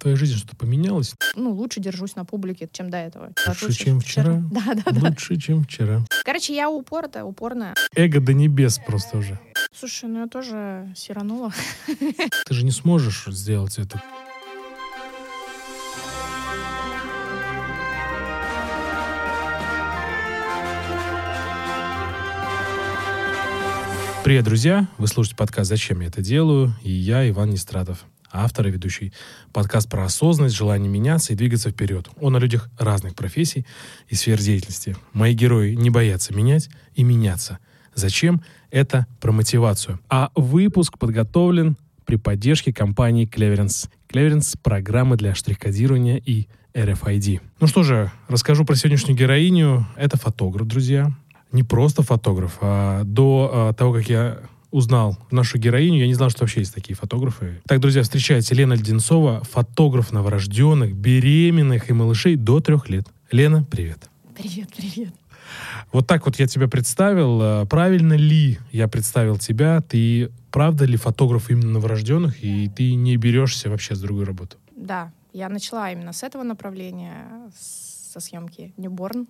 твоей 0.00 0.16
жизни 0.16 0.36
что-то 0.36 0.56
поменялось? 0.56 1.14
Ну, 1.36 1.52
лучше 1.52 1.80
держусь 1.80 2.16
на 2.16 2.24
публике, 2.24 2.68
чем 2.72 2.90
до 2.90 2.98
этого. 2.98 3.32
Лучше, 3.46 3.72
чем 3.72 4.00
вчера? 4.00 4.42
Да, 4.50 4.74
да, 4.74 4.90
да. 4.90 5.08
Лучше, 5.08 5.36
чем 5.36 5.64
вчера. 5.64 6.04
Короче, 6.24 6.54
я 6.54 6.68
упорная, 6.70 7.24
упорная. 7.24 7.74
Эго 7.94 8.20
до 8.20 8.32
небес 8.32 8.80
просто 8.84 9.18
уже. 9.18 9.38
Слушай, 9.72 10.08
ну 10.08 10.20
я 10.20 10.26
тоже 10.26 10.92
сиранула. 10.96 11.52
Ты 12.46 12.54
же 12.54 12.64
не 12.64 12.72
сможешь 12.72 13.26
сделать 13.26 13.78
это. 13.78 14.02
Привет, 24.22 24.44
друзья! 24.44 24.86
Вы 24.98 25.06
слушаете 25.06 25.36
подкаст 25.36 25.70
«Зачем 25.70 26.00
я 26.00 26.08
это 26.08 26.20
делаю?» 26.20 26.74
И 26.82 26.90
я, 26.90 27.28
Иван 27.28 27.50
Нестратов, 27.50 28.04
автор 28.32 28.68
и 28.68 28.70
ведущий. 28.70 29.12
Подкаст 29.52 29.88
про 29.88 30.04
осознанность, 30.04 30.56
желание 30.56 30.88
меняться 30.88 31.32
и 31.32 31.36
двигаться 31.36 31.70
вперед. 31.70 32.08
Он 32.20 32.36
о 32.36 32.38
людях 32.38 32.68
разных 32.78 33.14
профессий 33.14 33.66
и 34.08 34.14
сфер 34.14 34.38
деятельности. 34.38 34.96
Мои 35.12 35.34
герои 35.34 35.74
не 35.74 35.90
боятся 35.90 36.34
менять 36.34 36.68
и 36.94 37.02
меняться. 37.02 37.58
Зачем? 37.94 38.42
Это 38.70 39.06
про 39.20 39.32
мотивацию. 39.32 40.00
А 40.08 40.30
выпуск 40.34 40.98
подготовлен 40.98 41.76
при 42.04 42.16
поддержке 42.16 42.72
компании 42.72 43.28
Cleverance. 43.28 43.88
Cleverance— 44.08 44.58
программы 44.62 45.16
для 45.16 45.34
штрих-кодирования 45.34 46.16
и 46.18 46.48
RFID. 46.74 47.40
Ну 47.60 47.66
что 47.66 47.82
же, 47.82 48.10
расскажу 48.28 48.64
про 48.64 48.76
сегодняшнюю 48.76 49.18
героиню. 49.18 49.86
Это 49.96 50.16
фотограф, 50.16 50.66
друзья 50.66 51.12
не 51.52 51.62
просто 51.62 52.02
фотограф, 52.02 52.58
а 52.60 53.02
до 53.04 53.50
а, 53.52 53.72
того, 53.72 53.94
как 53.94 54.08
я 54.08 54.38
узнал 54.70 55.18
нашу 55.30 55.58
героиню, 55.58 56.00
я 56.00 56.06
не 56.06 56.14
знал, 56.14 56.30
что 56.30 56.42
вообще 56.42 56.60
есть 56.60 56.74
такие 56.74 56.94
фотографы. 56.94 57.60
Так, 57.66 57.80
друзья, 57.80 58.02
встречайте 58.02 58.54
Лена 58.54 58.74
Леденцова, 58.74 59.42
фотограф 59.44 60.12
новорожденных, 60.12 60.94
беременных 60.94 61.90
и 61.90 61.92
малышей 61.92 62.36
до 62.36 62.60
трех 62.60 62.88
лет. 62.88 63.06
Лена, 63.30 63.64
привет. 63.64 64.08
Привет, 64.36 64.70
привет. 64.76 65.14
Вот 65.92 66.06
так 66.06 66.26
вот 66.26 66.38
я 66.38 66.46
тебя 66.46 66.68
представил. 66.68 67.40
А, 67.42 67.66
правильно 67.66 68.14
ли 68.14 68.58
я 68.70 68.88
представил 68.88 69.38
тебя? 69.38 69.80
Ты 69.80 70.30
правда 70.50 70.84
ли 70.84 70.96
фотограф 70.96 71.50
именно 71.50 71.72
новорожденных, 71.72 72.42
и 72.42 72.68
ты 72.68 72.94
не 72.94 73.16
берешься 73.16 73.68
вообще 73.70 73.94
с 73.94 74.00
другой 74.00 74.24
работы? 74.24 74.56
Да, 74.76 75.12
я 75.32 75.48
начала 75.48 75.90
именно 75.90 76.12
с 76.12 76.22
этого 76.22 76.42
направления, 76.42 77.50
со 77.54 78.20
съемки 78.20 78.72
Newborn. 78.76 79.26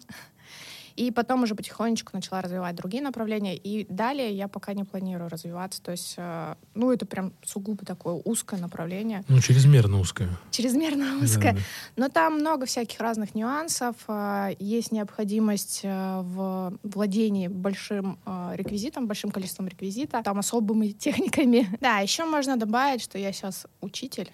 И 1.01 1.11
потом 1.11 1.45
уже 1.45 1.55
потихонечку 1.55 2.11
начала 2.13 2.43
развивать 2.43 2.77
другие 2.77 3.03
направления. 3.03 3.57
И 3.57 3.87
далее 3.89 4.37
я 4.37 4.49
пока 4.49 4.75
не 4.75 4.85
планирую 4.85 5.31
развиваться. 5.31 5.81
То 5.83 5.93
есть, 5.93 6.13
э, 6.19 6.55
ну, 6.75 6.93
это 6.93 7.07
прям 7.07 7.33
сугубо 7.43 7.87
такое 7.87 8.21
узкое 8.23 8.61
направление. 8.61 9.25
Ну, 9.27 9.41
чрезмерно 9.41 9.99
узкое. 9.99 10.29
Чрезмерно 10.51 11.17
узкое. 11.23 11.55
Да. 11.55 11.61
Но 11.97 12.09
там 12.11 12.35
много 12.41 12.67
всяких 12.67 13.01
разных 13.01 13.35
нюансов. 13.35 13.97
Э, 14.09 14.51
есть 14.59 14.93
необходимость 14.93 15.81
э, 15.85 16.21
в 16.21 16.75
владении 16.83 17.49
большим 17.49 18.19
реквизитом, 18.53 19.07
большим 19.07 19.31
количеством 19.31 19.69
реквизита, 19.69 20.23
там 20.23 20.39
особыми 20.39 20.89
техниками. 21.07 21.67
Да, 21.81 22.01
еще 22.01 22.27
можно 22.27 22.59
добавить, 22.59 23.03
что 23.03 23.17
я 23.17 23.33
сейчас 23.33 23.67
учитель. 23.81 24.31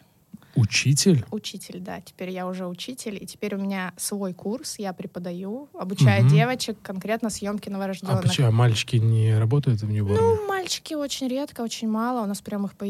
Учитель? 0.57 1.25
Учитель, 1.31 1.81
да. 1.81 2.01
Теперь 2.01 2.31
я 2.31 2.47
уже 2.47 2.67
учитель, 2.67 3.19
и 3.21 3.27
теперь 3.27 3.55
у 3.55 3.59
меня 3.59 3.93
свой 3.97 4.33
курс, 4.33 4.79
я 4.79 4.93
преподаю, 4.93 5.69
обучаю 5.75 6.25
угу. 6.25 6.35
девочек 6.35 6.79
конкретно 6.83 7.31
съемки 7.31 7.69
новорожденных. 7.69 8.19
А 8.19 8.23
почему? 8.23 8.47
А 8.49 8.51
мальчики 8.51 8.97
не 8.97 9.39
работают 9.39 9.83
в 9.83 9.91
Ньюборне? 9.91 10.21
Ну, 10.21 10.49
мальчики 10.49 10.95
очень 10.95 11.29
редко, 11.29 11.61
очень 11.61 11.89
мало. 11.89 12.25
У 12.25 12.27
нас 12.27 12.41
прям 12.41 12.65
их 12.65 12.75
по, 12.75 12.87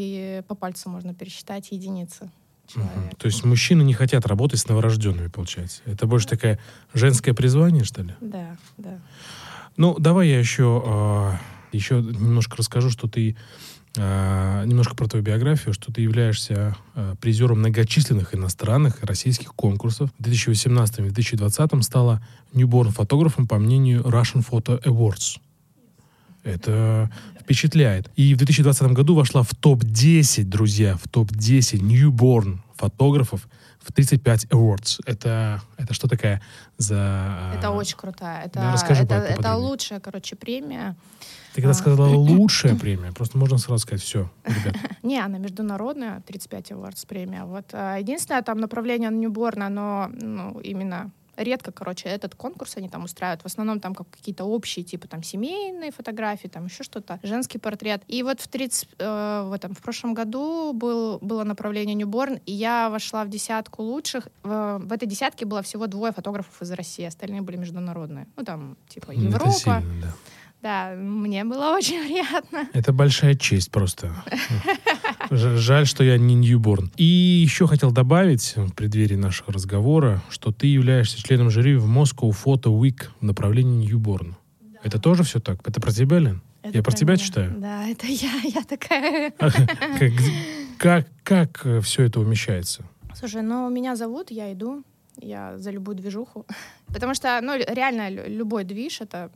по 0.46 0.54
пальцам 0.54 0.92
можно 0.92 1.12
пересчитать, 1.12 1.72
единицы. 1.72 2.30
Угу. 2.74 3.16
То 3.18 3.26
есть 3.26 3.44
мужчины 3.44 3.82
не 3.82 3.94
хотят 3.94 4.26
работать 4.26 4.60
с 4.60 4.68
новорожденными, 4.68 5.28
получается? 5.28 5.82
Это 5.86 6.06
больше 6.06 6.28
такое 6.28 6.58
женское 6.94 7.34
призвание, 7.34 7.84
что 7.84 8.02
ли? 8.02 8.14
Да, 8.20 8.56
да. 8.76 8.98
Ну, 9.76 9.96
давай 9.98 10.28
я 10.28 10.38
еще, 10.38 10.82
э, 10.84 10.88
а, 10.88 11.40
еще 11.72 11.96
немножко 11.96 12.56
расскажу, 12.56 12.90
что 12.90 13.08
ты 13.08 13.36
а, 13.98 14.64
немножко 14.64 14.94
про 14.94 15.06
твою 15.06 15.24
биографию, 15.24 15.72
что 15.72 15.92
ты 15.92 16.00
являешься 16.00 16.76
а, 16.94 17.14
призером 17.16 17.60
многочисленных 17.60 18.34
иностранных 18.34 19.02
и 19.02 19.06
российских 19.06 19.54
конкурсов. 19.54 20.10
В 20.18 20.22
2018 20.22 20.98
и 20.98 21.02
2020 21.02 21.84
стала 21.84 22.22
ньюборн 22.52 22.90
фотографом 22.90 23.46
по 23.46 23.58
мнению 23.58 24.02
Russian 24.02 24.46
Photo 24.48 24.82
Awards. 24.82 25.38
Это 26.42 27.10
впечатляет. 27.40 28.10
И 28.16 28.34
в 28.34 28.38
2020 28.38 28.92
году 28.92 29.14
вошла 29.14 29.42
в 29.42 29.54
топ-10, 29.54 30.44
друзья, 30.44 30.96
в 30.96 31.08
топ-10 31.08 31.80
ньюборн 31.80 32.62
фотографов 32.76 33.48
в 33.80 33.92
35 33.92 34.46
Awards. 34.46 35.00
Это, 35.06 35.62
это 35.76 35.94
что 35.94 36.08
такая 36.08 36.42
за... 36.76 37.52
Это 37.56 37.70
очень 37.70 37.96
крутая. 37.96 38.46
Это, 38.46 38.60
да, 38.60 38.72
расскажи 38.72 39.04
это, 39.04 39.14
это 39.14 39.54
лучшая, 39.56 40.00
короче, 40.00 40.36
премия. 40.36 40.96
Ты 41.56 41.62
когда 41.62 41.70
а. 41.70 41.74
сказала 41.74 42.14
лучшая 42.14 42.74
премия, 42.74 43.12
просто 43.12 43.38
можно 43.38 43.56
сразу 43.56 43.80
сказать, 43.80 44.02
все, 44.02 44.30
ребят. 44.44 44.76
Не, 45.02 45.18
она 45.18 45.38
международная, 45.38 46.20
35 46.26 46.72
Awards 46.72 47.06
премия. 47.06 47.44
Вот 47.44 47.70
а, 47.72 47.96
единственное, 47.96 48.42
там 48.42 48.58
направление 48.58 49.08
Ньюборн, 49.10 49.62
оно 49.62 50.10
ну, 50.12 50.60
именно 50.60 51.10
редко, 51.38 51.72
короче, 51.72 52.10
этот 52.10 52.34
конкурс 52.34 52.76
они 52.76 52.90
там 52.90 53.04
устраивают. 53.04 53.40
В 53.40 53.46
основном 53.46 53.80
там 53.80 53.94
как 53.94 54.06
какие-то 54.10 54.44
общие, 54.44 54.84
типа 54.84 55.08
там 55.08 55.22
семейные 55.22 55.92
фотографии, 55.92 56.48
там 56.48 56.66
еще 56.66 56.82
что-то, 56.82 57.20
женский 57.22 57.56
портрет. 57.56 58.02
И 58.06 58.22
вот 58.22 58.40
в 58.40 58.48
30, 58.48 58.88
э, 58.98 59.46
в 59.48 59.52
этом, 59.54 59.74
в 59.74 59.80
прошлом 59.80 60.12
году 60.12 60.74
был, 60.74 61.18
было 61.22 61.42
направление 61.44 61.94
Ньюборн, 61.94 62.38
и 62.44 62.52
я 62.52 62.90
вошла 62.90 63.24
в 63.24 63.30
десятку 63.30 63.82
лучших. 63.82 64.28
В, 64.42 64.78
в 64.78 64.92
этой 64.92 65.08
десятке 65.08 65.46
было 65.46 65.62
всего 65.62 65.86
двое 65.86 66.12
фотографов 66.12 66.60
из 66.60 66.70
России, 66.72 67.06
остальные 67.06 67.40
были 67.40 67.56
международные. 67.56 68.26
Ну 68.36 68.44
там, 68.44 68.76
типа, 68.88 69.12
Европа. 69.12 69.50
Сильно, 69.52 69.82
да. 70.02 70.12
Да, 70.66 70.96
мне 70.96 71.44
было 71.44 71.70
очень 71.76 72.04
приятно. 72.04 72.68
Это 72.72 72.92
большая 72.92 73.36
честь 73.36 73.70
просто. 73.70 74.12
Жаль, 75.30 75.86
что 75.86 76.02
я 76.02 76.18
не 76.18 76.34
ньюборн. 76.34 76.90
И 76.96 77.04
еще 77.04 77.68
хотел 77.68 77.92
добавить 77.92 78.54
в 78.56 78.72
преддверии 78.72 79.14
нашего 79.14 79.52
разговора, 79.52 80.24
что 80.28 80.50
ты 80.50 80.66
являешься 80.66 81.22
членом 81.22 81.50
жюри 81.50 81.76
в 81.76 81.86
Moscow 81.86 82.32
Photo 82.32 82.76
Week 82.76 83.10
в 83.20 83.24
направлении 83.24 83.86
ньюборн. 83.86 84.34
Да. 84.60 84.80
Это 84.82 84.98
тоже 84.98 85.22
все 85.22 85.38
так? 85.38 85.60
Это 85.64 85.80
про 85.80 85.92
тебя, 85.92 86.18
Лен? 86.18 86.42
Это 86.64 86.78
я 86.78 86.82
про 86.82 86.90
тебя 86.90 87.14
меня. 87.14 87.24
читаю? 87.24 87.54
Да, 87.58 87.86
это 87.86 88.08
я, 88.08 88.32
я 88.42 88.62
такая. 88.64 89.30
Как, 89.30 89.52
как, 90.78 91.06
как 91.22 91.66
все 91.84 92.02
это 92.02 92.18
умещается? 92.18 92.84
Слушай, 93.14 93.42
ну 93.42 93.70
меня 93.70 93.94
зовут, 93.94 94.32
я 94.32 94.52
иду, 94.52 94.82
я 95.20 95.58
за 95.58 95.70
любую 95.70 95.94
движуху. 95.94 96.44
Потому 96.88 97.14
что, 97.14 97.38
ну, 97.40 97.56
реально, 97.56 98.10
любой 98.10 98.64
движ— 98.64 99.00
это 99.00 99.30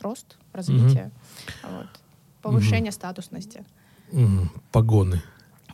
рост, 0.00 0.36
развитие, 0.52 1.10
угу. 1.62 1.72
вот, 1.76 1.86
повышение 2.42 2.90
угу. 2.90 2.96
статусности. 2.96 3.64
Угу. 4.12 4.48
Погоны. 4.72 5.22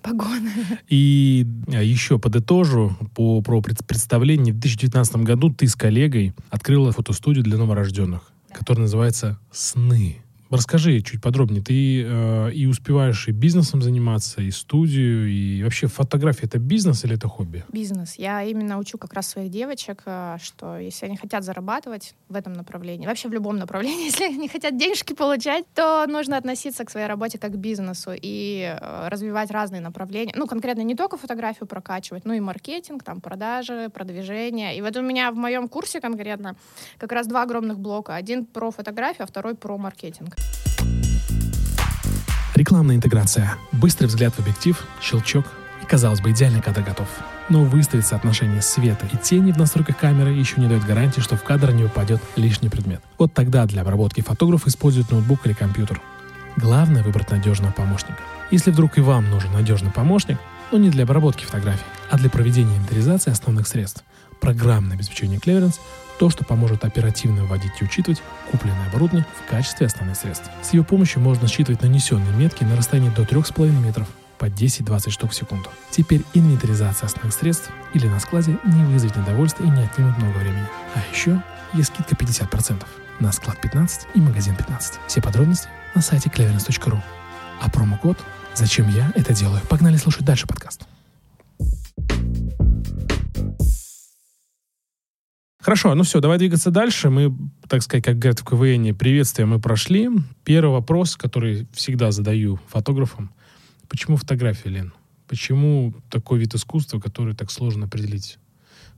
Погоны. 0.02 0.52
И 0.88 1.46
а, 1.68 1.82
еще 1.82 2.18
подытожу 2.18 2.94
по, 3.14 3.40
про 3.40 3.60
представление. 3.62 4.52
В 4.52 4.58
2019 4.58 5.16
году 5.16 5.50
ты 5.50 5.66
с 5.66 5.74
коллегой 5.74 6.34
открыла 6.50 6.92
фотостудию 6.92 7.42
для 7.42 7.56
новорожденных, 7.56 8.30
да. 8.50 8.54
которая 8.54 8.82
называется 8.82 9.38
«Сны». 9.50 10.23
Расскажи 10.50 11.00
чуть 11.00 11.22
подробнее. 11.22 11.62
Ты 11.62 12.04
э, 12.04 12.52
и 12.52 12.66
успеваешь 12.66 13.28
и 13.28 13.32
бизнесом 13.32 13.82
заниматься, 13.82 14.42
и 14.42 14.50
студию, 14.50 15.28
и 15.28 15.62
вообще 15.62 15.86
фотография 15.86 16.46
это 16.46 16.58
бизнес 16.58 17.04
или 17.04 17.14
это 17.14 17.28
хобби? 17.28 17.64
Бизнес. 17.72 18.14
Я 18.16 18.42
именно 18.42 18.78
учу 18.78 18.98
как 18.98 19.14
раз 19.14 19.28
своих 19.28 19.50
девочек, 19.50 20.02
э, 20.04 20.36
что 20.42 20.78
если 20.78 21.06
они 21.06 21.16
хотят 21.16 21.44
зарабатывать 21.44 22.14
в 22.28 22.34
этом 22.34 22.52
направлении, 22.52 23.06
вообще 23.06 23.28
в 23.28 23.32
любом 23.32 23.56
направлении, 23.56 24.04
если 24.10 24.24
они 24.24 24.48
хотят 24.48 24.76
денежки 24.76 25.14
получать, 25.14 25.64
то 25.74 26.06
нужно 26.06 26.36
относиться 26.36 26.84
к 26.84 26.90
своей 26.90 27.06
работе 27.06 27.38
как 27.38 27.52
к 27.52 27.56
бизнесу 27.56 28.10
и 28.14 28.76
э, 28.78 29.08
развивать 29.08 29.50
разные 29.50 29.80
направления. 29.80 30.34
Ну, 30.36 30.46
конкретно 30.46 30.82
не 30.82 30.94
только 30.94 31.16
фотографию 31.16 31.66
прокачивать, 31.66 32.24
но 32.26 32.34
и 32.34 32.40
маркетинг, 32.40 33.02
там, 33.02 33.20
продажи, 33.20 33.88
продвижение. 33.92 34.76
И 34.76 34.82
вот 34.82 34.96
у 34.96 35.02
меня 35.02 35.32
в 35.32 35.36
моем 35.36 35.68
курсе 35.68 36.00
конкретно 36.00 36.56
как 36.98 37.12
раз 37.12 37.26
два 37.26 37.42
огромных 37.42 37.78
блока. 37.78 38.14
Один 38.14 38.44
про 38.44 38.70
фотографию, 38.70 39.24
а 39.24 39.26
второй 39.26 39.54
про 39.54 39.78
маркетинг. 39.78 40.34
Рекламная 42.54 42.94
интеграция. 42.94 43.56
Быстрый 43.72 44.06
взгляд 44.06 44.32
в 44.34 44.38
объектив, 44.38 44.80
щелчок 45.02 45.44
и, 45.82 45.86
казалось 45.86 46.20
бы, 46.20 46.30
идеальный 46.30 46.62
кадр 46.62 46.82
готов. 46.82 47.08
Но 47.48 47.64
выставить 47.64 48.06
соотношение 48.06 48.62
света 48.62 49.08
и 49.12 49.16
тени 49.16 49.50
в 49.50 49.56
настройках 49.56 49.96
камеры 49.96 50.30
еще 50.30 50.60
не 50.60 50.68
дает 50.68 50.84
гарантии, 50.84 51.20
что 51.20 51.36
в 51.36 51.42
кадр 51.42 51.72
не 51.72 51.82
упадет 51.82 52.22
лишний 52.36 52.68
предмет. 52.68 53.02
Вот 53.18 53.34
тогда 53.34 53.66
для 53.66 53.82
обработки 53.82 54.20
фотограф 54.20 54.68
использует 54.68 55.10
ноутбук 55.10 55.44
или 55.46 55.52
компьютер. 55.52 56.00
Главное 56.56 57.02
выбрать 57.02 57.32
надежного 57.32 57.72
помощника. 57.72 58.20
Если 58.52 58.70
вдруг 58.70 58.98
и 58.98 59.00
вам 59.00 59.28
нужен 59.30 59.52
надежный 59.52 59.90
помощник, 59.90 60.38
но 60.70 60.78
не 60.78 60.90
для 60.90 61.02
обработки 61.02 61.44
фотографий, 61.44 61.82
а 62.08 62.18
для 62.18 62.30
проведения 62.30 62.76
инвентаризации 62.76 63.32
основных 63.32 63.66
средств, 63.66 64.04
программное 64.40 64.96
обеспечение 64.96 65.38
Cleverance 65.38 65.78
то, 66.18 66.30
что 66.30 66.44
поможет 66.44 66.84
оперативно 66.84 67.44
вводить 67.44 67.72
и 67.80 67.84
учитывать 67.84 68.22
купленное 68.50 68.86
оборудование 68.88 69.26
в 69.44 69.50
качестве 69.50 69.86
основных 69.86 70.16
средств. 70.16 70.48
С 70.62 70.72
ее 70.72 70.84
помощью 70.84 71.20
можно 71.20 71.48
считывать 71.48 71.82
нанесенные 71.82 72.32
метки 72.36 72.64
на 72.64 72.76
расстоянии 72.76 73.10
до 73.10 73.22
3,5 73.22 73.70
метров. 73.80 74.08
по 74.36 74.46
10-20 74.46 75.10
штук 75.10 75.30
в 75.30 75.34
секунду. 75.34 75.70
Теперь 75.90 76.22
инвентаризация 76.34 77.06
основных 77.06 77.32
средств 77.32 77.70
или 77.94 78.08
на 78.08 78.18
складе 78.18 78.58
не 78.64 78.84
вызовет 78.84 79.16
недовольства 79.16 79.62
и 79.62 79.68
не 79.68 79.82
отнимет 79.82 80.18
много 80.18 80.36
времени. 80.38 80.66
А 80.94 80.98
еще 81.14 81.40
есть 81.72 81.94
скидка 81.94 82.16
50% 82.16 82.84
на 83.20 83.32
склад 83.32 83.60
15 83.60 84.08
и 84.14 84.20
магазин 84.20 84.56
15. 84.56 85.00
Все 85.06 85.22
подробности 85.22 85.68
на 85.94 86.02
сайте 86.02 86.30
cleverness.ru. 86.30 87.00
А 87.60 87.70
промокод 87.70 88.18
«Зачем 88.54 88.88
я 88.88 89.12
это 89.14 89.32
делаю?» 89.34 89.62
Погнали 89.68 89.96
слушать 89.96 90.24
дальше 90.24 90.46
подкаст. 90.46 90.82
Хорошо, 95.64 95.94
ну 95.94 96.02
все, 96.02 96.20
давай 96.20 96.36
двигаться 96.36 96.70
дальше. 96.70 97.08
Мы, 97.08 97.34
так 97.68 97.80
сказать, 97.80 98.04
как 98.04 98.18
говорят 98.18 98.38
в 98.38 98.44
КВН, 98.44 98.94
приветствие 98.94 99.46
мы 99.46 99.58
прошли. 99.58 100.10
Первый 100.44 100.72
вопрос, 100.72 101.16
который 101.16 101.66
всегда 101.72 102.12
задаю 102.12 102.60
фотографам. 102.68 103.32
Почему 103.88 104.18
фотография, 104.18 104.68
Лен? 104.68 104.92
Почему 105.26 105.94
такой 106.10 106.38
вид 106.38 106.54
искусства, 106.54 107.00
который 107.00 107.34
так 107.34 107.50
сложно 107.50 107.86
определить, 107.86 108.38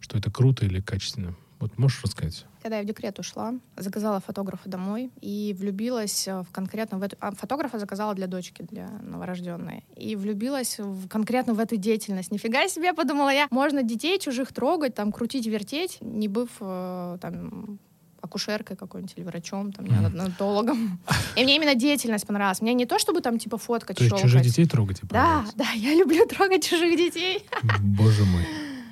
что 0.01 0.19
это 0.19 0.29
круто 0.33 0.67
или 0.67 0.81
качественно? 0.81 1.37
Вот 1.59 1.79
можешь 1.79 2.03
рассказать? 2.03 2.45
Когда 2.63 2.79
я 2.79 2.83
в 2.83 2.87
декрет 2.87 3.19
ушла, 3.19 3.55
заказала 3.77 4.21
фотографа 4.21 4.69
домой 4.69 5.11
и 5.21 5.57
влюбилась 5.59 6.27
в 6.27 6.47
конкретно 6.53 6.99
в 6.99 7.03
эту... 7.03 7.17
А 7.21 7.33
фотографа 7.33 7.79
заказала 7.79 8.15
для 8.15 8.27
дочки, 8.27 8.63
для 8.63 8.89
новорожденной. 8.89 9.85
И 9.97 10.17
влюбилась 10.17 10.79
в, 10.79 11.09
конкретно 11.09 11.55
в 11.55 11.61
эту 11.61 11.77
деятельность. 11.77 12.31
Нифига 12.31 12.69
себе, 12.69 12.93
подумала 12.93 13.31
я. 13.31 13.47
Можно 13.51 13.83
детей 13.83 14.19
чужих 14.19 14.53
трогать, 14.53 14.95
там, 14.95 15.13
крутить, 15.13 15.47
вертеть, 15.47 15.99
не 16.01 16.29
быв 16.29 16.51
э, 16.61 17.19
там 17.21 17.79
акушеркой 18.21 18.77
какой-нибудь 18.77 19.15
или 19.17 19.25
врачом, 19.25 19.73
там, 19.73 19.87
неонатологом. 19.87 21.01
И 21.37 21.45
мне 21.45 21.57
именно 21.57 21.75
деятельность 21.75 22.27
понравилась. 22.27 22.61
Мне 22.61 22.75
не 22.75 22.85
то, 22.85 22.99
чтобы 22.99 23.21
там 23.21 23.39
типа 23.39 23.57
фоткать, 23.57 23.97
То 23.97 24.05
есть 24.05 24.19
чужих 24.19 24.43
детей 24.43 24.67
трогать? 24.67 25.01
Да, 25.05 25.45
да, 25.55 25.67
я 25.75 25.95
люблю 25.95 26.27
трогать 26.27 26.65
чужих 26.65 26.97
детей. 26.97 27.47
Боже 27.81 28.25
мой. 28.25 28.45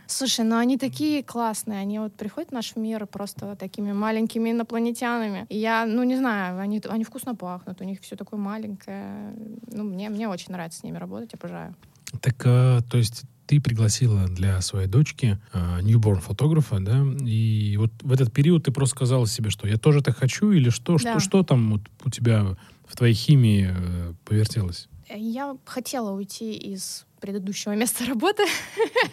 Слушай, 0.06 0.44
ну 0.44 0.56
они 0.56 0.78
такие 0.78 1.22
классные, 1.22 1.78
они 1.78 1.98
вот 1.98 2.14
приходят 2.14 2.50
в 2.50 2.54
наш 2.54 2.76
мир 2.76 3.06
просто 3.06 3.56
такими 3.56 3.92
маленькими 3.92 4.50
инопланетянами. 4.50 5.46
И 5.48 5.58
я, 5.58 5.86
ну 5.86 6.02
не 6.02 6.16
знаю, 6.16 6.58
они, 6.60 6.82
они 6.88 7.04
вкусно 7.04 7.34
пахнут, 7.34 7.80
у 7.80 7.84
них 7.84 8.00
все 8.00 8.16
такое 8.16 8.38
маленькое. 8.38 9.34
Ну 9.72 9.84
мне, 9.84 10.08
мне 10.08 10.28
очень 10.28 10.52
нравится 10.52 10.80
с 10.80 10.82
ними 10.82 10.98
работать, 10.98 11.34
обожаю. 11.34 11.74
Так, 12.20 12.42
а, 12.46 12.80
то 12.82 12.98
есть 12.98 13.24
ты 13.46 13.60
пригласила 13.60 14.26
для 14.26 14.60
своей 14.60 14.88
дочки 14.88 15.38
э, 15.52 15.80
newborn 15.80 16.20
фотографа, 16.20 16.80
да, 16.80 17.04
и 17.26 17.76
вот 17.78 17.90
в 18.00 18.12
этот 18.12 18.32
период 18.32 18.64
ты 18.64 18.72
просто 18.72 18.96
сказала 18.96 19.26
себе, 19.26 19.50
что 19.50 19.68
я 19.68 19.76
тоже 19.76 20.02
так 20.02 20.16
хочу, 20.16 20.50
или 20.50 20.70
что, 20.70 20.96
да. 20.96 20.98
что, 20.98 21.20
что 21.20 21.42
там 21.42 21.72
вот 21.72 21.82
у 22.04 22.10
тебя 22.10 22.56
в 22.86 22.96
твоей 22.96 23.14
химии 23.14 23.70
э, 23.70 24.14
повертелось? 24.24 24.88
Я 25.14 25.56
хотела 25.66 26.12
уйти 26.12 26.54
из 26.54 27.04
предыдущего 27.24 27.74
места 27.74 28.04
работы. 28.04 28.44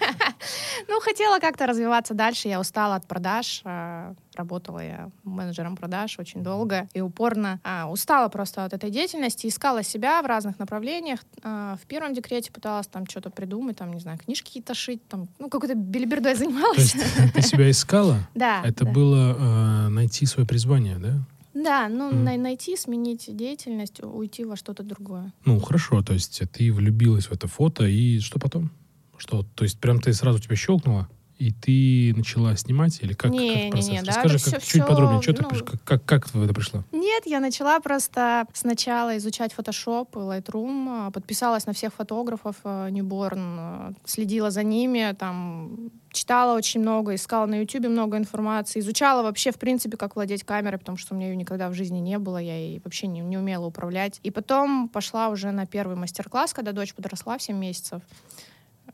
ну, 0.90 1.00
хотела 1.00 1.40
как-то 1.40 1.66
развиваться 1.66 2.14
дальше. 2.14 2.50
Я 2.50 2.60
устала 2.60 2.96
от 2.96 3.08
продаж. 3.08 3.62
А, 3.64 4.14
работала 4.36 4.80
я 4.80 5.10
менеджером 5.24 5.78
продаж 5.78 6.20
очень 6.20 6.44
долго 6.44 6.90
и 6.94 7.00
упорно. 7.00 7.62
А, 7.64 7.90
устала 7.90 8.28
просто 8.28 8.66
от 8.66 8.74
этой 8.74 8.90
деятельности. 8.90 9.48
Искала 9.48 9.82
себя 9.82 10.22
в 10.22 10.26
разных 10.26 10.60
направлениях. 10.60 11.22
А, 11.42 11.78
в 11.82 11.88
первом 11.88 12.14
декрете 12.14 12.52
пыталась 12.52 12.88
там 12.88 13.08
что-то 13.08 13.30
придумать, 13.30 13.78
там, 13.78 13.94
не 13.94 14.02
знаю, 14.02 14.18
книжки 14.18 14.48
какие-то 14.48 14.74
шить, 14.74 15.08
там, 15.08 15.30
ну, 15.40 15.50
какой-то 15.50 15.76
билибердой 15.76 16.36
занималась. 16.36 16.94
Ты 17.34 17.42
себя 17.42 17.72
искала? 17.72 18.18
Да. 18.34 18.62
Это 18.66 18.86
было 18.86 19.88
найти 19.90 20.26
свое 20.26 20.48
призвание, 20.48 20.98
да? 20.98 21.20
Да, 21.54 21.90
ну 21.90 22.12
mm. 22.12 22.38
найти, 22.38 22.78
сменить 22.78 23.36
деятельность, 23.36 24.02
уйти 24.04 24.46
во 24.46 24.56
что-то 24.56 24.84
другое. 24.84 25.34
Ну 25.46 25.60
хорошо, 25.60 26.02
то 26.02 26.14
есть 26.14 26.42
ты 26.52 26.72
влюбилась 26.72 27.26
в 27.26 27.34
это 27.34 27.48
фото 27.48 27.86
и 27.86 28.20
что 28.20 28.40
потом? 28.40 28.72
Что, 29.18 29.44
то 29.44 29.64
есть 29.64 29.80
прям 29.80 30.00
ты 30.00 30.14
сразу 30.14 30.40
тебя 30.40 30.56
щелкнула? 30.56 31.10
И 31.42 31.52
ты 31.52 32.16
начала 32.16 32.56
снимать 32.56 33.02
или 33.02 33.14
как, 33.14 33.32
не, 33.32 33.72
как 33.72 33.82
не, 33.82 33.90
не, 33.90 34.02
да, 34.04 34.12
Расскажи 34.12 34.38
как, 34.38 34.42
все, 34.42 34.52
чуть 34.52 34.64
все, 34.64 34.86
подробнее, 34.86 35.24
что 35.24 35.34
ну, 35.42 35.50
ты, 35.50 35.64
как, 35.64 35.84
как, 35.84 36.06
как 36.06 36.28
в 36.28 36.44
это 36.44 36.54
пришла? 36.54 36.84
Нет, 36.92 37.24
я 37.26 37.40
начала 37.40 37.80
просто 37.80 38.46
сначала 38.54 39.18
изучать 39.18 39.52
Photoshop, 39.58 40.12
Lightroom, 40.12 41.08
а, 41.08 41.12
подписалась 41.12 41.66
на 41.66 41.74
всех 41.74 41.96
фотографов 41.96 42.58
а, 42.64 42.90
Newborn, 42.90 43.56
а, 43.58 43.94
следила 44.06 44.52
за 44.52 44.62
ними, 44.62 45.16
там 45.18 45.90
читала 46.12 46.56
очень 46.56 46.82
много, 46.82 47.16
искала 47.16 47.48
на 47.48 47.60
YouTube 47.60 47.88
много 47.88 48.18
информации, 48.18 48.80
изучала 48.80 49.24
вообще, 49.24 49.52
в 49.52 49.58
принципе, 49.58 49.98
как 49.98 50.16
владеть 50.16 50.44
камерой, 50.44 50.78
потому 50.78 51.00
что 51.00 51.16
у 51.16 51.18
меня 51.18 51.30
ее 51.30 51.36
никогда 51.36 51.70
в 51.70 51.74
жизни 51.74 51.98
не 51.98 52.20
было, 52.20 52.38
я 52.38 52.56
ей 52.56 52.82
вообще 52.84 53.08
не, 53.08 53.22
не 53.22 53.40
умела 53.40 53.66
управлять. 53.66 54.20
И 54.22 54.30
потом 54.30 54.90
пошла 54.90 55.30
уже 55.30 55.50
на 55.50 55.66
первый 55.66 55.96
мастер-класс, 55.96 56.54
когда 56.54 56.72
дочь 56.72 56.94
подросла 56.94 57.40
в 57.40 57.42
7 57.42 57.58
месяцев. 57.58 58.04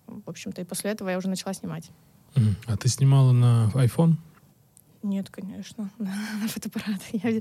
В 0.06 0.30
общем-то, 0.30 0.62
и 0.62 0.64
после 0.64 0.92
этого 0.92 1.10
я 1.10 1.18
уже 1.18 1.28
начала 1.28 1.54
снимать. 1.54 1.92
А 2.68 2.78
ты 2.78 2.88
снимала 2.88 3.32
на 3.32 3.72
iPhone? 3.74 4.16
Нет, 5.04 5.30
конечно, 5.30 5.90
на, 6.00 6.12
фотоаппарат. 6.48 7.02
Я, 7.14 7.40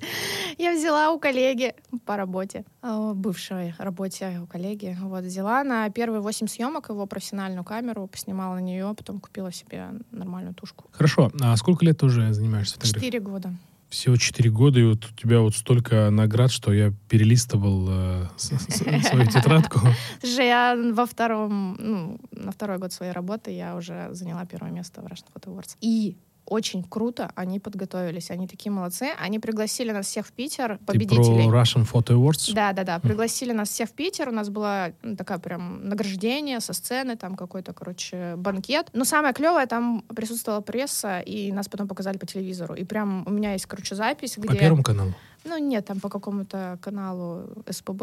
я 0.59 0.79
взяла 0.79 1.11
у 1.11 1.19
коллеги 1.19 1.75
по 2.05 2.17
работе, 2.17 2.65
а, 2.83 3.15
бывшей 3.15 3.75
работе 3.79 4.41
у 4.43 4.47
коллеги. 4.47 4.97
Вот, 5.01 5.25
взяла 5.25 5.65
на 5.65 5.89
первые 5.91 6.21
восемь 6.21 6.47
съемок 6.47 6.91
его 6.91 7.07
профессиональную 7.07 7.65
камеру, 7.65 8.07
поснимала 8.07 8.55
на 8.55 8.61
нее, 8.61 8.95
потом 8.97 9.21
купила 9.21 9.53
себе 9.53 9.89
нормальную 10.11 10.55
тушку. 10.55 10.85
Хорошо. 10.93 11.33
А 11.41 11.57
сколько 11.57 11.85
лет 11.85 11.99
ты 11.99 12.07
уже 12.07 12.33
занимаешься 12.33 12.75
фотографией? 12.75 13.01
Четыре 13.01 13.21
года. 13.21 13.53
Всего 13.97 14.17
четыре 14.17 14.51
года, 14.51 14.79
и 14.79 14.85
вот 14.85 15.07
у 15.07 15.15
тебя 15.15 15.41
вот 15.41 15.57
столько 15.57 16.11
наград, 16.11 16.51
что 16.51 16.71
я 16.71 16.93
перелистывал 17.09 17.87
э, 17.89 18.27
свою 18.37 19.25
тетрадку. 19.31 19.81
Слушай, 20.21 20.49
я 20.49 20.77
во 20.93 21.07
втором, 21.07 21.79
ну, 21.81 22.21
на 22.31 22.53
второй 22.53 22.77
год 22.77 22.93
своей 22.93 23.13
работы 23.13 23.53
я 23.53 23.75
уже 23.75 24.09
заняла 24.13 24.45
первое 24.45 24.71
место 24.71 25.01
в 25.01 25.07
Russian 25.07 25.25
Photo 25.35 25.47
Awards. 25.47 25.79
И 25.81 26.19
очень 26.47 26.85
круто 26.85 27.31
они 27.35 27.59
подготовились. 27.61 28.31
Они 28.31 28.47
такие 28.47 28.71
молодцы. 28.71 29.11
Они 29.19 29.39
пригласили 29.39 29.91
нас 29.91 30.07
всех 30.07 30.27
в 30.27 30.33
Питер, 30.33 30.79
победителей. 30.87 31.45
Ты 31.45 31.51
про 31.51 31.61
Russian 31.61 31.91
Photo 31.91 32.15
Awards? 32.15 32.55
Да, 32.55 32.73
да, 32.73 32.85
да. 32.85 32.99
Пригласили 32.99 33.53
нас 33.53 33.69
всех 33.69 33.89
в 33.89 33.93
Питер. 33.93 34.29
У 34.29 34.33
нас 34.33 34.49
было 34.49 34.93
ну, 35.03 35.17
такая 35.17 35.39
прям 35.39 35.89
награждение 35.89 36.61
со 36.61 36.73
сцены, 36.73 37.17
там 37.17 37.35
какой-то, 37.35 37.73
короче, 37.73 38.37
банкет. 38.37 38.89
Но 38.93 39.05
самое 39.05 39.35
клевое, 39.35 39.67
там 39.67 40.03
присутствовала 40.15 40.61
пресса, 40.61 41.21
и 41.21 41.53
нас 41.53 41.69
потом 41.69 41.89
показали 41.89 42.17
по 42.17 42.27
телевизору. 42.27 42.75
И 42.75 42.85
прям 42.85 43.25
у 43.27 43.31
меня 43.31 43.53
есть, 43.53 43.67
короче, 43.67 43.95
запись, 43.95 44.37
где... 44.37 44.49
По 44.49 44.57
Первому 44.57 44.83
каналу? 44.83 45.15
Ну, 45.45 45.59
нет, 45.59 45.87
там 45.87 46.01
по 46.01 46.09
какому-то 46.09 46.79
каналу 46.81 47.49
СПБ. 47.69 48.03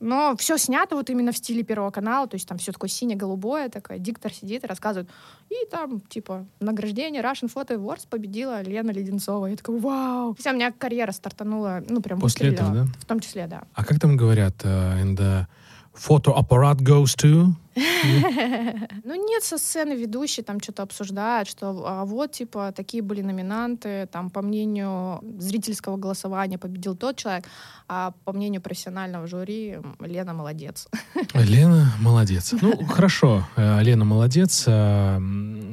Но 0.00 0.34
все 0.38 0.56
снято 0.56 0.96
вот 0.96 1.10
именно 1.10 1.30
в 1.30 1.36
стиле 1.36 1.62
Первого 1.62 1.90
канала. 1.90 2.26
То 2.26 2.34
есть 2.34 2.48
там 2.48 2.56
все 2.56 2.72
такое 2.72 2.88
сине-голубое, 2.88 3.68
такое. 3.68 3.98
Диктор 3.98 4.32
сидит 4.32 4.64
и 4.64 4.66
рассказывает. 4.66 5.10
И 5.50 5.54
там, 5.70 6.00
типа, 6.00 6.46
награждение 6.58 7.22
Russian 7.22 7.52
Photo 7.52 7.76
Awards 7.76 8.06
победила 8.08 8.62
Лена 8.62 8.90
Леденцова. 8.90 9.46
Я 9.46 9.56
такая, 9.56 9.78
вау! 9.78 10.34
Вся 10.38 10.52
у 10.52 10.54
меня 10.54 10.72
карьера 10.72 11.12
стартанула, 11.12 11.82
ну, 11.88 12.00
прям 12.00 12.18
После 12.18 12.54
этого, 12.54 12.70
да? 12.70 12.84
В 12.98 13.04
том 13.04 13.20
числе, 13.20 13.46
да. 13.46 13.64
А 13.74 13.84
как 13.84 14.00
там 14.00 14.16
говорят? 14.16 14.54
Uh, 14.64 15.02
in 15.02 15.16
the 15.16 15.46
фотоаппарат 15.94 16.80
goes 16.80 17.16
to? 17.16 17.54
Ну 19.04 19.14
нет, 19.14 19.42
со 19.42 19.58
сцены 19.58 19.94
ведущий 19.94 20.42
там 20.42 20.60
что-то 20.60 20.82
обсуждают, 20.82 21.48
что 21.48 21.84
а 21.86 22.04
вот, 22.04 22.32
типа, 22.32 22.72
такие 22.72 23.02
были 23.02 23.22
номинанты, 23.22 24.06
там, 24.12 24.30
по 24.30 24.42
мнению 24.42 25.20
зрительского 25.38 25.96
голосования 25.96 26.58
победил 26.58 26.96
тот 26.96 27.16
человек, 27.16 27.44
а 27.88 28.12
по 28.24 28.32
мнению 28.32 28.60
профессионального 28.60 29.26
жюри 29.26 29.78
Лена 30.00 30.34
молодец. 30.34 30.88
Лена 31.34 31.92
молодец. 32.00 32.54
Ну, 32.60 32.84
хорошо, 32.86 33.46
э, 33.56 33.82
Лена 33.82 34.04
молодец. 34.04 34.64
А, 34.66 35.18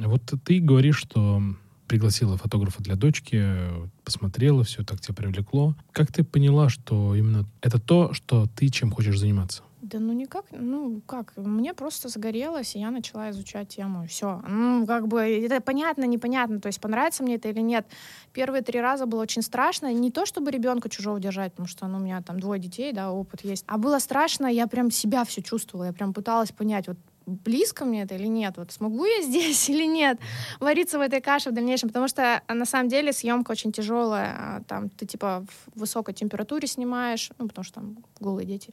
вот 0.04 0.22
ты 0.44 0.60
говоришь, 0.60 0.98
что 0.98 1.42
пригласила 1.86 2.36
фотографа 2.36 2.82
для 2.82 2.96
дочки, 2.96 3.56
посмотрела, 4.04 4.62
все 4.62 4.84
так 4.84 5.00
тебя 5.00 5.14
привлекло. 5.14 5.74
Как 5.92 6.12
ты 6.12 6.22
поняла, 6.22 6.68
что 6.68 7.14
именно 7.14 7.46
это 7.62 7.80
то, 7.80 8.12
что 8.12 8.46
ты 8.46 8.68
чем 8.68 8.90
хочешь 8.90 9.18
заниматься? 9.18 9.62
Да 9.90 10.00
ну 10.00 10.12
никак, 10.12 10.44
ну 10.50 11.00
как, 11.06 11.32
мне 11.36 11.72
просто 11.72 12.08
загорелось, 12.08 12.76
и 12.76 12.78
я 12.78 12.90
начала 12.90 13.30
изучать 13.30 13.68
тему, 13.68 14.06
все. 14.06 14.42
Ну, 14.46 14.86
как 14.86 15.08
бы, 15.08 15.20
это 15.22 15.62
понятно, 15.62 16.04
непонятно, 16.04 16.60
то 16.60 16.66
есть 16.66 16.78
понравится 16.78 17.22
мне 17.22 17.36
это 17.36 17.48
или 17.48 17.60
нет. 17.60 17.86
Первые 18.34 18.62
три 18.62 18.80
раза 18.82 19.06
было 19.06 19.22
очень 19.22 19.40
страшно, 19.40 19.90
не 19.94 20.10
то 20.10 20.26
чтобы 20.26 20.50
ребенка 20.50 20.90
чужого 20.90 21.18
держать, 21.18 21.52
потому 21.52 21.68
что 21.68 21.86
ну, 21.86 21.96
у 21.96 22.00
меня 22.00 22.20
там 22.20 22.38
двое 22.38 22.60
детей, 22.60 22.92
да, 22.92 23.10
опыт 23.10 23.42
есть, 23.44 23.64
а 23.66 23.78
было 23.78 23.98
страшно, 23.98 24.46
я 24.46 24.66
прям 24.66 24.90
себя 24.90 25.24
все 25.24 25.42
чувствовала, 25.42 25.86
я 25.86 25.92
прям 25.94 26.12
пыталась 26.12 26.52
понять, 26.52 26.86
вот 26.86 26.98
близко 27.28 27.84
мне 27.84 28.02
это 28.02 28.14
или 28.14 28.26
нет, 28.26 28.54
вот 28.56 28.72
смогу 28.72 29.04
я 29.04 29.22
здесь 29.26 29.68
или 29.70 29.84
нет? 29.84 30.18
Вариться 30.60 30.98
в 30.98 31.02
этой 31.02 31.20
каше 31.20 31.50
в 31.50 31.54
дальнейшем, 31.54 31.88
потому 31.88 32.08
что 32.08 32.42
а, 32.46 32.54
на 32.54 32.64
самом 32.64 32.88
деле 32.88 33.12
съемка 33.12 33.52
очень 33.52 33.72
тяжелая, 33.72 34.34
а, 34.38 34.62
там 34.66 34.88
ты 34.88 35.06
типа 35.06 35.44
в 35.74 35.80
высокой 35.80 36.14
температуре 36.14 36.66
снимаешь, 36.66 37.30
ну 37.38 37.48
потому 37.48 37.64
что 37.64 37.74
там 37.74 37.98
голые 38.20 38.46
дети, 38.46 38.72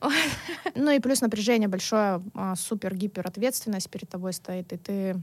ну 0.74 0.90
и 0.90 1.00
плюс 1.00 1.20
напряжение 1.20 1.68
большое, 1.68 2.22
а, 2.34 2.54
супер 2.56 2.94
гипер 2.94 3.26
ответственность 3.26 3.90
перед 3.90 4.08
тобой 4.08 4.32
стоит, 4.32 4.72
и 4.72 4.76
ты 4.76 5.22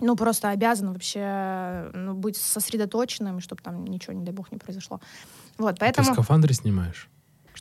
ну, 0.00 0.16
просто 0.16 0.50
обязан 0.50 0.92
вообще 0.92 1.90
ну, 1.94 2.14
быть 2.14 2.36
сосредоточенным, 2.36 3.40
чтобы 3.40 3.62
там 3.62 3.84
ничего, 3.84 4.12
не 4.12 4.24
дай 4.24 4.34
бог, 4.34 4.50
не 4.50 4.58
произошло. 4.58 5.00
Вот, 5.56 5.78
поэтому... 5.78 6.06
Ты 6.06 6.12
в 6.12 6.14
скафандре 6.14 6.52
снимаешь? 6.52 7.08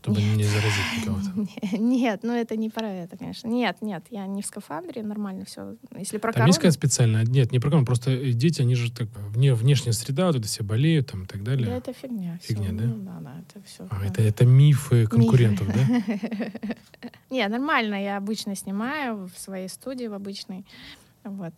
Чтобы 0.04 0.22
не 0.22 0.44
заразить 0.44 0.98
никого-то. 1.00 1.78
Нет, 1.78 2.20
ну 2.24 2.34
это 2.34 2.58
не 2.58 2.70
про 2.70 2.90
это, 2.90 3.16
конечно. 3.16 3.48
Нет, 3.48 3.78
нет, 3.82 4.04
я 4.10 4.28
не 4.28 4.42
в 4.42 4.46
скафандре, 4.46 5.02
нормально 5.02 5.46
все. 5.46 5.78
Если 5.98 6.18
про 6.18 6.34
Там 6.34 6.34
корону... 6.34 6.48
есть 6.50 6.60
какая 6.60 6.72
специальная? 6.72 7.24
Нет, 7.24 7.54
не 7.54 7.60
про 7.60 7.70
корону, 7.70 7.86
просто 7.86 8.34
дети, 8.34 8.62
они 8.62 8.76
же 8.76 8.92
так, 8.92 9.08
вне, 9.30 9.54
внешняя 9.54 9.94
среда, 9.94 10.28
вот 10.28 10.36
это 10.36 10.48
все 10.48 10.64
болеют 10.64 11.12
там 11.12 11.24
и 11.24 11.26
так 11.26 11.44
далее. 11.44 11.68
Да, 11.68 11.78
это 11.78 11.94
фигня. 11.94 12.38
Фигня, 12.44 12.74
да? 12.74 12.84
Ну, 12.84 12.96
да, 12.98 13.20
да, 13.22 13.36
это 13.40 13.66
все. 13.66 13.88
А, 13.90 14.06
это, 14.06 14.22
это 14.22 14.46
мифы 14.46 15.08
конкурентов, 15.08 15.68
да? 15.68 16.04
Не, 17.30 17.48
нормально, 17.48 18.04
я 18.04 18.18
обычно 18.18 18.56
снимаю 18.56 19.30
в 19.34 19.40
своей 19.40 19.70
студии, 19.70 20.08
в 20.08 20.14
обычной. 20.14 20.66
Вот. 21.24 21.54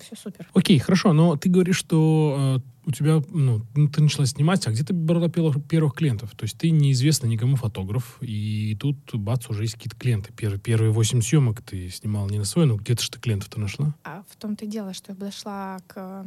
Все 0.00 0.16
супер. 0.16 0.48
Окей, 0.54 0.78
хорошо, 0.78 1.12
но 1.12 1.36
ты 1.36 1.48
говоришь, 1.48 1.76
что 1.76 2.60
э, 2.84 2.88
у 2.88 2.92
тебя, 2.92 3.22
ну, 3.30 3.62
ну, 3.74 3.88
ты 3.88 4.02
начала 4.02 4.26
снимать, 4.26 4.66
а 4.66 4.70
где 4.70 4.84
ты 4.84 4.92
брала 4.92 5.28
первых, 5.28 5.64
первых 5.66 5.94
клиентов? 5.94 6.32
То 6.36 6.44
есть 6.44 6.58
ты 6.58 6.70
неизвестный 6.70 7.28
никому 7.28 7.56
фотограф, 7.56 8.18
и 8.20 8.76
тут, 8.78 8.96
бац, 9.14 9.48
уже 9.48 9.64
есть 9.64 9.74
какие-то 9.74 9.96
клиенты. 9.96 10.32
Первые, 10.32 10.60
первые 10.60 10.90
восемь 10.90 11.22
съемок 11.22 11.62
ты 11.62 11.88
снимала 11.90 12.28
не 12.28 12.38
на 12.38 12.44
свой, 12.44 12.66
но 12.66 12.76
где-то 12.76 13.02
что 13.02 13.18
клиентов-то 13.18 13.60
нашла? 13.60 13.94
А 14.04 14.24
в 14.28 14.36
том-то 14.36 14.64
и 14.64 14.68
дело, 14.68 14.92
что 14.92 15.12
я 15.12 15.16
подошла 15.16 15.78
к 15.86 16.26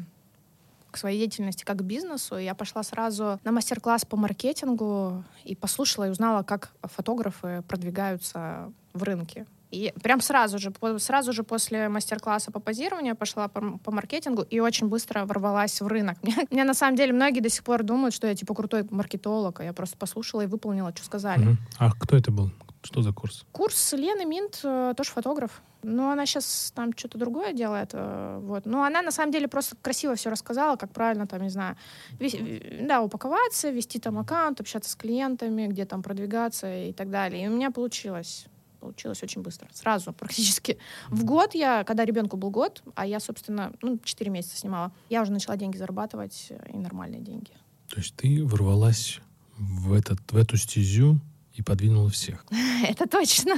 к 0.91 0.98
своей 0.98 1.20
деятельности 1.20 1.63
как 1.63 1.77
к 1.77 1.82
бизнесу. 1.84 2.38
Я 2.38 2.53
пошла 2.53 2.84
сразу 2.84 3.39
на 3.44 3.51
мастер-класс 3.51 4.06
по 4.06 4.18
маркетингу 4.18 5.24
и 5.46 5.56
послушала 5.56 6.08
и 6.08 6.12
узнала, 6.12 6.44
как 6.44 6.74
фотографы 6.84 7.63
продвигаются 7.68 8.72
в 8.94 9.03
рынке. 9.03 9.46
И 9.72 9.94
прям 10.04 10.20
сразу 10.22 10.60
же, 10.60 10.72
сразу 10.98 11.32
же 11.34 11.44
после 11.44 11.88
мастер-класса 11.90 12.51
по 12.51 12.60
позированию 12.60 13.10
я 13.12 13.16
пошла 13.16 13.48
по, 13.48 13.78
по 13.80 13.92
маркетингу 13.92 14.42
и 14.42 14.60
очень 14.60 14.88
быстро 14.88 15.25
ворвалась 15.25 15.80
в 15.82 15.88
рынок. 15.88 16.18
Меня 16.51 16.66
на 16.66 16.74
самом 16.74 16.96
деле 16.98 17.13
многие 17.13 17.40
до 17.40 17.50
сих 17.50 17.63
пор 17.63 17.84
думают, 17.84 18.13
что 18.13 18.28
я 18.28 18.36
типа 18.36 18.54
крутой 18.54 18.86
маркетолог, 18.90 19.60
а 19.62 19.63
я 19.63 19.74
просто 19.74 19.98
послушала 19.98 20.42
и 20.42 20.48
выполнила, 20.48 20.92
что 20.96 21.06
сказали. 21.06 21.44
Мгм. 21.44 21.58
А 21.80 21.92
кто 21.92 22.18
это 22.18 22.32
был? 22.32 22.51
Что 22.84 23.01
за 23.01 23.13
курс? 23.13 23.46
Курс 23.51 23.94
Лены 23.94 24.25
Минт 24.25 24.60
э, 24.63 24.94
тоже 24.98 25.12
фотограф. 25.12 25.62
Но 25.84 26.12
она 26.12 26.25
сейчас 26.25 26.72
там 26.75 26.92
что-то 26.98 27.18
другое 27.20 27.54
делает. 27.54 27.92
э, 27.94 28.40
Вот. 28.42 28.66
Но 28.66 28.84
она 28.84 29.01
на 29.04 29.12
самом 29.12 29.32
деле 29.32 29.48
просто 29.48 29.75
красиво 29.82 30.16
все 30.16 30.30
рассказала, 30.32 30.75
как 30.78 30.92
правильно 30.92 31.28
там, 31.28 31.42
не 31.44 31.50
знаю, 31.50 31.75
вес- 32.20 32.34
э, 32.36 32.86
да, 32.88 33.01
упаковаться, 33.04 33.70
вести 33.70 34.00
там 34.00 34.18
аккаунт, 34.18 34.60
общаться 34.60 34.90
с 34.90 34.96
клиентами, 34.96 35.68
где 35.68 35.86
там 35.86 36.01
продвигаться 36.04 36.68
и 36.90 36.92
так 36.92 37.10
далее. 37.12 37.46
И 37.46 37.48
у 37.48 37.51
меня 37.51 37.70
получилось. 37.72 38.46
Получилось 38.81 39.21
очень 39.21 39.43
быстро. 39.43 39.67
Сразу, 39.73 40.11
практически. 40.11 40.79
В 41.09 41.23
год 41.23 41.53
я, 41.53 41.83
когда 41.83 42.03
ребенку 42.03 42.35
был 42.35 42.50
год, 42.50 42.81
а 42.95 43.05
я, 43.05 43.19
собственно, 43.19 43.71
ну, 43.83 44.00
4 44.03 44.31
месяца 44.31 44.57
снимала, 44.57 44.91
я 45.07 45.21
уже 45.21 45.31
начала 45.31 45.55
деньги 45.55 45.77
зарабатывать, 45.77 46.51
и 46.73 46.77
нормальные 46.77 47.21
деньги. 47.21 47.51
То 47.89 47.97
есть 47.97 48.15
ты 48.15 48.43
ворвалась 48.43 49.19
в, 49.55 49.93
этот, 49.93 50.19
в 50.31 50.35
эту 50.35 50.57
стезю 50.57 51.19
и 51.53 51.61
подвинула 51.61 52.09
всех. 52.09 52.43
Это 52.83 53.07
точно. 53.07 53.55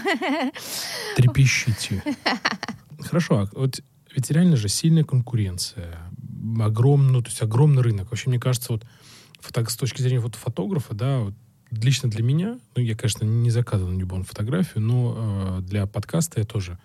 Трепещите. 1.15 2.03
Хорошо, 2.99 3.39
а 3.39 3.49
вот 3.53 3.79
ведь 4.13 4.29
реально 4.29 4.57
же 4.57 4.67
сильная 4.67 5.05
конкуренция, 5.05 5.99
огромный, 6.59 7.13
ну, 7.13 7.21
то 7.21 7.29
есть 7.29 7.41
огромный 7.41 7.81
рынок. 7.81 8.11
Вообще, 8.11 8.29
мне 8.29 8.39
кажется, 8.39 8.73
вот 8.73 8.85
с 9.41 9.75
точки 9.77 10.01
зрения 10.01 10.19
вот 10.19 10.35
фотографа, 10.35 10.93
да, 10.93 11.19
вот 11.19 11.33
лично 11.81 12.09
для 12.09 12.23
меня, 12.23 12.59
ну, 12.75 12.81
я, 12.81 12.95
конечно, 12.95 13.25
не 13.25 13.49
заказывал 13.49 13.91
на 13.91 13.95
Ньюбон 13.95 14.23
фотографию, 14.23 14.83
но 14.83 15.59
э, 15.59 15.61
для 15.61 15.85
подкаста 15.85 16.39
я 16.39 16.45
тоже 16.45 16.77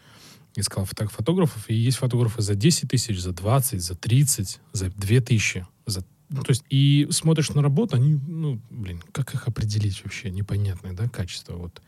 искал 0.56 0.84
фото- 0.84 1.08
фотографов, 1.08 1.68
и 1.68 1.74
есть 1.74 1.98
фотографы 1.98 2.42
за 2.42 2.54
10 2.54 2.88
тысяч, 2.90 3.20
за 3.20 3.32
20, 3.32 3.82
за 3.82 3.94
30, 3.94 4.60
за 4.72 4.90
2 4.90 5.20
тысячи, 5.20 5.66
за 5.86 6.04
ну, 6.30 6.42
то 6.42 6.50
есть, 6.50 6.62
и 6.68 7.08
смотришь 7.10 7.50
на 7.50 7.62
работу, 7.62 7.96
они, 7.96 8.20
ну, 8.26 8.60
блин, 8.68 9.02
как 9.12 9.34
их 9.34 9.48
определить 9.48 10.02
вообще? 10.04 10.30
Непонятное, 10.30 10.92
да, 10.92 11.08
качество, 11.08 11.54
вот. 11.54 11.80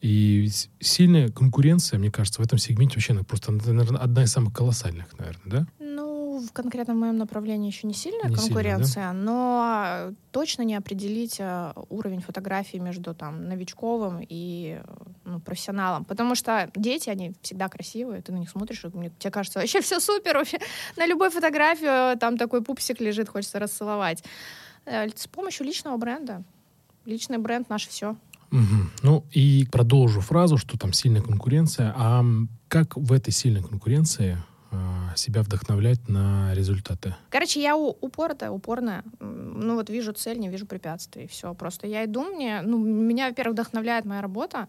И 0.00 0.50
сильная 0.80 1.28
конкуренция, 1.28 1.98
мне 1.98 2.10
кажется, 2.10 2.40
в 2.40 2.44
этом 2.44 2.58
сегменте 2.58 2.94
вообще, 2.96 3.12
она 3.12 3.24
просто, 3.24 3.52
наверное, 3.52 4.00
одна 4.00 4.24
из 4.24 4.32
самых 4.32 4.54
колоссальных, 4.54 5.06
наверное, 5.18 5.44
да? 5.44 5.66
В 6.48 6.52
конкретном 6.52 6.98
моем 6.98 7.16
направлении 7.16 7.68
еще 7.70 7.86
не 7.86 7.94
сильная 7.94 8.28
Не 8.28 8.36
сильно, 8.36 8.42
конкуренция, 8.48 9.12
но 9.12 10.12
точно 10.32 10.62
не 10.62 10.74
определить 10.74 11.36
э, 11.38 11.72
уровень 11.90 12.20
фотографии 12.20 12.78
между 12.78 13.14
там 13.14 13.48
новичковым 13.48 14.20
и 14.28 14.80
ну, 15.24 15.40
профессионалом. 15.40 16.04
Потому 16.04 16.34
что 16.34 16.70
дети, 16.74 17.10
они 17.10 17.32
всегда 17.42 17.68
красивые, 17.68 18.20
ты 18.22 18.32
на 18.32 18.38
них 18.38 18.50
смотришь, 18.50 18.84
и 18.84 18.88
мне- 18.88 19.12
тебе 19.18 19.30
кажется, 19.30 19.58
вообще 19.60 19.80
все 19.80 20.00
супер, 20.00 20.36
вообще 20.36 20.58
на 20.96 21.06
любой 21.06 21.30
фотографии 21.30 22.14
э, 22.14 22.16
там 22.16 22.36
такой 22.36 22.62
пупсик 22.62 23.00
лежит, 23.00 23.28
хочется 23.28 23.58
расцеловать. 23.58 24.24
Э, 24.86 25.08
С 25.14 25.26
помощью 25.26 25.66
личного 25.66 25.96
бренда. 25.96 26.42
Личный 27.04 27.38
бренд 27.38 27.68
наше 27.68 27.88
все. 27.90 28.16
Мгм. 28.50 28.90
Ну, 29.02 29.24
и 29.32 29.66
продолжу 29.70 30.20
фразу, 30.20 30.56
что 30.58 30.78
там 30.78 30.92
сильная 30.92 31.22
конкуренция. 31.22 31.92
А 31.96 32.24
как 32.68 32.96
в 32.96 33.12
этой 33.12 33.30
сильной 33.32 33.62
конкуренции 33.62 34.36
а, 34.36 34.53
себя 35.16 35.42
вдохновлять 35.42 36.08
на 36.08 36.54
результаты? 36.54 37.14
Короче, 37.30 37.60
я 37.62 37.76
упорная. 37.76 39.02
М, 39.20 39.60
Ну 39.60 39.74
вот 39.74 39.90
вижу 39.90 40.12
цель, 40.12 40.38
не 40.38 40.48
вижу 40.48 40.66
препятствий. 40.66 41.26
Все, 41.26 41.54
просто 41.54 41.86
я 41.86 42.04
иду, 42.04 42.22
мне, 42.24 42.62
ну, 42.62 42.78
меня, 42.78 43.28
во-первых, 43.28 43.54
вдохновляет 43.54 44.04
моя 44.04 44.20
работа, 44.22 44.68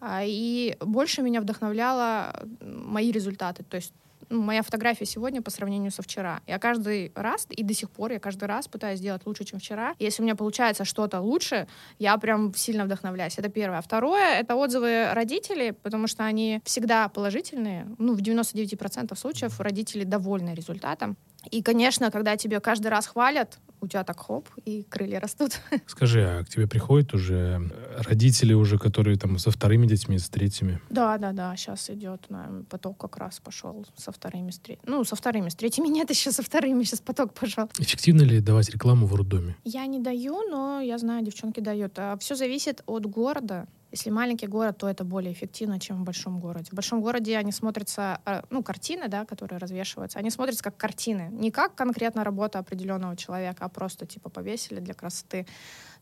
а, 0.00 0.22
и 0.24 0.76
больше 0.80 1.22
меня 1.22 1.40
вдохновляло 1.40 2.46
мои 2.60 3.10
результаты. 3.12 3.62
То 3.64 3.76
есть 3.76 3.92
моя 4.30 4.62
фотография 4.62 5.06
сегодня 5.06 5.42
по 5.42 5.50
сравнению 5.50 5.90
со 5.90 6.02
вчера. 6.02 6.40
Я 6.46 6.58
каждый 6.58 7.12
раз, 7.14 7.46
и 7.50 7.62
до 7.62 7.74
сих 7.74 7.90
пор, 7.90 8.12
я 8.12 8.18
каждый 8.18 8.44
раз 8.44 8.68
пытаюсь 8.68 8.98
сделать 8.98 9.22
лучше, 9.26 9.44
чем 9.44 9.58
вчера. 9.58 9.94
Если 9.98 10.22
у 10.22 10.24
меня 10.24 10.36
получается 10.36 10.84
что-то 10.84 11.20
лучше, 11.20 11.66
я 11.98 12.16
прям 12.18 12.54
сильно 12.54 12.84
вдохновляюсь. 12.84 13.38
Это 13.38 13.48
первое. 13.48 13.78
А 13.78 13.82
второе— 13.82 14.38
это 14.40 14.56
отзывы 14.56 15.12
родителей, 15.12 15.72
потому 15.72 16.06
что 16.06 16.24
они 16.24 16.60
всегда 16.64 17.08
положительные. 17.08 17.86
Ну, 17.98 18.14
в 18.14 18.20
99% 18.20 19.16
случаев 19.16 19.60
родители 19.60 20.04
довольны 20.04 20.54
результатом. 20.54 21.16
И, 21.50 21.62
конечно, 21.62 22.10
когда 22.10 22.36
тебе 22.36 22.60
каждый 22.60 22.88
раз 22.88 23.06
хвалят, 23.06 23.58
у 23.80 23.86
тебя 23.86 24.04
так 24.04 24.18
хоп, 24.18 24.48
и 24.64 24.82
крылья 24.82 25.20
растут. 25.20 25.60
Скажи, 25.86 26.24
а 26.24 26.44
к 26.44 26.48
тебе 26.48 26.66
приходят 26.66 27.14
уже 27.14 27.60
э, 27.70 28.02
родители 28.02 28.52
уже, 28.52 28.78
которые 28.78 29.16
там 29.16 29.38
со 29.38 29.50
вторыми 29.50 29.86
детьми, 29.86 30.18
с 30.18 30.28
третьими? 30.28 30.80
Да, 30.90 31.16
да, 31.18 31.32
да, 31.32 31.54
сейчас 31.56 31.88
идет 31.90 32.26
наверное, 32.28 32.64
поток 32.64 32.98
как 32.98 33.16
раз 33.16 33.40
пошел 33.40 33.86
со 33.96 34.10
вторыми, 34.10 34.50
с 34.50 34.58
третьими. 34.58 34.90
Ну, 34.90 35.04
со 35.04 35.16
вторыми, 35.16 35.48
с 35.48 35.54
третьими 35.54 35.88
нет, 35.88 36.10
еще 36.10 36.32
со 36.32 36.42
вторыми 36.42 36.82
сейчас 36.82 37.00
поток 37.00 37.34
пошел. 37.34 37.70
Эффективно 37.78 38.22
ли 38.22 38.40
давать 38.40 38.68
рекламу 38.70 39.06
в 39.06 39.14
роддоме? 39.14 39.56
Я 39.64 39.86
не 39.86 40.00
даю, 40.00 40.42
но 40.48 40.80
я 40.80 40.98
знаю, 40.98 41.24
девчонки 41.24 41.60
дают. 41.60 41.98
Все 42.20 42.34
зависит 42.34 42.82
от 42.86 43.06
города. 43.06 43.68
Если 43.90 44.10
маленький 44.10 44.46
город, 44.46 44.78
то 44.78 44.88
это 44.88 45.04
более 45.04 45.32
эффективно, 45.32 45.80
чем 45.80 46.02
в 46.02 46.04
большом 46.04 46.40
городе. 46.40 46.68
В 46.70 46.74
большом 46.74 47.00
городе 47.00 47.38
они 47.38 47.52
смотрятся, 47.52 48.20
э, 48.26 48.42
ну, 48.50 48.62
картины, 48.62 49.08
да, 49.08 49.24
которые 49.24 49.58
развешиваются, 49.58 50.18
они 50.18 50.30
смотрятся 50.30 50.62
как 50.62 50.76
картины. 50.76 51.28
Не 51.32 51.50
как 51.50 51.74
конкретно 51.74 52.22
работа 52.22 52.58
определенного 52.58 53.16
человека, 53.16 53.64
а 53.64 53.68
просто 53.68 54.04
типа 54.04 54.28
повесили 54.28 54.80
для 54.80 54.92
красоты. 54.92 55.46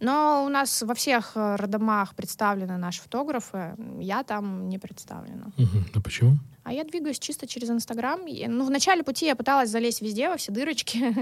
Но 0.00 0.44
у 0.46 0.48
нас 0.48 0.82
во 0.82 0.94
всех 0.94 1.32
э, 1.34 1.56
роддомах 1.56 2.14
представлены 2.14 2.76
наши 2.76 3.02
фотографы. 3.02 3.74
Я 4.00 4.22
там 4.22 4.68
не 4.68 4.78
представлена. 4.78 5.46
Мгм. 5.56 5.86
А 5.94 6.00
почему? 6.00 6.38
А 6.66 6.72
я 6.72 6.82
двигаюсь 6.82 7.20
чисто 7.20 7.46
через 7.46 7.70
Инстаграм. 7.70 8.20
Ну, 8.26 8.64
в 8.64 8.70
начале 8.70 9.04
пути 9.04 9.26
я 9.26 9.36
пыталась 9.36 9.70
залезть 9.70 10.02
везде, 10.02 10.28
во 10.28 10.36
все 10.36 10.50
дырочки. 10.50 11.14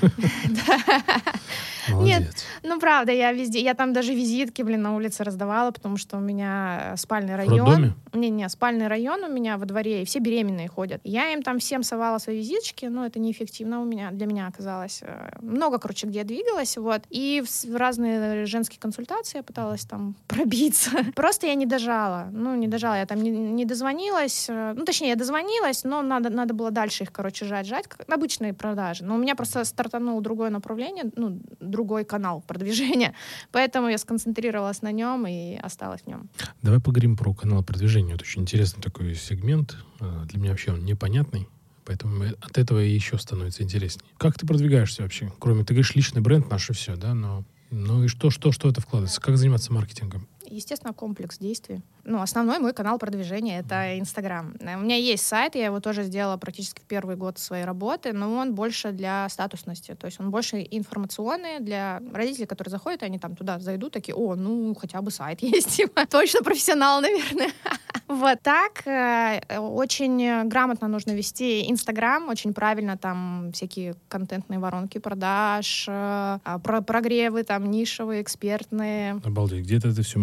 Молодец. 1.88 2.44
Ну, 2.62 2.78
правда, 2.78 3.10
я 3.10 3.32
везде, 3.32 3.60
я 3.60 3.74
там 3.74 3.92
даже 3.92 4.14
визитки, 4.14 4.62
блин, 4.62 4.82
на 4.82 4.94
улице 4.94 5.24
раздавала, 5.24 5.72
потому 5.72 5.96
что 5.96 6.18
у 6.18 6.20
меня 6.20 6.92
э, 6.92 6.96
спальный 6.96 7.34
район. 7.34 7.94
Не-не, 8.12 8.48
спальный 8.48 8.86
район 8.86 9.24
у 9.24 9.28
меня 9.28 9.58
во 9.58 9.66
дворе, 9.66 10.02
и 10.02 10.04
все 10.04 10.20
беременные 10.20 10.68
ходят. 10.68 11.00
Я 11.02 11.32
им 11.32 11.42
там 11.42 11.58
всем 11.58 11.82
совала 11.82 12.18
свои 12.18 12.38
визиточки, 12.38 12.86
но 12.86 13.04
это 13.04 13.18
неэффективно 13.18 13.82
у 13.82 13.84
меня, 13.84 14.12
для 14.12 14.26
меня 14.26 14.46
оказалось. 14.46 15.00
Э, 15.02 15.32
Много, 15.40 15.78
короче, 15.78 16.06
где 16.06 16.20
я 16.20 16.24
двигалась, 16.24 16.76
вот. 16.76 17.02
И 17.10 17.42
в 17.42 17.76
разные 17.76 18.20
женские 18.46 18.78
консультации 18.80 19.38
я 19.38 19.42
пыталась 19.42 19.84
там 19.84 20.14
пробиться. 20.26 20.90
Просто 21.14 21.46
я 21.46 21.54
не 21.54 21.66
дожала. 21.66 22.28
Ну, 22.32 22.54
не 22.56 22.68
дожала, 22.68 22.98
я 22.98 23.06
там 23.06 23.22
не, 23.22 23.30
не 23.30 23.64
дозвонилась. 23.64 24.46
э, 24.48 24.74
Ну, 24.76 24.84
точнее, 24.84 25.08
я 25.10 25.16
дозвонилась, 25.16 25.84
но 25.84 26.02
надо, 26.02 26.30
надо 26.30 26.54
было 26.54 26.70
дальше 26.70 27.04
их, 27.04 27.12
короче, 27.12 27.44
жать, 27.46 27.66
жать, 27.66 27.86
как 27.88 28.08
обычные 28.08 28.52
продажи. 28.52 29.04
Но 29.04 29.14
у 29.14 29.18
меня 29.18 29.34
просто 29.34 29.64
стартанул 29.64 30.20
другое 30.20 30.50
направление, 30.50 31.04
ну, 31.16 31.40
другой 31.60 32.04
канал 32.04 32.42
продвижения. 32.46 33.14
Поэтому 33.52 33.88
я 33.88 33.98
сконцентрировалась 33.98 34.82
на 34.82 34.92
нем 34.92 35.26
и 35.26 35.56
осталась 35.56 36.02
в 36.02 36.06
нем. 36.06 36.28
Давай 36.62 36.80
поговорим 36.80 37.16
про 37.16 37.32
канал 37.34 37.62
продвижения. 37.64 38.14
Это 38.14 38.22
очень 38.24 38.42
интересный 38.42 38.82
такой 38.82 39.14
сегмент. 39.14 39.76
Э, 40.00 40.24
Для 40.26 40.38
меня 40.38 40.50
вообще 40.50 40.72
он 40.72 40.84
непонятный. 40.84 41.48
Поэтому 41.84 42.24
от 42.40 42.58
этого 42.58 42.80
и 42.80 42.88
еще 42.94 43.18
становится 43.18 43.64
интереснее. 43.64 44.04
Как 44.16 44.38
ты 44.38 44.46
продвигаешься 44.46 45.02
вообще? 45.02 45.32
Кроме, 45.40 45.64
ты 45.64 45.74
говоришь, 45.74 45.96
личный 45.96 46.20
бренд, 46.22 46.48
наше 46.48 46.72
все, 46.74 46.94
да? 46.94 47.12
Но, 47.12 47.44
ну 47.72 48.04
и 48.04 48.08
что, 48.08 48.30
что, 48.30 48.52
что 48.52 48.68
это 48.68 48.82
вкладывается? 48.82 49.20
Как 49.20 49.38
заниматься 49.38 49.72
маркетингом? 49.72 50.28
Естественно, 50.52 50.92
комплекс 50.92 51.38
действий. 51.38 51.80
Ну, 52.04 52.20
основной 52.20 52.58
мой 52.58 52.72
канал 52.72 52.98
продвижения— 52.98 53.58
это 53.60 53.98
Инстаграм. 53.98 54.54
У 54.60 54.80
меня 54.80 54.96
есть 54.96 55.24
сайт, 55.24 55.54
я 55.54 55.66
его 55.66 55.80
тоже 55.80 56.02
сделала 56.02 56.36
практически 56.36 56.80
в 56.80 56.84
первый 56.84 57.16
год 57.16 57.38
своей 57.38 57.64
работы, 57.64 58.12
но 58.12 58.34
он 58.34 58.54
больше 58.54 58.92
для 58.92 59.28
статусности, 59.28 59.94
то 59.94 60.06
есть 60.06 60.20
он 60.20 60.30
больше 60.30 60.66
информационный 60.70 61.60
для 61.60 62.02
родителей, 62.12 62.46
которые 62.46 62.70
заходят, 62.70 63.02
они 63.02 63.18
там 63.18 63.34
туда 63.34 63.58
зайдут, 63.60 63.92
такие, 63.92 64.14
о, 64.14 64.34
ну, 64.34 64.74
хотя 64.74 65.00
бы 65.00 65.10
сайт 65.10 65.42
есть, 65.42 65.76
типа, 65.76 66.06
точно 66.06 66.42
профессионал, 66.42 67.00
наверное. 67.00 67.50
Вот 68.08 68.42
так 68.42 68.86
э, 68.86 69.40
очень 69.58 70.46
грамотно 70.48 70.86
нужно 70.86 71.12
вести 71.12 71.70
Инстаграм, 71.70 72.28
очень 72.28 72.52
правильно 72.52 72.98
там 72.98 73.52
всякие 73.54 73.94
контентные 74.08 74.58
воронки 74.58 74.98
продаж, 74.98 75.86
э, 75.88 75.92
а, 75.92 76.58
про 76.62 76.82
прогревы 76.82 77.42
там 77.42 77.70
нишевые, 77.70 78.20
экспертные. 78.20 79.20
Обалдеть, 79.24 79.64
где-то 79.64 79.88
это 79.88 80.02
все? 80.02 80.18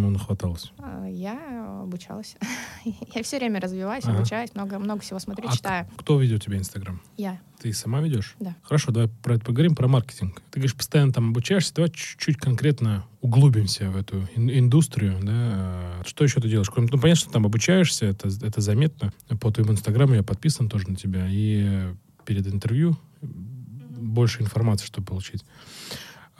Э, 0.80 1.08
я 1.10 1.82
обучалась. 1.84 2.36
Я 3.16 3.24
все 3.24 3.38
время 3.38 3.60
развиваюсь, 3.60 4.06
обучаюсь, 4.06 4.54
много, 4.56 4.80
много 4.80 5.02
всего 5.02 5.20
смотрю, 5.20 5.50
а 5.50 5.56
читаю. 5.56 5.88
Кто 5.98 6.20
ведет 6.20 6.44
тебе 6.44 6.58
Инстаграм? 6.58 7.02
Я. 7.18 7.40
Ты 7.62 7.74
сама 7.74 8.00
ведешь? 8.00 8.36
Да. 8.40 8.56
Хорошо, 8.64 8.92
давай 8.92 9.10
про 9.10 9.36
это 9.36 9.46
поговорим, 9.46 9.76
про 9.76 9.88
маркетинг. 9.88 10.42
Ты 10.52 10.60
говоришь, 10.60 10.76
постоянно 10.76 11.12
там 11.12 11.30
обучаешься, 11.30 11.74
давай 11.74 11.90
чуть-чуть 11.90 12.38
конкретно 12.38 13.06
углубимся 13.22 13.90
в 13.90 13.98
эту 13.98 14.28
индустрию, 14.36 15.20
да. 15.22 16.02
Что 16.06 16.24
еще 16.24 16.40
ты 16.40 16.48
делаешь? 16.48 16.70
Кроме, 16.70 16.88
ну, 16.92 17.00
понятно, 17.00 17.22
что 17.22 17.32
там 17.32 17.46
обучаешься, 17.46 18.06
это, 18.06 18.30
это 18.42 18.62
заметно. 18.62 19.12
По 19.42 19.52
твоему 19.52 19.74
инстаграму 19.74 20.14
я 20.14 20.24
подписан 20.24 20.70
тоже 20.70 20.90
на 20.90 20.96
тебя. 20.96 21.28
И 21.30 21.94
перед 22.26 22.48
интервью 22.48 22.98
больше 23.22 24.42
информации, 24.42 24.86
чтобы 24.86 25.08
получить. 25.08 25.44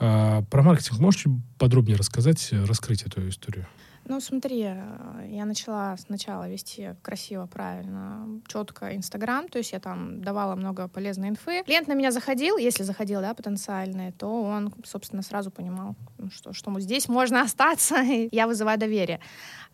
А, 0.00 0.42
про 0.50 0.62
маркетинг 0.62 0.98
можешь 0.98 1.26
подробнее 1.58 1.96
рассказать, 1.96 2.48
раскрыть 2.52 3.02
эту 3.02 3.28
историю? 3.28 3.66
Ну, 4.06 4.18
смотри, 4.18 4.62
э, 4.64 5.28
я 5.28 5.44
начала 5.44 5.96
сначала 5.98 6.48
вести 6.48 6.96
красиво, 7.02 7.46
правильно, 7.46 8.40
четко 8.48 8.96
Инстаграм, 8.96 9.46
то 9.48 9.58
есть 9.58 9.72
я 9.72 9.78
там 9.78 10.22
давала 10.22 10.56
много 10.56 10.88
полезной 10.88 11.28
инфы. 11.28 11.62
Клиент 11.64 11.86
на 11.86 11.92
меня 11.92 12.10
заходил, 12.10 12.56
если 12.56 12.82
заходил, 12.82 13.20
да, 13.20 13.34
потенциальный, 13.34 14.12
то 14.12 14.42
он, 14.42 14.72
собственно, 14.84 15.22
сразу 15.22 15.50
понимал, 15.50 15.96
ну, 16.18 16.30
что, 16.30 16.52
что 16.54 16.80
здесь 16.80 17.08
можно 17.08 17.42
остаться, 17.42 18.02
и 18.02 18.28
я 18.32 18.46
вызываю 18.46 18.78
доверие. 18.78 19.20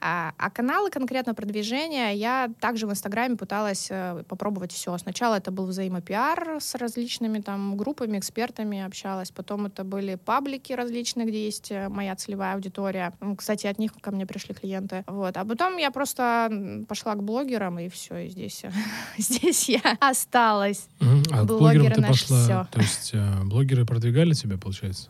А, 0.00 0.32
а 0.36 0.50
каналы 0.50 0.90
конкретно 0.90 1.34
продвижения 1.34 2.12
я 2.14 2.50
также 2.60 2.86
в 2.86 2.90
Инстаграме 2.90 3.36
пыталась 3.36 3.88
э, 3.90 4.22
попробовать 4.28 4.72
все. 4.72 4.96
Сначала 4.98 5.36
это 5.36 5.50
был 5.50 5.66
взаимопиар 5.66 6.58
с 6.60 6.74
различными 6.74 7.40
там 7.40 7.76
группами, 7.76 8.18
экспертами 8.18 8.82
общалась, 8.82 9.30
потом 9.30 9.66
это 9.66 9.84
были 9.84 10.16
паблики 10.16 10.74
различные, 10.74 11.26
где 11.26 11.44
есть 11.44 11.70
э, 11.70 11.88
моя 11.88 12.14
целевая 12.14 12.54
аудитория. 12.54 13.12
Кстати, 13.38 13.66
от 13.66 13.78
них 13.78 13.92
ко 14.00 14.10
мне 14.10 14.26
пришли 14.26 14.54
клиенты. 14.54 15.02
Вот. 15.06 15.36
А 15.36 15.44
потом 15.44 15.78
я 15.78 15.90
просто 15.90 16.84
пошла 16.88 17.14
к 17.14 17.22
блогерам, 17.22 17.78
и 17.78 17.88
все, 17.88 18.18
и 18.18 18.28
здесь, 18.28 18.64
здесь 19.18 19.68
я 19.68 19.96
осталась. 20.00 20.88
А 21.32 21.44
блогеры 21.44 21.94
ты 21.94 22.02
пошла, 22.02 22.42
все. 22.42 22.68
то 22.70 22.80
есть 22.80 23.10
э, 23.14 23.44
блогеры 23.44 23.86
продвигали 23.86 24.34
тебя, 24.34 24.58
получается? 24.58 25.08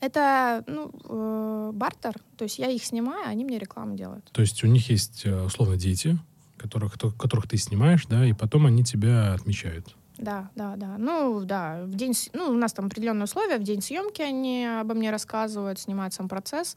Это 0.00 0.62
ну, 0.66 0.90
э, 1.04 1.70
бартер, 1.72 2.14
то 2.36 2.44
есть 2.44 2.58
я 2.58 2.68
их 2.68 2.84
снимаю, 2.84 3.28
они 3.28 3.44
мне 3.44 3.58
рекламу 3.58 3.96
делают. 3.96 4.30
То 4.32 4.42
есть 4.42 4.62
у 4.62 4.66
них 4.66 4.90
есть, 4.90 5.24
э, 5.24 5.42
условно, 5.42 5.76
дети, 5.76 6.18
которых, 6.58 6.98
которых 6.98 7.48
ты 7.48 7.56
снимаешь, 7.56 8.06
да, 8.06 8.26
и 8.26 8.32
потом 8.32 8.66
они 8.66 8.84
тебя 8.84 9.32
отмечают. 9.32 9.94
Да, 10.18 10.50
да, 10.54 10.76
да. 10.76 10.96
Ну, 10.98 11.44
да, 11.44 11.84
в 11.84 11.94
день, 11.94 12.14
ну, 12.32 12.48
у 12.48 12.56
нас 12.56 12.72
там 12.72 12.86
определенные 12.86 13.24
условия, 13.24 13.58
в 13.58 13.62
день 13.62 13.82
съемки 13.82 14.22
они 14.22 14.66
обо 14.66 14.94
мне 14.94 15.10
рассказывают, 15.10 15.78
снимают 15.78 16.14
сам 16.14 16.28
процесс 16.28 16.76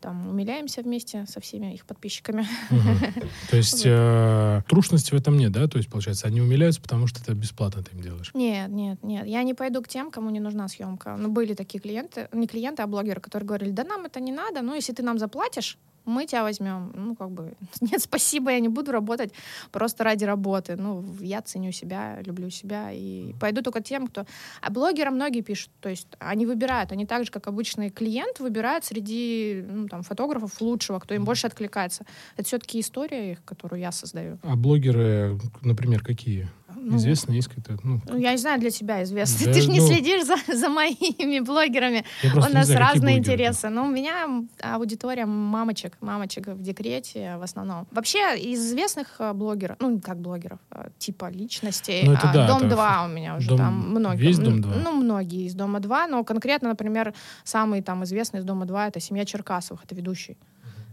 там 0.00 0.28
умиляемся 0.28 0.82
вместе 0.82 1.26
со 1.26 1.40
всеми 1.40 1.74
их 1.74 1.84
подписчиками. 1.84 2.46
То 3.50 3.56
есть 3.56 3.82
э, 3.84 4.62
трушности 4.68 5.12
в 5.12 5.14
этом 5.14 5.36
нет, 5.36 5.52
да? 5.52 5.68
То 5.68 5.78
есть, 5.78 5.90
получается, 5.90 6.26
они 6.26 6.40
умиляются, 6.40 6.80
потому 6.80 7.06
что 7.06 7.20
это 7.20 7.34
бесплатно 7.34 7.82
ты 7.82 7.96
им 7.96 8.02
делаешь? 8.02 8.30
Нет, 8.34 8.70
нет, 8.70 9.02
нет. 9.02 9.26
Я 9.26 9.42
не 9.42 9.54
пойду 9.54 9.82
к 9.82 9.88
тем, 9.88 10.10
кому 10.10 10.30
не 10.30 10.40
нужна 10.40 10.68
съемка. 10.68 11.16
Ну, 11.16 11.28
были 11.28 11.54
такие 11.54 11.80
клиенты, 11.80 12.28
не 12.32 12.46
клиенты, 12.46 12.82
а 12.82 12.86
блогеры, 12.86 13.20
которые 13.20 13.46
говорили, 13.46 13.70
да 13.70 13.84
нам 13.84 14.06
это 14.06 14.20
не 14.20 14.32
надо, 14.32 14.62
ну, 14.62 14.74
если 14.74 14.92
ты 14.92 15.02
нам 15.02 15.18
заплатишь, 15.18 15.78
мы 16.04 16.26
тебя 16.26 16.42
возьмем. 16.42 16.92
Ну, 16.94 17.14
как 17.14 17.30
бы, 17.30 17.54
нет, 17.80 18.00
спасибо, 18.00 18.50
я 18.50 18.60
не 18.60 18.68
буду 18.68 18.92
работать 18.92 19.32
просто 19.70 20.04
ради 20.04 20.24
работы. 20.24 20.76
Ну, 20.76 21.04
я 21.20 21.42
ценю 21.42 21.72
себя, 21.72 22.20
люблю 22.22 22.50
себя 22.50 22.90
и 22.92 23.34
пойду 23.40 23.62
только 23.62 23.80
тем, 23.80 24.06
кто... 24.06 24.26
А 24.60 24.70
блогеры 24.70 25.10
многие 25.10 25.42
пишут, 25.42 25.70
то 25.80 25.88
есть 25.88 26.08
они 26.18 26.46
выбирают, 26.46 26.92
они 26.92 27.06
так 27.06 27.24
же, 27.24 27.30
как 27.30 27.46
обычный 27.46 27.90
клиент, 27.90 28.40
выбирают 28.40 28.84
среди 28.84 29.64
ну, 29.66 29.88
там, 29.88 30.02
фотографов 30.02 30.60
лучшего, 30.60 30.98
кто 30.98 31.14
им 31.14 31.24
больше 31.24 31.46
откликается. 31.46 32.04
Это 32.36 32.46
все-таки 32.46 32.80
история 32.80 33.32
их, 33.32 33.44
которую 33.44 33.80
я 33.80 33.92
создаю. 33.92 34.38
А 34.42 34.56
блогеры, 34.56 35.38
например, 35.62 36.02
какие? 36.02 36.48
Ну, 36.82 36.96
Известно 36.96 37.32
есть 37.32 37.48
какая 37.48 37.76
то 37.76 37.86
Ну, 37.86 38.18
я 38.18 38.32
не 38.32 38.38
знаю, 38.38 38.58
для 38.58 38.70
тебя 38.70 39.02
известно. 39.02 39.46
Да, 39.46 39.52
Ты 39.52 39.60
же 39.60 39.68
ну, 39.68 39.74
не 39.74 39.80
следишь 39.80 40.24
за, 40.24 40.36
за 40.52 40.68
моими 40.68 41.40
блогерами. 41.40 42.04
У 42.34 42.38
нас 42.38 42.66
знаю, 42.66 42.80
разные 42.80 43.18
интересы. 43.18 43.68
Но 43.68 43.84
у 43.84 43.88
меня 43.88 44.28
аудитория 44.62 45.26
мамочек, 45.26 45.96
мамочек 46.00 46.48
в 46.48 46.62
декрете 46.62 47.36
в 47.36 47.42
основном. 47.42 47.86
Вообще, 47.90 48.38
из 48.38 48.66
известных 48.66 49.16
э, 49.18 49.32
блогеров, 49.32 49.76
ну, 49.80 50.00
как 50.00 50.18
блогеров, 50.20 50.58
э, 50.70 50.88
типа 50.98 51.30
личностей, 51.30 52.02
ну, 52.04 52.14
это, 52.14 52.30
да, 52.32 52.46
Дом 52.46 52.62
это... 52.64 52.76
2 52.76 53.04
у 53.04 53.08
меня 53.08 53.36
уже 53.36 53.48
дом... 53.48 53.58
там 53.58 53.90
многие. 53.90 54.20
Весь 54.20 54.38
Дом 54.38 54.60
2? 54.60 54.74
Ну, 54.76 54.92
многие 54.92 55.46
из 55.46 55.54
Дома 55.54 55.80
2, 55.80 56.06
но 56.06 56.24
конкретно, 56.24 56.70
например, 56.70 57.14
самый 57.44 57.82
там 57.82 58.04
известный 58.04 58.40
из 58.40 58.44
Дома 58.44 58.64
2 58.66 58.88
это 58.88 59.00
семья 59.00 59.24
Черкасовых, 59.24 59.84
это 59.84 59.94
ведущий. 59.94 60.36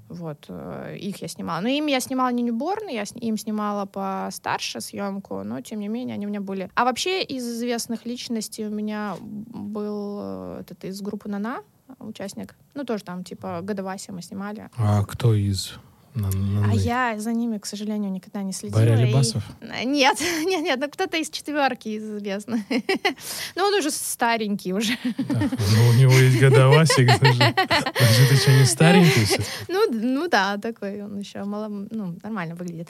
Вот, 0.10 0.46
э, 0.48 0.98
их 1.00 1.22
я 1.22 1.28
снимала. 1.28 1.62
Но 1.62 1.68
им 1.68 1.88
я 1.88 2.00
снимала 2.00 2.30
не 2.30 2.44
ньюборн, 2.44 2.88
я 2.88 3.04
им 3.16 3.38
снимала 3.38 3.86
постарше 3.86 4.82
съемку, 4.82 5.44
но 5.44 5.62
тем 5.62 5.80
не 5.80 5.88
менее 5.88 6.16
они 6.16 6.26
у 6.26 6.30
меня 6.30 6.42
были. 6.42 6.70
А 6.76 6.86
вообще 6.86 7.24
из 7.24 7.48
известных 7.48 8.06
личностей 8.06 8.66
у 8.66 8.70
меня 8.70 9.16
был 9.20 10.20
э, 10.22 10.58
этот 10.62 10.86
из 10.86 11.02
группы 11.02 11.30
Нана, 11.30 11.62
участник. 12.00 12.56
Ну, 12.74 12.84
тоже 12.84 13.04
там, 13.04 13.24
типа, 13.24 13.60
Годоваси 13.62 14.12
мы 14.12 14.22
снимали. 14.22 14.70
А 14.78 15.04
кто 15.04 15.34
из 15.34 15.78
на, 16.18 16.30
на, 16.32 16.72
а 16.72 16.74
я 16.74 17.20
за 17.20 17.32
ними, 17.32 17.58
к 17.58 17.66
сожалению, 17.66 18.12
никогда 18.12 18.44
не 18.44 18.52
следила. 18.52 18.80
Боря 18.80 18.96
Лебасов? 18.96 19.44
И... 19.62 19.86
Нет, 19.86 20.20
нет, 20.46 20.64
нет, 20.64 20.80
ну 20.80 20.90
кто-то 20.90 21.18
из 21.18 21.30
четверки 21.30 21.98
известный. 21.98 22.66
ну 23.56 23.64
он 23.64 23.74
уже 23.76 23.92
старенький 23.92 24.74
уже. 24.74 24.98
ну 25.04 25.90
у 25.90 25.94
него 25.94 26.14
есть 26.14 26.40
годовасик, 26.40 27.10
значит, 27.18 28.30
ты 28.30 28.36
что, 28.36 28.52
не 28.52 28.66
старенький? 28.66 29.44
ну, 29.68 29.88
ну 29.92 30.28
да, 30.28 30.58
такой 30.58 31.04
он 31.04 31.20
еще 31.20 31.44
мало, 31.44 31.68
ну, 31.68 32.18
нормально 32.24 32.56
выглядит. 32.56 32.90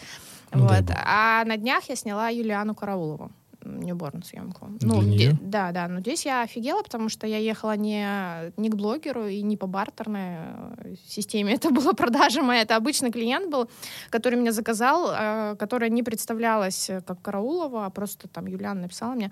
Ну, 0.53 0.67
вот. 0.67 0.85
А 0.89 1.43
на 1.45 1.57
днях 1.57 1.89
я 1.89 1.95
сняла 1.95 2.29
Юлиану 2.29 2.75
Караулову. 2.75 3.31
Ньюборн 3.67 4.23
съемку. 4.23 4.67
Для 4.79 4.87
ну, 4.87 5.01
нее? 5.01 5.37
да, 5.41 5.71
да. 5.71 5.87
Но 5.87 5.99
здесь 5.99 6.25
я 6.25 6.41
офигела, 6.41 6.81
потому 6.83 7.09
что 7.09 7.27
я 7.27 7.37
ехала 7.37 7.75
не, 7.75 8.05
не 8.57 8.69
к 8.69 8.75
блогеру 8.75 9.27
и 9.27 9.41
не 9.41 9.57
по 9.57 9.67
бартерной 9.67 10.21
э, 10.21 10.95
системе. 11.07 11.53
Это 11.55 11.69
была 11.69 11.93
продажа 11.93 12.41
моя. 12.41 12.61
Это 12.61 12.75
обычный 12.75 13.11
клиент 13.11 13.51
был, 13.51 13.69
который 14.09 14.39
меня 14.39 14.51
заказал, 14.51 15.11
э, 15.11 15.55
которая 15.57 15.89
не 15.89 16.03
представлялась 16.03 16.89
как 17.05 17.21
Караулова, 17.21 17.85
а 17.85 17.89
просто 17.89 18.27
там 18.27 18.47
Юлиана 18.47 18.81
написала 18.81 19.13
мне. 19.13 19.31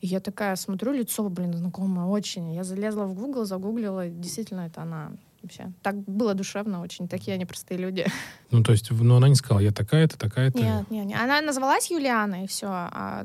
И 0.00 0.06
я 0.06 0.20
такая 0.20 0.56
смотрю, 0.56 0.92
лицо, 0.92 1.28
блин, 1.28 1.54
знакомое 1.54 2.06
очень. 2.06 2.52
Я 2.54 2.64
залезла 2.64 3.04
в 3.04 3.14
Google, 3.14 3.44
загуглила, 3.44 4.08
действительно, 4.08 4.66
это 4.66 4.82
она 4.82 5.12
вообще. 5.42 5.72
Так 5.82 5.96
было 6.04 6.34
душевно 6.34 6.80
очень, 6.82 7.08
такие 7.08 7.34
они 7.34 7.44
простые 7.44 7.78
люди. 7.78 8.06
Ну, 8.52 8.62
то 8.62 8.72
есть, 8.72 8.90
ну, 8.90 9.16
она 9.16 9.28
не 9.28 9.34
сказала, 9.34 9.60
я 9.60 9.72
такая-то, 9.72 10.18
такая-то? 10.18 10.58
Нет, 10.58 10.90
нет, 10.90 11.06
нет. 11.06 11.18
Она 11.18 11.40
назвалась 11.40 11.90
Юлиана, 11.90 12.44
и 12.44 12.46
все. 12.46 12.66
А, 12.68 13.24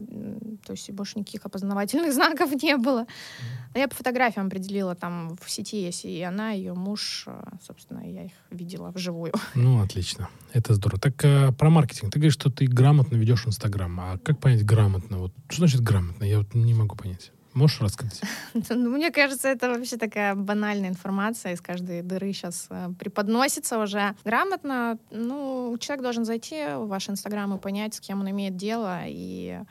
то 0.65 0.71
есть, 0.71 0.89
больше 0.91 1.19
никаких 1.19 1.45
опознавательных 1.45 2.13
знаков 2.13 2.51
не 2.63 2.77
было. 2.77 3.01
Mm. 3.01 3.79
Я 3.79 3.87
по 3.89 3.95
фотографиям 3.95 4.47
определила, 4.47 4.95
там 4.95 5.37
в 5.41 5.51
сети 5.51 5.83
есть 5.83 6.05
и 6.05 6.21
она, 6.21 6.53
и 6.53 6.59
ее 6.59 6.73
муж, 6.73 7.25
а, 7.27 7.57
собственно, 7.61 8.09
я 8.09 8.23
их 8.23 8.31
видела 8.51 8.91
вживую. 8.91 9.33
Ну, 9.55 9.81
отлично. 9.81 10.29
Это 10.53 10.73
здорово. 10.75 11.01
Так 11.01 11.15
а, 11.25 11.51
про 11.51 11.69
маркетинг. 11.69 12.13
Ты 12.13 12.19
говоришь, 12.19 12.35
что 12.35 12.49
ты 12.49 12.65
грамотно 12.65 13.17
ведешь 13.17 13.45
Инстаграм. 13.45 13.99
А 13.99 14.17
как 14.19 14.39
понять 14.39 14.63
грамотно? 14.63 15.17
Вот, 15.17 15.33
что 15.49 15.59
значит 15.59 15.81
грамотно? 15.81 16.23
Я 16.23 16.37
вот 16.37 16.53
не 16.53 16.73
могу 16.73 16.95
понять. 16.95 17.33
Можешь 17.57 17.81
рассказать? 17.81 18.21
Ну, 18.69 18.91
мне 18.91 19.11
кажется, 19.11 19.47
это 19.47 19.69
вообще 19.69 19.97
такая 19.97 20.35
банальная 20.35 20.89
информация 20.89 21.53
из 21.53 21.61
каждой 21.61 22.03
дыры 22.03 22.31
сейчас 22.31 22.67
э, 22.69 22.89
преподносится 22.99 23.79
уже 23.79 24.15
грамотно. 24.23 24.99
Ну, 25.09 25.75
человек 25.79 26.03
должен 26.03 26.23
зайти 26.23 26.75
в 26.75 26.87
ваш 26.87 27.09
Инстаграм 27.09 27.55
и 27.55 27.59
понять, 27.59 27.95
с 27.95 27.99
кем 27.99 28.19
он 28.19 28.29
имеет 28.29 28.55
дело, 28.55 28.99
и 29.07 29.61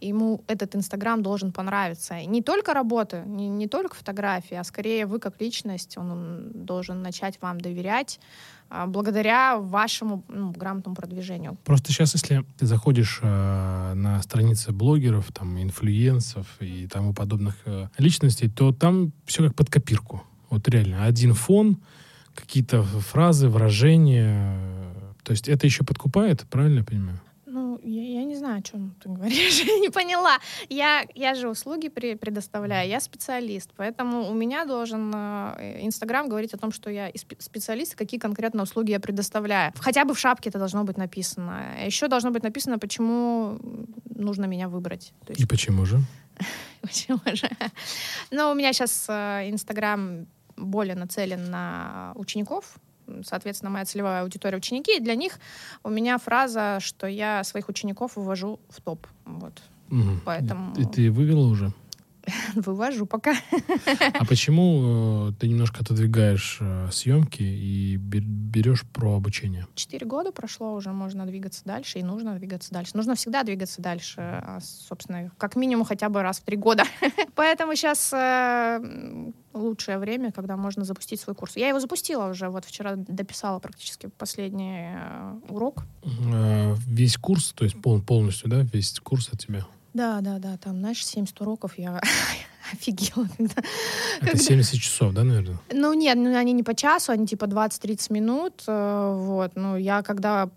ему 0.00 0.42
этот 0.46 0.76
Инстаграм 0.76 1.22
должен 1.22 1.52
понравиться. 1.52 2.18
И 2.18 2.26
не 2.26 2.42
только 2.42 2.74
работа, 2.74 3.22
не, 3.26 3.48
не 3.48 3.68
только 3.68 3.94
фотографии, 3.94 4.54
а 4.54 4.64
скорее 4.64 5.06
вы 5.06 5.18
как 5.18 5.40
личность, 5.40 5.96
он 5.98 6.50
должен 6.54 7.02
начать 7.02 7.40
вам 7.40 7.60
доверять, 7.60 8.20
а, 8.68 8.86
благодаря 8.86 9.58
вашему 9.58 10.24
ну, 10.28 10.52
грамотному 10.52 10.94
продвижению. 10.94 11.58
Просто 11.64 11.92
сейчас, 11.92 12.14
если 12.14 12.44
ты 12.56 12.66
заходишь 12.66 13.18
э, 13.20 13.94
на 13.94 14.22
страницы 14.22 14.72
блогеров, 14.72 15.32
там, 15.32 15.60
инфлюенсов 15.60 16.46
и 16.60 16.86
тому 16.86 17.12
подобных 17.12 17.56
э, 17.64 17.88
личностей, 17.98 18.48
то 18.48 18.72
там 18.72 19.12
все 19.26 19.44
как 19.44 19.56
под 19.56 19.70
копирку. 19.70 20.22
Вот 20.50 20.68
реально, 20.68 21.04
один 21.04 21.34
фон, 21.34 21.78
какие-то 22.34 22.82
фразы, 22.82 23.48
выражения, 23.48 24.56
То 25.24 25.32
есть 25.32 25.48
это 25.48 25.66
еще 25.66 25.84
подкупает, 25.84 26.46
правильно 26.48 26.78
я 26.78 26.84
понимаю? 26.84 27.20
Я, 27.82 28.20
я 28.20 28.24
не 28.24 28.36
знаю, 28.36 28.58
о 28.58 28.62
чем 28.62 28.94
ты 29.02 29.08
говоришь, 29.08 29.60
я 29.66 29.78
не 29.78 29.90
поняла. 29.90 30.38
Я, 30.68 31.04
я 31.14 31.34
же 31.34 31.48
услуги 31.48 31.88
при, 31.88 32.14
предоставляю, 32.14 32.88
я 32.88 33.00
специалист, 33.00 33.70
поэтому 33.76 34.28
у 34.28 34.34
меня 34.34 34.64
должен 34.64 35.12
э, 35.14 35.78
Инстаграм 35.82 36.28
говорить 36.28 36.54
о 36.54 36.58
том, 36.58 36.72
что 36.72 36.90
я 36.90 37.10
специалист, 37.38 37.94
какие 37.94 38.20
конкретно 38.20 38.62
услуги 38.62 38.90
я 38.90 39.00
предоставляю. 39.00 39.72
Хотя 39.78 40.04
бы 40.04 40.14
в 40.14 40.18
шапке 40.18 40.50
это 40.50 40.58
должно 40.58 40.84
быть 40.84 40.98
написано. 40.98 41.84
Еще 41.84 42.08
должно 42.08 42.30
быть 42.30 42.42
написано, 42.42 42.78
почему 42.78 43.58
нужно 44.14 44.44
меня 44.44 44.68
выбрать. 44.68 45.12
То 45.26 45.32
есть... 45.32 45.40
И 45.40 45.46
почему 45.46 45.86
же? 45.86 46.00
Почему 46.80 47.20
же? 47.34 47.50
Ну, 48.30 48.50
у 48.50 48.54
меня 48.54 48.72
сейчас 48.72 49.06
э, 49.08 49.50
Инстаграм 49.50 50.26
более 50.56 50.94
нацелен 50.94 51.50
на 51.50 52.12
учеников, 52.14 52.78
соответственно, 53.24 53.70
моя 53.70 53.84
целевая 53.84 54.22
аудитория 54.22 54.56
ученики, 54.56 54.96
и 54.96 55.00
для 55.00 55.14
них 55.14 55.38
у 55.82 55.90
меня 55.90 56.18
фраза, 56.18 56.78
что 56.80 57.06
я 57.06 57.44
своих 57.44 57.68
учеников 57.68 58.16
вывожу 58.16 58.60
в 58.68 58.80
топ. 58.80 59.06
Вот. 59.24 59.62
Угу. 59.90 60.20
Поэтому... 60.24 60.74
И 60.76 60.84
ты 60.84 61.10
вывела 61.10 61.46
уже? 61.46 61.72
Вывожу 62.54 63.06
пока. 63.06 63.34
А 64.14 64.24
почему 64.24 65.28
э, 65.30 65.32
ты 65.38 65.48
немножко 65.48 65.80
отодвигаешь 65.80 66.58
э, 66.60 66.88
съемки 66.92 67.42
и 67.42 67.96
берешь 67.96 68.84
про 68.84 69.16
обучение? 69.16 69.66
Четыре 69.74 70.06
года 70.06 70.32
прошло 70.32 70.74
уже, 70.74 70.90
можно 70.90 71.26
двигаться 71.26 71.62
дальше, 71.64 71.98
и 71.98 72.02
нужно 72.02 72.36
двигаться 72.36 72.72
дальше. 72.72 72.92
Нужно 72.94 73.14
всегда 73.14 73.42
двигаться 73.42 73.80
дальше, 73.80 74.20
а, 74.20 74.58
собственно, 74.60 75.30
как 75.38 75.56
минимум 75.56 75.84
хотя 75.84 76.08
бы 76.08 76.22
раз 76.22 76.40
в 76.40 76.44
три 76.44 76.56
года. 76.56 76.84
Поэтому 77.34 77.74
сейчас 77.74 78.12
э, 78.12 79.32
лучшее 79.52 79.98
время, 79.98 80.32
когда 80.32 80.56
можно 80.56 80.84
запустить 80.84 81.20
свой 81.20 81.34
курс. 81.34 81.56
Я 81.56 81.68
его 81.68 81.80
запустила 81.80 82.28
уже, 82.28 82.48
вот 82.48 82.64
вчера 82.64 82.94
дописала 82.96 83.58
практически 83.58 84.08
последний 84.18 84.90
урок. 85.48 85.84
Весь 86.86 87.16
курс, 87.16 87.52
то 87.52 87.64
есть 87.64 87.80
пол, 87.80 88.00
полностью, 88.00 88.48
да, 88.50 88.60
весь 88.60 88.98
курс 89.00 89.30
от 89.32 89.40
тебя? 89.40 89.66
Да, 89.92 90.20
да, 90.20 90.38
да, 90.38 90.56
там, 90.56 90.78
знаешь, 90.78 91.04
70 91.04 91.40
уроков 91.40 91.76
я 91.76 92.00
офигела. 92.72 93.26
Когда, 93.36 93.54
Это 94.20 94.26
когда... 94.26 94.42
70 94.42 94.80
часов, 94.80 95.12
да, 95.12 95.24
наверное? 95.24 95.58
Ну, 95.72 95.92
нет, 95.94 96.16
ну, 96.16 96.36
они 96.36 96.52
не 96.52 96.62
по 96.62 96.74
часу, 96.74 97.12
они 97.12 97.26
типа 97.26 97.46
20-30 97.46 98.12
минут, 98.12 98.62
э, 98.66 99.14
вот. 99.16 99.52
Ну, 99.56 99.76
я 99.76 100.02
когда... 100.02 100.48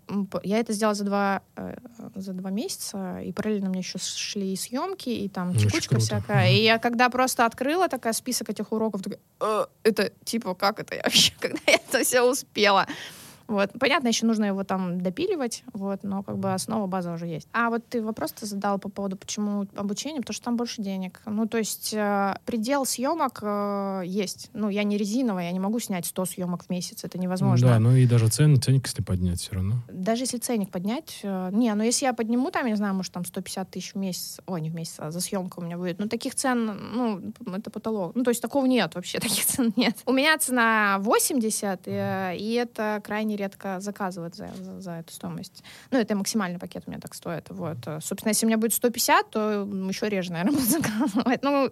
Я 0.42 0.58
это 0.58 0.72
сделала 0.72 0.94
за 0.94 1.04
два, 1.04 1.42
э, 1.56 1.76
за 2.14 2.32
два 2.32 2.50
месяца, 2.50 3.20
и 3.20 3.32
параллельно 3.32 3.68
мне 3.68 3.80
еще 3.80 3.98
шли 3.98 4.52
и 4.52 4.56
съемки, 4.56 5.08
и 5.08 5.28
там 5.28 5.56
чекучка 5.56 5.98
всякая. 5.98 6.48
Mm-hmm. 6.48 6.54
И 6.54 6.64
я 6.64 6.78
когда 6.78 7.10
просто 7.10 7.46
открыла 7.46 7.88
такая 7.88 8.12
список 8.12 8.50
этих 8.50 8.70
уроков, 8.72 9.02
такая, 9.02 9.20
э, 9.40 9.66
это 9.82 10.12
типа, 10.24 10.54
как 10.54 10.78
это 10.78 10.94
я 10.94 11.02
вообще, 11.02 11.32
когда 11.40 11.60
я 11.66 11.74
это 11.74 12.04
все 12.04 12.22
успела? 12.22 12.86
Вот. 13.46 13.70
Понятно, 13.78 14.08
еще 14.08 14.26
нужно 14.26 14.44
его 14.46 14.64
там 14.64 15.00
допиливать, 15.00 15.64
вот, 15.72 16.02
но 16.02 16.22
как 16.22 16.38
бы 16.38 16.52
основа, 16.52 16.86
база 16.86 17.12
уже 17.12 17.26
есть. 17.26 17.48
А 17.52 17.70
вот 17.70 17.86
ты 17.88 18.02
вопрос 18.02 18.32
ты 18.32 18.46
задал 18.46 18.78
по 18.78 18.88
поводу, 18.88 19.16
почему 19.16 19.66
обучение, 19.76 20.20
потому 20.20 20.34
что 20.34 20.44
там 20.44 20.56
больше 20.56 20.82
денег. 20.82 21.20
Ну, 21.26 21.46
то 21.46 21.58
есть 21.58 21.92
э, 21.94 22.34
предел 22.46 22.86
съемок 22.86 23.40
э, 23.42 24.02
есть. 24.06 24.50
Ну, 24.54 24.68
я 24.68 24.82
не 24.84 24.96
резиновая, 24.96 25.44
я 25.46 25.52
не 25.52 25.60
могу 25.60 25.78
снять 25.78 26.06
100 26.06 26.24
съемок 26.24 26.64
в 26.64 26.70
месяц, 26.70 27.04
это 27.04 27.18
невозможно. 27.18 27.68
Да, 27.68 27.78
ну 27.78 27.94
и 27.94 28.06
даже 28.06 28.28
цен, 28.28 28.60
ценник, 28.60 28.86
если 28.86 29.02
поднять 29.02 29.40
все 29.40 29.54
равно. 29.54 29.76
Даже 29.88 30.22
если 30.22 30.38
ценник 30.38 30.70
поднять, 30.70 31.20
э, 31.22 31.50
не, 31.52 31.72
ну 31.74 31.82
если 31.82 32.06
я 32.06 32.12
подниму 32.12 32.50
там, 32.50 32.64
я 32.64 32.70
не 32.70 32.76
знаю, 32.76 32.94
может 32.94 33.12
там 33.12 33.24
150 33.24 33.70
тысяч 33.70 33.94
в 33.94 33.98
месяц, 33.98 34.40
ой, 34.46 34.60
не 34.60 34.70
в 34.70 34.74
месяц, 34.74 34.94
а 34.98 35.10
за 35.10 35.20
съемку 35.20 35.60
у 35.60 35.64
меня 35.64 35.76
будет, 35.76 35.98
ну 35.98 36.08
таких 36.08 36.34
цен, 36.34 36.78
ну, 36.94 37.32
это 37.54 37.70
потолок. 37.70 38.12
Ну, 38.14 38.24
то 38.24 38.30
есть 38.30 38.40
такого 38.40 38.66
нет 38.66 38.94
вообще, 38.94 39.18
таких 39.20 39.44
цен 39.44 39.72
нет. 39.76 39.96
У 40.06 40.12
меня 40.12 40.36
цена 40.38 40.98
80, 41.00 41.82
э, 41.86 42.36
и 42.36 42.54
это 42.54 43.00
крайне 43.04 43.33
крайне 43.34 43.36
редко 43.36 43.80
заказывают 43.80 44.34
за, 44.34 44.48
за, 44.56 44.80
за 44.80 44.90
эту 44.92 45.12
стоимость. 45.12 45.62
Ну, 45.90 45.98
это 45.98 46.14
максимальный 46.14 46.58
пакет 46.58 46.84
у 46.86 46.90
меня 46.90 47.00
так 47.00 47.14
стоит. 47.14 47.46
Вот. 47.50 47.78
Собственно, 48.00 48.30
если 48.30 48.46
у 48.46 48.48
меня 48.48 48.58
будет 48.58 48.74
150, 48.74 49.30
то 49.30 49.68
еще 49.88 50.08
реже, 50.08 50.32
наверное, 50.32 50.52
буду 50.58 50.64
заказывать. 50.64 51.42
Ну, 51.42 51.70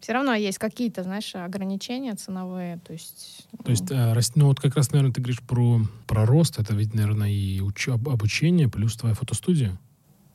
все 0.00 0.12
равно 0.12 0.34
есть 0.34 0.58
какие-то, 0.58 1.02
знаешь, 1.02 1.34
ограничения 1.34 2.14
ценовые. 2.14 2.78
То 2.86 2.92
есть... 2.92 3.46
То 3.64 3.70
есть, 3.70 3.90
э, 3.90 4.20
ну, 4.34 4.46
вот 4.46 4.60
как 4.60 4.76
раз, 4.76 4.92
наверное, 4.92 5.12
ты 5.12 5.20
говоришь 5.20 5.42
про, 5.42 5.80
про 6.06 6.26
рост. 6.26 6.58
Это 6.58 6.74
ведь, 6.74 6.94
наверное, 6.94 7.30
и 7.30 7.60
уч- 7.60 7.90
обучение 7.90 8.68
плюс 8.68 8.96
твоя 8.96 9.14
фотостудия. 9.14 9.78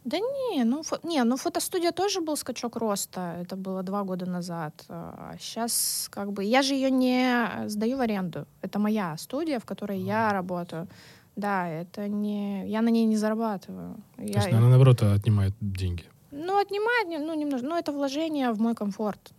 Да 0.06 0.20
не, 0.20 0.64
ну, 0.66 0.84
фо, 0.84 1.00
не, 1.04 1.24
ну 1.24 1.38
фотостудия 1.38 1.92
тоже 1.92 2.22
был 2.22 2.36
скачок 2.36 2.76
роста. 2.76 3.38
Это 3.42 3.56
было 3.56 3.84
два 3.84 4.04
года 4.04 4.26
назад. 4.26 4.74
А 4.90 5.36
сейчас 5.40 6.08
как 6.12 6.32
бы... 6.34 6.44
Я 6.44 6.62
же 6.62 6.74
ее 6.74 6.92
не 6.92 7.68
сдаю 7.68 7.98
в 7.98 8.02
аренду. 8.02 8.46
Это 8.62 8.80
моя 8.80 9.16
студия, 9.18 9.60
в 9.60 9.66
которой 9.66 10.00
я 10.00 10.34
работаю. 10.34 10.88
Да, 11.36 11.68
это 11.68 12.08
не... 12.08 12.68
Я 12.68 12.82
на 12.82 12.90
ней 12.90 13.06
не 13.06 13.18
зарабатываю. 13.18 13.96
То 14.18 14.24
я, 14.24 14.42
есть 14.42 14.48
она, 14.54 14.70
наоборот, 14.70 15.02
отнимает 15.04 15.54
деньги? 15.62 16.04
Ну, 16.32 16.60
отнимает, 16.60 17.08
ну, 17.08 17.34
немножко. 17.34 17.68
Ну, 17.68 17.78
это 17.78 17.92
вложение 17.92 18.52
в 18.52 18.60
мой 18.60 18.76
комфорт. 18.76 19.32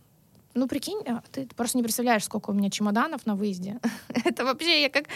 Ну, 0.57 0.69
прикинь, 0.69 1.01
а, 1.05 1.21
ты 1.33 1.47
просто 1.47 1.77
не 1.77 1.83
представляешь, 1.83 2.23
сколько 2.23 2.51
у 2.51 2.53
меня 2.53 2.69
чемоданов 2.69 3.25
на 3.25 3.35
выезде. 3.35 3.77
это 4.25 4.45
вообще 4.45 4.83
я 4.83 4.89
как, 4.89 5.07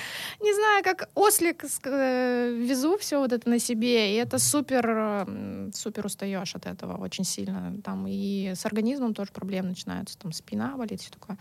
не 0.41 0.53
знаю, 0.53 0.83
как 0.83 1.09
ослик 1.15 1.63
э, 1.85 2.51
везу 2.51 2.97
все 2.97 3.19
вот 3.19 3.31
это 3.31 3.49
на 3.49 3.57
себе, 3.57 4.13
и 4.13 4.17
это 4.17 4.37
супер, 4.37 5.25
супер 5.73 6.05
устаешь 6.05 6.55
от 6.55 6.65
этого 6.65 6.97
очень 6.97 7.23
сильно. 7.23 7.73
Там 7.85 8.05
и 8.05 8.51
с 8.53 8.65
организмом 8.65 9.13
тоже 9.13 9.31
проблемы 9.31 9.69
начинаются, 9.69 10.19
там 10.19 10.33
спина 10.33 10.75
болит, 10.75 10.99
все 10.99 11.11
такое. 11.11 11.37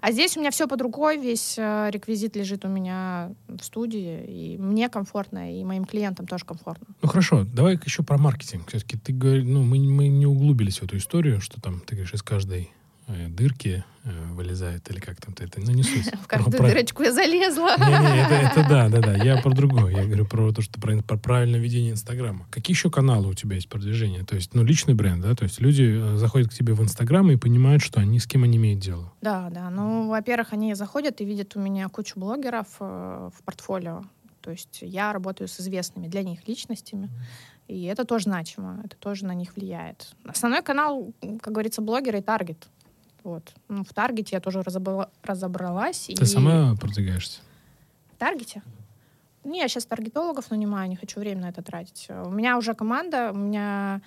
А 0.00 0.10
здесь 0.10 0.36
у 0.36 0.40
меня 0.40 0.50
все 0.50 0.66
под 0.66 0.82
рукой, 0.82 1.16
весь 1.16 1.54
э, 1.56 1.90
реквизит 1.92 2.34
лежит 2.34 2.64
у 2.64 2.68
меня 2.68 3.30
в 3.46 3.62
студии, 3.62 4.24
и 4.26 4.58
мне 4.58 4.88
комфортно, 4.88 5.56
и 5.56 5.62
моим 5.62 5.84
клиентам 5.84 6.26
тоже 6.26 6.44
комфортно. 6.44 6.88
Ну 7.00 7.08
хорошо, 7.08 7.44
давай 7.44 7.78
еще 7.84 8.02
про 8.02 8.18
маркетинг. 8.18 8.68
Все-таки 8.70 8.96
ты 8.96 9.12
говоришь, 9.12 9.44
ну 9.44 9.62
мы, 9.62 9.78
мы 9.78 10.08
не 10.08 10.26
углубились 10.26 10.80
в 10.80 10.82
эту 10.82 10.96
историю, 10.96 11.40
что 11.40 11.60
там, 11.60 11.78
ты 11.78 11.94
говоришь, 11.94 12.12
из 12.12 12.22
каждой 12.24 12.72
дырки 13.06 13.84
э, 14.04 14.32
вылезает, 14.32 14.90
или 14.90 14.98
как 14.98 15.20
там 15.20 15.32
то 15.32 15.44
это, 15.44 15.60
ну 15.60 15.70
не 15.70 15.82
суть. 15.82 16.12
В 16.22 16.26
каждую 16.26 16.58
про... 16.58 16.68
дырочку 16.68 17.02
я 17.02 17.12
залезла. 17.12 17.76
Не-не, 17.78 18.24
это, 18.24 18.34
это 18.34 18.68
да, 18.68 18.88
да, 18.88 19.00
да, 19.00 19.14
я 19.14 19.40
про 19.40 19.50
другое, 19.50 19.94
я 19.94 20.04
говорю 20.04 20.26
про 20.26 20.52
то, 20.52 20.60
что 20.60 20.80
про, 20.80 21.00
про 21.02 21.16
правильное 21.16 21.60
ведение 21.60 21.92
Инстаграма. 21.92 22.46
Какие 22.50 22.74
еще 22.74 22.90
каналы 22.90 23.28
у 23.28 23.34
тебя 23.34 23.56
есть 23.56 23.68
продвижения? 23.68 24.24
То 24.24 24.34
есть, 24.34 24.54
ну, 24.54 24.64
личный 24.64 24.94
бренд, 24.94 25.22
да, 25.22 25.34
то 25.34 25.44
есть 25.44 25.60
люди 25.60 25.84
э, 25.84 26.16
заходят 26.16 26.50
к 26.50 26.54
тебе 26.54 26.74
в 26.74 26.82
Инстаграм 26.82 27.30
и 27.30 27.36
понимают, 27.36 27.82
что 27.82 28.00
они 28.00 28.18
с 28.18 28.26
кем 28.26 28.42
они 28.42 28.56
имеют 28.56 28.80
дело. 28.80 29.12
Да, 29.20 29.50
да, 29.50 29.70
ну, 29.70 30.08
во-первых, 30.08 30.52
они 30.52 30.74
заходят 30.74 31.20
и 31.20 31.24
видят 31.24 31.54
у 31.56 31.60
меня 31.60 31.88
кучу 31.88 32.18
блогеров 32.18 32.66
э, 32.80 33.30
в 33.32 33.42
портфолио, 33.44 34.02
то 34.40 34.50
есть 34.50 34.78
я 34.80 35.12
работаю 35.12 35.48
с 35.48 35.60
известными 35.60 36.08
для 36.08 36.22
них 36.22 36.46
личностями, 36.46 37.10
и 37.68 37.84
это 37.84 38.04
тоже 38.04 38.24
значимо, 38.24 38.80
это 38.84 38.96
тоже 38.96 39.24
на 39.24 39.34
них 39.34 39.56
влияет. 39.56 40.14
Основной 40.24 40.62
канал, 40.62 41.12
как 41.40 41.52
говорится, 41.52 41.82
блогеры 41.82 42.18
и 42.18 42.22
таргет. 42.22 42.68
Вот. 43.26 43.52
Ну, 43.68 43.82
в 43.82 43.92
Таргете 43.92 44.36
я 44.36 44.40
тоже 44.40 44.62
разобрала, 44.62 45.10
разобралась. 45.24 46.06
Ты 46.06 46.12
и... 46.12 46.26
сама 46.26 46.76
продвигаешься? 46.76 47.40
В 48.14 48.18
Таргете? 48.18 48.62
Не, 49.42 49.58
я 49.58 49.68
сейчас 49.68 49.84
таргетологов 49.84 50.48
нанимаю, 50.52 50.88
не 50.88 50.94
хочу 50.94 51.18
время 51.18 51.40
на 51.40 51.48
это 51.48 51.60
тратить. 51.60 52.06
У 52.08 52.30
меня 52.30 52.56
уже 52.56 52.74
команда, 52.74 53.32
у 53.32 53.36
меня 53.36 54.00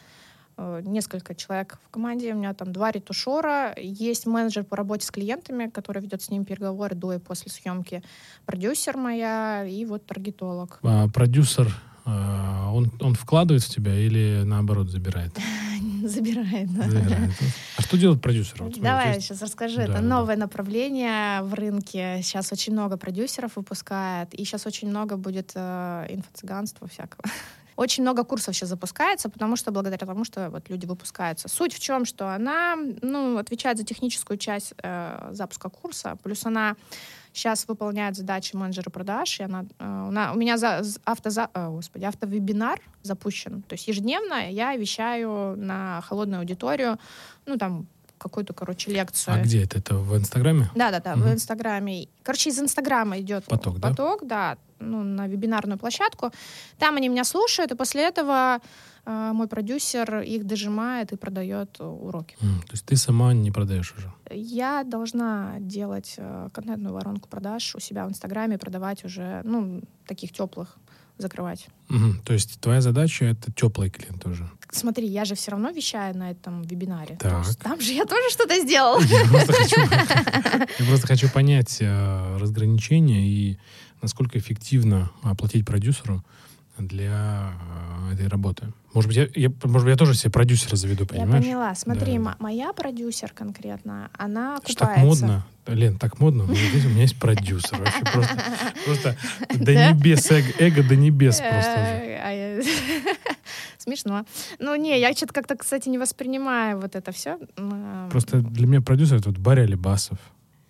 э, 0.55 0.81
несколько 0.85 1.35
человек 1.35 1.79
в 1.85 1.89
команде, 1.89 2.33
у 2.33 2.37
меня 2.37 2.53
там 2.53 2.71
два 2.71 2.91
ретушера, 2.91 3.73
есть 3.77 4.25
менеджер 4.25 4.63
по 4.63 4.77
работе 4.77 5.05
с 5.05 5.11
клиентами, 5.11 5.67
который 5.67 6.01
ведет 6.01 6.21
с 6.21 6.29
ним 6.29 6.45
переговоры 6.45 6.95
до 6.95 7.11
и 7.11 7.19
после 7.19 7.51
съемки, 7.51 8.01
продюсер 8.45 8.95
моя 8.95 9.65
и 9.65 9.83
вот 9.83 10.05
таргетолог. 10.05 10.79
А, 10.81 11.09
продюсер, 11.09 11.67
э, 12.05 12.09
он, 12.71 12.89
он 13.01 13.15
вкладывает 13.15 13.63
в 13.63 13.69
тебя 13.69 13.95
или 13.95 14.43
наоборот 14.45 14.87
забирает? 14.87 15.37
Забирает, 16.09 16.73
да. 16.73 16.89
Забирает. 16.89 17.31
А 17.77 17.81
что 17.81 17.97
делает 17.97 18.21
продюсер? 18.21 18.63
Вот, 18.63 18.79
Давай 18.79 19.13
я 19.15 19.19
сейчас 19.19 19.41
расскажу. 19.41 19.77
Да, 19.77 19.83
это 19.83 20.01
новое 20.01 20.35
направление 20.35 21.41
в 21.41 21.53
рынке. 21.53 22.19
Сейчас 22.23 22.51
очень 22.51 22.73
много 22.73 22.97
продюсеров 22.97 23.55
выпускает, 23.55 24.33
и 24.33 24.43
сейчас 24.43 24.65
очень 24.65 24.89
много 24.89 25.17
будет 25.17 25.51
э, 25.55 26.05
инфо-цыганства 26.09 26.87
всякого. 26.87 27.23
Очень 27.79 28.03
много 28.03 28.25
курсов 28.25 28.53
сейчас 28.53 28.67
запускается, 28.67 29.29
потому 29.29 29.55
что 29.55 29.71
благодаря 29.71 30.05
тому, 30.05 30.25
что 30.25 30.49
вот 30.49 30.69
люди 30.69 30.85
выпускаются. 30.85 31.47
Суть 31.47 31.73
в 31.73 31.79
чем, 31.79 32.03
что 32.03 32.35
она 32.35 32.75
ну, 33.01 33.37
отвечает 33.37 33.77
за 33.77 33.85
техническую 33.85 34.37
часть 34.37 34.73
э, 34.83 35.29
запуска 35.31 35.69
курса, 35.69 36.17
плюс 36.21 36.45
она 36.45 36.75
сейчас 37.33 37.67
выполняет 37.67 38.15
задачи 38.15 38.55
менеджера 38.55 38.89
продаж. 38.89 39.39
И 39.39 39.43
она, 39.43 39.65
э, 39.79 40.31
у 40.33 40.37
меня 40.37 40.57
за, 40.57 40.81
автоза, 41.05 41.49
э, 41.53 41.69
господи, 41.69 42.05
автовебинар 42.05 42.79
запущен. 43.03 43.61
То 43.63 43.73
есть 43.73 43.87
ежедневно 43.87 44.49
я 44.49 44.75
вещаю 44.75 45.55
на 45.57 46.01
холодную 46.01 46.39
аудиторию, 46.39 46.97
ну, 47.45 47.57
там, 47.57 47.87
какую-то, 48.17 48.53
короче, 48.53 48.91
лекцию. 48.91 49.35
А 49.35 49.41
где 49.41 49.63
это? 49.63 49.77
Это 49.77 49.95
в 49.95 50.17
Инстаграме? 50.17 50.69
Да, 50.75 50.91
да, 50.91 50.99
да, 50.99 51.13
угу. 51.13 51.21
в 51.21 51.33
Инстаграме. 51.33 52.07
Короче, 52.23 52.49
из 52.49 52.59
Инстаграма 52.59 53.19
идет 53.19 53.45
поток, 53.45 53.79
поток, 53.79 54.27
да, 54.27 54.55
да 54.55 54.57
ну, 54.79 55.03
на 55.03 55.27
вебинарную 55.27 55.77
площадку. 55.77 56.31
Там 56.77 56.95
они 56.97 57.09
меня 57.09 57.23
слушают, 57.23 57.71
и 57.71 57.75
после 57.75 58.07
этого 58.07 58.59
э, 59.05 59.31
мой 59.33 59.47
продюсер 59.47 60.19
их 60.21 60.45
дожимает 60.45 61.11
и 61.11 61.15
продает 61.15 61.79
уроки. 61.79 62.35
Mm, 62.41 62.61
то 62.61 62.71
есть 62.71 62.85
ты 62.85 62.95
сама 62.95 63.33
не 63.33 63.51
продаешь 63.51 63.93
уже? 63.97 64.11
Я 64.31 64.83
должна 64.83 65.55
делать 65.59 66.15
э, 66.17 66.49
контентную 66.53 66.93
воронку 66.93 67.29
продаж 67.29 67.75
у 67.75 67.79
себя 67.79 68.05
в 68.05 68.09
Инстаграме, 68.09 68.57
продавать 68.57 69.05
уже, 69.05 69.41
ну, 69.43 69.81
таких 70.05 70.31
теплых 70.31 70.77
закрывать. 71.19 71.67
Мгм. 71.89 72.21
То 72.23 72.33
есть 72.33 72.59
твоя 72.61 72.81
задача 72.81 73.25
это 73.25 73.51
теплый 73.51 73.89
клиент 73.89 74.23
тоже. 74.23 74.49
Смотри, 74.71 75.07
я 75.07 75.25
же 75.25 75.35
все 75.35 75.51
равно 75.51 75.69
вещаю 75.71 76.17
на 76.17 76.31
этом 76.31 76.61
вебинаре. 76.61 77.17
Так. 77.19 77.45
Там 77.61 77.81
же 77.81 77.93
я 77.93 78.05
тоже 78.05 78.29
что-то 78.29 78.59
сделал. 78.61 78.99
Я 79.01 79.25
просто 79.25 79.53
хочу, 79.53 79.81
я 80.79 80.85
просто 80.87 81.07
хочу 81.07 81.29
понять 81.29 81.77
э, 81.81 82.37
разграничение 82.37 83.27
и 83.27 83.59
насколько 84.01 84.37
эффективно 84.37 85.11
оплатить 85.23 85.65
продюсеру 85.65 86.23
для 86.77 87.51
э, 88.09 88.13
этой 88.13 88.27
работы. 88.27 88.71
Может 88.93 89.09
быть, 89.09 89.17
я, 89.17 89.27
я- 89.35 89.51
может 89.65 89.85
быть, 89.85 89.91
я 89.91 89.97
тоже 89.97 90.13
себе 90.15 90.31
продюсера 90.31 90.75
заведу, 90.77 91.03
Я 91.03 91.07
понимаешь? 91.07 91.43
поняла. 91.43 91.75
Смотри, 91.75 92.17
Да. 92.17 92.35
моя 92.39 92.71
продюсер 92.73 93.31
конкретно, 93.33 94.09
она 94.17 94.57
ж 94.67 94.75
так 94.75 94.97
модно. 94.97 95.45
Лен, 95.67 95.97
так 95.99 96.19
модно. 96.19 96.45
У 96.45 96.47
меня 96.47 96.61
есть, 96.61 96.85
у 96.85 96.89
меня 96.89 97.01
есть 97.01 97.19
продюсер. 97.19 97.77
Вообще 97.79 98.03
просто, 98.05 98.37
просто 98.85 99.17
до 99.55 99.75
небес, 99.75 100.31
эго, 100.31 100.81
до 100.83 100.95
небес 100.95 101.37
просто. 101.41 101.75
Э, 101.77 102.21
а 102.23 102.31
я- 102.31 102.63
Смешно. 103.77 104.25
Ну, 104.59 104.75
не, 104.75 104.99
я 104.99 105.13
что-то 105.13 105.33
как-то, 105.33 105.55
кстати, 105.57 105.89
не 105.89 105.97
воспринимаю 105.97 106.79
вот 106.79 106.95
это 106.95 107.11
все. 107.11 107.37
Просто 108.09 108.41
для 108.41 108.67
меня 108.67 108.81
продюсер 108.81 109.17
это 109.17 109.29
вот 109.29 109.37
Барри 109.37 109.61
Алибасов. 109.61 110.17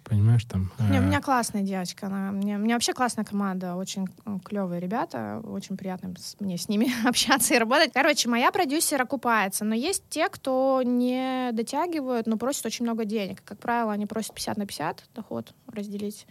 Понимаешь, 0.10 0.44
там... 0.46 0.72
Не, 0.80 1.00
у 1.00 1.04
э, 1.04 1.06
меня 1.06 1.22
классная 1.22 1.62
девочка. 1.62 2.08
Она, 2.08 2.32
мне, 2.32 2.56
у 2.56 2.60
меня 2.60 2.74
вообще 2.74 2.94
классная 2.94 3.24
команда, 3.24 3.76
очень 3.76 4.08
клевые 4.44 4.82
ребята, 4.82 5.40
очень 5.44 5.78
приятно 5.78 6.16
с- 6.18 6.36
мне 6.40 6.58
с 6.58 6.68
ними 6.68 6.88
общаться 7.08 7.54
и 7.54 7.58
работать. 7.60 7.92
Короче, 7.94 8.28
моя 8.28 8.52
продюсер 8.52 9.00
окупается, 9.00 9.66
но 9.66 9.76
есть 9.76 10.04
те, 10.10 10.28
кто 10.30 10.82
не 10.84 11.52
дотягивают, 11.54 12.26
но 12.26 12.38
просят 12.38 12.66
очень 12.66 12.86
много 12.86 13.06
денег. 13.06 13.44
Как 13.46 13.60
правило, 13.60 13.94
они 13.94 14.08
просят 14.08 14.34
50 14.34 14.58
на 14.58 14.66
50 14.66 15.04
доход 15.14 15.54
разделить. 15.72 16.26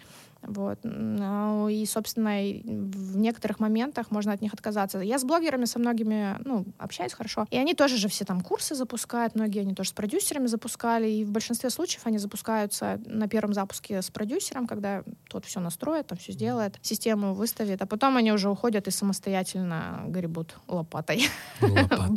Вот. 0.49 0.79
Ну, 0.83 1.69
и, 1.69 1.85
собственно, 1.85 2.31
в 2.31 3.19
некоторых 3.19 3.61
моментах 3.61 4.11
можно 4.11 4.33
от 4.33 4.41
них 4.41 4.55
отказаться. 4.55 4.99
Я 5.01 5.19
с 5.19 5.25
блогерами 5.25 5.67
со 5.67 5.79
многими, 5.79 6.37
ну, 6.45 6.65
общаюсь 6.79 7.13
хорошо. 7.13 7.47
И 7.51 7.59
они 7.59 7.75
тоже 7.75 7.99
же 7.99 8.09
все 8.09 8.25
там 8.25 8.41
курсы 8.41 8.75
запускают, 8.75 9.35
многие 9.35 9.61
они 9.61 9.75
тоже 9.75 9.91
с 9.91 9.93
продюсерами 9.93 10.47
запускали. 10.47 11.09
И 11.09 11.25
в 11.25 11.31
большинстве 11.31 11.69
случаев 11.71 12.07
они 12.07 12.19
запускаются 12.19 12.99
на 13.05 13.29
первом 13.29 13.53
запуске 13.53 14.01
с 14.01 14.11
продюсером, 14.11 14.67
когда 14.67 15.05
тот 15.29 15.45
все 15.45 15.61
настроит, 15.61 16.07
там 16.07 16.19
все 16.19 16.33
сделает, 16.33 16.79
систему 16.81 17.35
выставит, 17.35 17.83
а 17.83 17.87
потом 17.87 18.17
они 18.17 18.33
уже 18.33 18.49
уходят 18.49 18.89
и 18.89 18.91
самостоятельно 18.91 20.05
гребут 20.07 20.57
лопатой. 20.67 21.29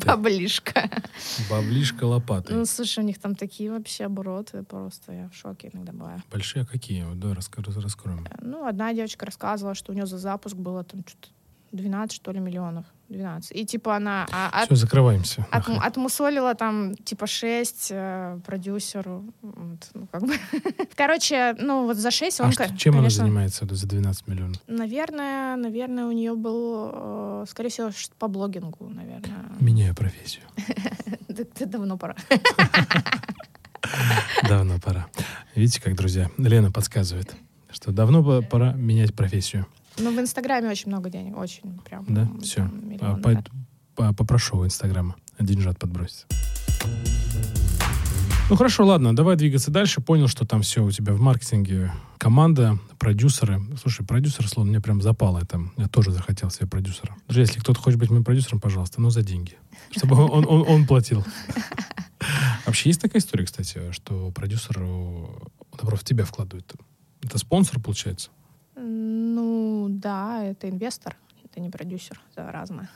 Баблишка. 0.06 0.90
Баблишка 1.50 2.06
лопатой. 2.06 2.56
Ну, 2.56 2.66
слушай, 2.66 3.04
у 3.04 3.08
них 3.08 3.20
там 3.20 3.36
такие 3.36 3.72
вообще 3.72 4.06
обороты, 4.06 4.64
просто 4.64 5.12
я 5.12 5.30
в 5.30 5.36
шоке 5.36 5.70
иногда 5.74 5.92
бываю. 5.92 6.24
Большие 6.32 6.66
какие? 6.66 7.06
Давай 7.14 7.36
раскроем. 7.36 8.21
Ну, 8.42 8.66
одна 8.66 8.94
девочка 8.94 9.26
рассказывала, 9.26 9.76
что 9.76 9.92
у 9.92 9.96
нее 9.96 10.06
за 10.06 10.18
запуск 10.18 10.56
было 10.56 10.84
там 10.84 11.02
что-то 11.08 11.30
12, 11.72 12.12
что 12.16 12.32
ли, 12.32 12.40
миллионов. 12.40 12.86
12. 13.10 13.52
И 13.58 13.66
типа 13.66 13.96
она 13.98 14.26
а, 14.32 14.50
от, 14.62 14.66
Все, 14.66 14.76
закрываемся. 14.76 15.46
от- 15.52 15.68
Ага. 15.70 15.82
отмусолила 15.86 16.54
там 16.56 16.96
типа 16.96 17.28
6 17.28 17.88
э, 17.92 18.40
продюсеру. 18.46 19.26
Вот, 19.42 19.90
ну, 19.94 20.08
как 20.12 20.22
бы. 20.22 20.34
Короче, 20.96 21.56
ну 21.60 21.86
вот 21.86 21.98
за 21.98 22.12
6 22.12 22.40
он, 22.42 22.48
А 22.48 22.52
что- 22.52 22.78
чем 22.78 22.94
она 22.94 23.02
конечно, 23.04 23.24
занимается 23.24 23.66
за 23.70 23.88
12 23.88 24.28
миллионов? 24.28 24.58
Наверное, 24.68 25.56
наверное, 25.58 26.06
у 26.06 26.12
нее 26.12 26.36
был, 26.36 26.90
э, 26.94 27.46
скорее 27.50 27.70
всего, 27.70 27.90
по 28.20 28.28
блогингу, 28.28 28.88
наверное. 28.90 29.46
Меняю 29.60 29.96
профессию. 29.96 30.44
Да 31.28 31.66
давно 31.66 31.98
пора. 31.98 32.16
Давно 34.48 34.80
пора. 34.80 35.08
Видите, 35.56 35.82
как, 35.82 35.96
друзья, 35.96 36.30
Лена 36.38 36.72
подсказывает, 36.72 37.34
что 37.74 37.92
давно 37.92 38.22
бы 38.24 38.42
пора 38.42 38.74
менять 38.74 39.14
профессию. 39.14 39.66
Ну, 39.98 40.16
в 40.16 40.20
Инстаграме 40.20 40.70
очень 40.70 40.90
много 40.90 41.10
денег, 41.10 41.38
очень 41.38 41.80
прям. 41.86 42.06
Да? 42.08 42.22
м, 42.22 42.40
Все. 42.42 42.58
там 42.58 42.90
миллионы, 42.90 43.22
По- 43.22 43.34
да. 43.34 43.44
по- 43.96 44.14
Попрошу 44.14 44.58
у 44.60 44.66
Инстаграма. 44.66 45.16
Деньжат 45.40 45.78
подбросить. 45.80 46.26
Ну 48.50 48.58
хорошо, 48.58 48.86
ладно, 48.86 49.16
давай 49.16 49.38
двигаться 49.38 49.72
дальше. 49.72 50.02
Понял, 50.02 50.28
что 50.28 50.46
там 50.46 50.62
все 50.62 50.84
у 50.84 50.92
тебя 50.92 51.14
в 51.14 51.22
маркетинге. 51.22 51.92
Команда, 52.18 52.78
продюсеры. 53.00 53.62
Слушай, 53.82 54.06
продюсер, 54.06 54.48
словно 54.48 54.72
мне 54.72 54.82
прям 54.82 55.02
запало 55.02 55.40
это. 55.40 55.62
Я 55.78 55.88
тоже 55.88 56.12
захотел 56.12 56.50
себе 56.52 56.68
продюсера. 56.68 57.16
Друзья, 57.28 57.44
если 57.44 57.60
кто-то 57.62 57.80
хочет 57.80 57.98
быть 57.98 58.10
моим 58.10 58.26
продюсером, 58.26 58.60
пожалуйста, 58.60 59.00
но 59.00 59.10
за 59.10 59.24
деньги. 59.24 59.54
Чтобы 59.92 60.16
он, 60.18 60.30
он- 60.32 60.46
он- 60.48 60.68
он 60.68 60.86
платил. 60.88 61.24
Вообще 62.66 62.90
есть 62.90 63.02
такая 63.02 63.22
история, 63.22 63.46
кстати, 63.46 63.92
что 63.92 64.32
продюсеру, 64.32 65.50
наоборот, 65.78 66.02
в 66.02 66.04
тебя 66.04 66.26
вкладывают. 66.26 66.74
Это 67.22 67.38
спонсор, 67.38 67.80
получается? 67.80 68.30
Ну, 68.76 69.88
да, 69.90 70.44
это 70.44 70.70
инвестор, 70.70 71.16
это 71.44 71.60
не 71.60 71.70
продюсер, 71.70 72.20
это 72.32 72.52
разное. 72.52 72.90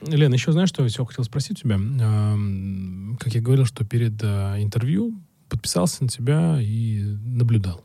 Лен, 0.00 0.32
еще 0.32 0.52
знаешь, 0.52 0.68
что 0.68 0.82
я 0.82 0.88
всего 0.88 1.06
хотел 1.06 1.24
спросить 1.24 1.58
у 1.58 1.62
тебя? 1.62 1.76
Эм, 1.76 3.16
Как 3.18 3.34
я 3.34 3.40
говорил, 3.40 3.64
что 3.64 3.84
перед 3.84 4.22
э, 4.22 4.62
интервью 4.62 5.18
подписался 5.48 6.02
на 6.02 6.08
тебя 6.08 6.58
и 6.60 7.02
наблюдал. 7.02 7.84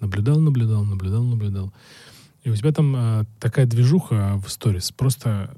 Наблюдал, 0.00 0.40
наблюдал, 0.40 0.84
наблюдал, 0.84 1.22
наблюдал. 1.24 1.72
И 2.42 2.50
у 2.50 2.56
тебя 2.56 2.72
там 2.72 2.96
э, 2.96 3.24
такая 3.38 3.66
движуха 3.66 4.40
в 4.42 4.50
сторис. 4.50 4.90
Просто 4.92 5.54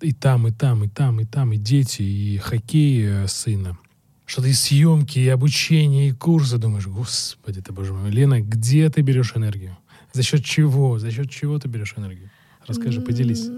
и 0.00 0.12
там, 0.12 0.48
и 0.48 0.52
там, 0.52 0.84
и 0.84 0.88
там, 0.88 1.20
и 1.20 1.24
там, 1.24 1.52
и 1.52 1.58
дети, 1.58 2.02
и 2.02 2.38
хоккей 2.38 3.04
э, 3.04 3.28
сына. 3.28 3.78
Что-то 4.26 4.48
и 4.48 4.52
съемки, 4.52 5.18
и 5.18 5.28
обучение, 5.28 6.08
и 6.08 6.12
курсы. 6.12 6.58
Думаешь, 6.58 6.86
господи 6.86 7.60
ты, 7.60 7.72
боже 7.72 7.92
мой. 7.92 8.10
Лена, 8.10 8.40
где 8.40 8.88
ты 8.88 9.02
берешь 9.02 9.36
энергию? 9.36 9.76
За 10.12 10.22
счет 10.22 10.44
чего? 10.44 10.98
За 10.98 11.10
счет 11.10 11.30
чего 11.30 11.58
ты 11.58 11.68
берешь 11.68 11.94
энергию? 11.96 12.30
Расскажи, 12.66 13.00
поделись. 13.00 13.48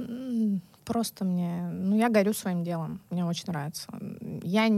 Просто 0.84 1.24
мне, 1.24 1.68
ну, 1.72 1.96
я 1.96 2.08
горю 2.08 2.32
своим 2.32 2.62
делом, 2.62 3.00
мне 3.10 3.24
очень 3.24 3.44
нравится. 3.48 3.88
Я, 4.42 4.68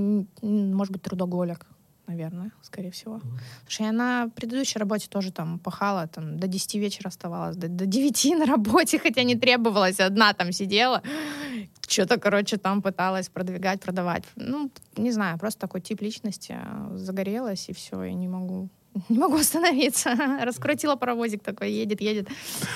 может 0.43 0.93
быть, 0.93 1.03
трудоголик, 1.03 1.67
наверное, 2.07 2.51
скорее 2.63 2.91
всего. 2.91 3.19
Потому 3.19 3.41
что 3.69 3.85
я 3.85 3.93
на 3.93 4.29
предыдущей 4.35 4.79
работе 4.79 5.07
тоже 5.09 5.31
там 5.33 5.59
пахала, 5.59 6.07
там 6.07 6.39
до 6.39 6.47
10 6.47 6.75
вечера 6.77 7.09
оставалась, 7.09 7.57
до, 7.57 7.69
до 7.69 7.85
9 7.85 8.39
на 8.39 8.47
работе, 8.47 8.99
хотя 8.99 9.23
не 9.23 9.35
требовалось, 9.35 10.01
одна 10.01 10.33
там 10.33 10.53
сидела. 10.53 11.03
Что-то, 11.89 12.19
короче, 12.19 12.59
там 12.59 12.83
пыталась 12.83 13.29
продвигать, 13.31 13.81
продавать. 13.81 14.25
Ну, 14.37 14.71
не 14.97 15.11
знаю, 15.11 15.39
просто 15.39 15.61
такой 15.61 15.81
тип 15.81 16.03
личности. 16.03 16.55
а, 16.57 16.93
Загорелась, 16.97 17.69
и 17.71 17.73
все, 17.73 18.03
я 18.03 18.13
не 18.13 18.29
могу 18.29 18.69
не 19.09 19.19
могу 19.19 19.37
остановиться. 19.37 20.11
Раскрутила 20.43 20.97
паровозик 20.97 21.43
такой, 21.43 21.73
едет, 21.73 22.01
едет 22.01 22.29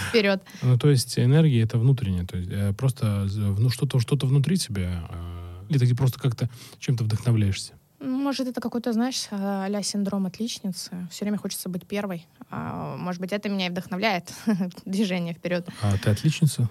вперед. 0.09 0.43
Ну, 0.63 0.79
то 0.79 0.89
есть 0.89 1.19
энергия 1.19 1.63
это 1.63 1.79
внутренняя, 1.79 2.27
то 2.27 2.37
есть 2.37 2.51
э, 2.51 2.73
просто 2.73 3.27
ну, 3.37 3.69
что-то 3.69 3.99
что 3.99 4.17
внутри 4.17 4.57
тебя, 4.57 5.07
э, 5.11 5.65
или 5.69 5.79
ты 5.79 5.95
просто 5.95 6.19
как-то 6.19 6.49
чем-то 6.79 7.05
вдохновляешься. 7.05 7.75
Может, 8.01 8.49
это 8.49 8.61
какой-то, 8.61 8.93
знаешь, 8.93 9.29
а 9.31 9.83
синдром 9.83 10.27
отличницы. 10.27 11.07
Все 11.11 11.25
время 11.25 11.39
хочется 11.39 11.69
быть 11.69 11.87
первой. 11.87 12.27
А, 12.51 12.97
Может 12.97 13.21
быть, 13.21 13.33
это 13.33 13.49
меня 13.49 13.67
и 13.69 13.71
вдохновляет 13.71 14.33
движение 14.85 15.35
вперед. 15.35 15.69
А 15.83 15.97
ты 15.99 16.11
отличница? 16.11 16.69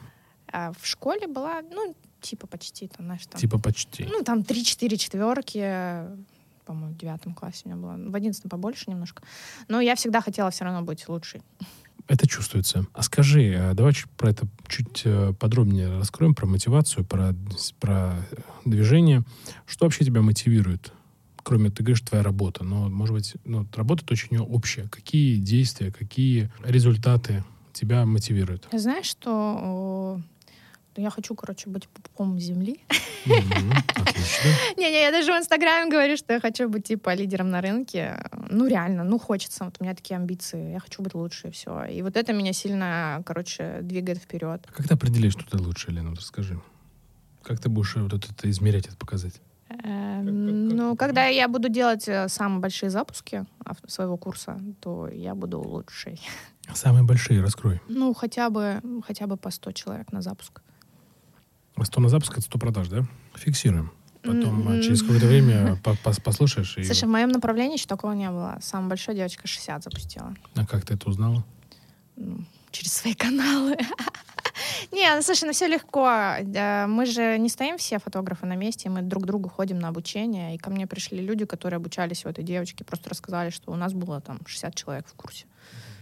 А 0.52 0.74
в 0.78 0.86
школе 0.86 1.28
была, 1.28 1.62
ну, 1.62 1.96
типа 2.22 2.48
почти, 2.48 2.88
там, 2.88 3.06
знаешь, 3.06 3.26
там, 3.26 3.40
Типа 3.40 3.60
почти. 3.60 4.06
ну, 4.06 4.24
там 4.24 4.40
3-4 4.40 4.98
четверки, 4.98 6.06
по-моему, 6.66 6.94
в 6.94 6.98
девятом 6.98 7.34
классе 7.34 7.64
у 7.66 7.70
меня 7.70 7.82
было, 7.82 7.98
в 8.10 8.16
одиннадцатом 8.16 8.50
побольше 8.50 8.90
немножко. 8.90 9.24
Но 9.68 9.82
я 9.82 9.96
всегда 9.96 10.22
хотела 10.22 10.52
все 10.52 10.64
равно 10.64 10.82
быть 10.82 11.08
лучшей. 11.10 11.42
Это 12.08 12.28
чувствуется. 12.28 12.86
А 12.94 13.04
скажи, 13.04 13.44
э, 13.54 13.74
давай 13.74 13.94
чуть 13.94 14.10
про 14.12 14.32
это 14.32 14.48
чуть 14.68 15.02
э, 15.06 15.34
подробнее 15.40 15.98
раскроем, 15.98 16.34
про 16.34 16.46
мотивацию, 16.46 17.06
про, 17.06 17.34
про 17.80 18.16
э, 18.32 18.36
движение. 18.66 19.24
Что 19.66 19.86
вообще 19.86 20.04
тебя 20.04 20.22
мотивирует? 20.22 20.94
Кроме, 21.44 21.70
ты 21.70 21.84
говоришь, 21.84 22.02
твоя 22.02 22.24
работа. 22.24 22.64
Но, 22.64 22.90
может 22.90 23.16
быть, 23.16 23.36
ну, 23.46 23.66
работа 23.76 24.04
очень 24.12 24.38
общая. 24.38 24.88
Какие 24.90 25.38
действия, 25.38 25.92
какие 25.92 26.52
результаты 26.64 27.44
тебя 27.74 28.06
мотивируют? 28.06 28.68
Знаешь, 28.72 29.06
что 29.06 30.22
я 30.98 31.10
хочу, 31.10 31.36
короче, 31.36 31.70
быть 31.70 31.88
пупком 31.88 32.40
земли. 32.40 32.80
Не-не, 34.78 35.02
я 35.04 35.12
даже 35.12 35.32
в 35.34 35.38
Инстаграме 35.38 35.90
говорю, 35.92 36.18
что 36.18 36.34
я 36.34 36.40
хочу 36.40 36.68
быть, 36.70 36.86
типа, 36.88 37.14
лидером 37.14 37.50
на 37.50 37.62
рынке. 37.62 38.24
Ну, 38.50 38.68
реально, 38.68 39.04
ну, 39.04 39.20
хочется. 39.20 39.64
Вот 39.66 39.76
у 39.80 39.84
меня 39.84 39.94
такие 39.96 40.16
амбиции. 40.18 40.72
Я 40.74 40.80
хочу 40.80 41.02
быть 41.02 41.14
лучше, 41.14 41.48
и 41.48 41.52
все. 41.52 41.86
И 41.86 42.02
вот 42.02 42.18
это 42.18 42.34
меня 42.34 42.54
сильно, 42.54 43.22
короче, 43.26 43.80
двигает 43.82 44.18
вперед. 44.20 44.66
А 44.68 44.72
как 44.74 44.88
ты 44.88 44.94
определяешь, 44.94 45.34
что 45.34 45.46
ты 45.46 45.58
лучше, 45.58 45.92
Лена? 45.92 46.12
Расскажи. 46.16 46.60
Как 47.44 47.60
ты 47.60 47.70
будешь 47.70 47.96
вот 47.96 48.14
это, 48.14 48.50
измерять, 48.50 48.88
это 48.88 48.98
показать? 48.98 49.42
Э, 49.70 50.22
Ну, 50.22 50.96
когда 50.96 51.26
я 51.28 51.48
буду 51.48 51.70
делать 51.70 52.08
э, 52.08 52.28
самые 52.30 52.60
большие 52.60 52.90
запуски 52.90 53.46
ав- 53.66 53.78
своего 53.88 54.18
курса, 54.18 54.60
то 54.80 55.08
я 55.08 55.34
буду 55.36 55.60
лучшей. 55.62 56.20
Самые 56.74 57.04
большие 57.04 57.42
раскрой. 57.42 57.80
Ну, 57.88 58.14
хотя 58.14 58.50
бы, 58.50 58.82
хотя 59.08 59.28
бы 59.28 59.38
по 59.38 59.50
100 59.50 59.72
человек 59.72 60.12
на 60.12 60.22
запуск. 60.22 60.62
А 61.76 61.86
100 61.86 62.02
на 62.02 62.10
запуск 62.10 62.34
это 62.34 62.42
100 62.42 62.60
продаж, 62.60 62.88
да? 62.90 63.06
Фиксируем. 63.36 63.92
Потом 64.22 64.68
а, 64.68 64.82
через 64.82 65.02
какое-то 65.02 65.26
время 65.26 65.78
по- 65.78 65.92
пос- 66.04 66.22
послушаешь. 66.22 66.78
И... 66.78 66.84
Слушай, 66.84 67.06
в 67.06 67.12
моем 67.12 67.30
направлении 67.30 67.76
еще 67.76 67.88
такого 67.88 68.12
не 68.12 68.30
было. 68.30 68.60
Самая 68.62 68.90
большая 68.90 69.16
девочка 69.16 69.48
60 69.48 69.84
запустила. 69.84 70.36
А 70.56 70.66
как 70.66 70.86
ты 70.86 70.94
это 70.94 71.10
узнала? 71.10 71.44
Ну, 72.18 72.46
через 72.72 72.94
свои 72.94 73.16
каналы. 73.16 73.78
Не, 74.92 75.16
ну, 75.16 75.22
слушай, 75.22 75.46
ну 75.46 75.54
все 75.54 75.68
легко. 75.68 76.36
Да, 76.44 76.86
Мы 76.88 77.06
же 77.06 77.38
не 77.40 77.50
стоим 77.50 77.78
все 77.78 78.00
фотографы 78.00 78.46
на 78.46 78.56
месте, 78.56 78.90
мы 78.90 79.02
друг 79.02 79.24
к 79.24 79.26
другу 79.26 79.50
ходим 79.50 79.80
на 79.80 79.88
обучение. 79.88 80.56
И 80.56 80.58
ко 80.58 80.70
мне 80.70 80.86
пришли 80.86 81.20
люди, 81.20 81.46
которые 81.46 81.78
обучались 81.78 82.26
у 82.26 82.30
этой 82.30 82.44
девочки, 82.44 82.84
просто 82.84 83.10
рассказали, 83.10 83.50
что 83.50 83.72
у 83.72 83.76
нас 83.76 83.94
было 83.94 84.22
там 84.22 84.40
60 84.46 84.76
человек 84.76 85.08
в 85.08 85.14
курсе. 85.14 85.46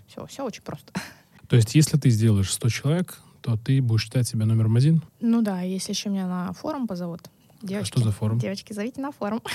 Все, 0.07 0.25
все 0.25 0.43
очень 0.43 0.63
просто. 0.63 0.91
То 1.47 1.55
есть, 1.55 1.73
если 1.75 1.97
ты 1.97 2.09
сделаешь 2.09 2.51
100 2.51 2.69
человек, 2.69 3.19
то 3.57 3.63
ты 3.65 3.81
будешь 3.81 4.03
считать 4.03 4.27
себя 4.27 4.45
номером 4.45 4.75
один? 4.75 5.01
Ну 5.19 5.41
да, 5.41 5.61
если 5.61 5.91
еще 5.91 6.09
меня 6.09 6.27
на 6.27 6.53
форум 6.53 6.87
позовут. 6.87 7.21
Девочки, 7.61 7.93
А 7.95 7.97
что 7.97 8.03
за 8.03 8.11
форум? 8.11 8.39
Девочки, 8.39 8.73
зовите 8.73 9.01
на 9.01 9.11
форум. 9.11 9.41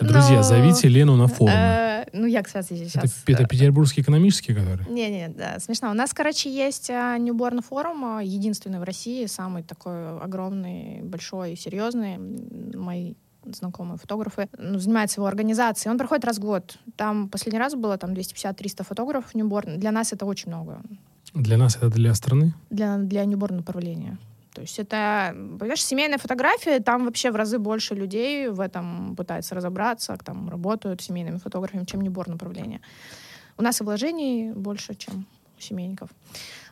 Друзья, 0.00 0.36
Но, 0.38 0.42
зовите 0.42 0.88
Лену 0.88 1.16
на 1.16 1.28
форум. 1.28 1.54
э, 1.54 2.06
Ну, 2.12 2.26
я, 2.26 2.42
кстати, 2.42 2.72
Это, 2.72 2.88
сейчас... 2.88 3.22
это 3.26 3.46
Петербургский 3.46 4.00
экономический, 4.02 4.52
который? 4.54 4.86
Не, 4.88 5.10
не, 5.10 5.28
да, 5.28 5.58
смешно. 5.60 5.90
У 5.90 5.94
нас, 5.94 6.12
короче, 6.12 6.50
есть 6.52 6.90
Newborn 6.90 7.62
форум, 7.62 8.04
а, 8.04 8.22
единственный 8.22 8.80
в 8.80 8.82
России, 8.82 9.26
самый 9.26 9.62
такой 9.62 10.18
огромный, 10.20 11.02
большой, 11.02 11.56
серьезный. 11.56 12.14
М, 12.16 12.72
Мои 12.74 13.14
знакомые 13.44 13.98
фотографы, 13.98 14.48
ну, 14.58 14.78
занимаются 14.78 15.20
его 15.20 15.26
организацией. 15.26 15.90
Он 15.90 15.98
проходит 15.98 16.24
раз 16.24 16.38
в 16.38 16.40
год. 16.40 16.78
Там 16.96 17.28
последний 17.28 17.58
раз 17.58 17.74
было 17.74 17.96
там 17.98 18.12
250-300 18.12 18.84
фотографов 18.84 19.34
Newborn. 19.34 19.76
Для 19.78 19.90
нас 19.92 20.12
это 20.12 20.26
очень 20.26 20.48
много. 20.48 20.80
Для 21.34 21.56
нас 21.56 21.76
это 21.76 21.88
для 21.90 22.14
страны? 22.14 22.52
Для, 22.70 22.96
для 22.98 23.24
Newborn 23.24 23.54
направления. 23.56 24.18
То 24.54 24.60
есть 24.60 24.78
это, 24.78 25.34
понимаешь, 25.58 25.82
семейная 25.82 26.18
фотография, 26.18 26.80
там 26.80 27.04
вообще 27.06 27.30
в 27.30 27.36
разы 27.36 27.58
больше 27.58 27.94
людей 27.94 28.48
в 28.48 28.60
этом 28.60 29.16
пытаются 29.16 29.54
разобраться, 29.54 30.18
там 30.22 30.50
работают 30.50 31.00
семейными 31.00 31.38
фотографами, 31.38 31.84
чем 31.84 32.00
Newborn 32.00 32.32
направление. 32.32 32.80
У 33.56 33.62
нас 33.62 33.80
и 33.80 33.84
вложений 33.84 34.52
больше, 34.54 34.94
чем 34.94 35.26
у 35.58 35.60
семейников. 35.60 36.10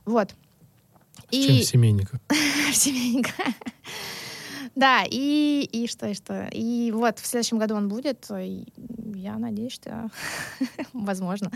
Вот. 0.05 0.35
Чем 1.31 1.57
И 1.57 1.63
семейников? 1.63 2.21
в 2.29 2.75
семейника. 2.75 3.33
Да, 4.77 5.05
и, 5.11 5.69
и 5.73 5.87
что, 5.89 6.07
и 6.07 6.15
что. 6.15 6.49
И 6.53 6.93
вот 6.93 7.19
в 7.19 7.27
следующем 7.27 7.59
году 7.59 7.75
он 7.75 7.89
будет. 7.89 8.27
и 8.31 8.67
Я 9.21 9.39
надеюсь, 9.39 9.73
что 9.75 10.09
возможно. 10.95 11.51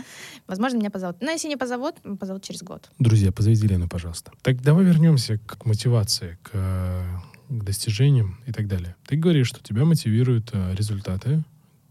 Возможно, 0.47 0.77
меня 0.77 0.91
позовут. 0.91 1.17
Но 1.21 1.31
если 1.31 1.47
не 1.47 1.57
позовут, 1.57 1.95
позовут 2.19 2.43
через 2.43 2.61
год. 2.61 2.89
Друзья, 2.99 3.31
позовите 3.31 3.65
Лену, 3.67 3.89
пожалуйста. 3.89 4.31
Так 4.43 4.61
давай 4.61 4.85
вернемся 4.85 5.39
к 5.39 5.65
мотивации, 5.65 6.37
к, 6.43 6.51
э, 6.53 7.03
к 7.49 7.63
достижениям 7.63 8.37
и 8.45 8.51
так 8.51 8.67
далее. 8.67 8.95
Ты 9.07 9.15
говоришь, 9.15 9.47
что 9.47 9.63
тебя 9.63 9.83
мотивируют 9.85 10.51
э, 10.53 10.75
результаты, 10.75 11.43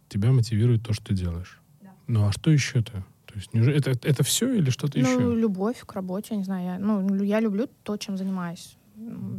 тебя 0.09 0.31
мотивирует 0.31 0.85
то, 0.85 0.93
что 0.93 1.07
ты 1.07 1.15
делаешь. 1.15 1.61
Да. 1.83 1.91
Ну 2.07 2.27
а 2.29 2.33
что 2.33 2.51
еще-то? 2.53 3.05
То 3.27 3.35
есть 3.35 3.53
неужели 3.53 3.77
это, 3.79 3.91
это 3.91 4.23
все 4.23 4.55
или 4.55 4.71
что-то 4.71 5.01
Ну, 5.01 5.09
еще? 5.09 5.37
любовь 5.41 5.81
к 5.85 5.93
работе, 5.95 6.37
не 6.37 6.45
знаю. 6.45 6.65
Я, 6.67 6.79
ну, 6.79 7.23
я 7.25 7.41
люблю 7.41 7.69
то, 7.83 7.97
чем 7.97 8.17
занимаюсь. 8.17 8.77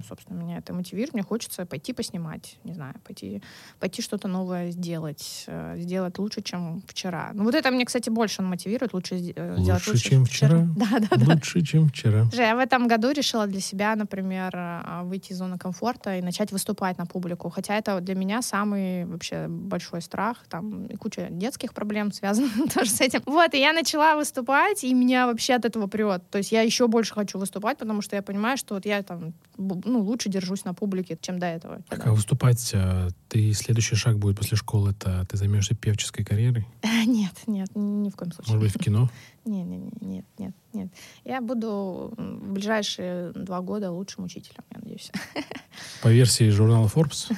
Собственно, 0.07 0.37
меня 0.37 0.57
это 0.57 0.73
мотивирует. 0.73 1.13
Мне 1.13 1.23
хочется 1.23 1.65
пойти 1.65 1.93
поснимать, 1.93 2.57
не 2.63 2.73
знаю, 2.73 2.93
пойти, 3.05 3.41
пойти 3.79 4.01
что-то 4.01 4.27
новое 4.27 4.71
сделать, 4.71 5.45
э, 5.47 5.75
сделать 5.77 6.19
лучше, 6.19 6.41
чем 6.41 6.81
вчера. 6.87 7.31
Ну, 7.33 7.43
вот 7.43 7.55
это 7.55 7.71
мне, 7.71 7.85
кстати, 7.85 8.09
больше 8.09 8.41
мотивирует. 8.41 8.93
Лучше 8.93 9.15
э, 9.15 9.55
сделать 9.57 9.87
Лучше, 9.87 9.91
лучше, 9.91 10.09
чем 10.09 10.25
вчера? 10.25 10.67
Да, 10.75 10.99
да, 10.99 11.17
да. 11.17 11.33
Лучше, 11.33 11.61
чем 11.61 11.87
вчера. 11.87 12.27
Я 12.33 12.55
в 12.55 12.59
этом 12.59 12.87
году 12.87 13.11
решила 13.11 13.47
для 13.47 13.61
себя, 13.61 13.95
например, 13.95 14.51
а, 14.53 15.03
выйти 15.03 15.31
из 15.31 15.37
зоны 15.37 15.57
комфорта 15.57 16.17
и 16.17 16.21
начать 16.21 16.51
выступать 16.51 16.97
на 16.97 17.05
публику. 17.05 17.49
Хотя 17.49 17.75
это 17.75 18.01
для 18.01 18.15
меня 18.15 18.41
самый 18.41 19.05
вообще 19.05 19.47
большой 19.47 20.01
страх. 20.01 20.45
Там 20.49 20.85
и 20.87 20.95
куча 20.97 21.27
детских 21.31 21.73
проблем 21.73 22.11
связана 22.11 22.49
тоже 22.73 22.89
с 22.89 23.01
этим. 23.01 23.21
Вот, 23.25 23.53
и 23.53 23.59
я 23.59 23.73
начала 23.73 24.15
выступать, 24.15 24.83
и 24.83 24.93
меня 24.93 25.27
вообще 25.27 25.53
от 25.53 25.65
этого 25.65 25.87
прет. 25.87 26.29
То 26.29 26.39
есть 26.39 26.51
я 26.51 26.61
еще 26.61 26.87
больше 26.87 27.13
хочу 27.13 27.39
выступать, 27.39 27.77
потому 27.77 28.01
что 28.01 28.15
я 28.15 28.21
понимаю, 28.21 28.57
что 28.57 28.75
вот 28.75 28.85
я 28.85 29.01
там 29.01 29.33
ну, 29.57 30.01
лучше 30.01 30.29
держусь 30.29 30.65
на 30.65 30.73
публике, 30.73 31.17
чем 31.19 31.39
до 31.39 31.47
этого. 31.47 31.81
Так, 31.89 32.05
а 32.07 32.13
выступать, 32.13 32.71
э, 32.73 33.09
ты 33.29 33.53
следующий 33.53 33.95
шаг 33.95 34.17
будет 34.17 34.37
после 34.37 34.57
школы, 34.57 34.91
это 34.91 35.25
ты 35.25 35.37
займешься 35.37 35.75
певческой 35.75 36.23
карьерой? 36.23 36.67
Нет, 37.05 37.33
нет, 37.47 37.69
ни 37.75 38.09
в 38.09 38.15
коем 38.15 38.31
случае. 38.31 38.55
Может 38.55 38.73
быть, 38.73 38.81
в 38.81 38.83
кино? 38.83 39.09
Не, 39.45 39.61
не, 39.63 39.77
не, 39.77 39.91
нет, 40.01 40.25
нет, 40.39 40.55
нет. 40.73 40.89
Я 41.23 41.39
буду 41.39 42.15
в 42.17 42.51
ближайшие 42.51 43.31
два 43.33 43.61
года 43.61 43.91
лучшим 43.91 44.23
учителем, 44.23 44.63
я 44.73 44.79
надеюсь. 44.79 45.11
По 46.01 46.07
версии 46.07 46.49
журнала 46.49 46.87
Forbes? 46.87 47.31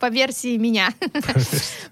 По 0.00 0.10
версии 0.10 0.58
меня. 0.58 0.90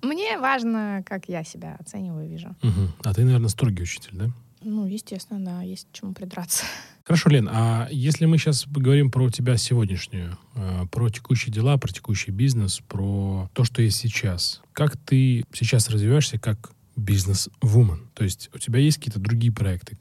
Мне 0.02 0.36
важно, 0.38 1.02
как 1.06 1.30
я 1.30 1.44
себя 1.44 1.78
оцениваю 1.80 2.26
и 2.26 2.28
вижу. 2.28 2.54
А 3.02 3.14
ты, 3.14 3.24
наверное, 3.24 3.48
строгий 3.48 3.84
учитель, 3.84 4.10
да? 4.12 4.30
Ну, 4.62 4.86
естественно, 4.86 5.44
да, 5.44 5.62
есть 5.62 5.86
к 5.90 5.94
чему 5.94 6.12
придраться. 6.12 6.64
Хорошо, 7.04 7.30
Лен, 7.30 7.48
а 7.50 7.88
если 7.90 8.26
мы 8.26 8.38
сейчас 8.38 8.64
поговорим 8.64 9.10
про 9.10 9.30
тебя 9.30 9.56
сегодняшнюю, 9.56 10.36
э, 10.54 10.86
про 10.90 11.08
текущие 11.08 11.52
дела, 11.52 11.78
про 11.78 11.92
текущий 11.92 12.30
бизнес, 12.30 12.80
про 12.86 13.50
то, 13.54 13.64
что 13.64 13.80
есть 13.82 13.96
сейчас, 13.96 14.60
как 14.72 14.96
ты 14.96 15.44
сейчас 15.52 15.88
развиваешься 15.88 16.38
как 16.38 16.72
бизнес-вумен? 16.96 18.08
То 18.14 18.24
есть 18.24 18.50
у 18.52 18.58
тебя 18.58 18.80
есть 18.80 18.98
какие-то 18.98 19.20
другие 19.20 19.52
проекты, 19.52 19.96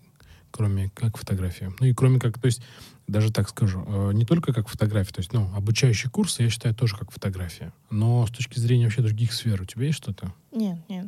кроме 0.51 0.89
как 0.89 1.17
фотография? 1.17 1.71
Ну 1.79 1.87
и 1.87 1.93
кроме 1.93 2.19
как, 2.19 2.39
то 2.39 2.47
есть 2.47 2.61
даже 3.07 3.31
так 3.31 3.47
скажу, 3.49 3.83
э, 3.87 4.11
не 4.13 4.25
только 4.25 4.53
как 4.53 4.67
фотография, 4.67 5.13
то 5.13 5.19
есть, 5.21 5.31
ну, 5.33 5.49
обучающие 5.55 6.11
курсы 6.11 6.43
я 6.43 6.49
считаю 6.49 6.75
тоже 6.75 6.97
как 6.97 7.11
фотография. 7.11 7.71
Но 7.89 8.25
с 8.27 8.31
точки 8.31 8.59
зрения 8.59 8.85
вообще 8.85 9.01
других 9.01 9.33
сфер, 9.33 9.61
у 9.61 9.65
тебя 9.65 9.85
есть 9.85 9.97
что-то? 9.97 10.33
Нет, 10.51 10.77
нет, 10.89 11.07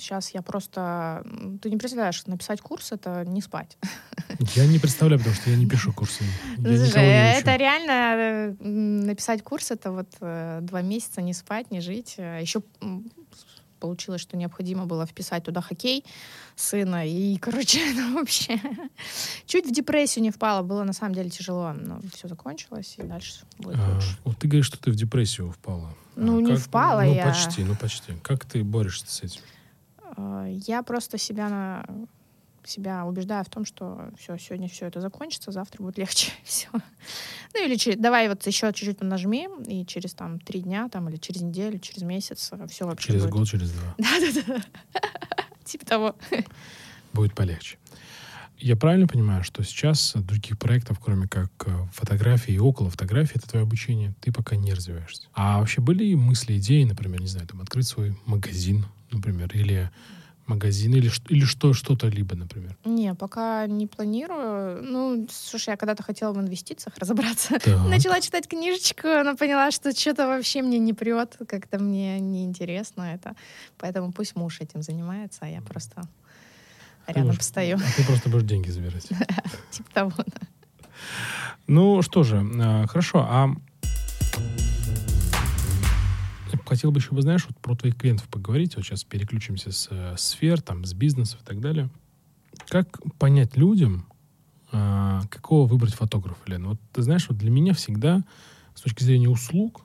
сейчас 0.00 0.34
я 0.34 0.42
просто... 0.42 1.24
Ты 1.60 1.70
не 1.70 1.76
представляешь, 1.76 2.26
написать 2.26 2.60
курс— 2.60 2.90
это 2.92 3.24
не 3.24 3.40
спать. 3.40 3.78
Я 4.54 4.66
не 4.66 4.78
представляю, 4.78 5.20
потому 5.20 5.36
что 5.36 5.50
я 5.50 5.56
не 5.56 5.66
пишу 5.66 5.92
курсы. 5.92 6.24
Я 6.58 7.38
это 7.38 7.54
реально 7.56 8.54
э, 8.58 8.64
написать 8.64 9.42
курс— 9.42 9.70
это 9.70 9.92
вот 9.92 10.08
э, 10.20 10.60
два 10.62 10.82
месяца 10.82 11.20
не 11.20 11.34
спать, 11.34 11.70
не 11.70 11.80
жить. 11.80 12.16
Еще 12.16 12.62
получилось, 13.82 14.20
что 14.20 14.36
необходимо 14.36 14.86
было 14.86 15.04
вписать 15.06 15.42
туда 15.44 15.60
хоккей 15.60 16.04
сына. 16.56 17.06
И, 17.06 17.36
короче, 17.38 17.80
ну, 17.96 18.14
вообще... 18.14 18.60
Чуть 19.46 19.66
в 19.66 19.72
депрессию 19.72 20.22
не 20.22 20.30
впала. 20.30 20.62
Было 20.62 20.84
на 20.84 20.92
самом 20.92 21.14
деле 21.14 21.28
тяжело. 21.30 21.72
Но 21.72 22.00
все 22.14 22.28
закончилось, 22.28 22.94
и 22.98 23.02
дальше 23.02 23.44
будет 23.58 23.76
А, 23.78 23.94
лучше. 23.94 24.16
вот 24.24 24.38
ты 24.38 24.46
говоришь, 24.48 24.66
что 24.66 24.78
ты 24.78 24.90
в 24.92 24.94
депрессию 24.96 25.50
впала. 25.50 25.90
Ну, 26.16 26.38
А 26.38 26.42
не 26.42 26.52
как- 26.54 26.60
впала 26.60 27.02
ну, 27.02 27.14
я. 27.14 27.24
почти, 27.26 27.64
ну, 27.64 27.74
почти. 27.74 28.12
Как 28.22 28.44
ты 28.44 28.62
борешься 28.62 29.06
с 29.10 29.22
этим? 29.22 29.40
Э, 30.16 30.46
Я 30.66 30.82
просто 30.82 31.18
себя 31.18 31.48
на 31.48 31.84
себя 32.64 33.04
убеждаю 33.04 33.44
в 33.44 33.48
том, 33.48 33.64
что 33.64 34.10
все, 34.18 34.36
сегодня 34.38 34.68
все 34.68 34.86
это 34.86 35.00
закончится, 35.00 35.50
завтра 35.52 35.82
будет 35.82 35.98
легче. 35.98 36.30
Все. 36.44 36.68
Ну 36.72 37.64
или 37.66 37.76
че- 37.76 37.96
давай 37.96 38.28
вот 38.28 38.46
еще 38.46 38.72
чуть-чуть 38.72 39.00
нажми, 39.00 39.48
и 39.66 39.84
через 39.86 40.14
там 40.14 40.38
три 40.38 40.60
дня 40.60 40.88
там, 40.88 41.08
или 41.08 41.16
через 41.16 41.42
неделю, 41.42 41.78
через 41.78 42.02
месяц 42.02 42.50
все 42.68 42.86
вообще 42.86 43.08
Через 43.08 43.22
будет. 43.22 43.32
год, 43.32 43.48
через 43.48 43.70
два. 43.72 43.94
Да-да-да. 43.98 44.62
Типа 45.64 45.86
того. 45.86 46.16
Будет 47.12 47.34
полегче. 47.34 47.78
Я 48.58 48.76
правильно 48.76 49.08
понимаю, 49.08 49.42
что 49.42 49.64
сейчас 49.64 50.12
других 50.14 50.56
проектов, 50.56 51.00
кроме 51.00 51.26
как 51.26 51.50
э, 51.66 51.86
фотографии 51.92 52.54
и 52.54 52.58
около 52.60 52.90
фотографии, 52.90 53.36
это 53.36 53.48
твое 53.48 53.64
обучение, 53.64 54.14
ты 54.20 54.30
пока 54.32 54.54
не 54.54 54.72
развиваешься. 54.72 55.26
А 55.34 55.58
вообще 55.58 55.80
были 55.80 56.14
мысли, 56.14 56.56
идеи, 56.58 56.84
например, 56.84 57.20
не 57.20 57.26
знаю, 57.26 57.48
там 57.48 57.60
открыть 57.60 57.88
свой 57.88 58.16
магазин, 58.24 58.86
например, 59.10 59.50
или 59.52 59.90
магазин, 60.46 60.94
или, 60.94 61.10
или 61.28 61.44
что, 61.44 61.72
что-то 61.72 62.08
либо, 62.08 62.34
например. 62.36 62.76
Не, 62.84 63.14
пока 63.14 63.66
не 63.66 63.86
планирую. 63.86 64.82
Ну, 64.82 65.26
слушай, 65.30 65.70
я 65.70 65.76
когда-то 65.76 66.02
хотела 66.02 66.32
в 66.32 66.40
инвестициях 66.40 66.98
разобраться. 66.98 67.58
Так. 67.58 67.78
Начала 67.88 68.20
читать 68.20 68.48
книжечку, 68.48 69.06
но 69.24 69.36
поняла, 69.36 69.70
что 69.70 69.92
что-то 69.92 70.26
вообще 70.26 70.62
мне 70.62 70.78
не 70.78 70.92
прет, 70.92 71.36
как-то 71.48 71.78
мне 71.78 72.18
неинтересно 72.20 73.02
это. 73.14 73.34
Поэтому 73.78 74.12
пусть 74.12 74.34
муж 74.36 74.60
этим 74.60 74.82
занимается, 74.82 75.38
а 75.42 75.48
я 75.48 75.60
просто 75.62 76.02
Ты 77.06 77.12
рядом 77.12 77.26
будешь- 77.28 77.38
постою. 77.38 77.76
а 77.76 77.96
ты 77.96 78.04
просто 78.04 78.28
будешь 78.28 78.44
деньги 78.48 78.70
забирать. 78.70 79.08
Типа 79.70 79.90
того. 79.94 80.12
да. 80.16 80.46
Ну 81.66 82.02
что 82.02 82.22
же, 82.24 82.36
э, 82.36 82.86
хорошо, 82.88 83.20
а 83.28 83.48
хотел 86.72 86.90
бы 86.90 87.00
еще, 87.00 87.08
знаешь, 87.20 87.46
вот 87.46 87.56
про 87.58 87.74
твоих 87.76 87.96
клиентов 87.96 88.28
поговорить. 88.28 88.76
Вот 88.76 88.84
сейчас 88.84 89.04
переключимся 89.04 89.72
с 89.72 89.88
э, 89.90 90.14
сфер, 90.16 90.60
там, 90.60 90.84
с 90.84 90.94
бизнесов 90.94 91.40
и 91.42 91.44
так 91.44 91.60
далее. 91.60 91.90
Как 92.68 92.88
понять 93.18 93.56
людям, 93.56 94.06
э, 94.72 95.20
какого 95.30 95.66
выбрать 95.66 95.94
фотографа, 95.94 96.40
Лен? 96.46 96.68
Вот 96.68 96.80
ты 96.92 97.02
знаешь, 97.02 97.28
вот 97.28 97.38
для 97.38 97.50
меня 97.50 97.74
всегда, 97.74 98.24
с 98.74 98.80
точки 98.80 99.04
зрения 99.04 99.28
услуг, 99.28 99.82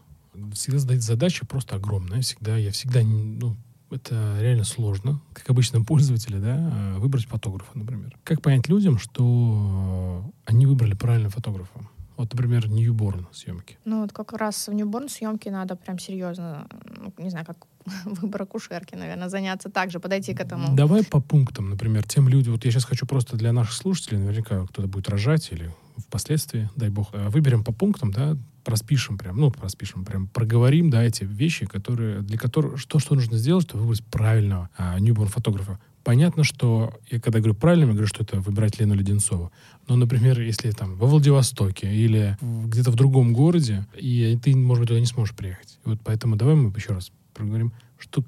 всегда 0.53 0.79
задать 0.79 1.01
задача 1.01 1.45
просто 1.45 1.75
огромная. 1.75 2.21
Всегда, 2.21 2.55
я 2.57 2.71
всегда, 2.71 3.01
ну, 3.03 3.57
это 3.89 4.37
реально 4.39 4.63
сложно, 4.63 5.21
как 5.33 5.49
обычно 5.49 5.83
пользователю, 5.85 6.39
да, 6.39 6.55
э, 6.55 6.99
выбрать 6.99 7.25
фотографа, 7.25 7.77
например. 7.77 8.17
Как 8.23 8.41
понять 8.41 8.69
людям, 8.69 8.97
что 8.97 10.23
э, 10.25 10.31
они 10.45 10.65
выбрали 10.65 10.93
правильного 10.93 11.31
фотографа? 11.31 11.81
Вот, 12.17 12.33
например, 12.33 12.67
ньюборн 12.67 13.27
съемки. 13.31 13.77
Ну, 13.85 14.01
вот 14.01 14.11
как 14.11 14.33
раз 14.33 14.67
в 14.67 14.73
ньюборн 14.73 15.07
съемки 15.07 15.49
надо 15.49 15.75
прям 15.75 15.99
серьезно, 15.99 16.67
ну, 16.85 17.13
не 17.17 17.29
знаю, 17.29 17.45
как 17.45 17.57
выбор 18.05 18.41
акушерки, 18.41 18.95
наверное, 18.95 19.29
заняться 19.29 19.69
так 19.69 19.91
же, 19.91 19.99
подойти 19.99 20.33
к 20.33 20.41
этому. 20.41 20.75
Давай 20.75 21.03
по 21.03 21.21
пунктам, 21.21 21.69
например, 21.69 22.03
тем 22.03 22.27
людям, 22.27 22.53
вот 22.53 22.65
я 22.65 22.71
сейчас 22.71 22.85
хочу 22.85 23.05
просто 23.05 23.37
для 23.37 23.53
наших 23.53 23.73
слушателей, 23.73 24.19
наверняка 24.19 24.65
кто-то 24.65 24.87
будет 24.87 25.09
рожать 25.09 25.51
или 25.51 25.71
впоследствии, 25.97 26.69
дай 26.75 26.89
бог, 26.89 27.09
э, 27.13 27.29
выберем 27.29 27.63
по 27.63 27.71
пунктам, 27.71 28.11
да, 28.11 28.35
распишем 28.65 29.17
прям, 29.17 29.37
ну, 29.37 29.53
распишем 29.61 30.03
прям, 30.03 30.27
проговорим, 30.27 30.89
да, 30.89 31.03
эти 31.03 31.23
вещи, 31.23 31.65
которые, 31.65 32.21
для 32.21 32.37
которых, 32.37 32.79
что, 32.79 32.99
что 32.99 33.15
нужно 33.15 33.37
сделать, 33.37 33.63
чтобы 33.65 33.83
выбрать 33.83 34.03
правильного 34.05 34.69
а, 34.77 34.99
ньюборн-фотографа. 34.99 35.79
Понятно, 36.07 36.45
что 36.45 36.93
я 37.11 37.19
когда 37.19 37.39
говорю 37.39 37.53
правильно, 37.53 37.83
я 37.83 37.91
говорю, 37.91 38.07
что 38.07 38.23
это 38.23 38.39
выбирать 38.39 38.79
Лену 38.79 38.93
Леденцову. 38.93 39.51
Но, 39.89 39.97
например, 39.97 40.39
если 40.39 40.71
там 40.71 40.95
во 40.95 41.05
Владивостоке 41.05 41.93
или 41.93 42.37
где-то 42.39 42.91
в 42.91 42.95
другом 42.95 43.33
городе, 43.33 43.85
и 43.93 44.39
ты, 44.41 44.55
может 44.55 44.83
быть, 44.83 44.87
туда 44.87 45.01
не 45.01 45.05
сможешь 45.05 45.35
приехать. 45.35 45.77
Вот 45.83 45.99
поэтому 46.05 46.37
давай 46.37 46.55
мы 46.55 46.71
еще 46.73 46.93
раз 46.93 47.11
проговорим, 47.33 47.73
что 47.99 48.23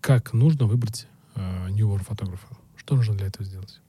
как 0.00 0.32
нужно 0.32 0.66
выбрать 0.66 1.06
э, 1.36 1.68
ньюборн 1.70 2.02
фотографа. 2.02 2.48
Что 2.74 2.96
нужно 2.96 3.14
для 3.14 3.28
этого 3.28 3.44
сделать? 3.44 3.80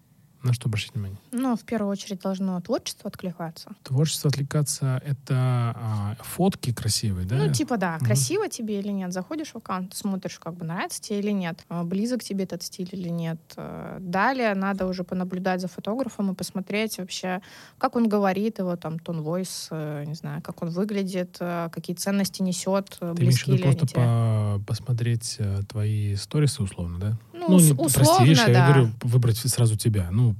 На 0.44 0.52
что 0.54 0.68
обращать 0.68 0.94
внимание? 0.94 1.18
Ну, 1.32 1.56
в 1.56 1.62
первую 1.64 1.90
очередь 1.90 2.20
должно 2.20 2.60
творчество 2.60 3.08
откликаться. 3.08 3.72
Творчество 3.84 4.28
откликаться— 4.30 5.02
это 5.06 5.36
а, 5.38 6.16
фотки 6.20 6.74
красивые, 6.74 7.26
да? 7.26 7.38
Ну, 7.38 7.52
типа, 7.52 7.78
да, 7.78 7.98
красиво 8.00 8.50
тебе 8.50 8.80
или 8.80 8.90
нет. 8.90 9.14
Заходишь 9.14 9.52
в 9.52 9.56
аккаунт, 9.56 9.96
смотришь, 9.96 10.40
как 10.40 10.56
бы 10.56 10.66
нравится 10.66 11.02
тебе 11.02 11.20
или 11.20 11.32
нет, 11.32 11.64
а, 11.70 11.86
близок 11.86 12.24
тебе 12.24 12.44
этот 12.44 12.62
стиль 12.62 12.90
или 12.92 13.08
нет. 13.08 13.40
А, 13.56 13.98
далее 14.02 14.54
надо 14.54 14.86
уже 14.86 15.06
понаблюдать 15.06 15.62
за 15.62 15.70
фотографом 15.70 16.32
и 16.32 16.36
посмотреть 16.36 16.98
вообще, 16.98 17.42
как 17.78 17.96
он 17.96 18.10
говорит, 18.10 18.60
его 18.60 18.76
там 18.76 19.00
тон 19.00 19.22
войс, 19.22 19.70
э, 19.72 20.04
не 20.06 20.16
знаю, 20.16 20.42
как 20.42 20.62
он 20.62 20.70
выглядит, 20.72 21.38
э, 21.40 21.70
какие 21.72 21.96
ценности 21.96 22.42
несет, 22.42 22.98
Ты 23.00 23.06
имеешь 23.06 23.16
в 23.16 23.20
близкие 23.48 23.56
виду 23.58 23.78
просто 23.78 23.86
по- 23.96 24.62
посмотреть 24.68 25.38
э, 25.40 25.62
твои 25.70 26.16
сторисы 26.18 26.62
условно, 26.64 27.00
да? 27.00 27.18
Ну, 27.50 27.60
не- 27.60 27.64
с- 27.64 27.76
прости, 27.76 28.02
условно, 28.02 28.24
видишь, 28.26 28.48
я 28.48 28.54
да. 28.54 28.68
говорю 28.68 28.90
выбрать 29.02 29.38
сразу 29.38 29.78
тебя. 29.78 30.10
Ну, 30.12 30.36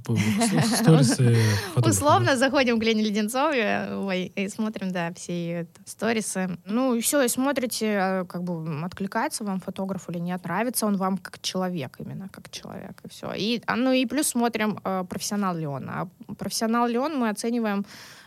сторисы 0.78 1.36
фотографа, 1.74 1.90
Условно 1.90 2.36
заходим 2.36 2.78
к 2.78 2.84
Лене 2.84 3.02
Леденцовой 3.02 3.96
ой, 3.96 4.32
и 4.34 4.48
смотрим, 4.48 4.92
да, 4.92 5.12
все 5.14 5.32
ее 5.32 5.66
сторисы. 5.84 6.58
Ну, 6.64 6.94
и 6.94 7.00
все, 7.00 7.22
и 7.22 7.28
смотрите, 7.28 7.86
э, 7.86 8.24
как 8.24 8.42
бы 8.44 8.84
откликается 8.84 9.44
вам 9.44 9.60
фотограф 9.60 10.08
или 10.10 10.18
нет, 10.18 10.44
нравится 10.44 10.86
он 10.86 10.96
вам 10.96 11.18
как 11.18 11.40
человек 11.40 11.96
именно, 11.98 12.28
как 12.28 12.50
человек, 12.50 13.00
и 13.04 13.08
все. 13.08 13.32
И, 13.36 13.62
а, 13.66 13.76
ну 13.76 13.92
и 13.92 14.06
плюс 14.06 14.28
смотрим, 14.28 14.78
э, 14.84 15.04
профессионал 15.08 15.56
ли 15.56 15.66
он. 15.66 15.88
А 15.88 16.08
профессионал 16.38 16.86
ли 16.86 16.98
он 16.98 17.18
мы 17.18 17.28
оцениваем, 17.30 17.84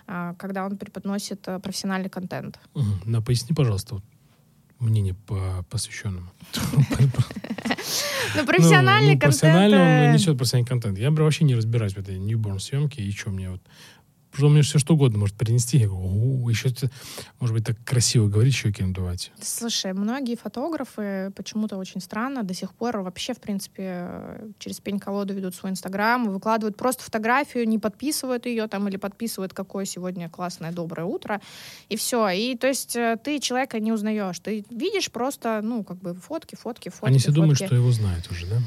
э, 0.07 0.33
когда 0.37 0.65
он 0.65 0.77
преподносит 0.77 1.47
э, 1.47 1.59
профессиональный 1.59 2.09
контент. 2.09 2.59
Мгм. 2.73 3.01
Да, 3.05 3.21
поясни, 3.21 3.55
пожалуйста, 3.55 4.01
мнение 4.79 5.13
по 5.13 5.65
посвященному. 5.69 6.31
Ну, 8.35 8.45
профессиональный 8.45 9.15
ну, 9.15 9.19
контент... 9.19 9.41
профессионально 9.41 9.77
он 9.77 10.11
э, 10.11 10.13
несет 10.13 10.37
профессиональный 10.37 10.67
контент. 10.67 10.97
Я 10.97 11.11
вообще 11.11 11.45
не 11.45 11.55
разбираюсь 11.55 11.93
в 11.93 11.97
этой 11.97 12.17
ньюборн 12.17 12.59
съемке 12.59 13.01
и 13.01 13.11
что 13.11 13.29
мне 13.29 13.49
вот 13.49 13.61
что 14.33 14.49
мне 14.49 14.61
все 14.61 14.79
что 14.79 14.93
угодно 14.93 15.19
может 15.19 15.35
принести. 15.35 15.77
Я 15.77 15.87
говорю, 15.87 16.45
«О, 16.45 16.49
еще 16.49 16.69
может 17.39 17.55
быть, 17.55 17.65
так 17.65 17.77
красиво 17.83 18.27
говорить, 18.27 18.53
щеки 18.53 18.83
надувать. 18.83 19.31
Слушай, 19.41 19.93
многие 19.93 20.35
фотографы 20.35 21.31
почему-то 21.35 21.77
очень 21.77 22.01
странно 22.01 22.43
до 22.43 22.53
сих 22.53 22.73
пор 22.73 22.97
вообще, 22.99 23.33
в 23.33 23.39
принципе, 23.39 24.51
через 24.59 24.79
пень-колоду 24.79 25.33
ведут 25.33 25.55
свой 25.55 25.71
инстаграм, 25.71 26.29
выкладывают 26.29 26.77
просто 26.77 27.03
фотографию, 27.03 27.67
не 27.67 27.79
подписывают 27.79 28.45
ее 28.45 28.67
там 28.67 28.87
или 28.87 28.97
подписывают, 28.97 29.53
какое 29.53 29.85
сегодня 29.85 30.29
классное 30.29 30.71
доброе 30.71 31.05
утро, 31.05 31.41
и 31.89 31.95
все. 31.95 32.29
И 32.29 32.55
то 32.55 32.67
есть 32.67 32.95
э, 32.95 33.17
ты 33.23 33.39
человека 33.39 33.79
не 33.79 33.91
узнаешь, 33.91 34.39
ты 34.39 34.65
видишь 34.69 35.11
просто, 35.11 35.61
ну, 35.63 35.83
как 35.83 35.97
бы 35.97 36.13
фотки, 36.13 36.55
фотки, 36.55 36.89
фотки. 36.89 37.05
Они 37.05 37.19
все 37.19 37.31
думают, 37.31 37.57
фотки. 37.57 37.67
что 37.67 37.75
его 37.75 37.91
знают 37.91 38.29
уже, 38.31 38.45
да? 38.47 38.57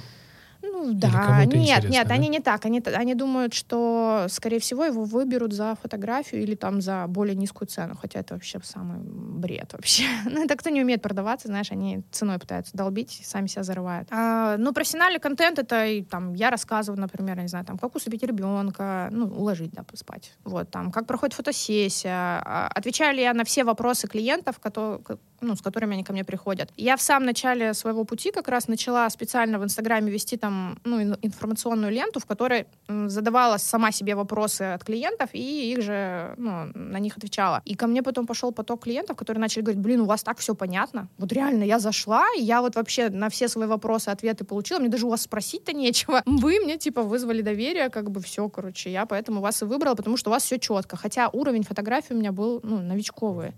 Ну 0.73 0.93
да, 0.95 1.45
нет, 1.45 1.55
интересно, 1.55 1.89
нет, 1.89 2.09
да? 2.09 2.15
они 2.15 2.29
не 2.29 2.41
так. 2.41 2.65
Они, 2.65 2.81
они 2.81 3.15
думают, 3.15 3.55
что, 3.55 4.27
скорее 4.29 4.59
всего, 4.59 4.85
его 4.85 5.05
выберут 5.05 5.53
за 5.53 5.77
фотографию 5.83 6.43
или 6.43 6.55
там 6.55 6.81
за 6.81 7.07
более 7.09 7.35
низкую 7.35 7.69
цену, 7.69 7.97
хотя 8.01 8.21
это 8.21 8.35
вообще 8.35 8.61
самый 8.63 8.99
бред 9.01 9.73
вообще. 9.73 10.05
Ну, 10.31 10.45
это 10.45 10.57
кто 10.57 10.71
не 10.71 10.83
умеет 10.83 11.03
продаваться, 11.03 11.49
знаешь, 11.49 11.73
они 11.73 12.03
ценой 12.13 12.39
пытаются 12.39 12.77
долбить, 12.77 13.21
сами 13.25 13.47
себя 13.47 13.63
зарывают. 13.63 14.09
А, 14.11 14.57
ну, 14.59 14.73
профессиональный 14.73 15.19
контент— 15.19 15.59
это 15.59 15.87
и, 15.87 16.03
там, 16.03 16.35
я 16.35 16.51
рассказываю, 16.51 17.01
например, 17.01 17.37
я 17.37 17.43
не 17.43 17.49
знаю, 17.49 17.65
там, 17.65 17.79
как 17.79 17.95
усыпить 17.97 18.23
ребенка, 18.23 19.09
ну, 19.11 19.27
уложить, 19.27 19.73
да, 19.73 19.83
поспать. 19.83 20.33
Вот, 20.45 20.71
там, 20.71 20.93
как 20.93 21.07
проходит 21.07 21.35
фотосессия, 21.35 22.43
а, 22.45 22.71
отвечаю 22.75 23.17
ли 23.17 23.23
я 23.23 23.35
на 23.35 23.45
все 23.45 23.65
вопросы 23.65 24.07
клиентов, 24.07 24.59
которые, 24.61 25.01
ну, 25.41 25.55
с 25.55 25.63
которыми 25.63 25.95
они 25.95 26.05
ко 26.05 26.13
мне 26.13 26.25
приходят. 26.25 26.71
Я 26.77 26.97
в 26.97 27.03
самом 27.03 27.27
начале 27.27 27.75
своего 27.75 28.05
пути 28.05 28.31
как 28.31 28.49
раз 28.49 28.69
начала 28.69 29.09
специально 29.11 29.59
в 29.59 29.65
Инстаграме 29.65 30.11
вести 30.11 30.37
там 30.37 30.79
ну, 30.85 31.01
ин- 31.01 31.17
информационную 31.23 31.93
ленту, 31.93 32.21
в 32.21 32.27
которой 32.27 32.67
задавала 32.89 33.59
сама 33.59 33.93
себе 33.93 34.15
вопросы 34.15 34.63
от 34.63 34.85
клиентов 34.85 35.31
и 35.33 35.73
их 35.73 35.83
же 35.83 36.35
ну, 36.37 36.71
на 36.75 36.99
них 36.99 37.17
отвечала. 37.17 37.63
И 37.65 37.75
ко 37.75 37.87
мне 37.87 38.03
потом 38.03 38.27
пошел 38.27 38.53
поток 38.53 38.85
клиентов, 38.85 39.17
которые 39.17 39.41
начали 39.41 39.63
говорить, 39.63 39.81
блин, 39.81 40.01
у 40.01 40.05
вас 40.05 40.23
так 40.23 40.39
все 40.39 40.55
понятно. 40.55 41.09
Вот 41.19 41.33
реально, 41.33 41.65
я 41.65 41.79
зашла, 41.79 42.27
и 42.37 42.43
я 42.43 42.61
вот 42.61 42.77
вообще 42.77 43.09
на 43.11 43.29
все 43.29 43.49
свои 43.49 43.67
вопросы 43.67 44.09
ответы 44.09 44.45
получила, 44.45 44.79
мне 44.79 44.89
даже 44.89 45.07
у 45.07 45.11
вас 45.11 45.23
спросить-то 45.23 45.73
нечего. 45.73 46.23
Вы 46.27 46.61
мне 46.61 46.79
типа 46.79 47.03
вызвали 47.03 47.43
доверие, 47.43 47.89
как 47.91 48.11
бы 48.11 48.21
все, 48.21 48.49
короче, 48.49 48.91
я 48.91 49.07
поэтому 49.07 49.41
вас 49.41 49.63
и 49.63 49.65
выбрала, 49.65 49.95
потому 49.95 50.17
что 50.17 50.31
у 50.31 50.33
вас 50.33 50.45
все 50.45 50.59
четко. 50.59 50.97
Хотя 50.97 51.29
уровень 51.29 51.63
фотографии 51.63 52.15
у 52.15 52.17
меня 52.17 52.33
был 52.33 52.61
ну, 52.63 52.79
новичковый. 52.81 53.53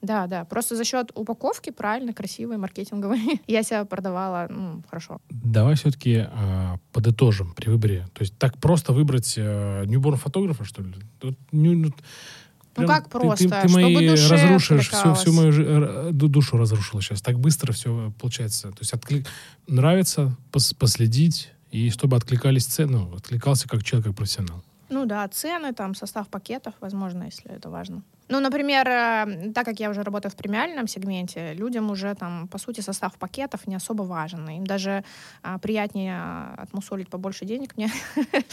Да, 0.00 0.26
да. 0.26 0.44
Просто 0.44 0.76
за 0.76 0.84
счет 0.84 1.10
упаковки 1.14 1.70
правильно, 1.70 2.12
красивой, 2.12 2.56
маркетинговой, 2.56 3.40
я 3.46 3.62
себя 3.62 3.84
продавала 3.84 4.46
ну, 4.50 4.82
хорошо. 4.88 5.20
Давай 5.30 5.74
все-таки 5.74 6.26
подытожим 6.92 7.54
при 7.54 7.68
выборе. 7.70 8.06
То 8.14 8.22
есть 8.22 8.36
так 8.38 8.58
просто 8.58 8.92
выбрать 8.92 9.34
э, 9.36 9.84
ньюборн 9.86 10.16
фотографа, 10.16 10.64
что 10.64 10.82
ли? 10.82 10.94
Тут 11.18 11.36
ню- 11.52 11.74
ну, 11.74 11.92
прям 12.74 12.88
как 12.88 13.04
ты- 13.04 13.10
просто? 13.10 13.44
Ты, 13.44 13.50
ты 13.50 13.68
Чтобы 13.68 13.82
мои 13.82 14.08
душе 14.08 14.34
разрушишь, 14.34 14.90
всю, 14.90 15.14
всю 15.14 15.32
мою 15.32 15.52
э, 15.52 16.10
душу 16.12 16.56
разрушила 16.56 17.02
сейчас. 17.02 17.20
Так 17.20 17.38
быстро 17.38 17.72
все 17.72 18.12
получается. 18.20 18.70
То 18.70 18.78
есть 18.80 18.94
отклик... 18.94 19.26
нравится 19.66 20.36
пос- 20.52 20.76
последить, 20.76 21.50
и 21.72 21.90
чтобы 21.90 22.16
откликались 22.16 22.66
цены, 22.66 22.98
ну, 22.98 23.16
откликался 23.16 23.68
как 23.68 23.82
человек, 23.82 24.08
как 24.08 24.16
профессионал. 24.16 24.62
Ну 24.90 25.06
да, 25.06 25.26
цены, 25.28 25.74
там, 25.74 25.94
состав 25.94 26.28
пакетов, 26.28 26.74
возможно, 26.80 27.24
если 27.24 27.50
это 27.50 27.68
важно. 27.68 28.02
Ну, 28.28 28.40
например, 28.40 28.88
э, 28.88 29.52
так 29.54 29.64
как 29.64 29.80
я 29.80 29.90
уже 29.90 30.02
работаю 30.02 30.30
в 30.30 30.36
премиальном 30.36 30.86
сегменте, 30.86 31.54
людям 31.54 31.90
уже 31.90 32.14
там, 32.14 32.48
по 32.48 32.58
сути, 32.58 32.82
состав 32.82 33.16
пакетов 33.16 33.66
не 33.66 33.76
особо 33.76 34.02
важен. 34.02 34.48
Им 34.48 34.66
даже 34.66 35.02
а, 35.42 35.58
приятнее 35.58 36.14
а, 36.14 36.54
отмусолить 36.58 37.08
побольше 37.08 37.44
денег 37.44 37.76
мне. 37.76 37.90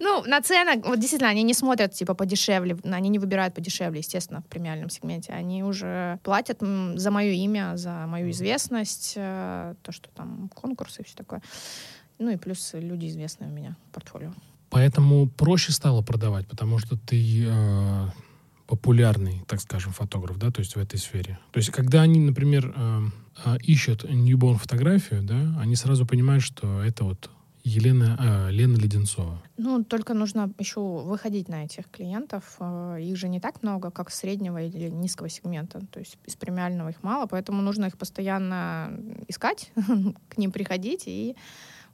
Ну, 0.00 0.22
на 0.24 0.40
цены, 0.40 0.80
вот 0.84 0.98
действительно, 0.98 1.30
они 1.30 1.42
не 1.42 1.54
смотрят, 1.54 1.92
типа, 1.92 2.14
подешевле, 2.14 2.76
они 2.84 3.08
не 3.08 3.18
выбирают 3.18 3.54
подешевле, 3.54 3.98
естественно, 3.98 4.40
в 4.40 4.46
премиальном 4.46 4.90
сегменте. 4.90 5.32
Они 5.32 5.62
уже 5.62 6.18
платят 6.22 6.60
за 6.60 7.10
мое 7.10 7.32
имя, 7.32 7.76
за 7.76 8.06
мою 8.06 8.30
известность, 8.30 9.14
э, 9.16 9.74
то, 9.82 9.92
что 9.92 10.08
там 10.10 10.50
конкурсы 10.54 11.02
и 11.02 11.04
все 11.04 11.16
такое. 11.16 11.42
Ну 12.18 12.30
и 12.30 12.36
плюс 12.36 12.74
люди 12.74 13.06
известные 13.06 13.50
у 13.50 13.52
меня 13.52 13.76
в 13.88 13.94
портфолио. 13.94 14.32
Поэтому 14.70 15.28
проще 15.28 15.72
стало 15.72 16.02
продавать, 16.02 16.46
потому 16.46 16.78
что 16.78 16.96
ты 16.96 17.46
э, 17.46 18.08
популярный, 18.66 19.42
так 19.46 19.60
скажем, 19.60 19.92
фотограф, 19.92 20.38
да, 20.38 20.50
то 20.50 20.60
есть 20.60 20.76
в 20.76 20.78
этой 20.78 20.98
сфере. 20.98 21.38
То 21.52 21.58
есть 21.58 21.70
когда 21.70 22.02
они, 22.02 22.20
например, 22.20 22.72
э, 22.76 23.00
э, 23.44 23.56
ищут 23.62 24.04
ньюборн 24.04 24.58
фотографию, 24.58 25.22
да, 25.22 25.58
они 25.60 25.74
сразу 25.74 26.06
понимают, 26.06 26.42
что 26.42 26.82
это 26.82 27.04
вот 27.04 27.30
Елена, 27.64 28.16
э, 28.18 28.52
Лена 28.52 28.76
Леденцова. 28.76 29.42
Ну, 29.56 29.84
только 29.84 30.14
нужно 30.14 30.50
еще 30.58 30.80
выходить 30.80 31.48
на 31.48 31.64
этих 31.64 31.90
клиентов. 31.90 32.56
Э, 32.60 32.98
Их 33.00 33.16
же 33.16 33.28
не 33.28 33.40
так 33.40 33.62
много, 33.62 33.90
как 33.90 34.10
среднего 34.10 34.62
или 34.62 34.88
низкого 34.88 35.28
сегмента. 35.28 35.80
То 35.90 36.00
есть 36.00 36.18
из 36.26 36.36
премиального 36.36 36.88
их 36.88 37.02
мало, 37.02 37.26
поэтому 37.26 37.62
нужно 37.62 37.86
их 37.86 37.98
постоянно 37.98 38.90
искать, 39.28 39.70
к 40.28 40.38
ним 40.38 40.52
приходить 40.52 41.04
и, 41.06 41.36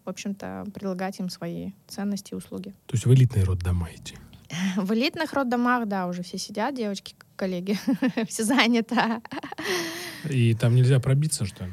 в 0.04 0.10
общем-то, 0.10 0.66
предлагать 0.74 1.18
им 1.20 1.28
свои 1.28 1.72
ценности 1.86 2.32
и 2.32 2.36
услуги. 2.36 2.74
То 2.86 2.94
есть 2.94 3.06
в 3.06 3.12
элитный 3.12 3.44
род 3.44 3.58
дома 3.58 3.88
идти. 3.94 4.16
В 4.76 4.92
элитных 4.92 5.32
роддомах, 5.32 5.88
да, 5.88 6.06
уже 6.06 6.22
все 6.22 6.38
сидят, 6.38 6.74
девочки, 6.74 7.14
коллеги, 7.36 7.78
все 8.28 8.44
занято. 8.44 9.22
И 10.28 10.54
там 10.54 10.74
нельзя 10.74 11.00
пробиться, 11.00 11.44
что 11.44 11.64
ли? 11.64 11.72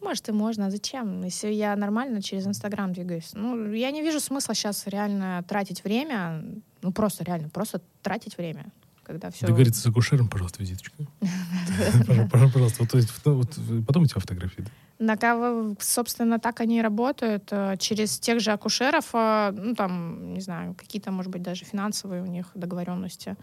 Может, 0.00 0.28
и 0.28 0.32
можно. 0.32 0.66
А 0.66 0.70
зачем? 0.70 1.22
Если 1.22 1.52
я 1.52 1.74
нормально 1.76 2.22
через 2.22 2.46
Инстаграм 2.46 2.92
двигаюсь. 2.92 3.30
Ну, 3.34 3.72
я 3.72 3.90
не 3.90 4.02
вижу 4.02 4.20
смысла 4.20 4.54
сейчас 4.54 4.86
реально 4.86 5.44
тратить 5.46 5.84
время. 5.84 6.44
Ну, 6.82 6.92
просто 6.92 7.24
реально, 7.24 7.48
просто 7.48 7.82
тратить 8.02 8.38
время. 8.38 8.66
Когда 9.08 9.30
все... 9.30 9.46
Договориться 9.46 9.80
с 9.80 9.86
акушером, 9.86 10.28
пожалуйста, 10.28 10.60
визиточку. 10.60 11.06
Пожалуйста, 12.30 12.86
то 12.86 12.98
есть, 12.98 13.08
потом 13.86 14.04
эти 14.04 14.12
фотографии. 14.12 14.66
Да? 14.98 15.74
Собственно, 15.80 16.38
так 16.38 16.60
они 16.60 16.78
и 16.78 16.82
работают. 16.82 17.48
Э, 17.50 17.76
через 17.78 18.18
тех 18.18 18.40
же 18.40 18.50
акушеров, 18.50 19.06
э, 19.14 19.52
ну, 19.56 19.74
там, 19.74 20.34
не 20.34 20.40
знаю, 20.42 20.74
какие-то, 20.74 21.10
может 21.10 21.32
быть, 21.32 21.40
даже 21.40 21.64
финансовые 21.64 22.22
у 22.22 22.26
них 22.26 22.50
договоренности. 22.54 23.36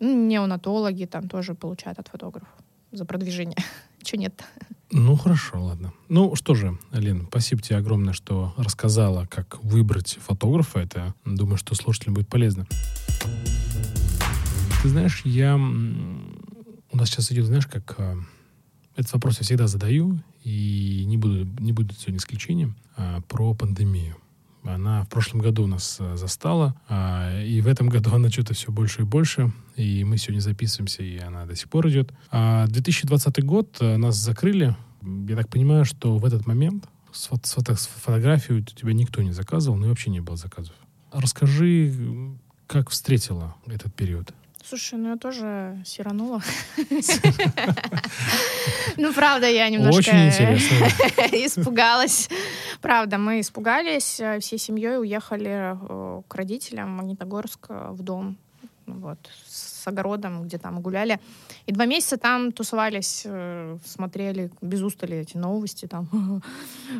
Ну, 0.00 0.26
неонатологи 0.26 1.04
там 1.04 1.28
тоже 1.28 1.54
получают 1.54 2.00
от 2.00 2.08
фотографов 2.08 2.48
за 2.90 3.04
продвижение. 3.04 3.58
Чего 4.02 4.22
нет? 4.22 4.44
Ну, 4.90 5.16
хорошо, 5.16 5.62
ладно. 5.62 5.92
Ну, 6.08 6.34
что 6.34 6.56
же, 6.56 6.76
Лен, 6.90 7.28
спасибо 7.28 7.62
тебе 7.62 7.76
огромное, 7.76 8.12
что 8.12 8.54
рассказала, 8.56 9.26
как 9.26 9.62
выбрать 9.62 10.18
фотографа. 10.20 10.80
Это, 10.80 11.14
думаю, 11.24 11.58
что 11.58 11.76
слушателям 11.76 12.14
будет 12.14 12.28
полезно. 12.28 12.66
Ты 14.82 14.88
знаешь, 14.88 15.22
я... 15.24 15.54
У 15.54 16.96
нас 16.96 17.08
сейчас 17.08 17.30
идет, 17.30 17.46
знаешь, 17.46 17.68
как... 17.68 17.94
А, 17.98 18.16
этот 18.96 19.12
вопрос 19.12 19.38
я 19.38 19.44
всегда 19.44 19.68
задаю, 19.68 20.18
и 20.42 21.04
не 21.06 21.16
буду, 21.16 21.44
не 21.60 21.72
буду 21.72 21.94
сегодня 21.94 22.16
исключением, 22.16 22.74
а, 22.96 23.20
про 23.28 23.54
пандемию. 23.54 24.16
Она 24.64 25.04
в 25.04 25.08
прошлом 25.08 25.40
году 25.40 25.68
нас 25.68 25.98
а, 26.00 26.16
застала, 26.16 26.74
а, 26.88 27.44
и 27.44 27.60
в 27.60 27.68
этом 27.68 27.88
году 27.90 28.10
она 28.14 28.28
что-то 28.28 28.54
все 28.54 28.72
больше 28.72 29.02
и 29.02 29.04
больше, 29.04 29.52
и 29.76 30.02
мы 30.02 30.18
сегодня 30.18 30.40
записываемся, 30.40 31.04
и 31.04 31.16
она 31.18 31.46
до 31.46 31.54
сих 31.54 31.68
пор 31.68 31.88
идет. 31.88 32.12
А 32.32 32.66
2020 32.66 33.44
год 33.44 33.76
а, 33.80 33.96
нас 33.98 34.16
закрыли. 34.16 34.76
Я 35.28 35.36
так 35.36 35.48
понимаю, 35.48 35.84
что 35.84 36.18
в 36.18 36.24
этот 36.24 36.44
момент 36.48 36.88
с, 37.12 37.30
с, 37.30 37.56
с 37.56 37.86
фотографией 37.86 38.58
у 38.58 38.62
тебя 38.64 38.92
никто 38.94 39.22
не 39.22 39.30
заказывал, 39.30 39.76
ну 39.76 39.86
и 39.86 39.88
вообще 39.90 40.10
не 40.10 40.20
было 40.20 40.36
заказов. 40.36 40.74
Расскажи, 41.12 42.34
как 42.66 42.90
встретила 42.90 43.54
этот 43.68 43.94
период? 43.94 44.34
Слушай, 44.64 44.98
ну 44.98 45.10
я 45.10 45.16
тоже 45.16 45.82
сиранула. 45.84 46.42
Ну, 48.96 49.12
правда, 49.14 49.48
я 49.48 49.70
немножко 49.70 50.10
испугалась. 51.32 52.28
Правда, 52.80 53.16
мы 53.16 53.40
испугались. 53.40 54.20
Э, 54.20 54.38
всей 54.38 54.58
семьей 54.58 54.98
уехали 54.98 55.74
э, 55.74 56.22
к 56.28 56.34
родителям 56.34 56.88
в 56.88 56.96
Магнитогорск 56.98 57.66
э, 57.70 57.88
в 57.90 58.02
дом. 58.02 58.36
Вот, 58.86 59.18
с 59.46 59.71
огородом, 59.86 60.42
где 60.42 60.58
там 60.58 60.80
гуляли. 60.80 61.20
И 61.66 61.72
два 61.72 61.86
месяца 61.86 62.16
там 62.16 62.52
тусовались, 62.52 63.22
э, 63.24 63.78
смотрели 63.84 64.50
без 64.60 64.82
устали 64.82 65.18
эти 65.18 65.36
новости. 65.36 65.86
Там. 65.86 66.08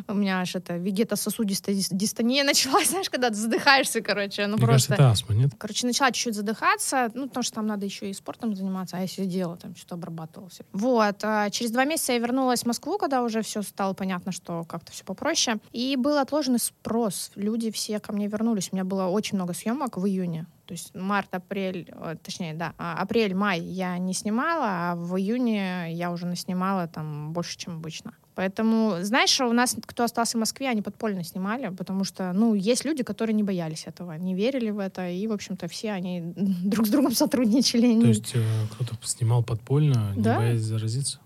У 0.07 0.13
меня 0.13 0.41
аж 0.41 0.55
это 0.55 0.77
вегетососудистая 0.77 1.75
дистония 1.91 2.43
началась, 2.53 2.89
знаешь, 2.89 3.09
когда 3.09 3.29
ты 3.29 3.35
задыхаешься, 3.35 4.01
короче. 4.01 4.47
Ну, 4.47 4.57
Мне 4.57 4.65
просто... 4.65 4.89
кажется, 4.89 4.93
это 4.93 5.11
астма, 5.11 5.35
нет? 5.35 5.51
Короче, 5.57 5.87
начала 5.87 6.11
чуть-чуть 6.11 6.35
задыхаться, 6.35 7.11
ну, 7.13 7.27
потому 7.27 7.43
что 7.43 7.55
там 7.55 7.67
надо 7.67 7.85
еще 7.85 8.09
и 8.09 8.13
спортом 8.13 8.55
заниматься, 8.55 8.97
а 8.97 9.01
я 9.01 9.07
сидела 9.07 9.57
там, 9.57 9.75
что-то 9.75 9.95
обрабатывала. 9.95 10.49
Все. 10.49 10.63
Вот. 10.71 11.17
А 11.23 11.49
через 11.49 11.71
два 11.71 11.85
месяца 11.85 12.13
я 12.13 12.19
вернулась 12.19 12.63
в 12.63 12.65
Москву, 12.65 12.97
когда 12.97 13.23
уже 13.23 13.41
все 13.41 13.61
стало 13.61 13.93
понятно, 13.93 14.31
что 14.31 14.63
как-то 14.63 14.91
все 14.91 15.03
попроще. 15.03 15.57
И 15.71 15.95
был 15.95 16.17
отложенный 16.17 16.59
спрос. 16.59 17.31
Люди 17.35 17.71
все 17.71 17.99
ко 17.99 18.13
мне 18.13 18.27
вернулись. 18.27 18.69
У 18.71 18.75
меня 18.75 18.83
было 18.83 19.05
очень 19.05 19.37
много 19.37 19.53
съемок 19.53 19.97
в 19.97 20.05
июне. 20.05 20.45
То 20.65 20.73
есть 20.73 20.95
март, 20.95 21.33
апрель, 21.35 21.89
э, 21.91 22.15
точнее, 22.23 22.53
да, 22.53 22.73
а, 22.77 22.95
апрель, 23.01 23.35
май 23.35 23.59
я 23.59 23.97
не 23.97 24.13
снимала, 24.13 24.91
а 24.91 24.95
в 24.95 25.17
июне 25.17 25.93
я 25.93 26.11
уже 26.11 26.25
наснимала 26.25 26.87
там 26.87 27.33
больше, 27.33 27.57
чем 27.57 27.75
обычно. 27.77 28.13
Поэтому, 28.35 28.97
знаешь, 29.01 29.39
у 29.41 29.51
нас, 29.51 29.75
кто 29.85 30.05
остался 30.05 30.37
в 30.37 30.39
Москве, 30.39 30.69
они 30.69 30.81
подпольно 30.81 31.23
снимали, 31.23 31.69
потому 31.69 32.03
что, 32.03 32.31
ну, 32.33 32.55
есть 32.55 32.85
люди, 32.85 33.03
которые 33.03 33.35
не 33.35 33.43
боялись 33.43 33.85
этого, 33.85 34.13
не 34.13 34.33
верили 34.33 34.71
в 34.71 34.79
это, 34.79 35.07
и, 35.09 35.27
в 35.27 35.33
общем-то, 35.33 35.67
все 35.67 35.91
они 35.91 36.21
друг 36.35 36.87
с 36.87 36.89
другом 36.89 37.13
сотрудничали. 37.13 37.99
То 37.99 38.07
есть 38.07 38.31
э, 38.35 38.41
кто-то 38.71 38.95
снимал 39.03 39.43
подпольно, 39.43 40.13
не 40.15 40.21
да? 40.21 40.37
боясь 40.37 40.61
заразиться? 40.61 41.19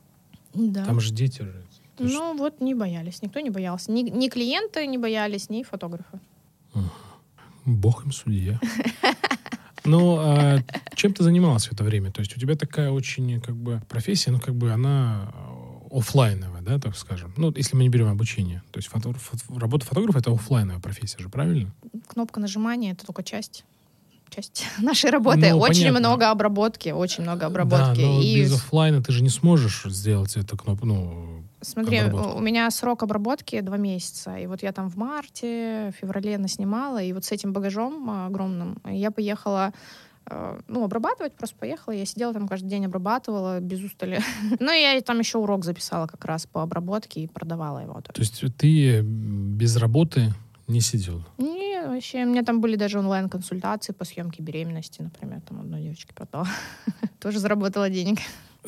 Да. 0.53 0.83
Там 0.83 0.99
же 0.99 1.13
дети 1.13 1.43
же. 1.43 1.63
Ну, 1.99 2.09
что? 2.09 2.33
вот 2.33 2.61
не 2.61 2.75
боялись, 2.75 3.21
никто 3.21 3.39
не 3.39 3.49
боялся. 3.49 3.91
Ни, 3.91 4.01
ни 4.01 4.29
клиенты 4.29 4.85
не 4.87 4.97
боялись, 4.97 5.49
ни 5.49 5.63
фотографы. 5.63 6.19
Бог 7.67 8.05
им 8.05 8.11
судья. 8.11 8.59
Ну, 9.83 10.17
а 10.19 10.59
чем 10.95 11.13
ты 11.13 11.23
занималась 11.23 11.67
в 11.67 11.71
это 11.71 11.83
время? 11.83 12.11
То 12.11 12.19
есть 12.19 12.35
у 12.35 12.39
тебя 12.39 12.55
такая 12.55 12.91
очень, 12.91 13.39
как 13.39 13.55
бы, 13.55 13.81
профессия, 13.87 14.31
ну, 14.31 14.39
как 14.39 14.53
бы 14.53 14.71
она 14.71 15.31
э, 15.33 15.97
офлайновая, 15.97 16.61
да, 16.61 16.77
так 16.77 16.97
скажем. 16.97 17.33
Ну, 17.37 17.53
если 17.55 17.77
мы 17.77 17.83
не 17.83 17.89
берем 17.89 18.09
обучение. 18.09 18.63
То 18.71 18.79
есть 18.79 18.89
фото, 18.89 19.13
фото, 19.13 19.43
работа 19.55 19.85
фотографа— 19.85 20.19
это 20.19 20.31
офлайновая 20.31 20.81
профессия 20.81 21.19
же, 21.19 21.29
правильно? 21.29 21.73
Кнопка 22.07 22.41
нажимания— 22.41 22.91
это 22.93 23.05
только 23.05 23.23
часть 23.23 23.63
часть 24.29 24.65
нашей 24.81 25.09
работы. 25.09 25.51
Ну, 25.51 25.59
очень 25.59 25.83
понятно. 25.83 25.99
много 25.99 26.29
обработки, 26.31 26.89
очень 26.89 27.23
много 27.23 27.45
обработки. 27.45 28.01
Да, 28.01 28.07
но 28.07 28.21
и... 28.21 28.41
без 28.41 28.53
офлайна 28.53 29.01
ты 29.01 29.11
же 29.11 29.23
не 29.23 29.29
сможешь 29.29 29.83
сделать 29.85 30.35
эту 30.35 30.57
кнопку, 30.57 30.85
ну, 30.85 31.36
Смотри, 31.67 32.01
у 32.01 32.39
меня 32.39 32.69
срок 32.71 33.03
обработки 33.03 33.59
два 33.59 33.77
месяца. 33.77 34.37
И 34.37 34.47
вот 34.47 34.63
я 34.63 34.71
там 34.71 34.89
в 34.89 34.95
марте, 34.95 35.91
феврале 35.99 36.37
наснимала, 36.37 37.01
и 37.03 37.11
вот 37.13 37.25
с 37.25 37.31
этим 37.31 37.53
багажом 37.53 38.09
огромным 38.09 38.77
я 38.85 39.11
поехала 39.11 39.73
э, 40.25 40.59
ну, 40.67 40.83
обрабатывать, 40.83 41.33
просто 41.33 41.57
поехала. 41.57 41.93
Я 41.93 42.05
сидела 42.05 42.33
там 42.33 42.47
каждый 42.47 42.69
день, 42.69 42.85
обрабатывала 42.85 43.59
без 43.59 43.83
устали. 43.83 44.21
ну, 44.59 44.71
и 44.71 44.81
я 44.81 45.01
там 45.01 45.19
еще 45.19 45.39
урок 45.39 45.65
записала 45.65 46.07
как 46.07 46.23
раз 46.25 46.45
по 46.45 46.63
обработке 46.63 47.21
и 47.21 47.27
продавала 47.27 47.79
его. 47.79 48.01
То 48.01 48.21
есть 48.21 48.43
ты 48.57 49.01
без 49.01 49.75
работы 49.75 50.33
не 50.67 50.81
сидела? 50.81 51.25
Не, 51.37 51.81
вообще. 51.85 52.23
У 52.23 52.27
меня 52.27 52.43
там 52.43 52.61
были 52.61 52.75
даже 52.75 52.99
онлайн-консультации 52.99 53.93
по 53.93 54.05
съемке 54.05 54.43
беременности, 54.43 55.01
например. 55.01 55.41
Там 55.41 55.61
одной 55.61 55.81
девочке 55.81 56.13
продала. 56.13 56.47
Тоже 57.19 57.39
заработала 57.39 57.89
денег. 57.89 58.19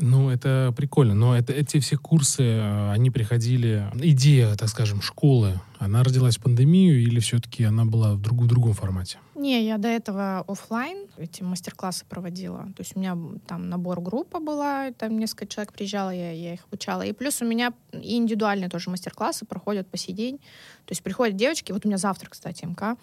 Ну, 0.02 0.30
это 0.30 0.74
прикольно. 0.76 1.14
Но 1.14 1.38
это, 1.38 1.54
эти 1.54 1.80
все 1.80 1.98
курсы, 1.98 2.44
э, 2.44 2.92
они 2.92 3.12
приходили... 3.12 3.86
Идея, 3.96 4.56
так 4.56 4.70
скажем, 4.70 5.02
школы, 5.02 5.60
она 5.78 6.04
родилась 6.04 6.38
в 6.38 6.42
пандемию 6.42 7.02
или 7.02 7.20
все-таки 7.20 7.64
она 7.64 7.86
была 7.86 8.14
в, 8.14 8.22
друг, 8.22 8.42
в 8.42 8.48
другом 8.48 8.74
формате? 8.74 9.18
Не, 9.36 9.66
я 9.66 9.78
до 9.78 9.88
этого 9.88 10.40
офлайн 10.48 11.08
эти 11.18 11.44
мастер-классы 11.44 12.06
проводила. 12.08 12.64
То 12.76 12.82
есть 12.82 12.96
у 12.96 13.00
меня 13.00 13.18
там 13.48 13.70
набор 13.70 14.02
группа 14.02 14.40
была, 14.40 14.92
там 14.92 15.18
несколько 15.18 15.48
человек 15.48 15.74
приезжало, 15.74 16.10
я, 16.10 16.32
я 16.32 16.54
их 16.54 16.66
обучала. 16.68 17.04
И 17.04 17.14
плюс 17.14 17.42
у 17.42 17.46
меня 17.46 17.74
и 17.94 18.18
индивидуальные 18.18 18.70
тоже 18.70 18.90
мастер-классы 18.90 19.46
проходят 19.46 19.88
по 19.88 19.98
сей 19.98 20.14
день. 20.14 20.38
То 20.86 20.92
есть 20.92 21.04
приходят 21.04 21.36
девочки, 21.36 21.72
вот 21.72 21.86
у 21.86 21.88
меня 21.88 21.98
завтра, 21.98 22.30
кстати, 22.30 22.66
МК, 22.66 22.98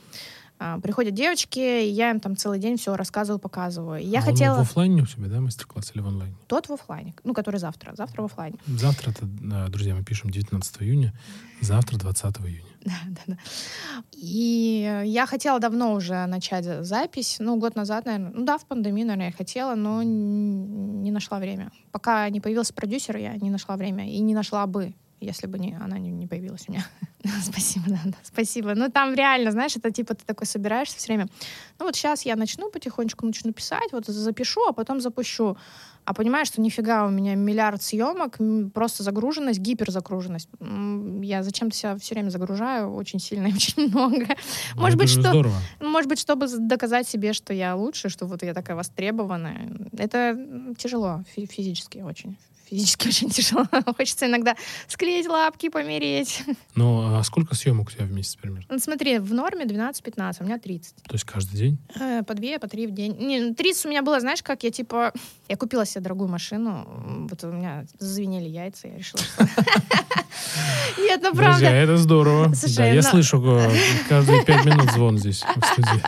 приходят 0.83 1.15
девочки, 1.15 1.59
и 1.59 1.89
я 1.89 2.11
им 2.11 2.21
там 2.21 2.37
целый 2.37 2.59
день 2.59 2.77
все 2.77 2.97
рассказываю, 2.97 3.39
показываю. 3.39 4.03
Я 4.03 4.21
а 4.21 4.23
хотела... 4.23 4.57
В 4.57 4.61
офлайне 4.61 5.03
у 5.03 5.07
тебя, 5.07 5.29
да, 5.29 5.41
мастер-класс 5.41 5.93
или 5.95 6.03
в 6.03 6.09
онлайне? 6.09 6.35
Тот 6.47 6.69
в 6.69 6.73
офлайне, 6.73 7.15
ну, 7.25 7.35
который 7.35 7.59
завтра. 7.59 7.95
Завтра 7.95 8.23
в 8.23 8.25
офлайне. 8.27 8.59
Завтра, 8.67 9.11
это, 9.11 9.27
друзья, 9.71 9.95
мы 9.95 10.05
пишем 10.05 10.31
19 10.31 10.83
июня, 10.83 11.13
завтра 11.61 11.99
20 11.99 12.37
июня. 12.41 12.63
Да, 12.87 12.93
да, 13.09 13.21
да. 13.27 13.37
И 14.13 15.03
я 15.07 15.27
хотела 15.27 15.59
давно 15.59 15.93
уже 15.93 16.25
начать 16.27 16.65
запись, 16.87 17.39
ну, 17.41 17.57
год 17.57 17.75
назад, 17.75 18.07
наверное, 18.07 18.31
ну 18.33 18.45
да, 18.45 18.59
в 18.59 18.65
пандемию, 18.65 19.09
наверное, 19.09 19.31
я 19.31 19.33
хотела, 19.33 19.75
но 19.75 20.05
не 20.05 21.11
нашла 21.11 21.41
время. 21.41 21.73
Пока 21.91 22.29
не 22.31 22.41
появился 22.41 22.73
продюсер, 22.73 23.17
я 23.17 23.35
не 23.35 23.51
нашла 23.51 23.77
время 23.77 24.09
и 24.09 24.21
не 24.21 24.35
нашла 24.35 24.69
бы 24.69 24.95
если 25.27 25.47
бы 25.47 25.59
не, 25.59 25.75
она 25.75 25.99
не, 25.99 26.11
не 26.11 26.27
появилась 26.27 26.65
у 26.69 26.73
меня. 26.73 26.87
спасибо, 27.43 27.87
да, 27.89 28.01
да, 28.05 28.17
спасибо. 28.23 28.75
Ну, 28.75 28.91
там 28.91 29.15
реально, 29.15 29.51
знаешь, 29.51 29.77
это 29.77 29.91
типа 29.91 30.15
ты 30.15 30.25
такой 30.25 30.47
собираешься 30.47 30.99
все 30.99 31.09
время. 31.09 31.29
Ну, 31.79 31.87
вот 31.87 31.97
сейчас 31.97 32.23
я 32.25 32.37
начну 32.37 32.71
потихонечку, 32.71 33.27
начну 33.27 33.53
писать, 33.53 33.93
вот 33.93 34.07
запишу, 34.07 34.61
а 34.69 34.73
потом 34.73 35.01
запущу. 35.01 35.57
А 36.05 36.15
понимаешь, 36.15 36.47
что 36.47 36.61
нифига 36.61 37.05
у 37.05 37.11
меня 37.11 37.35
миллиард 37.35 37.83
съемок, 37.83 38.39
просто 38.73 39.03
загруженность, 39.03 39.59
гиперзагруженность. 39.59 40.49
Я 41.21 41.43
зачем-то 41.43 41.77
себя 41.77 41.97
все 41.97 42.15
время 42.15 42.31
загружаю 42.31 42.95
очень 42.95 43.19
сильно 43.19 43.49
и 43.49 43.53
очень 43.55 43.89
много. 43.89 44.29
Ну, 44.77 44.81
может 44.81 44.97
быть, 44.97 45.11
что, 45.11 45.23
здорово. 45.23 45.57
может 45.81 46.09
быть, 46.09 46.21
чтобы 46.21 46.47
доказать 46.47 47.09
себе, 47.09 47.33
что 47.33 47.53
я 47.53 47.75
лучше, 47.75 48.09
что 48.09 48.27
вот 48.27 48.45
я 48.45 48.55
такая 48.55 48.77
востребованная. 48.77 49.69
Это 49.99 50.39
тяжело 50.79 51.25
физически 51.35 51.99
очень 51.99 52.39
физически 52.69 53.09
очень 53.09 53.31
тяжело. 53.31 53.67
Хочется 53.97 54.27
иногда 54.27 54.57
склеить 54.89 55.27
лапки, 55.29 55.69
помереть. 55.69 56.43
Ну, 56.75 57.17
а 57.17 57.23
сколько 57.23 57.55
съемок 57.55 57.89
у 57.89 57.91
тебя 57.91 58.05
в 58.05 58.13
месяц 58.13 58.37
примерно? 58.37 58.67
Ну, 58.69 58.79
смотри, 58.79 59.19
в 59.19 59.33
норме 59.33 59.65
12-15, 59.65 60.37
у 60.41 60.45
меня 60.45 60.59
30. 60.59 60.95
То 61.03 61.15
есть 61.15 61.25
каждый 61.25 61.57
день? 61.57 61.79
Э, 61.99 62.23
по 62.23 62.35
две, 62.35 62.59
по 62.59 62.69
три 62.69 62.87
в 62.87 62.93
день. 62.93 63.17
Не, 63.19 63.55
30 63.55 63.85
ну, 63.85 63.89
у 63.89 63.91
меня 63.91 64.03
было, 64.03 64.21
знаешь, 64.21 64.43
как 64.43 64.63
я 64.63 64.71
типа... 64.71 65.13
Я 65.49 65.57
купила 65.57 65.87
себе 65.87 66.03
дорогую 66.03 66.29
машину, 66.29 67.27
вот 67.31 67.45
у 67.45 67.53
меня 67.53 67.87
зазвенели 67.99 68.49
яйца, 68.49 68.89
я 68.89 68.97
решила. 68.97 69.23
Нет, 70.99 71.21
ну 71.23 71.33
правда. 71.33 71.61
Друзья, 71.61 71.71
это 71.71 71.97
здорово. 71.97 72.53
Да, 72.77 72.87
я 72.87 73.03
но... 73.03 73.03
слышу 73.03 73.43
э, 73.59 73.71
каждые 74.09 74.45
пять 74.45 74.65
минут 74.65 74.91
звон 74.91 75.19
здесь 75.19 75.43
в 75.43 75.67
студии. 75.67 76.03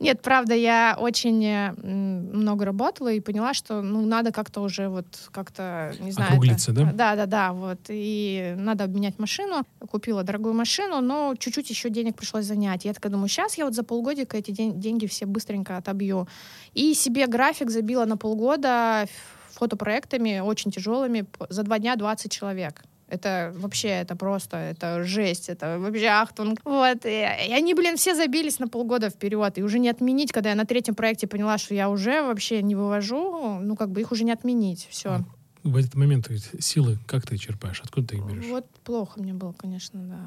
Нет, 0.00 0.22
правда, 0.22 0.54
я 0.54 0.96
очень 0.98 1.44
э, 1.44 1.72
много 1.72 2.64
работала 2.64 3.12
и 3.12 3.20
поняла, 3.20 3.54
что 3.54 3.80
ну 3.80 4.04
надо 4.04 4.32
как-то 4.32 4.60
уже 4.60 4.88
вот 4.88 5.06
как-то 5.30 5.63
не 6.00 6.12
знаю. 6.12 6.30
Округлиться, 6.30 6.72
это... 6.72 6.84
да? 6.84 6.92
Да, 6.92 7.16
да, 7.16 7.26
да, 7.26 7.52
вот 7.52 7.80
и 7.88 8.54
надо 8.56 8.84
обменять 8.84 9.18
машину. 9.18 9.64
Купила 9.90 10.22
дорогую 10.22 10.54
машину, 10.54 11.00
но 11.00 11.34
чуть-чуть 11.38 11.70
еще 11.70 11.90
денег 11.90 12.16
пришлось 12.16 12.44
занять. 12.44 12.84
Я 12.84 12.94
такая 12.94 13.12
думаю, 13.12 13.28
сейчас 13.28 13.58
я 13.58 13.64
вот 13.64 13.74
за 13.74 13.84
полгодика 13.84 14.36
эти 14.36 14.50
день 14.50 14.80
деньги 14.80 15.06
все 15.06 15.26
быстренько 15.26 15.76
отобью 15.76 16.28
и 16.74 16.94
себе 16.94 17.26
график 17.26 17.70
забила 17.70 18.04
на 18.04 18.16
полгода 18.16 19.06
фотопроектами 19.52 20.40
очень 20.40 20.70
тяжелыми 20.70 21.26
за 21.48 21.62
два 21.62 21.78
дня 21.78 21.96
20 21.96 22.30
человек. 22.30 22.82
Это 23.06 23.52
вообще, 23.56 23.88
это 23.88 24.16
просто, 24.16 24.56
это 24.56 25.04
жесть, 25.04 25.48
это 25.48 25.78
вообще 25.78 26.06
ахтунг. 26.06 26.60
Вот, 26.64 27.04
и, 27.04 27.08
и 27.10 27.52
они, 27.52 27.74
блин, 27.74 27.96
все 27.96 28.14
забились 28.14 28.58
на 28.58 28.66
полгода 28.66 29.10
вперед, 29.10 29.58
и 29.58 29.62
уже 29.62 29.78
не 29.78 29.90
отменить, 29.90 30.32
когда 30.32 30.50
я 30.50 30.56
на 30.56 30.64
третьем 30.64 30.94
проекте 30.94 31.26
поняла, 31.26 31.58
что 31.58 31.74
я 31.74 31.90
уже 31.90 32.22
вообще 32.22 32.62
не 32.62 32.74
вывожу, 32.74 33.58
ну, 33.60 33.76
как 33.76 33.90
бы 33.90 34.00
их 34.00 34.10
уже 34.10 34.24
не 34.24 34.32
отменить, 34.32 34.88
все. 34.90 35.20
В 35.64 35.76
этот 35.76 35.94
момент 35.94 36.30
силы 36.60 36.98
как 37.06 37.26
ты 37.26 37.38
черпаешь? 37.38 37.80
Откуда 37.82 38.08
ты 38.08 38.16
их 38.16 38.24
берешь? 38.24 38.44
Вот 38.50 38.66
плохо 38.84 39.18
мне 39.18 39.32
было, 39.32 39.52
конечно, 39.52 39.98
да. 39.98 40.20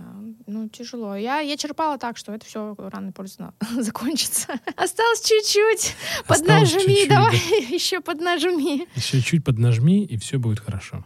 Ну, 0.47 0.67
тяжело. 0.67 1.15
Я, 1.15 1.41
я 1.41 1.55
черпала 1.57 1.99
так, 1.99 2.17
что 2.17 2.33
это 2.33 2.43
все 2.43 2.75
рано 2.75 3.11
поздно 3.11 3.53
закончится. 3.79 4.59
Осталось 4.75 5.21
чуть-чуть. 5.21 5.95
Поднажми, 6.27 6.81
чуть-чуть, 6.81 7.09
давай 7.09 7.33
да. 7.33 7.55
еще 7.75 8.01
поднажми. 8.01 8.87
Еще 8.95 9.21
чуть 9.21 9.43
поднажми, 9.43 10.03
и 10.03 10.17
все 10.17 10.39
будет 10.39 10.59
хорошо. 10.59 11.05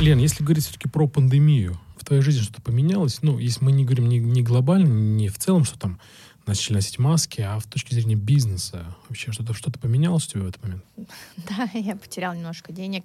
Лен, 0.00 0.18
если 0.18 0.42
говорить 0.42 0.64
все-таки 0.64 0.88
про 0.88 1.06
пандемию, 1.06 1.78
в 1.96 2.04
твоей 2.04 2.22
жизни 2.22 2.42
что-то 2.42 2.62
поменялось? 2.62 3.22
Ну, 3.22 3.38
если 3.38 3.64
мы 3.64 3.70
не 3.70 3.84
говорим 3.84 4.08
не, 4.08 4.18
не 4.18 4.42
глобально, 4.42 4.88
не 4.88 5.28
в 5.28 5.38
целом, 5.38 5.64
что 5.64 5.78
там 5.78 6.00
начали 6.48 6.74
носить 6.74 6.98
маски, 6.98 7.40
а 7.40 7.58
в 7.58 7.66
точке 7.66 7.94
зрения 7.94 8.16
бизнеса 8.16 8.96
вообще 9.08 9.32
что-то 9.32 9.54
что 9.54 9.70
поменялось 9.70 10.26
у 10.26 10.30
тебя 10.30 10.42
в 10.42 10.48
этот 10.48 10.62
момент? 10.62 10.84
Да, 11.48 11.68
я 11.74 11.96
потерял 11.96 12.34
немножко 12.34 12.72
денег 12.72 13.04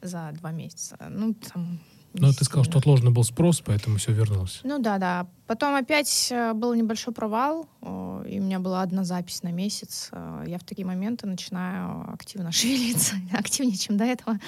за 0.00 0.30
два 0.34 0.52
месяца. 0.52 0.96
Ну, 1.10 1.34
там, 1.34 1.80
ну, 2.14 2.32
ты 2.32 2.44
сказал, 2.44 2.64
что 2.64 2.78
отложенный 2.78 3.10
был 3.10 3.24
спрос, 3.24 3.62
поэтому 3.64 3.96
все 3.96 4.12
вернулось. 4.12 4.60
Ну 4.64 4.78
да, 4.78 4.98
да. 4.98 5.26
Потом 5.46 5.74
опять 5.74 6.28
э, 6.30 6.52
был 6.52 6.74
небольшой 6.74 7.14
провал, 7.14 7.66
и 7.82 8.38
у 8.38 8.42
меня 8.42 8.58
была 8.58 8.82
одна 8.82 9.04
запись 9.04 9.42
на 9.42 9.50
месяц. 9.50 10.10
Э, 10.12 10.44
я 10.46 10.58
в 10.58 10.64
такие 10.64 10.86
моменты 10.86 11.26
начинаю 11.26 12.12
активно 12.12 12.52
шевелиться, 12.52 13.16
активнее, 13.32 13.78
чем 13.78 13.96
до 13.96 14.04
этого. 14.04 14.38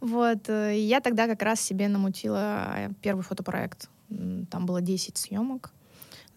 Вот. 0.00 0.48
Э, 0.48 0.76
и 0.76 0.80
я 0.80 1.00
тогда 1.00 1.26
как 1.26 1.42
раз 1.42 1.60
себе 1.60 1.88
намутила 1.88 2.74
э, 2.76 2.90
первый 3.00 3.22
фотопроект. 3.22 3.88
Там 4.50 4.66
было 4.66 4.80
10 4.80 5.16
съемок. 5.16 5.72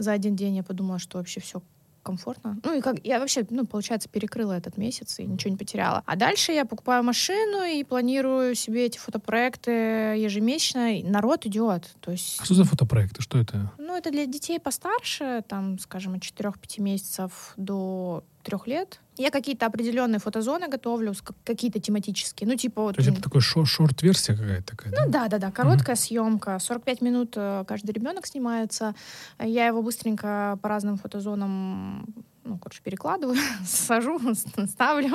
За 0.02 0.14
один 0.14 0.36
день 0.36 0.56
я 0.56 0.64
подумала, 0.64 0.97
что 0.97 1.20
вообще 1.20 1.39
все 1.39 1.62
комфортно. 2.02 2.58
Ну 2.64 2.76
и 2.76 2.82
как 2.82 3.06
я 3.06 3.20
вообще, 3.20 3.45
ну, 3.52 3.68
получается, 3.68 4.10
перекрыла 4.10 4.54
этот 4.54 4.76
месяц 4.78 5.20
и 5.20 5.24
ничего 5.24 5.52
не 5.52 5.58
потеряла. 5.58 6.02
А 6.08 6.16
дальше 6.16 6.52
я 6.52 6.66
покупаю 6.66 7.04
машину 7.04 7.64
и 7.64 7.84
планирую 7.84 8.56
себе 8.56 8.88
эти 8.88 8.97
фотопроекты 8.97 9.72
ежемесячно. 9.72 10.97
И 10.97 11.04
народ 11.04 11.45
идет. 11.45 11.95
То 11.99 12.12
есть... 12.12 12.39
А 12.41 12.45
что 12.45 12.56
за 12.56 12.64
фотопроекты? 12.64 13.22
Что 13.22 13.38
это? 13.38 13.72
Ну, 13.78 13.95
это 13.95 14.10
для 14.10 14.26
детей 14.26 14.60
постарше, 14.60 15.43
там, 15.47 15.78
скажем, 15.78 16.16
от 16.16 16.22
4-5 16.22 16.82
месяцев 16.82 17.54
до 17.58 18.24
трех 18.42 18.68
лет. 18.68 19.00
Я 19.18 19.30
какие-то 19.30 19.66
определенные 19.66 20.20
фотозоны 20.20 20.68
готовлю, 20.68 21.14
какие-то 21.44 21.80
тематические. 21.80 22.48
Ну, 22.48 22.56
типа... 22.56 22.82
Вот, 22.82 22.96
То 22.96 23.02
есть 23.02 23.12
это 23.12 23.22
такой 23.22 23.42
шорт-версия 23.42 24.34
какая-то 24.34 24.76
такая? 24.76 24.94
Ну, 24.98 25.12
да-да-да, 25.12 25.52
короткая 25.52 25.96
угу. 25.96 26.02
съемка. 26.02 26.60
45 26.60 27.02
минут 27.02 27.34
э, 27.36 27.64
каждый 27.68 27.92
ребенок 27.92 28.26
снимается. 28.26 28.96
Я 29.39 29.68
его 29.68 29.82
быстренько 29.82 30.58
по 30.62 30.70
разным 30.70 30.98
фотозонам 30.98 32.06
ну, 32.44 32.58
короче, 32.58 32.82
перекладываю, 32.84 33.38
сажу, 33.66 34.20
ставлю, 34.68 35.12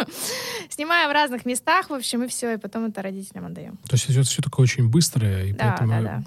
снимаю 0.70 1.09
в 1.09 1.12
разных 1.12 1.45
местах, 1.45 1.91
в 1.91 1.95
общем, 1.95 2.22
и 2.22 2.29
все, 2.29 2.55
и 2.55 2.57
потом 2.57 2.87
это 2.87 3.03
родителям 3.03 3.47
отдаем. 3.47 3.79
То 3.89 3.95
есть 3.95 4.09
это 4.09 4.22
все 4.22 4.43
такое 4.43 4.64
очень 4.64 4.89
быстрое, 4.89 5.47
и 5.47 5.53
да, 5.53 5.77
поэтому... 5.79 6.03
Да, 6.03 6.03
да. 6.03 6.24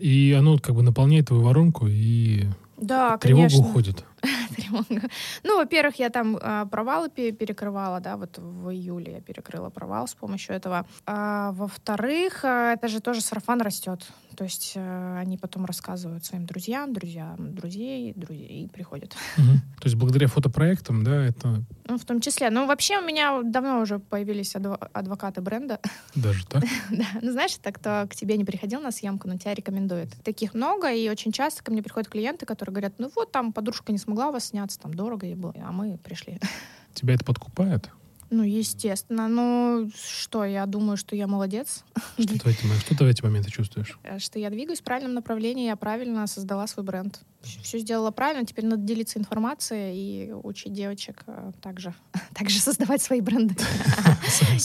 И 0.00 0.34
оно 0.36 0.58
как 0.58 0.74
бы 0.74 0.82
наполняет 0.82 1.28
твою 1.28 1.44
воронку, 1.44 1.86
и 1.88 2.46
да, 2.76 3.16
тревога 3.18 3.48
конечно. 3.48 3.68
уходит. 3.68 4.04
тревога. 4.56 5.08
Ну, 5.42 5.58
во-первых, 5.58 5.98
я 5.98 6.10
там 6.10 6.36
э, 6.36 6.66
провалы 6.70 7.08
перекрывала, 7.08 8.00
да, 8.00 8.16
вот 8.16 8.38
в 8.38 8.70
июле 8.70 9.12
я 9.12 9.20
перекрыла 9.20 9.70
провал 9.70 10.06
с 10.06 10.14
помощью 10.14 10.54
этого. 10.54 10.86
А, 11.06 11.52
во-вторых, 11.52 12.44
э, 12.44 12.74
это 12.74 12.88
же 12.88 13.00
тоже 13.00 13.20
сарафан 13.20 13.60
растет. 13.60 14.06
То 14.36 14.44
есть 14.44 14.72
э, 14.76 15.18
они 15.18 15.38
потом 15.38 15.64
рассказывают 15.64 16.24
своим 16.24 16.46
друзьям, 16.46 16.92
друзьям 16.92 17.54
друзей, 17.54 18.12
друзей 18.16 18.64
и 18.64 18.68
приходят. 18.68 19.14
Угу. 19.42 19.58
То 19.80 19.84
есть 19.84 19.96
благодаря 19.96 20.28
фотопроектам, 20.28 21.02
да, 21.02 21.24
это... 21.24 21.64
Ну, 21.88 21.98
в 21.98 22.04
том 22.04 22.20
числе. 22.20 22.50
Ну, 22.50 22.66
вообще 22.66 22.98
у 22.98 23.02
меня 23.02 23.40
давно 23.42 23.80
уже 23.80 23.98
появились 23.98 24.54
адв- 24.54 24.88
адвокаты 24.92 25.40
бренда. 25.40 25.80
Даже 26.14 26.46
так? 26.46 26.62
да. 26.90 27.06
Ну, 27.20 27.32
знаешь, 27.32 27.56
это 27.60 27.72
кто 27.72 28.06
к 28.08 28.14
тебе 28.14 28.36
не 28.36 28.44
приходил 28.44 28.80
на 28.80 28.92
съемку, 28.92 29.26
но 29.26 29.38
тебя 29.38 29.54
рекомендует. 29.54 30.10
Таких 30.22 30.54
много, 30.54 30.92
и 30.92 31.08
очень 31.08 31.32
часто 31.32 31.64
ко 31.64 31.72
мне 31.72 31.82
приходят 31.82 32.08
клиенты, 32.08 32.46
которые 32.46 32.72
говорят, 32.74 32.94
ну 32.98 33.10
вот, 33.16 33.32
там 33.32 33.52
подружка 33.52 33.90
не 33.90 33.98
смогла 33.98 34.11
вас 34.14 34.46
сняться, 34.46 34.78
там 34.78 34.94
дорого 34.94 35.26
ей 35.26 35.34
было, 35.34 35.54
а 35.64 35.72
мы 35.72 35.96
пришли. 35.98 36.38
Тебя 36.94 37.14
это 37.14 37.24
подкупает? 37.24 37.90
Ну, 38.32 38.44
естественно. 38.44 39.28
Ну, 39.28 39.90
что, 39.94 40.46
я 40.46 40.64
думаю, 40.64 40.96
что 40.96 41.14
я 41.14 41.26
молодец. 41.26 41.84
Что 42.18 42.28
ты 42.28 42.38
в 42.38 42.46
эти, 42.46 42.80
что 42.80 42.96
ты 42.96 43.04
в 43.04 43.06
эти 43.06 43.22
моменты 43.22 43.50
чувствуешь? 43.50 43.98
Э, 44.04 44.18
что 44.18 44.38
я 44.38 44.48
двигаюсь 44.48 44.80
в 44.80 44.84
правильном 44.84 45.12
направлении, 45.12 45.66
я 45.66 45.76
правильно 45.76 46.26
создала 46.26 46.66
свой 46.66 46.86
бренд. 46.86 47.20
Все 47.42 47.78
сделала 47.78 48.10
правильно, 48.10 48.46
теперь 48.46 48.64
надо 48.64 48.82
делиться 48.82 49.18
информацией 49.18 49.92
и 49.94 50.32
учить 50.32 50.72
девочек 50.72 51.24
э, 51.26 51.52
также, 51.60 51.92
также 52.34 52.58
создавать 52.58 53.02
свои 53.02 53.20
бренды. 53.20 53.54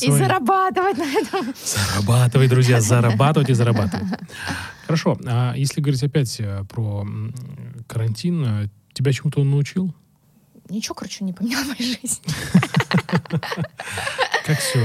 И 0.02 0.12
зарабатывать 0.12 0.98
на 0.98 1.04
этом. 1.04 1.54
Зарабатывай, 1.62 2.48
друзья, 2.48 2.80
зарабатывать 2.80 3.50
и 3.50 3.54
зарабатывать. 3.54 4.08
Хорошо, 4.86 5.18
а 5.26 5.54
если 5.58 5.82
говорить 5.82 6.04
опять 6.04 6.40
э, 6.40 6.64
про 6.70 7.06
карантин, 7.86 8.70
тебя 8.98 9.14
чему-то 9.14 9.42
он 9.42 9.52
научил? 9.52 9.94
ничего, 10.70 10.96
короче, 10.96 11.24
не 11.24 11.32
поменял 11.32 11.64
в 11.64 11.68
моей 11.68 11.98
жизни. 12.02 12.22
Как 14.46 14.60
все 14.60 14.82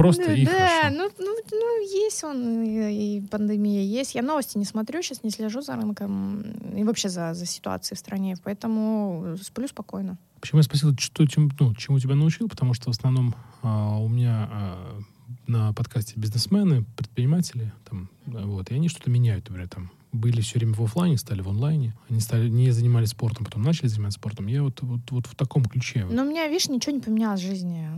просто 0.00 0.26
да, 0.26 0.34
и 0.34 0.44
да, 0.46 0.52
хорошо. 0.52 0.96
Ну, 0.96 1.10
ну, 1.18 1.36
ну, 1.50 1.82
есть 1.82 2.24
он, 2.24 2.62
и, 2.62 3.18
и 3.18 3.20
пандемия 3.20 3.82
есть. 3.82 4.14
Я 4.14 4.22
новости 4.22 4.56
не 4.56 4.64
смотрю, 4.64 5.02
сейчас 5.02 5.22
не 5.22 5.30
слежу 5.30 5.60
за 5.60 5.76
рынком 5.76 6.40
и 6.74 6.84
вообще 6.84 7.08
за, 7.08 7.34
за 7.34 7.44
ситуацией 7.44 7.96
в 7.96 8.00
стране, 8.00 8.36
поэтому 8.42 9.36
сплю 9.42 9.68
спокойно. 9.68 10.16
Почему 10.40 10.60
я 10.60 10.62
спросил, 10.62 10.96
что, 10.98 11.26
чем, 11.26 11.50
ну, 11.58 11.74
чему 11.74 11.98
тебя 11.98 12.14
научил? 12.14 12.48
Потому 12.48 12.72
что 12.72 12.86
в 12.86 12.96
основном 12.96 13.34
а, 13.62 13.98
у 13.98 14.08
меня 14.08 14.48
а, 14.50 15.00
на 15.46 15.72
подкасте 15.74 16.14
бизнесмены, 16.16 16.84
предприниматели, 16.96 17.72
там, 17.88 18.08
вот, 18.24 18.70
и 18.70 18.74
они 18.74 18.88
что-то 18.88 19.10
меняют, 19.10 19.48
например, 19.48 19.68
там, 19.68 19.90
были 20.12 20.40
все 20.40 20.58
время 20.58 20.74
в 20.74 20.82
офлайне, 20.82 21.16
стали 21.18 21.40
в 21.40 21.48
онлайне. 21.48 21.94
Они 22.08 22.20
стали, 22.20 22.48
не 22.48 22.70
занимались 22.70 23.10
спортом, 23.10 23.44
потом 23.44 23.62
начали 23.62 23.86
заниматься 23.86 24.18
спортом. 24.18 24.46
Я 24.46 24.62
вот, 24.62 24.80
вот, 24.82 25.00
вот 25.10 25.26
в 25.26 25.34
таком 25.34 25.64
ключе. 25.64 26.06
Но 26.10 26.22
у 26.22 26.26
меня, 26.26 26.46
видишь, 26.48 26.68
ничего 26.68 26.94
не 26.94 27.00
поменялось 27.00 27.40
в 27.40 27.44
жизни. 27.46 27.88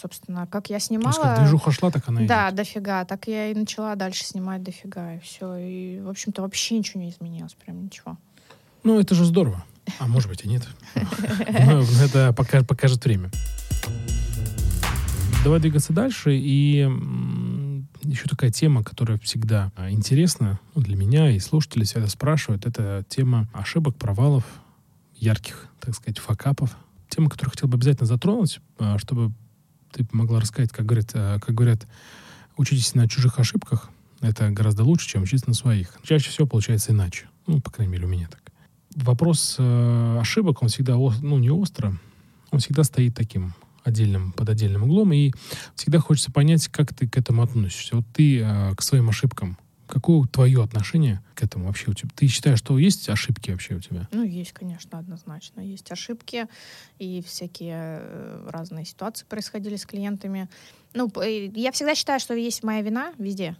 Собственно, 0.00 0.46
как 0.46 0.70
я 0.70 0.78
снимала... 0.80 1.12
То 1.12 1.20
есть, 1.20 1.28
как 1.30 1.38
движуха 1.40 1.70
шла, 1.72 1.90
так 1.90 2.08
она 2.08 2.22
Да, 2.22 2.48
идет. 2.48 2.56
дофига. 2.56 3.04
Так 3.04 3.28
я 3.28 3.50
и 3.50 3.54
начала 3.54 3.94
дальше 3.96 4.24
снимать 4.24 4.62
дофига, 4.62 5.14
и 5.16 5.20
все. 5.20 5.56
И, 5.56 6.00
в 6.00 6.08
общем-то, 6.08 6.42
вообще 6.42 6.78
ничего 6.78 7.02
не 7.02 7.10
изменилось, 7.10 7.54
прям 7.54 7.84
ничего. 7.84 8.16
Ну, 8.84 8.98
это 8.98 9.14
же 9.14 9.24
здорово. 9.24 9.64
А 9.98 10.06
может 10.06 10.28
быть 10.28 10.44
и 10.44 10.48
нет. 10.48 10.66
Но 10.94 11.82
это 12.02 12.32
покажет 12.32 13.04
время. 13.04 13.30
Давай 15.44 15.60
двигаться 15.60 15.92
дальше. 15.92 16.36
И 16.36 16.86
еще 18.08 18.24
такая 18.26 18.50
тема, 18.50 18.82
которая 18.82 19.18
всегда 19.18 19.72
а, 19.76 19.90
интересна 19.90 20.58
ну, 20.74 20.82
для 20.82 20.96
меня, 20.96 21.30
и 21.30 21.38
слушатели 21.38 21.84
всегда 21.84 22.08
спрашивают, 22.08 22.66
это 22.66 23.04
тема 23.08 23.48
ошибок, 23.52 23.96
провалов, 23.96 24.44
ярких, 25.14 25.66
так 25.80 25.94
сказать, 25.94 26.18
факапов. 26.18 26.76
Тема, 27.08 27.30
которую 27.30 27.52
хотел 27.52 27.68
бы 27.68 27.76
обязательно 27.76 28.06
затронуть, 28.06 28.60
а, 28.78 28.98
чтобы 28.98 29.32
ты 29.92 30.06
могла 30.12 30.40
рассказать, 30.40 30.70
как 30.70 30.86
говорят, 30.86 31.10
а, 31.14 31.38
как 31.38 31.54
говорят, 31.54 31.86
учитесь 32.56 32.94
на 32.94 33.08
чужих 33.08 33.38
ошибках, 33.38 33.90
это 34.20 34.50
гораздо 34.50 34.84
лучше, 34.84 35.08
чем 35.08 35.22
учиться 35.22 35.48
на 35.48 35.54
своих. 35.54 35.96
Чаще 36.02 36.30
всего 36.30 36.46
получается 36.46 36.92
иначе. 36.92 37.26
Ну, 37.46 37.60
по 37.60 37.70
крайней 37.70 37.92
мере, 37.92 38.06
у 38.06 38.08
меня 38.08 38.28
так. 38.28 38.42
Вопрос 38.96 39.56
э, 39.58 40.18
ошибок, 40.20 40.62
он 40.62 40.68
всегда, 40.68 40.96
ну, 40.96 41.38
не 41.38 41.50
остро, 41.50 41.96
он 42.50 42.58
всегда 42.58 42.82
стоит 42.82 43.14
таким 43.14 43.54
отдельным, 43.88 44.32
под 44.32 44.48
отдельным 44.48 44.84
углом, 44.84 45.12
и 45.12 45.32
всегда 45.74 45.98
хочется 45.98 46.30
понять, 46.30 46.68
как 46.68 46.94
ты 46.94 47.08
к 47.08 47.16
этому 47.16 47.42
относишься. 47.42 47.96
Вот 47.96 48.04
ты 48.12 48.40
э, 48.40 48.74
к 48.74 48.82
своим 48.82 49.08
ошибкам, 49.08 49.58
какое 49.86 50.26
твое 50.28 50.62
отношение 50.62 51.20
к 51.34 51.42
этому 51.42 51.66
вообще 51.66 51.90
у 51.90 51.94
тебя? 51.94 52.10
Ты 52.14 52.28
считаешь, 52.28 52.58
что 52.58 52.78
есть 52.78 53.08
ошибки 53.08 53.50
вообще 53.50 53.74
у 53.74 53.80
тебя? 53.80 54.08
Ну, 54.12 54.22
есть, 54.22 54.52
конечно, 54.52 54.98
однозначно. 54.98 55.60
Есть 55.60 55.90
ошибки, 55.90 56.46
и 56.98 57.22
всякие 57.26 58.00
э, 58.00 58.48
разные 58.50 58.84
ситуации 58.84 59.24
происходили 59.26 59.76
с 59.76 59.86
клиентами. 59.86 60.48
Ну, 60.94 61.10
я 61.20 61.72
всегда 61.72 61.94
считаю, 61.94 62.20
что 62.20 62.34
есть 62.34 62.62
моя 62.62 62.82
вина 62.82 63.12
везде. 63.18 63.56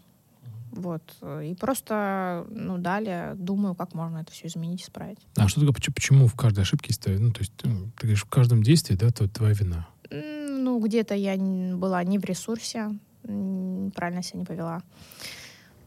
Вот. 0.70 1.02
И 1.42 1.54
просто, 1.58 2.46
ну, 2.50 2.78
далее 2.78 3.34
думаю, 3.36 3.74
как 3.74 3.94
можно 3.94 4.18
это 4.18 4.30
все 4.32 4.46
изменить, 4.46 4.82
исправить. 4.82 5.18
А 5.36 5.48
что 5.48 5.60
такое, 5.60 5.74
почему 5.94 6.26
в 6.26 6.34
каждой 6.34 6.60
ошибке 6.60 6.92
стоит? 6.92 7.20
Ну, 7.20 7.32
то 7.32 7.40
есть, 7.40 7.52
ну, 7.64 7.90
ты 7.96 8.02
говоришь, 8.02 8.22
в 8.22 8.28
каждом 8.28 8.62
действии, 8.62 8.94
да, 8.94 9.10
то 9.10 9.28
твоя 9.28 9.54
вина. 9.54 9.88
Ну, 10.11 10.78
где-то 10.80 11.14
я 11.14 11.36
была 11.36 12.02
не 12.04 12.18
в 12.18 12.24
ресурсе, 12.24 12.98
правильно 13.22 14.22
себя 14.22 14.40
не 14.40 14.44
повела. 14.44 14.82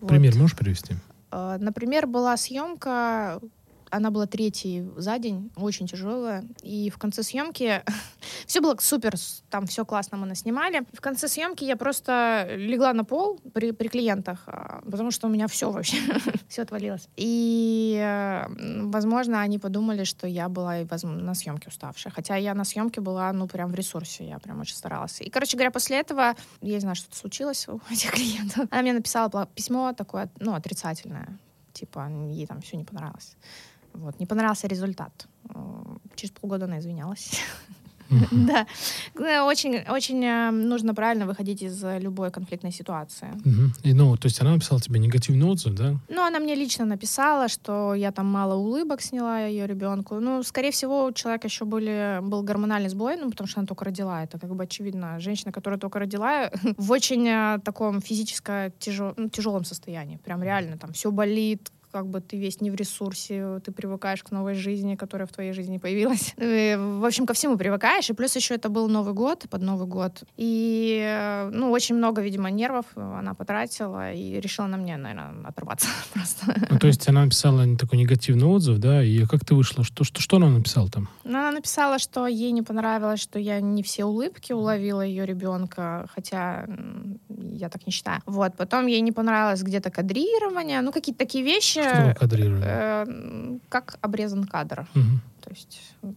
Пример 0.08 0.34
вот. 0.34 0.42
можешь 0.42 0.58
привести? 0.58 0.96
А, 1.32 1.58
например, 1.58 2.08
была 2.08 2.36
съемка, 2.38 3.40
Она 3.92 4.10
была 4.10 4.26
третьей 4.26 4.90
за 4.96 5.20
день, 5.20 5.52
очень 5.56 5.88
тяжелая. 5.88 6.46
И 6.64 6.90
в 6.90 6.98
конце 6.98 7.24
съемки 7.24 7.84
все 8.46 8.62
было 8.62 8.76
супер, 8.80 9.16
там 9.50 9.68
все 9.68 9.86
классно 9.86 10.18
мы 10.18 10.26
наснимали. 10.26 10.84
В 10.94 11.02
конце 11.02 11.28
съемки 11.28 11.64
я 11.64 11.76
просто 11.76 12.48
легла 12.56 12.94
на 12.94 13.04
пол 13.04 13.40
при, 13.54 13.72
при 13.72 13.90
клиентах, 13.90 14.44
а, 14.48 14.82
потому 14.90 15.12
что 15.12 15.28
у 15.28 15.30
меня 15.30 15.48
все 15.48 15.70
вообще, 15.72 15.98
все 16.48 16.62
отвалилось. 16.62 17.08
И, 17.18 18.00
э, 18.02 18.46
возможно, 18.84 19.42
они 19.42 19.60
подумали, 19.60 20.06
что 20.06 20.28
я 20.28 20.50
была 20.50 20.78
на 21.04 21.34
съемке 21.34 21.68
уставшая. 21.68 22.14
Хотя 22.14 22.38
я 22.38 22.54
на 22.54 22.64
съемке 22.64 23.02
была, 23.02 23.32
ну, 23.34 23.48
прям 23.48 23.72
в 23.72 23.76
ресурсе, 23.76 24.26
я 24.26 24.40
прям 24.40 24.62
очень 24.62 24.76
старалась. 24.76 25.22
И, 25.22 25.30
короче 25.30 25.58
говоря, 25.58 25.72
после 25.72 26.00
этого, 26.00 26.36
я 26.62 26.74
не 26.74 26.80
знаю, 26.80 26.96
что-то 26.96 27.18
случилось 27.18 27.68
у 27.68 27.82
этих 27.92 28.12
клиентов. 28.12 28.68
Она 28.72 28.82
мне 28.82 28.94
написала 28.94 29.48
письмо 29.48 29.94
такое, 29.94 30.30
ну, 30.40 30.54
отрицательное. 30.54 31.38
Типа, 31.74 32.10
ей 32.30 32.46
там 32.48 32.62
все 32.62 32.78
не 32.78 32.84
понравилось. 32.84 33.38
Вот, 33.94 34.20
не 34.20 34.26
понравился 34.26 34.68
результат. 34.68 35.28
Через 36.16 36.32
полгода 36.32 36.66
она 36.66 36.80
извинялась. 36.80 37.32
Да. 38.32 38.68
Очень, 39.46 39.80
очень 39.90 40.24
э, 40.24 40.52
нужно 40.52 40.94
правильно 40.94 41.26
выходить 41.26 41.62
из 41.62 41.84
любой 42.00 42.32
конфликтной 42.32 42.72
ситуации. 42.72 43.30
И, 43.84 43.94
ну, 43.94 44.18
то 44.18 44.28
есть 44.28 44.42
она 44.42 44.52
написала 44.52 44.82
тебе 44.82 45.00
негативный 45.00 45.46
отзыв, 45.46 45.74
да? 45.76 45.96
Ну, 46.10 46.22
она 46.22 46.40
мне 46.40 46.56
лично 46.56 46.86
написала, 46.86 47.48
что 47.48 47.94
я 47.94 48.12
там 48.12 48.26
мало 48.26 48.56
улыбок 48.56 49.02
сняла 49.02 49.40
ее 49.46 49.68
ребенку. 49.68 50.20
Ну, 50.20 50.44
скорее 50.44 50.72
всего, 50.72 51.06
у 51.06 51.12
человека 51.12 51.48
еще 51.48 51.66
были, 51.66 52.20
был 52.22 52.44
гормональный 52.44 52.90
сбой, 52.90 53.18
ну, 53.18 53.30
потому 53.32 53.48
что 53.48 53.60
она 53.60 53.68
только 53.68 53.86
родила. 53.86 54.24
Это 54.24 54.40
как 54.40 54.56
бы 54.56 54.64
очевидно. 54.64 55.20
Женщина, 55.20 55.52
которая 55.52 55.80
только 55.80 56.00
родила, 56.00 56.52
в 56.78 56.92
очень 56.92 57.28
э, 57.28 57.60
таком 57.64 58.02
физически 58.02 58.74
тяжел, 58.80 59.14
ну, 59.18 59.30
тяжелом 59.30 59.64
состоянии. 59.64 60.18
Прям 60.18 60.44
реально 60.44 60.78
там 60.78 60.92
все 60.94 61.12
болит, 61.12 61.72
как 61.92 62.08
бы 62.08 62.22
ты 62.22 62.38
весь 62.38 62.62
не 62.62 62.72
в 62.72 62.76
ресурсе, 62.76 63.60
ты 63.64 63.72
привыкаешь 63.72 64.24
к 64.24 64.32
новой 64.32 64.56
жизни, 64.56 64.96
которая 64.96 65.28
в 65.28 65.32
твоей 65.32 65.54
жизни 65.54 65.78
появилась. 65.78 66.34
И, 66.38 66.78
в 66.80 67.06
общем, 67.06 67.26
ко 67.26 67.34
всему 67.34 67.58
привыкаешь. 67.58 68.10
И 68.10 68.14
плюс 68.14 68.36
еще 68.36 68.56
это 68.56 68.70
был 68.70 68.88
Новый 68.88 69.14
год, 69.14 69.46
под 69.50 69.62
Новый 69.62 69.88
год. 69.88 70.24
И, 70.38 71.50
ну, 71.52 71.72
очень 71.72 71.96
много, 71.96 72.22
видимо, 72.22 72.50
нервов 72.50 72.86
она 72.96 73.34
потратила 73.34 74.14
и 74.14 74.40
решила 74.40 74.68
на 74.68 74.78
мне, 74.78 74.98
наверное, 74.98 75.48
оторваться 75.48 75.88
просто. 76.14 76.68
Ну, 76.70 76.80
то 76.80 76.88
есть 76.88 77.08
она 77.08 77.26
написала 77.26 77.66
такой 77.78 78.00
негативный 78.00 78.48
отзыв, 78.48 78.78
да? 78.80 79.04
И 79.04 79.26
как 79.26 79.46
ты 79.46 79.56
вышла? 79.56 79.84
Что, 79.84 80.04
что, 80.04 80.22
что 80.22 80.38
она 80.38 80.50
написала 80.50 80.90
там? 80.90 81.10
Ну, 81.24 81.38
она 81.38 81.52
написала, 81.52 82.00
что 82.00 82.28
ей 82.28 82.52
не 82.52 82.62
понравилось, 82.62 83.20
что 83.20 83.40
я 83.40 83.62
не 83.62 83.84
все 83.84 84.06
улыбки 84.06 84.54
уловила 84.54 85.02
ее 85.02 85.26
ребенка, 85.26 86.08
хотя 86.14 86.68
я 87.30 87.70
так 87.70 87.86
не 87.86 87.92
считаю. 87.92 88.22
Вот. 88.26 88.56
Потом 88.58 88.88
ей 88.88 89.02
не 89.02 89.12
понравилось 89.12 89.62
где-то 89.62 89.90
кадрирование, 89.90 90.82
ну, 90.82 90.92
какие-то 90.92 91.20
такие 91.20 91.44
вещи, 91.44 91.81
кадрирование? 92.16 92.68
Э, 92.68 93.06
как 93.70 93.98
обрезан 94.02 94.46
кадр. 94.46 94.88
Угу. 94.96 95.04
То 95.42 95.50
есть, 95.50 95.82
вот. 96.02 96.16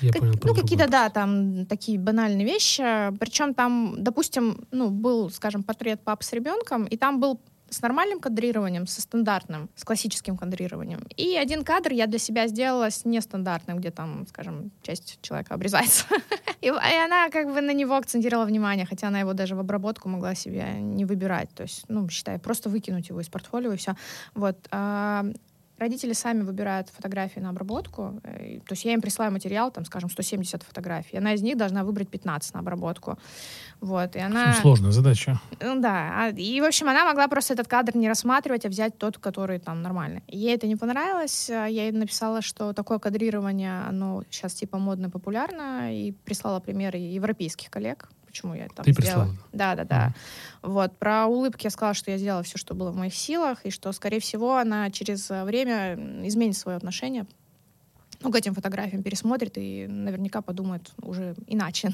Я 0.00 0.12
как, 0.12 0.20
понял, 0.20 0.34
ну, 0.42 0.54
какие-то, 0.54 0.88
да, 0.88 1.08
там 1.10 1.66
такие 1.66 1.98
банальные 1.98 2.46
вещи. 2.46 2.82
Причем 3.18 3.54
там, 3.54 3.94
допустим, 3.98 4.66
ну, 4.70 4.90
был, 4.90 5.30
скажем, 5.30 5.62
портрет 5.62 6.00
пап 6.02 6.22
с 6.22 6.32
ребенком, 6.32 6.84
и 6.84 6.96
там 6.96 7.20
был 7.20 7.40
с 7.68 7.82
нормальным 7.82 8.20
кадрированием, 8.20 8.86
со 8.86 9.00
стандартным, 9.00 9.68
с 9.74 9.84
классическим 9.84 10.36
кадрированием. 10.36 11.00
И 11.16 11.36
один 11.36 11.64
кадр 11.64 11.92
я 11.92 12.06
для 12.06 12.18
себя 12.18 12.46
сделала 12.46 12.90
с 12.90 13.04
нестандартным, 13.04 13.78
где 13.78 13.90
там, 13.90 14.26
скажем, 14.28 14.70
часть 14.82 15.18
человека 15.22 15.54
обрезается. 15.54 16.06
И, 16.62 16.68
и 16.68 16.70
она 16.70 17.28
как 17.28 17.52
бы 17.52 17.60
на 17.60 17.72
него 17.72 17.94
акцентировала 17.96 18.46
внимание, 18.46 18.86
хотя 18.86 19.08
она 19.08 19.20
его 19.20 19.34
даже 19.34 19.54
в 19.54 19.60
обработку 19.60 20.08
могла 20.08 20.34
себе 20.34 20.64
не 20.80 21.04
выбирать. 21.04 21.50
То 21.54 21.62
есть, 21.62 21.84
ну, 21.88 22.08
считай, 22.08 22.38
просто 22.38 22.70
выкинуть 22.70 23.10
его 23.10 23.20
из 23.20 23.28
портфолио 23.28 23.72
и 23.72 23.76
все. 23.76 23.94
Вот. 24.34 24.56
Родители 25.78 26.14
сами 26.14 26.42
выбирают 26.42 26.88
фотографии 26.88 27.40
на 27.40 27.50
обработку. 27.50 28.20
Э, 28.22 28.60
то 28.60 28.72
есть 28.72 28.84
я 28.84 28.94
им 28.94 29.00
присылаю 29.00 29.32
материал, 29.32 29.70
там, 29.70 29.84
скажем, 29.84 30.08
170 30.10 30.62
фотографий. 30.62 31.18
Она 31.18 31.34
из 31.34 31.42
них 31.42 31.56
должна 31.56 31.84
выбрать 31.84 32.08
15 32.08 32.54
на 32.54 32.60
обработку. 32.60 33.18
Вот, 33.80 34.16
и 34.16 34.18
она... 34.18 34.54
Сложная 34.54 34.92
задача. 34.92 35.40
Ну 35.60 35.80
да. 35.80 36.12
А, 36.14 36.28
и, 36.30 36.60
в 36.60 36.64
общем, 36.64 36.88
она 36.88 37.04
могла 37.04 37.28
просто 37.28 37.52
этот 37.52 37.68
кадр 37.68 37.96
не 37.96 38.08
рассматривать, 38.08 38.64
а 38.64 38.68
взять 38.68 38.96
тот, 38.96 39.18
который 39.18 39.58
там 39.58 39.82
нормальный. 39.82 40.22
Ей 40.28 40.54
это 40.54 40.66
не 40.66 40.76
понравилось. 40.76 41.50
А 41.50 41.66
я 41.66 41.84
ей 41.84 41.92
написала, 41.92 42.40
что 42.40 42.72
такое 42.72 42.98
кадрирование, 42.98 43.82
оно 43.88 44.22
сейчас 44.30 44.54
типа 44.54 44.78
модно, 44.78 45.10
популярно, 45.10 45.94
и 45.94 46.12
прислала 46.12 46.60
примеры 46.60 46.98
европейских 46.98 47.70
коллег 47.70 48.08
почему 48.36 48.54
я 48.54 48.68
там 48.68 48.84
Ты 48.84 48.92
сделала. 48.92 49.24
Прислала. 49.24 49.36
Да, 49.52 49.74
да, 49.74 49.84
да. 49.84 50.06
Mm. 50.62 50.70
Вот. 50.70 50.98
Про 50.98 51.26
улыбки 51.26 51.66
я 51.66 51.70
сказала, 51.70 51.94
что 51.94 52.10
я 52.10 52.18
сделала 52.18 52.42
все, 52.42 52.58
что 52.58 52.74
было 52.74 52.90
в 52.90 52.96
моих 52.96 53.14
силах, 53.14 53.64
и 53.64 53.70
что, 53.70 53.90
скорее 53.92 54.20
всего, 54.20 54.56
она 54.56 54.90
через 54.90 55.28
время 55.30 55.94
изменит 56.26 56.56
свое 56.56 56.76
отношение 56.76 57.26
ну, 58.20 58.30
к 58.30 58.36
этим 58.36 58.54
фотографиям 58.54 59.02
пересмотрит 59.02 59.58
и 59.58 59.86
наверняка 59.86 60.42
подумает 60.42 60.92
уже 61.02 61.34
иначе. 61.46 61.90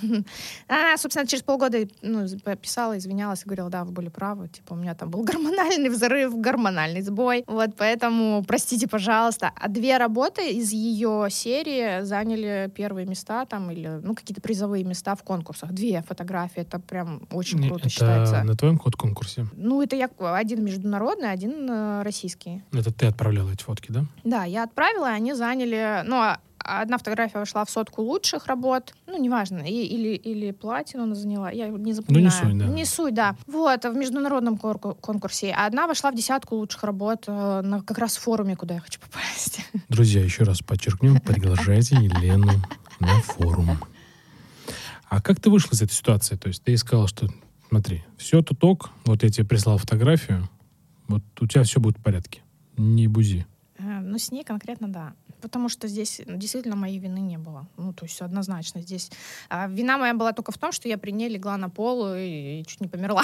Она, 0.68 0.96
собственно, 0.96 1.26
через 1.26 1.42
полгода 1.42 1.78
ну, 2.02 2.26
писала, 2.60 2.98
извинялась 2.98 3.42
и 3.42 3.44
говорила, 3.44 3.70
да, 3.70 3.84
вы 3.84 3.92
были 3.92 4.08
правы, 4.08 4.48
типа, 4.48 4.74
у 4.74 4.76
меня 4.76 4.94
там 4.94 5.10
был 5.10 5.22
гормональный 5.24 5.88
взрыв, 5.88 6.36
гормональный 6.36 7.02
сбой, 7.02 7.44
вот, 7.46 7.70
поэтому 7.76 8.44
простите, 8.46 8.88
пожалуйста. 8.88 9.52
А 9.54 9.68
две 9.68 9.96
работы 9.98 10.50
из 10.50 10.72
ее 10.72 11.28
серии 11.30 12.02
заняли 12.02 12.70
первые 12.74 13.06
места 13.06 13.44
там 13.46 13.70
или, 13.70 14.00
ну, 14.02 14.14
какие-то 14.14 14.40
призовые 14.40 14.84
места 14.84 15.14
в 15.14 15.22
конкурсах. 15.22 15.72
Две 15.72 16.02
фотографии, 16.02 16.62
это 16.62 16.78
прям 16.78 17.22
очень 17.30 17.66
круто 17.66 17.82
это 17.82 17.88
считается. 17.88 18.42
на 18.42 18.56
твоем 18.56 18.78
код 18.78 18.96
конкурсе? 18.96 19.46
Ну, 19.54 19.82
это 19.82 19.96
я 19.96 20.10
один 20.18 20.64
международный, 20.64 21.30
один 21.30 21.68
э, 21.70 22.02
российский. 22.02 22.62
Это 22.72 22.92
ты 22.92 23.06
отправляла 23.06 23.50
эти 23.50 23.62
фотки, 23.62 23.90
да? 23.90 24.04
Да, 24.24 24.44
я 24.44 24.64
отправила, 24.64 25.10
и 25.10 25.14
они 25.14 25.34
заняли, 25.34 26.02
ну, 26.12 26.18
а 26.18 26.38
одна 26.82 26.98
фотография 26.98 27.38
вошла 27.38 27.64
в 27.64 27.70
сотку 27.70 28.02
лучших 28.02 28.46
работ, 28.46 28.94
ну, 29.06 29.18
неважно, 29.18 29.60
и, 29.60 29.84
или, 29.84 30.14
или 30.14 30.50
платину 30.52 31.04
она 31.04 31.14
заняла, 31.14 31.50
я 31.50 31.68
не 31.68 31.94
запоминаю. 31.94 32.30
Ну, 32.42 32.50
не 32.50 32.50
суть, 32.50 32.58
да. 32.58 32.66
Не 32.66 32.84
суть, 32.84 33.14
да. 33.14 33.36
Вот, 33.46 33.84
в 33.84 33.94
международном 33.94 34.58
конкурсе. 34.58 35.54
А 35.56 35.66
одна 35.66 35.86
вошла 35.86 36.10
в 36.10 36.14
десятку 36.14 36.56
лучших 36.56 36.84
работ 36.84 37.24
э, 37.26 37.62
на 37.64 37.82
как 37.82 37.98
раз 37.98 38.16
форуме, 38.16 38.56
куда 38.56 38.74
я 38.74 38.80
хочу 38.80 39.00
попасть. 39.00 39.60
Друзья, 39.88 40.22
еще 40.22 40.44
раз 40.44 40.60
подчеркнем, 40.60 41.18
приглашайте 41.20 41.96
Елену 41.96 42.52
на 43.00 43.20
форум. 43.22 43.78
А 45.08 45.22
как 45.22 45.40
ты 45.40 45.48
вышла 45.48 45.74
из 45.74 45.80
этой 45.80 45.94
ситуации? 45.94 46.36
То 46.36 46.48
есть 46.48 46.62
ты 46.62 46.76
сказала, 46.76 47.08
что 47.08 47.28
смотри, 47.70 48.04
все 48.18 48.42
тут 48.42 48.62
ок, 48.64 48.90
вот 49.06 49.22
я 49.22 49.30
тебе 49.30 49.46
прислал 49.46 49.78
фотографию, 49.78 50.48
вот 51.08 51.22
у 51.40 51.46
тебя 51.46 51.64
все 51.64 51.80
будет 51.80 51.98
в 51.98 52.02
порядке, 52.02 52.42
не 52.76 53.08
бузи. 53.08 53.46
Э, 53.82 54.00
ну, 54.00 54.18
с 54.18 54.30
ней 54.30 54.44
конкретно 54.44 54.88
да 54.88 55.14
потому 55.42 55.68
что 55.68 55.88
здесь 55.88 56.22
действительно 56.26 56.76
моей 56.76 56.98
вины 56.98 57.18
не 57.18 57.36
было. 57.36 57.66
Ну, 57.76 57.92
то 57.92 58.06
есть 58.06 58.22
однозначно 58.22 58.80
здесь. 58.80 59.10
А 59.50 59.66
вина 59.66 59.98
моя 59.98 60.14
была 60.14 60.32
только 60.32 60.52
в 60.52 60.58
том, 60.58 60.72
что 60.72 60.88
я 60.88 60.96
при 60.96 61.10
ней 61.10 61.28
легла 61.28 61.56
на 61.56 61.68
пол 61.68 62.14
и, 62.14 62.60
и 62.60 62.64
чуть 62.66 62.80
не 62.80 62.88
померла. 62.88 63.22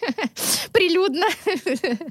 Прилюдно. 0.72 1.26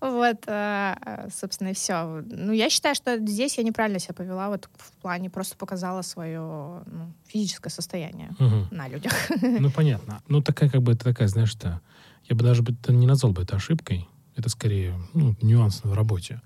Вот, 0.00 0.42
а, 0.48 1.28
собственно, 1.32 1.68
и 1.68 1.72
все. 1.72 2.22
Ну, 2.26 2.52
я 2.52 2.68
считаю, 2.68 2.94
что 2.94 3.16
здесь 3.18 3.56
я 3.56 3.64
неправильно 3.64 3.98
себя 4.00 4.12
повела, 4.12 4.48
вот 4.48 4.68
в 4.76 4.92
плане 5.00 5.30
просто 5.30 5.56
показала 5.56 6.02
свое 6.02 6.40
ну, 6.40 7.12
физическое 7.26 7.70
состояние 7.70 8.30
на 8.70 8.88
людях. 8.88 9.12
Ну, 9.40 9.70
понятно. 9.70 10.20
Ну, 10.28 10.42
такая, 10.42 10.68
как 10.68 10.82
бы, 10.82 10.92
это 10.92 11.04
такая, 11.04 11.28
знаешь, 11.28 11.50
что 11.50 11.80
я 12.24 12.34
бы 12.34 12.42
даже 12.42 12.62
не 12.88 13.06
назвал 13.06 13.32
бы 13.32 13.42
это 13.42 13.56
ошибкой. 13.56 14.08
Это 14.36 14.48
скорее 14.48 14.98
ну, 15.14 15.36
нюанс 15.40 15.80
в 15.84 15.92
работе. 15.92 16.40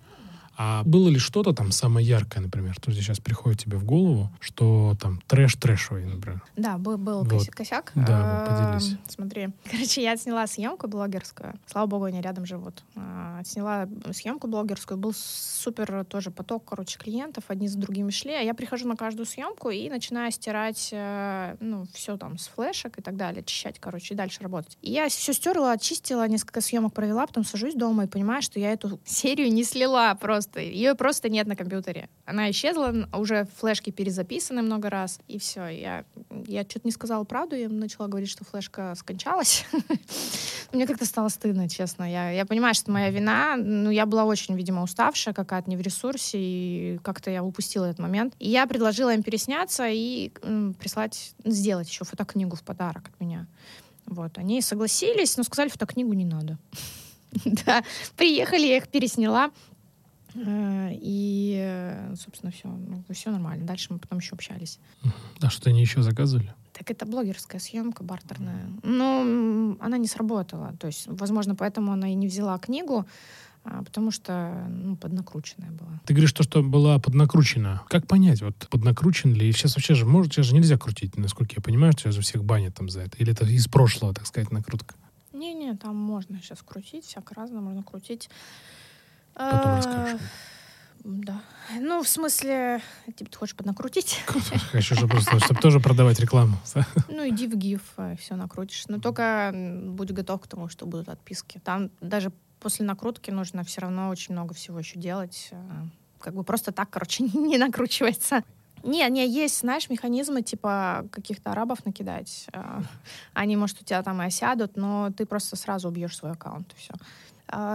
А 0.60 0.82
было 0.82 1.08
ли 1.08 1.20
что-то 1.20 1.52
там 1.52 1.70
самое 1.70 2.04
яркое, 2.04 2.42
например, 2.42 2.74
что 2.74 2.92
сейчас 2.92 3.20
приходит 3.20 3.60
тебе 3.60 3.76
в 3.76 3.84
голову, 3.84 4.28
что 4.40 4.96
там 5.00 5.22
трэш-трэшовый, 5.28 6.04
например? 6.04 6.42
Да, 6.56 6.78
был, 6.78 6.98
был 6.98 7.22
вот. 7.22 7.46
косяк. 7.46 7.92
Да, 7.94 8.44
поделись. 8.74 8.96
Смотри, 9.08 9.50
короче, 9.70 10.02
я 10.02 10.16
сняла 10.16 10.48
съемку 10.48 10.88
блогерскую. 10.88 11.54
Слава 11.66 11.86
богу, 11.86 12.04
они 12.06 12.20
рядом 12.20 12.44
живут. 12.44 12.82
А, 12.96 13.40
сняла 13.44 13.88
съемку 14.10 14.48
блогерскую. 14.48 14.98
Был 14.98 15.12
супер 15.14 16.04
тоже 16.04 16.32
поток, 16.32 16.64
короче, 16.64 16.98
клиентов. 16.98 17.44
Одни 17.46 17.68
за 17.68 17.78
другими 17.78 18.10
шли. 18.10 18.32
А 18.32 18.40
я 18.40 18.52
прихожу 18.52 18.88
на 18.88 18.96
каждую 18.96 19.26
съемку 19.26 19.70
и 19.70 19.88
начинаю 19.88 20.32
стирать, 20.32 20.88
э, 20.90 21.56
ну, 21.60 21.86
все 21.94 22.16
там 22.16 22.36
с 22.36 22.48
флешек 22.48 22.98
и 22.98 23.02
так 23.02 23.16
далее, 23.16 23.42
очищать, 23.42 23.78
короче, 23.78 24.14
и 24.14 24.16
дальше 24.16 24.42
работать. 24.42 24.76
И 24.82 24.90
я 24.90 25.08
все 25.08 25.32
стерла, 25.32 25.70
очистила, 25.70 26.26
несколько 26.26 26.60
съемок 26.60 26.94
провела, 26.94 27.28
потом 27.28 27.44
сажусь 27.44 27.74
дома 27.74 28.04
и 28.04 28.08
понимаю, 28.08 28.42
что 28.42 28.58
я 28.58 28.72
эту 28.72 28.98
серию 29.04 29.52
не 29.52 29.62
слила 29.62 30.12
просто 30.20 30.47
просто. 30.48 30.60
Ее 30.60 30.94
просто 30.94 31.28
нет 31.28 31.46
на 31.46 31.56
компьютере. 31.56 32.08
Она 32.26 32.50
исчезла, 32.50 33.08
уже 33.12 33.46
флешки 33.58 33.90
перезаписаны 33.90 34.62
много 34.62 34.90
раз, 34.90 35.20
и 35.28 35.38
все. 35.38 35.66
Я, 35.68 36.04
я 36.46 36.62
что-то 36.62 36.80
не 36.84 36.92
сказала 36.92 37.24
правду, 37.24 37.56
я 37.56 37.68
начала 37.68 38.08
говорить, 38.08 38.30
что 38.30 38.44
флешка 38.44 38.94
скончалась. 38.96 39.64
Мне 40.72 40.86
как-то 40.86 41.06
стало 41.06 41.28
стыдно, 41.28 41.68
честно. 41.68 42.10
Я, 42.10 42.30
я 42.30 42.44
понимаю, 42.44 42.74
что 42.74 42.90
моя 42.90 43.10
вина. 43.10 43.56
Ну, 43.56 43.90
я 43.90 44.06
была 44.06 44.24
очень, 44.24 44.56
видимо, 44.56 44.82
уставшая 44.82 45.34
какая-то, 45.34 45.70
не 45.70 45.76
в 45.76 45.80
ресурсе, 45.80 46.38
и 46.40 46.98
как-то 47.02 47.30
я 47.30 47.42
упустила 47.42 47.86
этот 47.86 48.00
момент. 48.00 48.34
И 48.38 48.48
я 48.48 48.66
предложила 48.66 49.14
им 49.14 49.22
пересняться 49.22 49.88
и 49.88 50.32
м, 50.42 50.74
прислать, 50.74 51.34
сделать 51.44 51.88
еще 51.88 52.04
фотокнигу 52.04 52.56
в 52.56 52.62
подарок 52.62 53.08
от 53.08 53.20
меня. 53.20 53.46
Вот, 54.06 54.38
они 54.38 54.62
согласились, 54.62 55.36
но 55.36 55.42
сказали, 55.42 55.68
фотокнигу 55.68 56.12
не 56.12 56.24
надо. 56.24 56.58
Да, 57.66 57.84
приехали, 58.16 58.66
я 58.66 58.78
их 58.78 58.88
пересняла. 58.88 59.50
Э, 60.46 60.90
И, 60.92 62.14
собственно, 62.16 62.52
все. 62.52 62.68
Ну, 62.68 63.04
все 63.10 63.30
нормально. 63.30 63.66
Дальше 63.66 63.88
мы 63.92 63.98
потом 63.98 64.18
еще 64.18 64.34
общались. 64.34 64.78
А 65.40 65.50
что 65.50 65.70
они 65.70 65.80
еще 65.80 66.02
заказывали? 66.02 66.54
Так 66.72 66.90
это 66.90 67.06
блогерская 67.06 67.60
съемка 67.60 68.04
бартерная. 68.04 68.70
Но 68.82 69.76
она 69.80 69.98
не 69.98 70.06
сработала. 70.06 70.74
То 70.78 70.86
есть, 70.86 71.06
возможно, 71.08 71.54
поэтому 71.54 71.92
она 71.92 72.08
и 72.08 72.14
не 72.14 72.28
взяла 72.28 72.58
книгу, 72.58 73.04
а, 73.64 73.82
потому 73.82 74.12
что 74.12 74.66
ну, 74.68 74.96
поднакрученная 74.96 75.70
была. 75.72 76.00
Ты 76.04 76.14
говоришь, 76.14 76.32
то, 76.32 76.44
что 76.44 76.62
была 76.62 76.98
поднакручена. 77.00 77.82
Как 77.88 78.06
понять, 78.06 78.42
вот 78.42 78.68
поднакручен 78.70 79.34
ли? 79.34 79.50
Сейчас 79.52 79.74
вообще 79.74 79.94
же, 79.94 80.06
может, 80.06 80.32
сейчас 80.32 80.46
же 80.46 80.54
нельзя 80.54 80.78
крутить, 80.78 81.16
насколько 81.16 81.54
я 81.56 81.62
понимаю, 81.62 81.92
сейчас 81.92 82.14
же 82.14 82.20
всех 82.20 82.44
банят 82.44 82.74
там 82.76 82.88
за 82.88 83.00
это. 83.00 83.16
Или 83.18 83.32
это 83.32 83.44
из 83.44 83.66
прошлого, 83.66 84.14
так 84.14 84.26
сказать, 84.26 84.52
накрутка? 84.52 84.94
Не-не, 85.32 85.76
там 85.76 85.96
можно 85.96 86.38
сейчас 86.40 86.62
крутить, 86.62 87.04
всяко 87.04 87.34
разно 87.34 87.60
можно 87.60 87.82
крутить. 87.82 88.30
Потом 89.38 89.70
А, 89.70 89.76
расскажешь. 89.76 90.20
Да. 91.04 91.40
Ну, 91.80 92.02
в 92.02 92.08
смысле, 92.08 92.82
типа, 93.16 93.30
ты 93.30 93.38
хочешь 93.38 93.54
поднакрутить? 93.56 94.20
Хочу 94.72 94.94
же 94.94 95.06
просто, 95.06 95.38
чтобы 95.40 95.60
тоже 95.60 95.80
продавать 95.80 96.18
рекламу. 96.20 96.56
Ну, 97.08 97.28
иди 97.28 97.46
в 97.46 97.54
GIF, 97.54 98.16
все 98.16 98.34
накрутишь. 98.36 98.84
Но 98.88 98.98
только 98.98 99.52
будь 99.54 100.10
готов 100.12 100.40
к 100.42 100.46
тому, 100.46 100.68
что 100.68 100.86
будут 100.86 101.08
отписки. 101.08 101.60
Там 101.64 101.90
даже 102.00 102.30
после 102.60 102.84
накрутки 102.84 103.30
нужно 103.30 103.64
все 103.64 103.80
равно 103.82 104.08
очень 104.08 104.34
много 104.34 104.54
всего 104.54 104.78
еще 104.78 104.98
делать. 104.98 105.48
э, 105.52 105.56
Как 106.20 106.34
бы 106.34 106.42
просто 106.44 106.72
так, 106.72 106.90
короче, 106.90 107.22
не 107.34 107.58
накручивается. 107.58 108.42
Не, 108.84 109.08
не, 109.10 109.26
есть, 109.28 109.60
знаешь, 109.60 109.90
механизмы 109.90 110.42
типа 110.42 111.06
каких-то 111.10 111.50
арабов 111.52 111.84
накидать. 111.84 112.46
Они, 113.34 113.56
может, 113.56 113.80
у 113.82 113.84
тебя 113.84 114.02
там 114.02 114.20
и 114.22 114.26
осядут, 114.26 114.76
но 114.76 115.10
ты 115.16 115.26
просто 115.26 115.56
сразу 115.56 115.88
убьешь 115.88 116.16
свой 116.16 116.32
аккаунт, 116.32 116.72
и 116.72 116.76
все. 116.76 116.94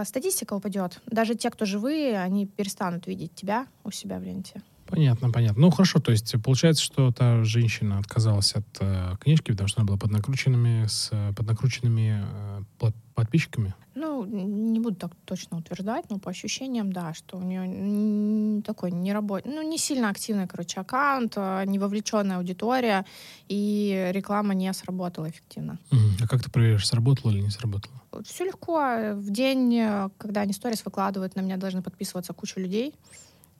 Статистика 0.04 0.54
упадет. 0.54 1.00
Даже 1.06 1.34
те, 1.34 1.50
кто 1.50 1.64
живые, 1.64 2.20
они 2.20 2.46
перестанут 2.46 3.06
видеть 3.06 3.34
тебя 3.34 3.66
у 3.84 3.90
себя 3.90 4.18
в 4.18 4.22
ленте. 4.22 4.62
Понятно, 4.86 5.30
понятно. 5.30 5.62
Ну, 5.62 5.70
хорошо, 5.70 5.98
то 5.98 6.12
есть 6.12 6.34
получается, 6.42 6.82
что 6.82 7.10
та 7.10 7.42
женщина 7.44 7.98
отказалась 7.98 8.54
от 8.54 8.66
э, 8.80 9.16
книжки, 9.20 9.50
потому 9.52 9.68
что 9.68 9.80
она 9.80 9.86
была 9.86 9.98
поднакрученными, 9.98 10.86
с 10.86 11.08
э, 11.12 11.32
поднакрученными 11.34 12.22
э, 12.22 12.62
пла- 12.78 12.94
подписчиками. 13.14 13.74
Ну, 13.94 14.24
не 14.24 14.80
буду 14.80 14.96
так 14.96 15.12
точно 15.24 15.58
утверждать, 15.58 16.10
но 16.10 16.18
по 16.18 16.30
ощущениям, 16.30 16.92
да, 16.92 17.14
что 17.14 17.38
у 17.38 17.42
нее 17.42 18.60
такой 18.62 18.90
не 18.90 19.12
работ... 19.12 19.42
ну, 19.44 19.62
не 19.62 19.78
сильно 19.78 20.10
активный, 20.10 20.48
короче, 20.48 20.80
аккаунт, 20.80 21.34
а, 21.36 21.64
не 21.64 21.78
вовлеченная 21.78 22.38
аудитория, 22.38 23.06
и 23.48 24.10
реклама 24.12 24.54
не 24.54 24.72
сработала 24.72 25.30
эффективно. 25.30 25.78
А 26.20 26.26
как 26.26 26.42
ты 26.42 26.50
проверяешь, 26.50 26.86
сработало 26.86 27.30
или 27.30 27.40
не 27.40 27.50
сработало? 27.50 27.94
Все 28.24 28.44
легко. 28.44 29.14
В 29.14 29.30
день, 29.30 29.74
э, 29.76 30.10
когда 30.18 30.40
они 30.40 30.52
сторис 30.52 30.84
выкладывают, 30.84 31.36
на 31.36 31.40
меня 31.40 31.56
должны 31.56 31.80
подписываться 31.80 32.32
куча 32.32 32.60
людей. 32.60 32.94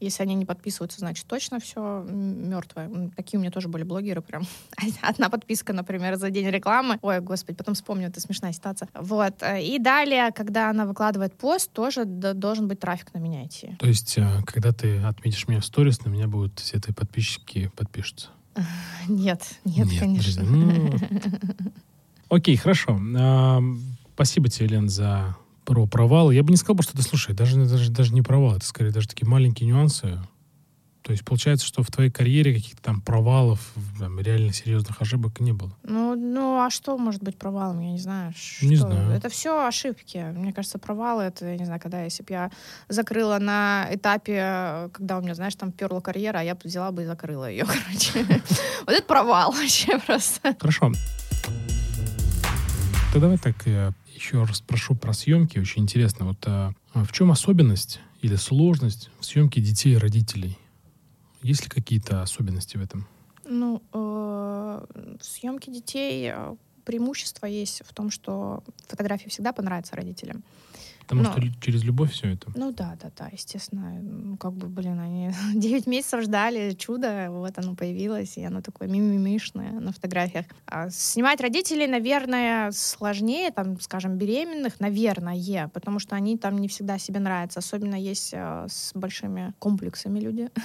Если 0.01 0.23
они 0.23 0.35
не 0.35 0.45
подписываются, 0.45 0.99
значит 0.99 1.27
точно 1.27 1.61
все 1.61 2.03
мертвое. 2.09 3.11
Такие 3.17 3.39
у 3.39 3.41
меня 3.41 3.51
тоже 3.51 3.69
были 3.69 3.85
блогеры 3.85 4.21
прям. 4.21 4.43
Одна 5.03 5.31
подписка, 5.31 5.73
например, 5.73 6.17
за 6.17 6.31
день 6.31 6.49
рекламы. 6.51 6.99
Ой, 7.03 7.21
господи, 7.21 7.57
потом 7.57 7.75
вспомню, 7.75 8.09
это 8.09 8.21
смешная 8.21 8.53
ситуация. 8.53 8.89
Вот. 8.95 9.43
э, 9.43 9.63
И 9.63 9.79
далее, 9.79 10.33
когда 10.33 10.71
она 10.71 10.85
выкладывает 10.85 11.35
пост, 11.35 11.71
тоже 11.73 12.05
должен 12.05 12.69
быть 12.69 12.81
трафик 12.81 13.15
на 13.15 13.19
меня 13.19 13.45
идти. 13.47 13.77
То 13.79 13.87
есть, 13.87 14.19
э, 14.19 14.43
когда 14.47 14.73
ты 14.73 14.99
отметишь 14.99 15.49
меня 15.49 15.61
в 15.61 15.65
сторис, 15.65 16.05
на 16.05 16.09
меня 16.09 16.27
будут 16.27 16.59
все 16.59 16.79
твои 16.79 16.95
подписчики 16.95 17.71
подпишутся. 17.77 18.29
Нет, 19.09 19.43
нет, 19.65 19.89
конечно. 19.99 20.43
подожди. 20.43 20.43
Ну, 20.43 20.93
Окей, 22.29 22.57
хорошо. 22.57 23.01
Спасибо 24.15 24.49
тебе, 24.49 24.69
Лен, 24.69 24.89
за 24.89 25.37
про 25.65 25.87
провал. 25.87 26.31
Я 26.31 26.43
бы 26.43 26.51
не 26.51 26.57
сказал, 26.57 26.83
что 26.83 26.97
ты, 26.97 27.03
слушай, 27.03 27.35
даже, 27.35 27.65
даже, 27.65 27.91
даже 27.91 28.15
не 28.15 28.23
провал, 28.23 28.57
это 28.57 28.67
скорее 28.67 28.91
даже 28.91 29.09
такие 29.09 29.29
маленькие 29.29 29.69
нюансы. 29.69 30.19
То 31.05 31.13
есть 31.13 31.23
получается, 31.23 31.67
что 31.67 31.83
в 31.83 31.89
твоей 31.89 32.11
карьере 32.11 32.55
каких-то 32.55 32.81
там 32.81 33.03
провалов, 33.03 33.61
там, 33.99 34.19
реально 34.21 34.55
серьезных 34.55 35.03
ошибок 35.03 35.39
не 35.39 35.53
было. 35.53 35.71
Ну, 35.83 36.15
ну, 36.17 36.65
а 36.65 36.71
что 36.71 36.97
может 36.97 37.23
быть 37.23 37.37
провалом? 37.37 37.81
Я 37.81 37.91
не 37.91 37.99
знаю. 37.99 38.33
Не 38.63 38.77
Что? 38.77 38.87
знаю. 38.89 39.11
Это 39.11 39.29
все 39.29 39.67
ошибки. 39.67 40.17
Мне 40.35 40.55
кажется, 40.55 40.79
провалы 40.79 41.25
это, 41.25 41.45
я 41.45 41.59
не 41.59 41.67
знаю, 41.67 41.79
когда 41.79 42.03
если 42.03 42.23
бы 42.23 42.33
я 42.33 42.51
закрыла 42.89 43.39
на 43.39 43.87
этапе, 43.91 44.89
когда 44.95 45.19
у 45.19 45.21
меня, 45.21 45.35
знаешь, 45.35 45.55
там 45.57 45.73
перла 45.73 46.01
карьера, 46.01 46.39
а 46.39 46.43
я 46.43 46.55
бы 46.55 46.63
взяла 46.65 46.91
бы 46.91 47.03
и 47.03 47.07
закрыла 47.07 47.51
ее, 47.51 47.67
короче. 47.67 48.25
Вот 48.87 48.95
это 48.95 49.07
провал 49.07 49.53
вообще 49.53 49.99
просто. 49.99 50.57
Хорошо. 50.59 50.91
То 53.13 53.21
давай 53.21 53.37
так 53.37 53.57
еще 54.15 54.43
раз 54.45 54.59
спрошу 54.59 54.95
про 54.95 55.13
съемки. 55.13 55.59
Очень 55.59 55.83
интересно, 55.83 56.27
вот 56.27 56.39
а, 56.47 56.73
в 56.95 57.13
чем 57.13 57.31
особенность 57.31 58.01
или 58.23 58.37
сложность 58.37 59.11
в 59.21 59.25
съемке 59.25 59.61
детей 59.61 59.95
и 59.95 59.99
родителей? 59.99 60.59
Есть 61.43 61.65
ли 61.65 61.69
какие-то 61.69 62.23
особенности 62.23 62.77
в 62.77 62.83
этом? 62.83 63.07
Ну, 63.45 63.83
э, 63.93 63.99
в 63.99 65.25
съемке 65.25 65.71
детей 65.71 66.33
э, 66.35 66.57
преимущество 66.85 67.47
есть 67.47 67.83
в 67.85 67.93
том, 67.95 68.11
что 68.11 68.63
фотографии 68.89 69.29
всегда 69.29 69.53
понравятся 69.53 69.97
родителям. 69.97 70.43
Потому 71.07 71.23
Ну. 71.23 71.33
что 71.33 71.43
через 71.61 71.85
любовь 71.85 72.13
все 72.13 72.33
это. 72.33 72.51
Ну 72.57 72.73
да, 72.73 72.97
да, 73.03 73.11
да, 73.19 73.29
естественно. 73.31 73.93
Ну, 74.01 74.39
как 74.39 74.55
бы, 74.55 74.69
блин, 74.69 74.99
они 74.99 75.33
9 75.55 75.87
месяцев 75.87 76.23
ждали 76.23 76.73
чудо, 76.73 77.27
вот 77.31 77.59
оно 77.59 77.75
появилось, 77.75 78.39
и 78.39 78.43
оно 78.45 78.63
такое 78.63 78.89
мимимишное 78.89 79.73
на 79.73 79.93
фотографиях. 79.93 80.47
А 80.67 80.89
снимать 80.89 81.43
родителей, 81.43 81.87
наверное, 81.89 82.71
сложнее, 82.73 83.51
там, 83.51 83.79
скажем, 83.81 84.17
беременных, 84.17 84.81
наверное, 84.81 85.69
потому 85.75 85.99
что 85.99 86.17
они 86.17 86.39
там 86.39 86.57
не 86.57 86.69
всегда 86.69 86.99
себе 86.99 87.21
нравятся. 87.21 87.59
Особенно 87.59 87.97
есть 87.97 88.31
э, 88.33 88.67
с 88.71 88.93
большими 88.95 89.53
комплексами 89.59 90.21
люди. 90.21 90.49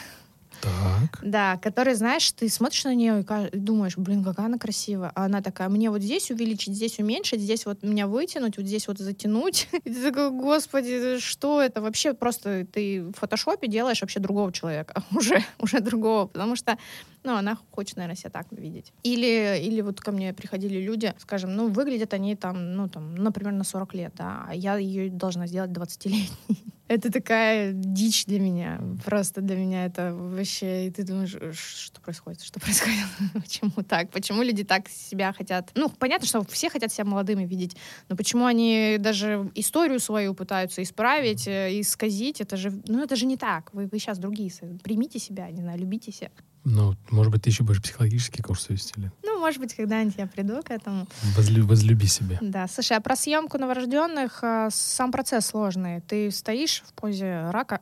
Так. 0.61 1.19
Да, 1.21 1.57
которые, 1.57 1.95
знаешь, 1.95 2.31
ты 2.31 2.49
смотришь 2.49 2.83
на 2.83 2.93
нее 2.93 3.25
и 3.53 3.57
думаешь, 3.57 3.97
блин, 3.97 4.23
какая 4.23 4.47
она 4.47 4.57
красивая. 4.57 5.11
А 5.15 5.25
она 5.25 5.41
такая, 5.41 5.69
мне 5.69 5.89
вот 5.89 6.01
здесь 6.01 6.31
увеличить, 6.31 6.73
здесь 6.73 6.99
уменьшить, 6.99 7.41
здесь 7.41 7.65
вот 7.65 7.83
меня 7.83 8.07
вытянуть, 8.07 8.57
вот 8.57 8.65
здесь 8.65 8.87
вот 8.87 8.97
затянуть. 8.97 9.67
И 9.83 9.89
ты 9.89 10.01
такой, 10.01 10.31
господи, 10.31 11.19
что 11.19 11.61
это? 11.61 11.81
Вообще 11.81 12.13
просто 12.13 12.65
ты 12.71 13.03
в 13.03 13.13
фотошопе 13.13 13.67
делаешь 13.67 14.01
вообще 14.01 14.19
другого 14.19 14.51
человека. 14.51 15.03
Уже, 15.15 15.43
уже 15.59 15.79
другого. 15.79 16.27
Потому 16.27 16.55
что, 16.55 16.77
ну, 17.23 17.35
она 17.35 17.57
хочет, 17.71 17.97
наверное, 17.97 18.15
себя 18.15 18.29
так 18.29 18.47
видеть. 18.51 18.93
Или, 19.03 19.59
или 19.61 19.81
вот 19.81 19.99
ко 19.99 20.11
мне 20.11 20.33
приходили 20.33 20.79
люди, 20.79 21.13
скажем, 21.17 21.55
ну, 21.55 21.69
выглядят 21.69 22.13
они 22.13 22.35
там, 22.35 22.75
ну, 22.75 22.87
там, 22.87 23.15
например, 23.15 23.53
на 23.53 23.63
40 23.63 23.93
лет, 23.93 24.13
да, 24.15 24.45
а 24.47 24.55
я 24.55 24.77
ее 24.77 25.09
должна 25.09 25.47
сделать 25.47 25.71
20-летней. 25.71 26.29
Это 26.89 27.11
такая 27.11 27.71
дичь 27.71 28.25
для 28.25 28.39
меня. 28.39 28.81
Просто 29.05 29.41
для 29.41 29.55
меня 29.55 29.85
это 29.85 30.11
вообще... 30.11 30.87
И 30.87 30.89
ты 30.89 31.03
думаешь, 31.03 31.29
«Ш- 31.29 31.53
что 31.53 32.01
происходит? 32.01 32.41
Что 32.41 32.59
происходит? 32.59 33.05
Почему 33.35 33.83
так? 33.87 34.09
Почему 34.09 34.41
люди 34.41 34.63
так 34.63 34.89
себя 34.89 35.31
хотят... 35.31 35.69
Ну, 35.75 35.89
понятно, 35.89 36.25
что 36.25 36.43
все 36.45 36.67
хотят 36.67 36.91
себя 36.91 37.05
молодыми 37.05 37.45
видеть, 37.45 37.77
но 38.09 38.15
почему 38.15 38.45
они 38.45 38.97
даже 38.99 39.51
историю 39.53 39.99
свою 39.99 40.33
пытаются 40.33 40.81
исправить, 40.81 41.47
э, 41.47 41.79
исказить? 41.79 42.41
Это 42.41 42.57
же... 42.57 42.81
Ну, 42.87 43.03
это 43.03 43.15
же 43.15 43.27
не 43.27 43.37
так. 43.37 43.71
Вы, 43.71 43.85
вы 43.85 43.99
сейчас 43.99 44.17
другие. 44.17 44.51
Примите 44.81 45.19
себя, 45.19 45.51
не 45.51 45.61
знаю, 45.61 45.77
любите 45.77 46.11
себя. 46.11 46.31
Ну, 46.71 46.95
может 47.09 47.31
быть, 47.31 47.41
ты 47.41 47.49
еще 47.49 47.63
будешь 47.63 47.81
психологический 47.81 48.43
курс 48.43 48.69
вести, 48.69 48.93
Лен? 48.97 49.11
Ну, 49.23 49.39
может 49.39 49.59
быть, 49.59 49.73
когда-нибудь 49.73 50.13
я 50.17 50.27
приду 50.27 50.61
к 50.61 50.69
этому. 50.69 51.07
Возлю- 51.35 51.65
возлюби 51.65 52.05
себя. 52.05 52.37
Да, 52.41 52.67
слушай, 52.67 52.95
а 52.95 53.01
про 53.01 53.15
съемку 53.15 53.57
новорожденных 53.57 54.43
э, 54.43 54.69
сам 54.71 55.11
процесс 55.11 55.47
сложный. 55.47 56.01
Ты 56.01 56.29
стоишь 56.29 56.83
в 56.85 56.93
позе 56.93 57.49
рака 57.49 57.79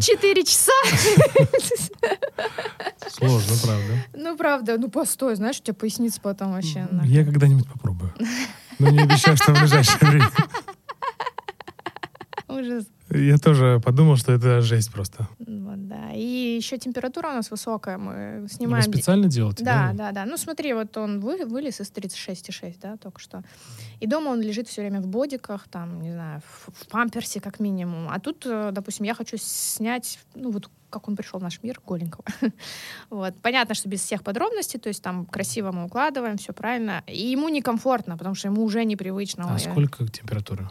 четыре 0.00 0.44
часа. 0.44 0.70
Сложно, 3.08 3.54
правда. 3.64 4.04
Ну, 4.14 4.36
правда, 4.36 4.78
ну 4.78 4.88
постой, 4.88 5.34
знаешь, 5.34 5.58
у 5.58 5.62
тебя 5.64 5.74
поясница 5.74 6.20
потом 6.20 6.52
вообще... 6.52 6.88
Я 7.04 7.24
когда-нибудь 7.24 7.66
попробую. 7.66 8.14
Но 8.78 8.90
не 8.90 9.00
обещаю, 9.00 9.36
что 9.36 9.52
в 9.52 9.58
ближайшее 9.58 9.98
время. 10.00 10.30
Ужас. 12.48 12.84
Я 13.12 13.38
тоже 13.38 13.80
подумал, 13.84 14.16
что 14.16 14.32
это 14.32 14.60
жесть 14.60 14.92
просто. 14.92 15.28
Вот, 15.38 15.88
да. 15.88 16.12
И 16.12 16.56
еще 16.56 16.78
температура 16.78 17.28
у 17.30 17.32
нас 17.32 17.50
высокая. 17.50 17.98
Мы 17.98 18.42
Вы 18.42 18.48
снимаем... 18.48 18.84
де- 18.84 18.92
специально 18.92 19.26
делаете? 19.26 19.64
Да, 19.64 19.92
да, 19.94 20.12
да. 20.12 20.24
Ну, 20.24 20.36
смотри, 20.36 20.72
вот 20.72 20.96
он 20.96 21.20
вы, 21.20 21.44
вылез 21.44 21.80
из 21.80 21.90
36,6, 21.90 22.76
да, 22.80 22.96
только 22.96 23.20
что. 23.20 23.42
И 23.98 24.06
дома 24.06 24.28
он 24.28 24.40
лежит 24.40 24.68
все 24.68 24.82
время 24.82 25.00
в 25.00 25.06
бодиках, 25.06 25.68
там, 25.68 26.00
не 26.00 26.12
знаю, 26.12 26.40
в, 26.40 26.70
в 26.72 26.88
памперсе 26.88 27.40
как 27.40 27.58
минимум. 27.58 28.08
А 28.08 28.20
тут, 28.20 28.46
э, 28.46 28.70
допустим, 28.72 29.06
я 29.06 29.14
хочу 29.14 29.36
снять, 29.38 30.20
ну, 30.34 30.50
вот 30.50 30.70
как 30.90 31.08
он 31.08 31.16
пришел 31.16 31.40
в 31.40 31.42
наш 31.42 31.62
мир, 31.62 31.80
голенького. 31.84 32.24
вот. 33.10 33.34
Понятно, 33.42 33.74
что 33.74 33.88
без 33.88 34.00
всех 34.00 34.22
подробностей, 34.22 34.78
то 34.78 34.88
есть 34.88 35.02
там 35.02 35.24
красиво 35.24 35.72
мы 35.72 35.84
укладываем, 35.84 36.36
все 36.36 36.52
правильно. 36.52 37.02
И 37.06 37.30
ему 37.30 37.48
некомфортно, 37.48 38.16
потому 38.16 38.34
что 38.34 38.48
ему 38.48 38.62
уже 38.64 38.84
непривычно. 38.84 39.52
А 39.52 39.58
сколько 39.58 40.06
температура? 40.06 40.70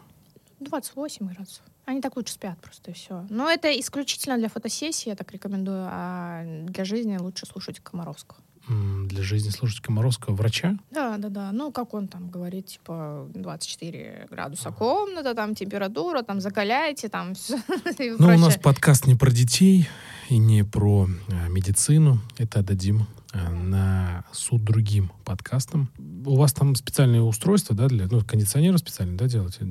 28 0.60 1.26
градусов. 1.28 1.64
Они 1.90 2.02
так 2.02 2.16
лучше 2.18 2.34
спят 2.34 2.56
просто, 2.62 2.92
и 2.92 2.94
все. 2.94 3.26
Но 3.32 3.50
это 3.50 3.68
исключительно 3.80 4.38
для 4.38 4.48
фотосессии, 4.48 5.10
я 5.10 5.16
так 5.16 5.32
рекомендую. 5.32 5.88
А 5.90 6.44
для 6.66 6.86
жизни 6.86 7.18
лучше 7.18 7.48
слушать 7.48 7.80
Комаровского. 7.80 8.40
для 8.68 9.24
жизни 9.24 9.50
слушать 9.50 9.80
Комаровского 9.80 10.36
врача. 10.36 10.78
Да, 10.92 11.18
да, 11.18 11.30
да. 11.30 11.52
Ну, 11.52 11.72
как 11.72 11.96
он 11.96 12.08
там 12.08 12.30
говорит, 12.30 12.68
типа 12.68 13.28
24 13.34 14.28
градуса 14.30 14.70
комната, 14.70 15.34
там 15.34 15.56
температура, 15.56 16.22
там 16.22 16.42
закаляйте, 16.42 17.10
там 17.10 17.34
все. 17.34 17.60
Ну, 18.20 18.36
у 18.36 18.38
нас 18.38 18.58
подкаст 18.58 19.08
не 19.08 19.16
про 19.16 19.32
детей 19.32 19.90
и 20.30 20.38
не 20.38 20.64
про 20.64 21.08
э, 21.08 21.50
медицину. 21.50 22.20
Это 22.38 22.60
отдадим 22.60 23.08
э, 23.34 23.50
на 23.50 24.26
суд 24.32 24.64
другим 24.64 25.12
подкастам. 25.26 25.90
У 26.24 26.36
вас 26.36 26.54
там 26.54 26.76
специальные 26.76 27.24
устройства, 27.24 27.76
да, 27.76 27.88
для, 27.88 28.06
ну, 28.06 28.22
кондиционеры 28.22 28.78
специальные, 28.78 29.18
да, 29.18 29.26
делаете? 29.26 29.66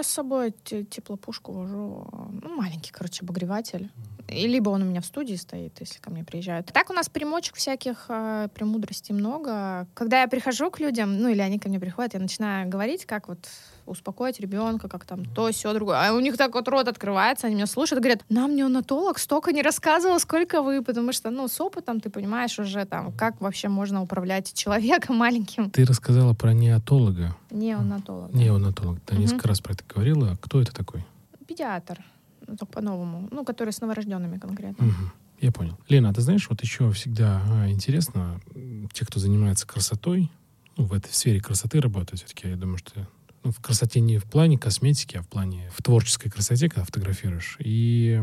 Я 0.00 0.04
с 0.04 0.06
собой 0.06 0.54
те- 0.64 0.82
теплопушку 0.84 1.52
вожу. 1.52 2.08
Ну, 2.42 2.56
маленький, 2.56 2.90
короче, 2.90 3.22
обогреватель. 3.22 3.90
И 4.28 4.46
либо 4.46 4.70
он 4.70 4.80
у 4.82 4.84
меня 4.86 5.02
в 5.02 5.04
студии 5.04 5.34
стоит, 5.36 5.78
если 5.78 6.00
ко 6.00 6.10
мне 6.10 6.24
приезжают. 6.24 6.72
Так 6.72 6.88
у 6.88 6.94
нас 6.94 7.10
примочек 7.10 7.56
всяких, 7.56 8.06
э, 8.08 8.48
премудростей 8.54 9.12
много. 9.14 9.86
Когда 9.92 10.22
я 10.22 10.26
прихожу 10.28 10.70
к 10.70 10.80
людям, 10.80 11.18
ну 11.18 11.28
или 11.28 11.40
они 11.42 11.58
ко 11.58 11.68
мне 11.68 11.78
приходят, 11.78 12.14
я 12.14 12.20
начинаю 12.20 12.66
говорить, 12.70 13.04
как 13.04 13.28
вот 13.28 13.46
успокоить 13.86 14.40
ребенка, 14.40 14.88
как 14.88 15.04
там 15.04 15.24
то, 15.24 15.50
все, 15.52 15.72
другое. 15.74 15.96
А 16.08 16.12
у 16.12 16.20
них 16.20 16.36
так 16.36 16.54
вот 16.54 16.68
рот 16.68 16.88
открывается, 16.88 17.46
они 17.46 17.56
меня 17.56 17.66
слушают 17.66 18.02
говорят, 18.02 18.24
нам 18.28 18.54
неонатолог 18.56 19.18
столько 19.18 19.52
не 19.52 19.62
рассказывал, 19.62 20.18
сколько 20.20 20.62
вы, 20.62 20.82
потому 20.82 21.12
что, 21.12 21.30
ну, 21.30 21.48
с 21.48 21.60
опытом 21.60 22.00
ты 22.00 22.10
понимаешь 22.10 22.58
уже 22.58 22.84
там, 22.84 23.12
как 23.12 23.40
вообще 23.40 23.68
можно 23.68 24.02
управлять 24.02 24.52
человеком 24.54 25.16
маленьким. 25.16 25.70
Ты 25.70 25.84
рассказала 25.84 26.34
про 26.34 26.52
неотолога. 26.52 27.36
Неонатолог. 27.50 28.30
да. 28.32 28.38
Неонатолог. 28.38 29.00
Ты 29.00 29.14
Мгм. 29.14 29.22
несколько 29.22 29.48
раз 29.48 29.60
про 29.60 29.72
это 29.74 29.84
говорила. 29.88 30.36
Кто 30.40 30.60
это 30.60 30.72
такой? 30.72 31.04
Педиатр. 31.46 31.98
Ну, 32.46 32.56
только 32.56 32.72
по-новому. 32.72 33.28
Ну, 33.30 33.44
который 33.44 33.72
с 33.72 33.80
новорожденными 33.80 34.38
конкретно. 34.38 34.84
Мгм. 34.86 35.12
Я 35.40 35.52
понял. 35.52 35.78
Лена, 35.88 36.10
а 36.10 36.12
ты 36.12 36.20
знаешь, 36.20 36.48
вот 36.50 36.60
еще 36.62 36.90
всегда 36.92 37.40
а, 37.50 37.68
интересно, 37.70 38.40
те, 38.92 39.06
кто 39.06 39.18
занимается 39.20 39.66
красотой, 39.66 40.30
ну, 40.76 40.84
в 40.84 40.92
этой 40.92 41.12
сфере 41.12 41.40
красоты 41.40 41.80
работают, 41.80 42.20
все-таки, 42.20 42.48
я 42.48 42.56
думаю, 42.56 42.78
что 42.78 43.06
в 43.42 43.60
красоте 43.60 44.00
не 44.00 44.18
в 44.18 44.24
плане 44.24 44.58
косметики, 44.58 45.16
а 45.16 45.22
в 45.22 45.28
плане 45.28 45.70
в 45.74 45.82
творческой 45.82 46.30
красоте, 46.30 46.68
когда 46.68 46.84
фотографируешь. 46.84 47.56
И 47.60 48.20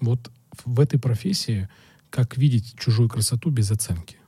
вот 0.00 0.30
в 0.64 0.80
этой 0.80 0.98
профессии 0.98 1.68
как 2.10 2.36
видеть 2.36 2.78
чужую 2.78 3.08
красоту 3.08 3.50
без 3.50 3.70
оценки? 3.70 4.18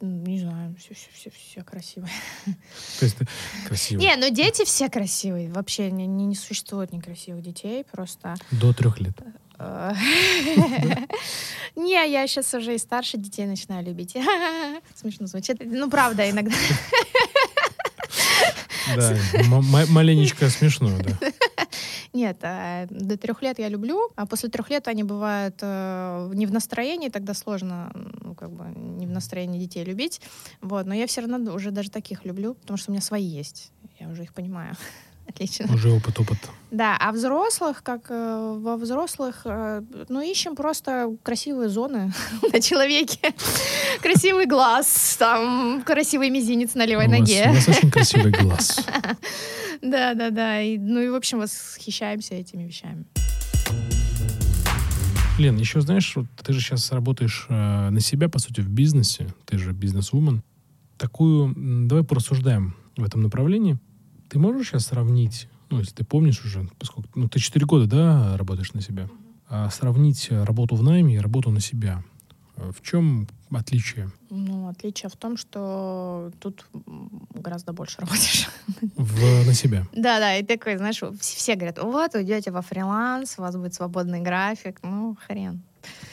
Не 0.00 0.40
знаю, 0.40 0.74
все, 0.78 0.94
все, 0.94 1.08
все, 1.14 1.30
все 1.30 1.62
красиво. 1.62 2.06
То 2.98 3.04
есть 3.04 3.16
ты 3.16 3.26
красиво. 3.66 4.00
Не, 4.00 4.16
ну 4.16 4.28
дети 4.30 4.64
все 4.64 4.90
красивые. 4.90 5.50
Вообще 5.50 5.90
не, 5.90 6.06
не, 6.06 6.26
не 6.26 6.34
существует 6.34 6.92
некрасивых 6.92 7.42
детей. 7.42 7.84
Просто 7.90 8.34
До 8.50 8.74
трех 8.74 9.00
лет. 9.00 9.18
Э, 9.58 9.92
Не, 11.76 12.10
я 12.10 12.26
сейчас 12.26 12.52
уже 12.54 12.74
и 12.74 12.78
старше 12.78 13.18
детей 13.18 13.46
начинаю 13.46 13.84
любить. 13.84 14.12
Смешно 14.94 15.26
звучит. 15.26 15.58
Ну, 15.64 15.90
правда, 15.90 16.28
иногда. 16.28 16.54
Да, 18.94 19.16
маленечко 19.88 20.48
смешно, 20.50 20.90
да. 20.98 21.30
Нет, 22.12 22.38
э, 22.42 22.86
до 22.88 23.16
трех 23.16 23.42
лет 23.42 23.58
я 23.58 23.68
люблю, 23.68 24.10
а 24.16 24.26
после 24.26 24.48
трех 24.48 24.70
лет 24.70 24.88
они 24.88 25.02
бывают 25.02 25.58
э, 25.60 26.30
не 26.34 26.46
в 26.46 26.52
настроении, 26.52 27.08
тогда 27.08 27.34
сложно, 27.34 27.90
ну, 27.94 28.34
как 28.34 28.50
бы, 28.50 28.64
не 28.74 29.06
в 29.06 29.10
настроении 29.10 29.58
детей 29.58 29.84
любить. 29.84 30.20
Вот, 30.62 30.86
но 30.86 30.94
я 30.94 31.06
все 31.06 31.20
равно 31.20 31.52
уже 31.52 31.70
даже 31.70 31.90
таких 31.90 32.24
люблю, 32.24 32.54
потому 32.54 32.78
что 32.78 32.90
у 32.90 32.92
меня 32.92 33.02
свои 33.02 33.24
есть. 33.24 33.70
Я 33.98 34.08
уже 34.08 34.22
их 34.22 34.32
понимаю. 34.32 34.76
Отлично. 35.36 35.66
Уже 35.74 35.90
опыт, 35.90 36.18
опыт. 36.18 36.38
Да, 36.70 36.96
а 36.98 37.12
взрослых, 37.12 37.82
как 37.82 38.06
э, 38.08 38.58
во 38.58 38.78
взрослых, 38.78 39.42
э, 39.44 39.82
ну, 40.08 40.22
ищем 40.22 40.56
просто 40.56 41.14
красивые 41.22 41.68
зоны 41.68 42.10
на 42.52 42.58
человеке. 42.58 43.34
Красивый 44.00 44.46
глаз, 44.46 45.16
там, 45.18 45.82
красивый 45.84 46.30
мизинец 46.30 46.74
на 46.74 46.86
левой 46.86 47.06
у, 47.06 47.10
вас, 47.10 47.18
ноге. 47.18 47.46
у 47.50 47.52
вас 47.52 47.68
очень 47.68 47.90
красивый 47.90 48.32
глаз. 48.32 48.80
Да, 49.82 50.14
да, 50.14 50.30
да. 50.30 50.62
И, 50.62 50.78
ну 50.78 51.00
и, 51.00 51.10
в 51.10 51.14
общем, 51.14 51.38
восхищаемся 51.38 52.34
этими 52.34 52.62
вещами. 52.62 53.04
Лен, 55.38 55.58
еще 55.58 55.82
знаешь, 55.82 56.16
вот 56.16 56.26
ты 56.42 56.54
же 56.54 56.60
сейчас 56.60 56.90
работаешь 56.92 57.44
э, 57.50 57.90
на 57.90 58.00
себя, 58.00 58.30
по 58.30 58.38
сути, 58.38 58.62
в 58.62 58.70
бизнесе. 58.70 59.26
Ты 59.44 59.58
же 59.58 59.72
бизнес-вумен. 59.72 60.42
Такую, 60.96 61.52
давай 61.86 62.04
порассуждаем 62.04 62.74
в 62.96 63.04
этом 63.04 63.20
направлении. 63.20 63.78
Ты 64.28 64.38
можешь 64.38 64.68
сейчас 64.68 64.86
сравнить, 64.86 65.48
ну, 65.70 65.78
если 65.78 65.94
ты 65.94 66.04
помнишь 66.04 66.44
уже, 66.44 66.68
поскольку, 66.78 67.08
ну, 67.14 67.28
ты 67.28 67.38
4 67.38 67.64
года, 67.66 67.86
да, 67.86 68.36
работаешь 68.36 68.72
на 68.74 68.80
себя, 68.82 69.08
а 69.48 69.70
сравнить 69.70 70.28
работу 70.30 70.74
в 70.76 70.82
найме 70.82 71.14
и 71.16 71.18
работу 71.18 71.50
на 71.50 71.60
себя. 71.60 72.02
Э, 72.56 72.72
В 72.76 72.82
чем 72.82 73.28
отличие 73.50 74.10
Ну, 74.30 74.68
отличие 74.68 75.08
в 75.08 75.16
том, 75.16 75.36
что 75.36 76.30
тут 76.40 76.66
гораздо 77.34 77.72
больше 77.72 78.00
работаешь. 78.00 78.48
в, 78.96 79.46
на 79.46 79.54
себя? 79.54 79.86
Да, 79.92 80.18
да, 80.18 80.36
и 80.36 80.42
такой, 80.44 80.76
знаешь, 80.76 81.00
вс- 81.02 81.16
все 81.20 81.54
говорят, 81.54 81.78
вот, 81.82 82.14
уйдете 82.14 82.50
во 82.50 82.62
фриланс, 82.62 83.34
у 83.38 83.42
вас 83.42 83.56
будет 83.56 83.74
свободный 83.74 84.20
график. 84.20 84.80
Ну, 84.82 85.16
хрен. 85.26 85.62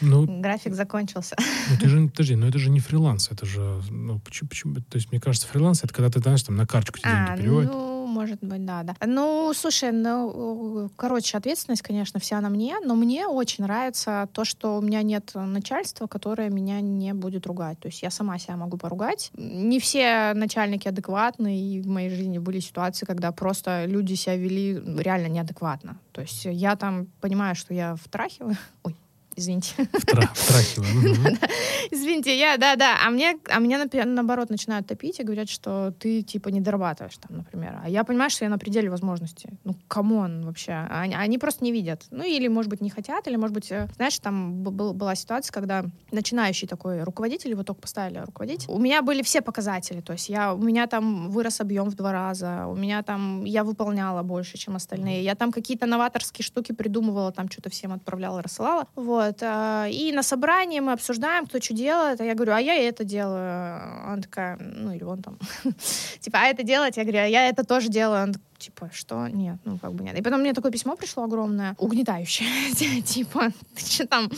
Ну, 0.01 0.27
График 0.41 0.75
закончился. 0.75 1.35
ну, 1.71 1.77
ты 1.79 1.89
же, 1.89 2.07
подожди, 2.11 2.35
ну 2.35 2.45
это 2.47 2.59
же 2.59 2.69
не 2.69 2.79
фриланс, 2.79 3.31
это 3.31 3.47
же, 3.47 3.81
ну, 3.89 4.19
почему, 4.19 4.47
почему, 4.49 4.75
то 4.75 4.97
есть, 4.97 5.11
мне 5.11 5.19
кажется, 5.19 5.47
фриланс, 5.47 5.83
это 5.83 5.91
когда 5.91 6.11
ты, 6.11 6.19
знаешь, 6.19 6.43
там 6.43 6.55
на 6.55 6.67
карточку 6.67 6.99
тебе 6.99 7.09
деньги 7.11 7.31
А, 7.31 7.37
переводят. 7.37 7.71
ну, 7.71 7.92
может 8.13 8.39
быть, 8.41 8.65
да, 8.65 8.83
да. 8.83 8.95
Ну, 9.05 9.51
слушай, 9.53 9.91
ну, 9.91 10.89
короче, 10.95 11.37
ответственность, 11.37 11.81
конечно, 11.81 12.19
вся 12.19 12.39
на 12.41 12.49
мне, 12.49 12.77
но 12.85 12.95
мне 12.95 13.27
очень 13.27 13.63
нравится 13.63 14.29
то, 14.31 14.45
что 14.45 14.77
у 14.77 14.81
меня 14.81 15.01
нет 15.01 15.31
начальства, 15.33 16.07
которое 16.07 16.49
меня 16.49 16.79
не 16.81 17.13
будет 17.13 17.47
ругать. 17.47 17.79
То 17.79 17.87
есть 17.87 18.03
я 18.03 18.11
сама 18.11 18.37
себя 18.37 18.55
могу 18.55 18.77
поругать. 18.77 19.31
Не 19.35 19.79
все 19.79 20.33
начальники 20.33 20.87
адекватны, 20.87 21.59
и 21.59 21.81
в 21.81 21.87
моей 21.87 22.09
жизни 22.09 22.37
были 22.37 22.59
ситуации, 22.59 23.05
когда 23.05 23.31
просто 23.31 23.85
люди 23.85 24.13
себя 24.13 24.35
вели 24.35 24.81
реально 24.97 25.27
неадекватно. 25.27 25.97
То 26.11 26.21
есть 26.21 26.45
я 26.45 26.75
там 26.75 27.07
понимаю, 27.19 27.55
что 27.55 27.73
я 27.73 27.95
втрахиваю. 27.95 28.55
Ой, 28.83 28.95
извините. 29.35 29.73
Втра- 29.93 30.29
втрахиваю. 30.33 31.13
Мгм. 31.13 31.37
Извините, 31.91 32.37
я, 32.37 32.57
да, 32.57 32.75
да. 32.75 32.97
А 33.05 33.09
мне, 33.09 33.35
а 33.49 33.59
меня 33.59 33.85
наоборот 34.05 34.49
начинают 34.49 34.87
топить 34.87 35.19
и 35.19 35.23
говорят, 35.23 35.49
что 35.49 35.91
ты 35.99 36.21
типа 36.21 36.49
не 36.49 36.61
дорабатываешь 36.61 37.17
там, 37.17 37.37
например. 37.37 37.79
А 37.83 37.89
я 37.89 38.03
понимаю, 38.03 38.29
что 38.29 38.45
я 38.45 38.49
на 38.49 38.57
пределе 38.57 38.89
возможностей. 38.89 39.49
Ну, 39.63 39.75
come 39.87 40.23
on 40.23 40.41
вообще. 40.45 40.87
Они, 40.89 41.13
они 41.15 41.37
просто 41.37 41.63
не 41.63 41.71
видят. 41.71 42.03
Ну, 42.11 42.23
или, 42.23 42.47
может 42.47 42.69
быть, 42.69 42.81
не 42.81 42.89
хотят, 42.89 43.27
или, 43.27 43.35
может 43.35 43.53
быть, 43.53 43.71
э, 43.71 43.87
знаешь, 43.95 44.17
там 44.19 44.63
был- 44.63 44.93
была 44.93 45.15
ситуация, 45.15 45.51
когда 45.53 45.85
начинающий 46.11 46.67
такой 46.67 47.03
руководитель, 47.03 47.51
его 47.51 47.63
только 47.63 47.81
поставили 47.81 48.19
руководить. 48.19 48.65
У 48.67 48.79
меня 48.79 49.01
были 49.01 49.21
все 49.21 49.41
показатели. 49.41 50.01
То 50.01 50.13
есть 50.13 50.29
я, 50.29 50.53
у 50.53 50.57
меня 50.61 50.87
там 50.87 51.29
вырос 51.29 51.61
объем 51.61 51.89
в 51.89 51.95
два 51.95 52.11
раза, 52.11 52.65
у 52.67 52.75
меня 52.75 53.03
там, 53.03 53.43
я 53.45 53.63
выполняла 53.63 54.23
больше, 54.23 54.57
чем 54.57 54.75
остальные. 54.75 55.23
Я 55.23 55.35
там 55.35 55.51
какие-то 55.51 55.85
новаторские 55.85 56.43
штуки 56.45 56.71
придумывала, 56.71 57.31
там 57.31 57.49
что-то 57.49 57.69
всем 57.69 57.91
отправляла, 57.93 58.41
рассылала. 58.41 58.87
Вот. 58.95 59.22
А, 59.41 59.87
И 59.87 60.11
на 60.11 60.23
собрании 60.23 60.79
мы 60.79 60.93
обсуждаем, 60.93 61.45
кто 61.45 61.59
что 61.59 61.73
делает. 61.73 62.21
А 62.21 62.23
я 62.23 62.33
говорю, 62.33 62.53
а 62.53 62.59
я 62.59 62.75
это 62.75 63.03
делаю. 63.03 64.05
Она 64.05 64.21
такая, 64.21 64.57
ну 64.59 64.91
или 64.91 65.03
он 65.03 65.21
там. 65.21 65.37
Типа, 66.19 66.39
а 66.41 66.45
это 66.47 66.63
делать? 66.63 66.97
Я 66.97 67.03
говорю, 67.03 67.19
а 67.19 67.27
я 67.27 67.47
это 67.49 67.63
тоже 67.63 67.89
делаю. 67.89 68.23
Он 68.23 68.33
типа, 68.63 68.89
что? 68.93 69.27
Нет, 69.27 69.57
ну 69.65 69.77
как 69.77 69.93
бы 69.93 70.03
нет. 70.03 70.17
И 70.17 70.21
потом 70.21 70.41
мне 70.41 70.53
такое 70.53 70.71
письмо 70.71 70.95
пришло 70.95 71.23
огромное, 71.23 71.75
угнетающее. 71.77 72.47
Типа, 73.03 73.51
ты 73.75 73.85
что 73.85 74.07
там, 74.07 74.29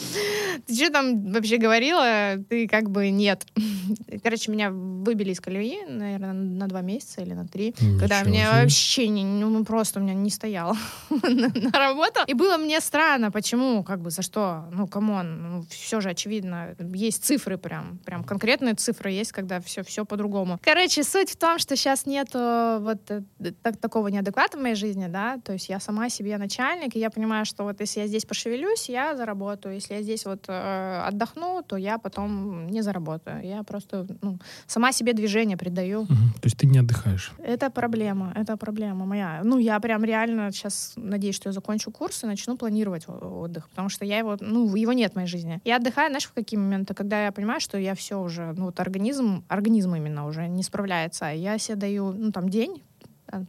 ты 0.66 0.76
что 0.76 0.90
там 0.90 1.32
вообще 1.32 1.58
говорила? 1.58 2.38
Ты 2.50 2.68
как 2.68 2.90
бы 2.90 3.10
нет. 3.10 3.46
Короче, 4.24 4.52
меня 4.52 4.72
выбили 4.72 5.32
из 5.32 5.40
колеи, 5.40 5.86
наверное, 5.88 6.34
на 6.34 6.68
два 6.68 6.82
месяца 6.82 7.22
или 7.22 7.34
на 7.34 7.48
три. 7.48 7.74
Когда 8.00 8.24
мне 8.24 8.48
вообще 8.50 9.08
не, 9.08 9.24
ну, 9.24 9.50
ну, 9.50 9.64
просто 9.64 10.00
у 10.00 10.04
меня 10.04 10.14
не 10.14 10.30
стояло 10.30 10.76
на, 11.10 11.50
на 11.50 11.72
работу. 11.72 12.22
И 12.28 12.34
было 12.34 12.58
мне 12.58 12.80
странно, 12.82 13.32
почему, 13.32 13.84
как 13.84 14.02
бы, 14.02 14.10
за 14.10 14.22
что? 14.22 14.66
Ну, 14.72 14.88
come 14.88 15.24
on, 15.24 15.52
ну, 15.52 15.66
все 15.70 16.02
же 16.02 16.10
очевидно. 16.10 16.76
Есть 16.94 17.24
цифры 17.24 17.58
прям, 17.58 18.00
прям 18.06 18.24
конкретные 18.24 18.74
цифры 18.74 19.12
есть, 19.12 19.32
когда 19.32 19.60
все, 19.60 19.84
все 19.84 20.06
по-другому. 20.06 20.60
Короче, 20.64 21.04
суть 21.04 21.32
в 21.32 21.38
том, 21.38 21.60
что 21.60 21.76
сейчас 21.76 22.06
нету 22.06 22.80
вот 22.80 23.00
э, 23.10 23.22
так, 23.62 23.78
такого 23.78 24.08
неадеквата 24.16 24.58
в 24.58 24.62
моей 24.62 24.76
жизни, 24.76 25.08
да, 25.08 25.38
то 25.44 25.54
есть 25.54 25.70
я 25.70 25.80
сама 25.80 26.10
себе 26.10 26.38
начальник, 26.38 26.96
и 26.96 27.00
я 27.00 27.10
понимаю, 27.10 27.46
что 27.46 27.64
вот 27.64 27.82
если 27.82 28.02
я 28.02 28.08
здесь 28.08 28.26
пошевелюсь, 28.26 28.90
я 28.90 29.16
заработаю, 29.16 29.76
если 29.76 29.96
я 29.96 30.02
здесь 30.02 30.26
вот 30.26 30.46
э, 30.48 31.04
отдохну, 31.08 31.64
то 31.68 31.78
я 31.78 31.98
потом 31.98 32.68
не 32.68 32.82
заработаю. 32.82 33.44
Я 33.44 33.64
просто, 33.64 34.08
ну, 34.22 34.40
сама 34.68 34.92
себе 34.92 35.14
движение 35.14 35.58
придаю. 35.58 36.04
Мгм. 36.04 36.34
То 36.42 36.46
есть 36.46 36.58
ты 36.58 36.68
не 36.68 36.80
отдыхаешь. 36.80 37.34
Это 37.40 37.70
проблема, 37.70 38.32
это 38.36 38.58
проблема 38.58 39.06
моя. 39.06 39.42
Ну, 39.44 39.60
я 39.60 39.80
прям 39.80 40.04
реально 40.04 40.52
сейчас 40.52 40.94
надеюсь, 40.96 41.36
что 41.36 41.50
я 41.50 41.54
закончу 41.54 41.92
курс 41.92 42.24
и 42.24 42.28
начну 42.28 42.58
планировать 42.58 43.06
отдых, 43.08 43.70
потому 43.70 43.90
что 43.90 44.06
я 44.06 44.18
его, 44.20 44.38
ну, 44.40 44.76
его 44.76 44.94
нет 44.94 45.14
в 45.14 45.16
моей 45.16 45.28
жизни. 45.28 45.60
Я 45.66 45.78
отдыхаю, 45.78 46.10
знаешь, 46.10 46.26
в 46.26 46.34
какие 46.34 46.60
моменты, 46.60 46.94
когда 46.94 47.26
я 47.26 47.32
понимаю, 47.32 47.60
что 47.60 47.78
я 47.78 47.94
все 47.94 48.20
уже, 48.20 48.54
ну, 48.58 48.66
вот 48.66 48.80
организм, 48.80 49.44
организм 49.48 49.96
именно 49.96 50.26
уже 50.26 50.48
не 50.48 50.64
справляется. 50.64 51.26
Я 51.26 51.58
себе 51.58 51.76
даю, 51.76 52.14
ну, 52.14 52.32
там, 52.32 52.50
день, 52.50 52.82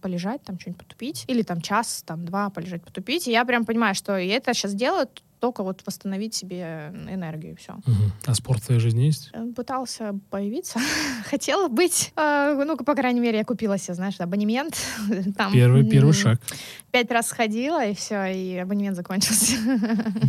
полежать, 0.02 0.42
там 0.42 0.58
что-нибудь 0.58 0.82
потупить, 0.84 1.24
или 1.28 1.42
там 1.42 1.60
час, 1.60 2.02
там 2.06 2.24
два 2.24 2.50
полежать, 2.50 2.82
потупить. 2.82 3.28
И 3.28 3.32
я 3.32 3.44
прям 3.44 3.64
понимаю, 3.64 3.94
что 3.94 4.16
я 4.16 4.36
это 4.36 4.54
сейчас 4.54 4.74
делаю 4.74 5.08
только 5.38 5.62
вот 5.62 5.82
восстановить 5.84 6.34
себе 6.34 6.92
энергию, 7.10 7.56
все. 7.56 7.74
Мгм. 7.86 8.12
А 8.24 8.34
спорт 8.34 8.62
в 8.62 8.66
твоей 8.66 8.80
жизни 8.80 9.02
есть? 9.02 9.30
Пытался 9.54 10.18
появиться, 10.30 10.80
хотела 11.24 11.68
быть. 11.68 12.12
А, 12.16 12.54
Ну, 12.54 12.76
по 12.78 12.94
крайней 12.94 13.20
мере, 13.20 13.38
я 13.38 13.44
купила 13.44 13.76
себе, 13.76 13.94
знаешь, 13.94 14.18
абонемент. 14.18 14.74
Там, 15.36 15.52
Первый, 15.52 15.84
первый 15.88 16.14
шаг. 16.14 16.40
Пять 16.90 17.10
раз 17.10 17.28
сходила, 17.28 17.84
и 17.86 17.94
все, 17.94 18.24
и 18.32 18.56
абонемент 18.56 18.96
закончился. 18.96 19.56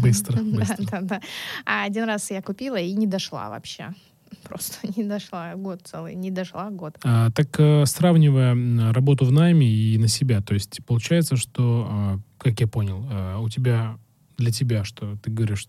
Быстро, 0.04 0.34
Да, 0.42 0.42
быстро. 0.60 0.86
да, 0.92 1.02
да. 1.02 1.22
А 1.66 1.86
один 1.86 2.04
раз 2.04 2.30
я 2.30 2.42
купила 2.42 2.76
и 2.76 2.92
не 2.94 3.08
дошла 3.08 3.50
вообще. 3.50 3.94
Просто 4.44 4.88
не 4.96 5.04
дошла. 5.04 5.56
Год 5.56 5.82
целый. 5.84 6.16
Не 6.16 6.32
дошла 6.32 6.70
год. 6.70 6.98
А, 7.04 7.32
так 7.32 7.60
э, 7.60 7.86
сравнивая 7.86 8.94
работу 8.94 9.26
в 9.26 9.32
найме 9.32 9.68
и 9.68 9.98
на 9.98 10.08
себя, 10.08 10.42
то 10.42 10.54
есть 10.54 10.80
получается, 10.86 11.36
что, 11.36 11.88
а, 11.90 12.20
как 12.38 12.60
я 12.60 12.68
понял, 12.68 13.06
а, 13.10 13.40
у 13.40 13.50
тебя 13.50 13.98
для 14.38 14.52
тебя, 14.52 14.84
что 14.84 15.18
ты 15.18 15.32
говоришь, 15.32 15.68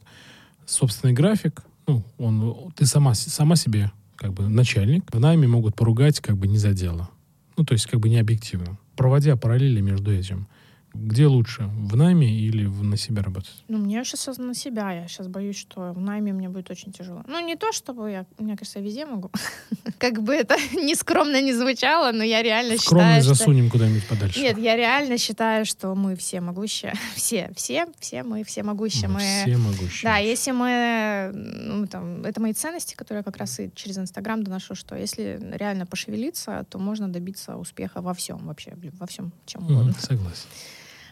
собственный 0.66 1.14
график, 1.14 1.62
ну, 1.86 2.04
он, 2.18 2.72
ты 2.76 2.84
сама, 2.84 3.14
сама 3.14 3.56
себе 3.56 3.90
как 4.16 4.34
бы 4.34 4.48
начальник, 4.48 5.04
в 5.12 5.18
найме 5.18 5.46
могут 5.46 5.74
поругать 5.74 6.20
как 6.20 6.36
бы 6.36 6.46
не 6.46 6.58
за 6.58 6.72
дело. 6.72 7.08
Ну, 7.56 7.64
то 7.64 7.72
есть 7.72 7.86
как 7.86 8.00
бы 8.00 8.08
не 8.08 8.18
объективно. 8.18 8.78
Проводя 8.96 9.36
параллели 9.36 9.80
между 9.80 10.12
этим, 10.12 10.48
где 11.00 11.26
лучше, 11.26 11.70
в 11.76 11.96
найме 11.96 12.28
или 12.28 12.66
в- 12.66 12.82
на 12.82 12.96
себя 12.96 13.22
работать? 13.22 13.64
Ну, 13.68 13.78
мне 13.78 14.04
сейчас 14.04 14.38
на 14.38 14.54
себя. 14.54 14.92
Я 14.92 15.08
сейчас 15.08 15.28
боюсь, 15.28 15.56
что 15.56 15.92
в 15.92 16.00
найме 16.00 16.32
мне 16.32 16.48
будет 16.48 16.70
очень 16.70 16.92
тяжело. 16.92 17.22
Ну, 17.26 17.40
не 17.46 17.56
то, 17.56 17.72
чтобы 17.72 18.10
я, 18.10 18.26
мне 18.38 18.56
кажется, 18.56 18.78
я 18.80 18.84
везде 18.84 19.06
могу. 19.06 19.30
Как 19.98 20.22
бы 20.22 20.34
это 20.34 20.56
нескромно 20.72 21.40
не 21.40 21.52
звучало, 21.52 22.12
но 22.12 22.22
я 22.24 22.42
реально 22.42 22.76
Скромно 22.78 23.04
считаю, 23.04 23.22
что... 23.22 23.34
засунем 23.34 23.70
куда-нибудь 23.70 24.06
подальше. 24.08 24.40
Нет, 24.40 24.58
я 24.58 24.76
реально 24.76 25.18
считаю, 25.18 25.64
что 25.64 25.94
мы 25.94 26.16
все 26.16 26.40
могущие. 26.40 26.94
Все, 27.14 27.50
все, 27.56 27.86
все 27.98 28.22
мы 28.22 28.44
все 28.44 28.62
могущие. 28.62 29.08
Мы 29.08 29.20
все 29.20 29.56
могущие. 29.56 30.02
Да, 30.10 30.16
если 30.18 30.52
мы, 30.52 31.30
ну, 31.34 31.86
там, 31.86 32.24
это 32.24 32.40
мои 32.40 32.52
ценности, 32.52 32.94
которые 32.94 33.20
я 33.20 33.24
как 33.24 33.36
раз 33.36 33.60
и 33.60 33.70
через 33.74 33.98
Инстаграм 33.98 34.42
доношу, 34.42 34.74
что 34.74 34.94
если 34.94 35.38
реально 35.52 35.86
пошевелиться, 35.86 36.64
то 36.70 36.78
можно 36.78 37.08
добиться 37.08 37.56
успеха 37.56 38.00
во 38.00 38.14
всем 38.14 38.38
вообще, 38.46 38.76
во 38.98 39.06
всем, 39.06 39.32
чем 39.46 39.64
угодно. 39.64 39.94
согласен. 39.98 40.46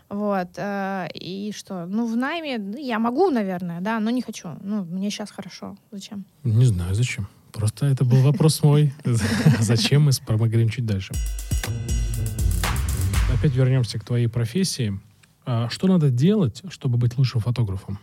Вот. 0.08 0.48
э, 0.56 1.08
И 1.14 1.52
что? 1.56 1.86
Ну, 1.86 2.06
в 2.06 2.16
найме 2.16 2.58
ну, 2.58 2.76
я 2.78 2.98
могу, 2.98 3.30
наверное, 3.30 3.80
да, 3.80 4.00
но 4.00 4.10
не 4.10 4.22
хочу. 4.22 4.48
Ну, 4.62 4.84
мне 4.84 5.10
сейчас 5.10 5.30
хорошо. 5.30 5.76
Зачем? 5.92 6.24
Не 6.44 6.64
знаю, 6.66 6.94
зачем. 6.94 7.26
Просто 7.52 7.86
это 7.86 8.04
был 8.04 8.20
вопрос 8.22 8.62
мой. 8.62 8.92
Зачем 9.60 10.02
мы 10.02 10.10
поговорим 10.26 10.68
чуть 10.68 10.84
дальше. 10.86 11.14
Опять 13.34 13.54
вернемся 13.54 13.98
к 13.98 14.04
твоей 14.04 14.28
профессии. 14.28 14.98
А 15.44 15.68
Что 15.68 15.86
надо 15.88 16.10
делать, 16.10 16.62
чтобы 16.70 16.98
быть 16.98 17.16
лучшим 17.18 17.40
фотографом? 17.40 17.98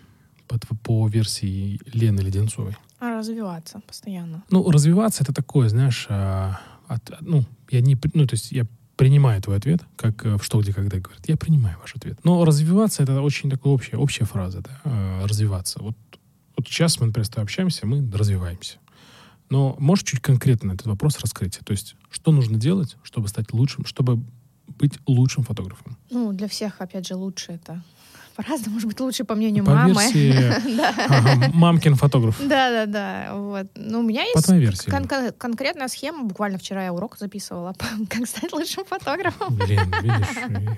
По, 0.48 0.58
по 0.84 1.08
версии 1.08 1.80
Лены 1.94 2.20
Леденцовой. 2.22 2.76
А 3.00 3.18
развиваться 3.18 3.82
постоянно. 3.88 4.44
Ну, 4.50 4.70
развиваться 4.72 5.24
это 5.24 5.34
такое, 5.34 5.70
знаешь, 5.70 6.06
а, 6.10 6.60
от- 6.88 7.22
ну, 7.22 7.44
я 7.70 7.82
не, 7.82 7.98
ну, 8.14 8.26
то 8.28 8.34
есть 8.36 8.52
я 8.52 8.66
принимаю 8.96 9.42
твой 9.42 9.58
ответ, 9.58 9.82
как 9.96 10.26
э, 10.26 10.38
в 10.38 10.44
«Что, 10.44 10.62
где, 10.62 10.74
когда» 10.74 11.00
говорят. 11.00 11.28
Я 11.28 11.38
принимаю 11.38 11.78
ваш 11.80 11.96
ответ. 11.96 12.20
Но 12.24 12.46
развиваться 12.46 13.04
это 13.04 13.22
очень 13.22 13.50
такая 13.50 13.74
общая, 13.74 13.98
общая 13.98 14.26
фраза, 14.26 14.62
да, 14.62 14.82
а, 14.84 15.28
развиваться. 15.28 15.82
Вот, 15.82 15.96
вот 16.56 16.68
сейчас 16.68 17.00
мы, 17.00 17.08
например, 17.08 17.26
с 17.26 17.30
тобой 17.30 17.44
общаемся, 17.44 17.86
мы 17.88 18.10
развиваемся. 18.12 18.78
Но 19.50 19.76
можешь 19.80 20.06
чуть 20.06 20.22
конкретно 20.22 20.74
этот 20.74 20.88
вопрос 20.88 21.20
раскрыть? 21.20 21.60
То 21.64 21.72
есть, 21.72 21.96
что 22.10 22.32
нужно 22.32 22.58
делать, 22.58 22.98
чтобы 23.04 23.28
стать 23.28 23.54
лучшим, 23.54 23.86
чтобы 23.86 24.24
быть 24.68 24.94
лучшим 25.08 25.44
фотографом? 25.44 25.98
Ну, 26.10 26.32
для 26.34 26.48
всех, 26.48 26.80
опять 26.80 27.08
же, 27.08 27.16
лучше 27.16 27.54
это. 27.54 27.84
По-разному, 28.36 28.74
может 28.76 28.88
быть, 28.88 29.00
лучше, 29.00 29.24
по 29.24 29.36
мнению 29.36 29.64
По 29.64 29.72
мамы. 29.76 29.94
версии 29.94 30.34
Да. 30.78 30.94
ага, 31.08 31.52
мамкин 31.54 31.96
фотограф. 31.96 32.38
Да, 32.40 32.70
да, 32.70 32.86
да. 32.86 33.36
Вот. 33.36 33.68
Ну, 33.76 34.00
у 34.00 34.04
меня 34.04 34.24
есть 34.24 34.50
версии. 34.50 34.90
кон- 34.90 35.08
кон- 35.08 35.32
конкретная 35.38 35.88
схема. 35.88 36.24
Буквально 36.24 36.58
вчера 36.58 36.84
я 36.86 36.94
урок 36.94 37.18
записывала, 37.20 37.76
как 38.10 38.28
стать 38.28 38.52
лучшим 38.54 38.86
фотографом. 38.86 39.56
Блин, 39.56 39.82
видишь, 40.02 40.78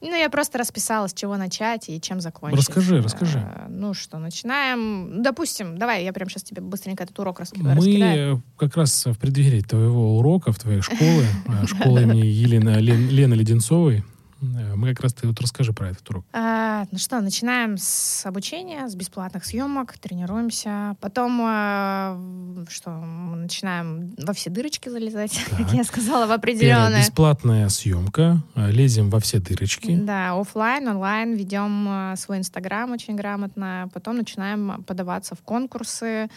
Ну, 0.00 0.14
я 0.16 0.30
просто 0.30 0.58
расписала, 0.58 1.08
с 1.08 1.12
чего 1.12 1.36
начать 1.36 1.88
и 1.88 2.00
чем 2.00 2.20
закончить. 2.20 2.58
Расскажи, 2.60 3.02
расскажи. 3.02 3.38
Э, 3.40 3.66
Ну 3.68 3.94
что, 3.94 4.18
начинаем. 4.18 5.24
Допустим, 5.24 5.76
давай, 5.76 6.04
я 6.04 6.12
прям 6.12 6.28
сейчас 6.30 6.44
тебе 6.44 6.62
быстренько 6.62 7.02
этот 7.02 7.18
урок 7.18 7.40
раски- 7.40 7.60
Мы 7.60 7.74
раскидаю. 7.74 8.36
э, 8.36 8.40
как 8.56 8.76
раз 8.76 9.06
в 9.06 9.14
преддверии 9.18 9.60
твоего 9.60 10.16
урока 10.18 10.52
в 10.52 10.58
твоей 10.60 10.82
школы, 10.82 11.24
э, 11.46 11.66
школы 11.66 12.02
имени 12.02 12.24
Елены 12.26 12.78
Лен- 12.78 13.08
Лены 13.08 13.34
Леденцовой, 13.34 14.04
мы 14.40 14.94
как 14.94 15.00
раз 15.00 15.14
ты 15.14 15.26
вот 15.26 15.40
расскажи 15.40 15.72
про 15.72 15.90
этот 15.90 16.08
урок. 16.10 16.24
А, 16.32 16.84
ну 16.90 16.98
что, 16.98 17.20
начинаем 17.20 17.76
с 17.76 18.24
обучения, 18.26 18.88
с 18.88 18.94
бесплатных 18.94 19.44
съемок, 19.44 19.98
тренируемся. 19.98 20.96
Потом, 21.00 21.40
э, 21.42 22.64
что, 22.68 22.90
мы 22.90 23.36
начинаем 23.36 24.14
во 24.18 24.32
все 24.32 24.50
дырочки 24.50 24.88
залезать, 24.88 25.38
как 25.50 25.58
Так. 25.58 25.72
я 25.72 25.84
сказала, 25.84 26.26
в 26.26 26.32
определенные. 26.32 27.00
бесплатная 27.00 27.68
съемка, 27.68 28.42
э, 28.54 28.70
лезем 28.70 29.10
во 29.10 29.20
все 29.20 29.38
дырочки. 29.40 29.96
Да, 29.96 30.38
оффлайн, 30.38 30.88
онлайн, 30.88 31.34
ведем 31.34 31.88
э, 31.88 32.16
свой 32.16 32.38
инстаграм 32.38 32.92
очень 32.92 33.16
грамотно, 33.16 33.88
потом 33.92 34.16
начинаем 34.16 34.82
подаваться 34.84 35.34
в 35.34 35.42
конкурсы, 35.42 36.06
э, 36.06 36.28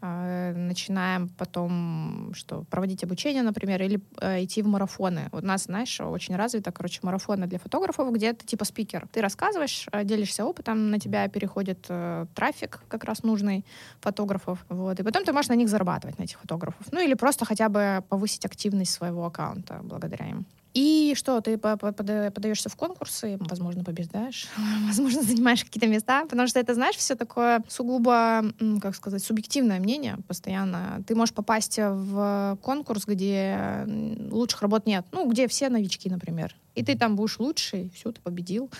начинаем 0.00 1.28
потом 1.28 2.32
что 2.34 2.64
проводить 2.70 3.04
обучение, 3.04 3.42
например, 3.42 3.82
или 3.82 4.00
э, 4.20 4.44
идти 4.44 4.62
в 4.62 4.66
марафоны. 4.66 5.28
У 5.32 5.40
нас, 5.40 5.64
знаешь, 5.64 6.00
очень 6.00 6.36
развито, 6.36 6.72
короче, 6.72 7.00
марафоны 7.02 7.46
для 7.46 7.58
фотографов, 7.58 8.12
где 8.12 8.32
ты 8.32 8.46
типа 8.46 8.64
спикер. 8.64 9.06
Ты 9.12 9.20
рассказываешь, 9.20 9.86
э, 9.92 10.04
делишься 10.04 10.44
опытом, 10.44 10.90
на 10.90 10.98
тебя 10.98 11.28
переходит 11.28 11.86
э, 11.88 12.26
трафик 12.34 12.80
как 12.88 13.04
раз 13.04 13.22
нужный 13.22 13.64
фотографов, 14.00 14.64
вот, 14.68 15.00
и 15.00 15.02
потом 15.02 15.24
ты 15.24 15.32
можешь 15.32 15.48
на 15.48 15.56
них 15.56 15.68
зарабатывать, 15.68 16.18
на 16.18 16.24
этих 16.24 16.38
фотографов. 16.40 16.86
Ну 16.92 17.00
или 17.00 17.14
просто 17.14 17.44
хотя 17.44 17.68
бы 17.68 18.02
повысить 18.08 18.46
активность 18.46 18.92
своего 18.92 19.26
аккаунта 19.26 19.80
благодаря 19.82 20.28
им. 20.28 20.46
И 20.72 21.14
что, 21.16 21.40
ты 21.40 21.58
по- 21.58 21.76
по- 21.76 21.92
пода- 21.92 22.30
подаешься 22.30 22.68
в 22.68 22.76
конкурсы, 22.76 23.36
возможно, 23.40 23.82
побеждаешь, 23.82 24.46
возможно, 24.86 25.22
занимаешь 25.22 25.64
какие-то 25.64 25.88
места, 25.88 26.24
потому 26.26 26.46
что 26.46 26.60
это, 26.60 26.74
знаешь, 26.74 26.96
все 26.96 27.16
такое 27.16 27.62
сугубо, 27.68 28.44
как 28.80 28.94
сказать, 28.94 29.22
субъективное 29.24 29.80
мнение 29.80 30.16
постоянно. 30.28 31.02
Ты 31.06 31.14
можешь 31.14 31.34
попасть 31.34 31.78
в 31.78 32.58
конкурс, 32.62 33.04
где 33.06 33.84
лучших 34.30 34.62
работ 34.62 34.86
нет, 34.86 35.04
ну, 35.12 35.28
где 35.28 35.48
все 35.48 35.68
новички, 35.68 36.08
например. 36.08 36.54
И 36.76 36.84
ты 36.84 36.96
там 36.96 37.16
будешь 37.16 37.38
лучший, 37.40 37.90
все, 37.94 38.12
ты 38.12 38.20
победил. 38.20 38.70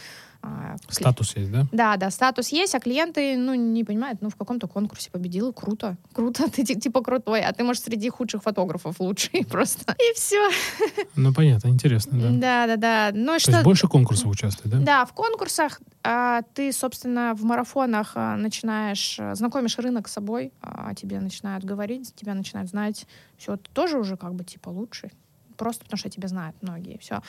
А, 0.43 0.76
Статус 0.88 1.36
есть, 1.36 1.53
да? 1.53 1.66
да, 1.70 1.97
да, 1.97 2.11
статус 2.11 2.49
есть, 2.49 2.74
а 2.74 2.80
клиенты, 2.80 3.36
ну, 3.36 3.55
не 3.55 3.84
понимают, 3.84 4.22
ну, 4.22 4.30
в 4.30 4.36
каком-то 4.36 4.68
конкурсе 4.68 5.11
победил, 5.11 5.53
круто, 5.53 5.99
круто, 6.14 6.51
ты 6.51 6.64
ти- 6.64 6.80
типа 6.80 7.03
крутой, 7.03 7.43
а 7.43 7.53
ты, 7.53 7.62
может, 7.62 7.84
среди 7.84 8.09
худших 8.09 8.43
фотографов 8.43 9.01
лучший 9.01 9.45
просто. 9.51 9.95
И 9.99 10.14
все. 10.14 10.51
Ну, 11.16 11.34
понятно, 11.34 11.68
интересно, 11.68 12.18
да. 12.18 12.30
Да, 12.30 12.66
да, 12.66 12.76
да. 12.76 13.11
Ну 13.14 13.34
То 13.34 13.38
что? 13.41 13.51
есть 13.53 13.64
больше 13.64 13.86
конкурсов 13.88 14.28
участвует, 14.28 14.70
да? 14.70 14.78
Да, 14.80 15.05
в 15.05 15.12
конкурсах 15.12 15.80
а, 16.03 16.41
ты, 16.55 16.72
собственно, 16.72 17.34
в 17.34 17.45
марафонах 17.45 18.12
а, 18.14 18.36
начинаешь, 18.36 19.16
а, 19.20 19.34
знакомишь 19.34 19.76
рынок 19.78 20.09
с 20.09 20.12
собой, 20.12 20.53
а, 20.62 20.95
тебе 20.95 21.20
начинают 21.20 21.64
говорить, 21.64 22.14
тебя 22.14 22.32
начинают 22.34 22.70
знать. 22.70 23.07
Все, 23.36 23.57
ты 23.57 23.70
тоже 23.74 23.99
уже 23.99 24.16
как 24.16 24.34
бы 24.34 24.45
типа 24.45 24.70
лучший. 24.70 25.11
Просто 25.61 25.85
потому 25.85 25.99
что 25.99 26.09
тебя 26.09 26.27
знают 26.27 26.57
многие. 26.63 26.97
Все. 26.97 27.21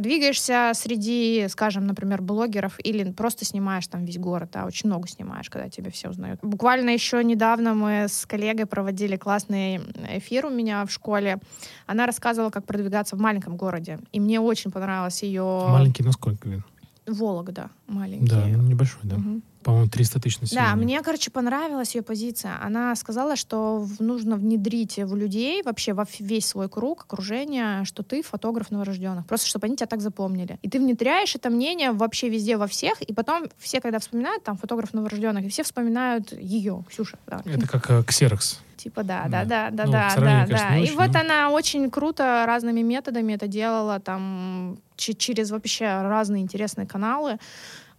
Двигаешься 0.00 0.72
среди, 0.74 1.46
скажем, 1.48 1.86
например, 1.86 2.20
блогеров 2.20 2.78
или 2.84 3.10
просто 3.12 3.46
снимаешь 3.46 3.86
там 3.86 4.04
весь 4.04 4.18
город, 4.18 4.50
да, 4.52 4.66
очень 4.66 4.90
много 4.90 5.08
снимаешь, 5.08 5.48
когда 5.48 5.70
тебя 5.70 5.90
все 5.90 6.10
узнают. 6.10 6.38
Буквально 6.42 6.90
еще 6.90 7.24
недавно 7.24 7.72
мы 7.72 8.08
с 8.08 8.26
коллегой 8.26 8.66
проводили 8.66 9.16
классный 9.16 9.80
эфир 10.10 10.44
у 10.44 10.50
меня 10.50 10.84
в 10.84 10.90
школе. 10.92 11.38
Она 11.86 12.04
рассказывала, 12.04 12.50
как 12.50 12.66
продвигаться 12.66 13.16
в 13.16 13.20
маленьком 13.20 13.56
городе. 13.56 14.00
И 14.12 14.20
мне 14.20 14.38
очень 14.38 14.70
понравилось 14.70 15.22
ее... 15.22 15.42
Маленький 15.42 16.02
насколько, 16.02 16.50
Лен? 16.50 16.64
Вологда 17.06 17.70
маленький. 17.86 18.26
Да, 18.26 18.48
небольшой, 18.50 19.00
да. 19.04 19.16
Мгм. 19.16 19.42
По-моему, 19.62 19.88
300 19.88 20.20
тысяч 20.20 20.40
населения. 20.40 20.66
Да, 20.68 20.76
мне, 20.76 21.00
короче, 21.02 21.30
понравилась 21.30 21.94
ее 21.94 22.02
позиция. 22.02 22.58
Она 22.62 22.94
сказала, 22.96 23.36
что 23.36 23.86
нужно 23.98 24.36
внедрить 24.36 24.98
в 24.98 25.14
людей 25.16 25.62
вообще 25.62 25.92
во 25.92 26.04
весь 26.18 26.46
свой 26.46 26.68
круг 26.68 27.02
окружения, 27.04 27.84
что 27.84 28.02
ты 28.02 28.22
фотограф 28.22 28.70
новорожденных. 28.70 29.26
Просто 29.26 29.46
чтобы 29.46 29.66
они 29.66 29.76
тебя 29.76 29.86
так 29.86 30.00
запомнили. 30.00 30.58
И 30.62 30.68
ты 30.68 30.78
внедряешь 30.78 31.34
это 31.34 31.50
мнение 31.50 31.92
вообще 31.92 32.28
везде, 32.28 32.56
во 32.56 32.66
всех, 32.66 33.00
и 33.02 33.12
потом 33.14 33.44
все, 33.58 33.80
когда 33.80 33.98
вспоминают, 33.98 34.42
там, 34.44 34.56
фотограф 34.56 34.92
новорожденных, 34.92 35.44
и 35.44 35.48
все 35.48 35.62
вспоминают 35.62 36.32
ее, 36.32 36.84
Ксюша. 36.88 37.18
да. 37.26 37.40
Это 37.44 37.68
как 37.68 37.90
э, 37.90 38.02
ксерокс. 38.04 38.60
Типа 38.76 39.04
да, 39.04 39.26
Да. 39.28 39.44
да, 39.44 39.70
да, 39.70 39.70
да, 39.70 39.84
Ну, 39.86 39.92
да, 39.92 40.08
да, 40.08 40.14
конечно, 40.16 40.56
да. 40.56 40.74
не 40.74 40.80
И 40.80 40.82
очень, 40.88 40.96
вот 40.96 41.12
но- 41.14 41.20
она 41.20 41.50
очень 41.50 41.90
круто 41.90 42.44
разными 42.46 42.80
методами 42.80 43.34
это 43.34 43.46
делала, 43.46 44.00
там 44.00 44.78
че- 44.96 45.14
через 45.14 45.50
вообще 45.52 45.84
разные 46.02 46.42
интересные 46.42 46.86
каналы 46.86 47.38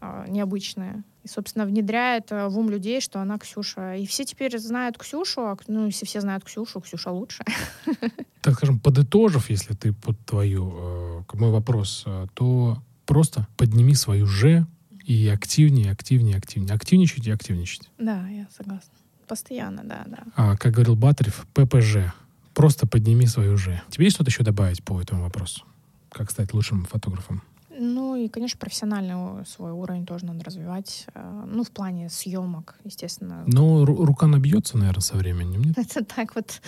а, 0.02 0.26
необычные. 0.27 1.03
И, 1.23 1.27
собственно, 1.27 1.65
внедряет 1.65 2.31
э, 2.31 2.47
в 2.47 2.57
ум 2.57 2.69
людей, 2.69 2.99
что 3.01 3.21
она 3.21 3.37
Ксюша. 3.37 3.95
И 3.95 4.05
все 4.05 4.25
теперь 4.25 4.57
знают 4.59 4.97
Ксюшу, 4.97 5.41
а, 5.41 5.57
ну, 5.67 5.85
если 5.85 6.05
все 6.05 6.21
знают 6.21 6.43
Ксюшу, 6.43 6.81
Ксюша 6.81 7.11
лучше. 7.11 7.43
Так 8.41 8.55
скажем, 8.55 8.77
подытожив, 8.77 9.49
если 9.49 9.73
ты 9.73 9.93
под 9.93 10.19
твою, 10.25 11.23
э, 11.31 11.37
мой 11.37 11.49
вопрос, 11.49 12.03
э, 12.05 12.27
то 12.33 12.77
просто 13.05 13.47
подними 13.55 13.95
свою 13.95 14.27
же 14.27 14.67
и 15.05 15.29
активнее, 15.29 15.91
активнее, 15.91 16.35
активнее. 16.35 16.75
Активничать 16.75 17.25
и 17.25 17.31
активничать. 17.31 17.89
Да, 17.97 18.27
я 18.27 18.45
согласна. 18.55 18.91
Постоянно, 19.27 19.83
да, 19.85 20.03
да. 20.07 20.23
А, 20.35 20.57
как 20.57 20.73
говорил 20.73 20.97
Батарев, 20.97 21.47
ППЖ. 21.53 22.13
Просто 22.53 22.85
подними 22.85 23.25
свою 23.25 23.57
«Ж». 23.57 23.81
Тебе 23.89 24.05
есть 24.05 24.15
что-то 24.15 24.29
еще 24.29 24.43
добавить 24.43 24.83
по 24.83 25.01
этому 25.01 25.23
вопросу? 25.23 25.63
Как 26.09 26.29
стать 26.29 26.53
лучшим 26.53 26.85
фотографом? 26.85 27.41
Ну 27.75 28.15
и, 28.15 28.27
конечно, 28.29 28.59
профессиональный 28.59 29.45
свой 29.45 29.71
уровень 29.71 30.05
тоже 30.05 30.25
надо 30.25 30.43
развивать. 30.43 31.05
э, 31.13 31.43
Ну, 31.47 31.63
в 31.63 31.71
плане 31.71 32.09
съемок, 32.09 32.75
естественно. 32.83 33.43
Но 33.47 33.83
ру- 33.83 34.05
рука 34.05 34.27
набьется, 34.27 34.77
наверное, 34.77 35.01
со 35.01 35.15
временем, 35.15 35.61
нет? 35.63 35.77
Это 35.77 36.03
так 36.05 36.35
вот, 36.35 36.61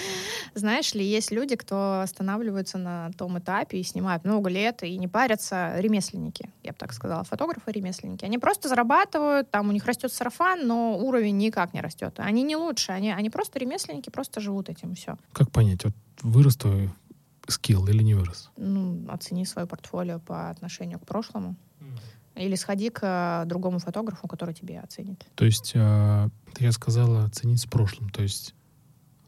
знаешь 0.55 0.93
ли, 0.93 1.05
есть 1.05 1.31
люди, 1.31 1.55
кто 1.55 2.01
останавливаются 2.01 2.77
на 2.77 3.11
том 3.17 3.37
этапе 3.39 3.79
и 3.79 3.83
снимают 3.83 4.25
много 4.25 4.49
лет 4.49 4.83
и 4.83 4.97
не 4.97 5.07
парятся, 5.07 5.75
ремесленники, 5.79 6.49
я 6.63 6.71
бы 6.71 6.77
так 6.77 6.93
сказала, 6.93 7.23
фотографы, 7.23 7.71
ремесленники. 7.71 8.25
Они 8.25 8.37
просто 8.37 8.67
зарабатывают, 8.69 9.51
там 9.51 9.69
у 9.69 9.71
них 9.71 9.85
растет 9.85 10.11
сарафан, 10.11 10.65
но 10.67 10.97
уровень 10.97 11.37
никак 11.37 11.73
не 11.73 11.81
растет. 11.81 12.15
Они 12.17 12.43
не 12.43 12.55
лучше, 12.55 12.91
они, 12.91 13.11
они 13.11 13.29
просто 13.29 13.59
ремесленники, 13.59 14.09
просто 14.09 14.41
живут 14.41 14.69
этим, 14.69 14.95
все. 14.95 15.17
Как 15.33 15.51
понять, 15.51 15.83
вот 15.83 15.93
вырос 16.23 16.55
твой 16.57 16.89
скилл 17.47 17.87
или 17.87 18.03
не 18.03 18.13
вырос? 18.15 18.49
Ну, 18.57 19.05
оцени 19.09 19.45
свое 19.45 19.67
портфолио 19.67 20.19
по 20.19 20.49
отношению 20.49 20.99
к 20.99 21.05
прошлому. 21.05 21.55
Или 22.35 22.55
сходи 22.55 22.89
к 22.89 22.99
э, 23.01 23.47
другому 23.47 23.79
фотографу, 23.79 24.27
который 24.27 24.53
тебе 24.53 24.79
оценит. 24.81 25.25
То 25.35 25.45
есть, 25.45 25.71
ты 25.71 25.79
я 26.65 26.71
сказала, 26.73 27.29
ценить 27.29 27.61
с 27.61 27.65
прошлым. 27.65 28.09
То 28.09 28.23
есть, 28.23 28.53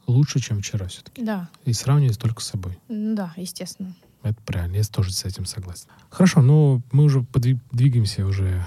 лучше, 0.08 0.40
чем 0.40 0.60
вчера 0.60 0.88
все-таки. 0.88 1.24
Да, 1.24 1.50
И 1.64 1.72
сравнивать 1.72 2.20
только 2.20 2.42
с 2.42 2.48
собой. 2.48 2.78
да, 2.90 3.34
естественно. 3.38 3.96
Это 4.24 4.42
правильно, 4.46 4.76
я 4.76 4.84
тоже 4.84 5.14
с 5.14 5.24
этим 5.24 5.46
согласен. 5.46 5.88
Хорошо, 6.10 6.42
ну 6.42 6.82
мы 6.92 7.06
уже 7.06 7.20
подви- 7.20 7.60
двигаемся 7.72 8.26
уже, 8.26 8.66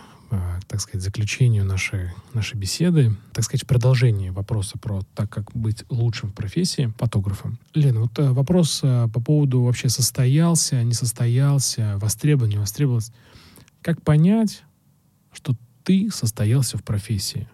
так 0.68 0.80
сказать, 0.80 1.02
заключению 1.02 1.64
нашей, 1.64 2.10
нашей 2.32 2.56
беседы. 2.56 3.16
Так 3.32 3.44
сказать, 3.44 3.66
продолжение 3.66 4.30
вопроса 4.30 4.78
про 4.78 5.02
так, 5.14 5.30
как 5.30 5.52
быть 5.52 5.84
лучшим 5.88 6.30
в 6.30 6.34
профессии 6.34 6.92
фотографом. 6.98 7.58
Лена, 7.74 8.00
вот 8.00 8.18
э, 8.18 8.30
вопрос 8.30 8.80
э, 8.82 9.08
по 9.12 9.20
поводу 9.20 9.62
вообще 9.62 9.88
состоялся, 9.88 10.82
не 10.84 10.94
состоялся, 10.94 11.98
востребован, 11.98 12.50
не 12.50 12.58
востребован. 12.58 13.02
Как 13.82 14.02
понять, 14.02 14.62
что 15.32 15.56
ты 15.84 16.10
состоялся 16.12 16.78
в 16.78 16.84
профессии? 16.84 17.48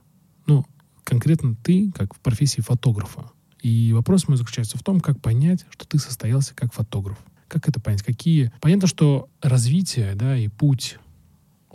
Ну, 0.47 0.66
конкретно 1.05 1.55
ты, 1.55 1.90
как 1.93 2.15
в 2.15 2.19
профессии 2.19 2.61
фотографа. 2.61 3.31
И 3.62 3.93
вопрос 3.93 4.28
мой 4.28 4.36
заключается 4.36 4.77
в 4.77 4.82
том, 4.82 5.01
как 5.01 5.20
понять, 5.20 5.65
что 5.70 5.86
ты 5.86 5.98
состоялся 5.98 6.55
как 6.55 6.74
фотограф. 6.74 7.19
Как 7.48 7.69
это 7.69 7.81
понять? 7.81 8.03
Какие... 8.03 8.53
Понятно, 8.61 8.89
что 8.89 9.28
развитие, 9.40 10.15
да, 10.15 10.36
и 10.36 10.48
путь, 10.48 10.98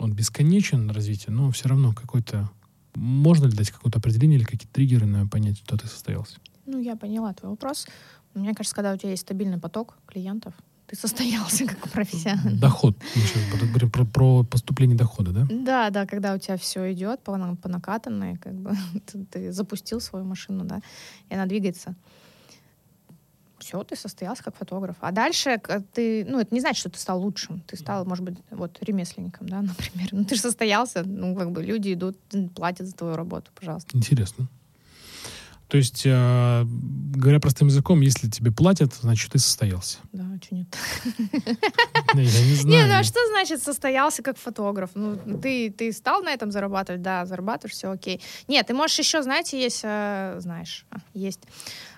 он 0.02 0.12
бесконечен, 0.12 0.90
развитие, 0.90 1.34
но 1.34 1.50
все 1.50 1.68
равно 1.68 1.92
какой-то... 1.92 2.50
Можно 2.94 3.46
ли 3.46 3.52
дать 3.52 3.70
какое-то 3.70 3.98
определение 3.98 4.38
или 4.38 4.44
какие-то 4.44 4.72
триггеры 4.72 5.06
на 5.06 5.26
понять, 5.26 5.58
что 5.58 5.78
ты 5.78 5.86
состоялся? 5.86 6.38
Ну, 6.66 6.78
я 6.80 6.96
поняла 6.96 7.32
твой 7.32 7.50
вопрос. 7.50 7.86
Мне 8.34 8.54
кажется, 8.54 8.74
когда 8.74 8.92
у 8.92 8.96
тебя 8.96 9.10
есть 9.10 9.22
стабильный 9.22 9.58
поток 9.58 9.96
клиентов, 10.06 10.54
ты 10.86 10.96
состоялся 10.96 11.66
как 11.66 11.88
профессионал. 11.90 12.58
Доход. 12.58 12.96
Мы 13.14 13.22
сейчас 13.22 13.48
говорим 13.48 13.90
про, 13.90 14.04
про 14.04 14.42
поступление 14.42 14.96
дохода, 14.96 15.32
да? 15.32 15.46
Да, 15.48 15.90
да, 15.90 16.06
когда 16.06 16.34
у 16.34 16.38
тебя 16.38 16.56
все 16.58 16.92
идет 16.92 17.22
по, 17.22 17.56
по 17.56 17.68
накатанной, 17.68 18.36
как 18.36 18.54
бы 18.54 18.74
ты, 19.06 19.24
ты 19.24 19.52
запустил 19.52 20.00
свою 20.00 20.24
машину, 20.24 20.64
да, 20.64 20.80
и 21.30 21.34
она 21.34 21.46
двигается. 21.46 21.94
Все, 23.62 23.82
ты 23.84 23.94
состоялся 23.96 24.42
как 24.42 24.56
фотограф. 24.56 24.96
А 25.00 25.12
дальше 25.12 25.58
к- 25.58 25.82
ты, 25.94 26.24
ну, 26.28 26.40
это 26.40 26.52
не 26.52 26.60
значит, 26.60 26.80
что 26.80 26.90
ты 26.90 26.98
стал 26.98 27.20
лучшим. 27.22 27.60
Ты 27.60 27.76
стал, 27.76 28.04
может 28.04 28.24
быть, 28.24 28.36
вот 28.50 28.78
ремесленником, 28.82 29.48
да, 29.48 29.62
например. 29.62 30.08
Ну, 30.12 30.24
ты 30.24 30.34
же 30.34 30.40
состоялся, 30.40 31.02
ну, 31.04 31.36
как 31.36 31.52
бы 31.52 31.62
люди 31.62 31.92
идут, 31.94 32.16
платят 32.54 32.86
за 32.88 32.94
твою 32.94 33.14
работу, 33.16 33.50
пожалуйста. 33.54 33.96
Интересно. 33.96 34.48
То 35.68 35.78
есть, 35.78 36.02
э, 36.04 36.64
говоря 37.16 37.40
простым 37.40 37.68
языком, 37.68 38.02
если 38.02 38.28
тебе 38.28 38.50
платят, 38.52 38.92
значит, 39.00 39.32
ты 39.32 39.38
состоялся. 39.38 39.98
Да, 40.12 40.24
что 40.42 40.54
нет? 40.56 40.66
Я 42.12 42.14
не 42.14 42.22
Не, 42.24 42.54
знаю. 42.56 42.88
ну 42.88 42.94
а 42.98 43.02
что 43.04 43.18
значит 43.30 43.62
состоялся 43.62 44.22
как 44.22 44.36
фотограф? 44.36 44.90
Ну, 44.94 45.16
ты, 45.40 45.70
ты 45.70 45.90
стал 45.92 46.22
на 46.22 46.28
этом 46.30 46.50
зарабатывать? 46.50 47.00
Да, 47.00 47.24
зарабатываешь, 47.24 47.72
все 47.74 47.90
окей. 47.90 48.20
Нет, 48.48 48.66
ты 48.66 48.74
можешь 48.74 48.98
еще, 48.98 49.22
знаете, 49.22 49.58
есть, 49.58 49.80
э, 49.82 50.36
знаешь, 50.40 50.84
а, 50.90 50.96
есть, 51.14 51.40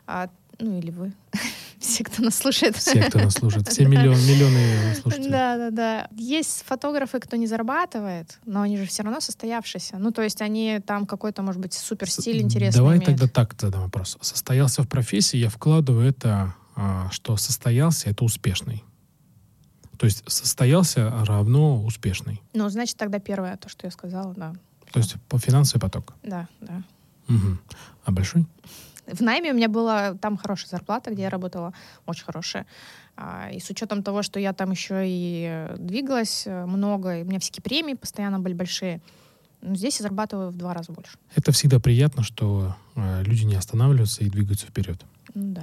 а, 0.06 0.28
ну 0.58 0.78
или 0.78 0.90
вы, 0.90 1.12
все, 1.78 2.04
кто 2.04 2.22
нас 2.22 2.36
слушает. 2.36 2.76
Все, 2.76 3.02
кто 3.04 3.18
нас 3.18 3.34
слушает. 3.34 3.68
Все 3.68 3.84
миллион, 3.86 4.18
миллионы 4.18 4.94
слушателей. 4.94 5.30
Да, 5.30 5.56
да, 5.56 5.70
да. 5.70 6.08
Есть 6.16 6.64
фотографы, 6.66 7.20
кто 7.20 7.36
не 7.36 7.46
зарабатывает, 7.46 8.38
но 8.44 8.62
они 8.62 8.76
же 8.76 8.86
все 8.86 9.02
равно 9.02 9.20
состоявшиеся. 9.20 9.98
Ну, 9.98 10.10
то 10.10 10.22
есть 10.22 10.40
они 10.42 10.80
там 10.84 11.06
какой-то, 11.06 11.42
может 11.42 11.60
быть, 11.60 11.74
супер 11.74 12.10
стиль 12.10 12.40
интересный 12.40 12.78
Давай 12.78 12.96
имеют. 12.96 13.06
тогда 13.06 13.28
так 13.28 13.54
задам 13.60 13.82
вопрос. 13.82 14.16
Состоялся 14.20 14.82
в 14.82 14.88
профессии, 14.88 15.36
я 15.36 15.48
вкладываю 15.48 16.08
это, 16.08 16.54
а, 16.76 17.08
что 17.10 17.36
состоялся, 17.36 18.10
это 18.10 18.24
успешный. 18.24 18.82
То 19.98 20.06
есть 20.06 20.24
состоялся 20.26 21.10
равно 21.24 21.84
успешный. 21.84 22.42
Ну, 22.52 22.68
значит, 22.68 22.96
тогда 22.96 23.18
первое, 23.18 23.56
то, 23.56 23.68
что 23.68 23.86
я 23.86 23.90
сказала, 23.90 24.34
да. 24.34 24.54
То 24.92 25.00
есть 25.00 25.16
по 25.28 25.38
финансовый 25.38 25.80
поток. 25.80 26.14
Да, 26.22 26.48
да. 26.60 26.82
Мгм. 27.28 27.60
А 28.04 28.12
большой? 28.12 28.46
В 29.06 29.20
найме 29.20 29.52
у 29.52 29.54
меня 29.54 29.68
была 29.68 30.14
там 30.14 30.36
хорошая 30.36 30.70
зарплата, 30.70 31.10
где 31.10 31.22
я 31.22 31.30
работала, 31.30 31.72
очень 32.06 32.24
хорошая. 32.24 32.66
А, 33.16 33.50
И 33.52 33.60
с 33.60 33.70
учетом 33.70 34.02
того, 34.02 34.22
что 34.22 34.40
я 34.40 34.52
там 34.52 34.70
еще 34.70 35.04
и 35.06 35.46
э, 35.48 35.76
двигалась 35.78 36.44
э, 36.46 36.66
много, 36.66 37.18
и 37.18 37.22
у 37.22 37.26
меня 37.26 37.38
всякие 37.38 37.62
премии 37.62 37.94
постоянно 37.94 38.40
были 38.40 38.54
большие, 38.54 39.00
ну, 39.60 39.74
здесь 39.76 39.98
я 40.00 40.04
зарабатываю 40.04 40.50
в 40.50 40.56
два 40.56 40.74
раза 40.74 40.92
больше. 40.92 41.18
Это 41.34 41.52
всегда 41.52 41.78
приятно, 41.80 42.22
что 42.22 42.76
э, 42.96 43.22
люди 43.24 43.44
не 43.44 43.54
останавливаются 43.54 44.24
и 44.24 44.30
двигаются 44.30 44.66
вперед. 44.66 45.04
Ну, 45.34 45.54
да. 45.54 45.62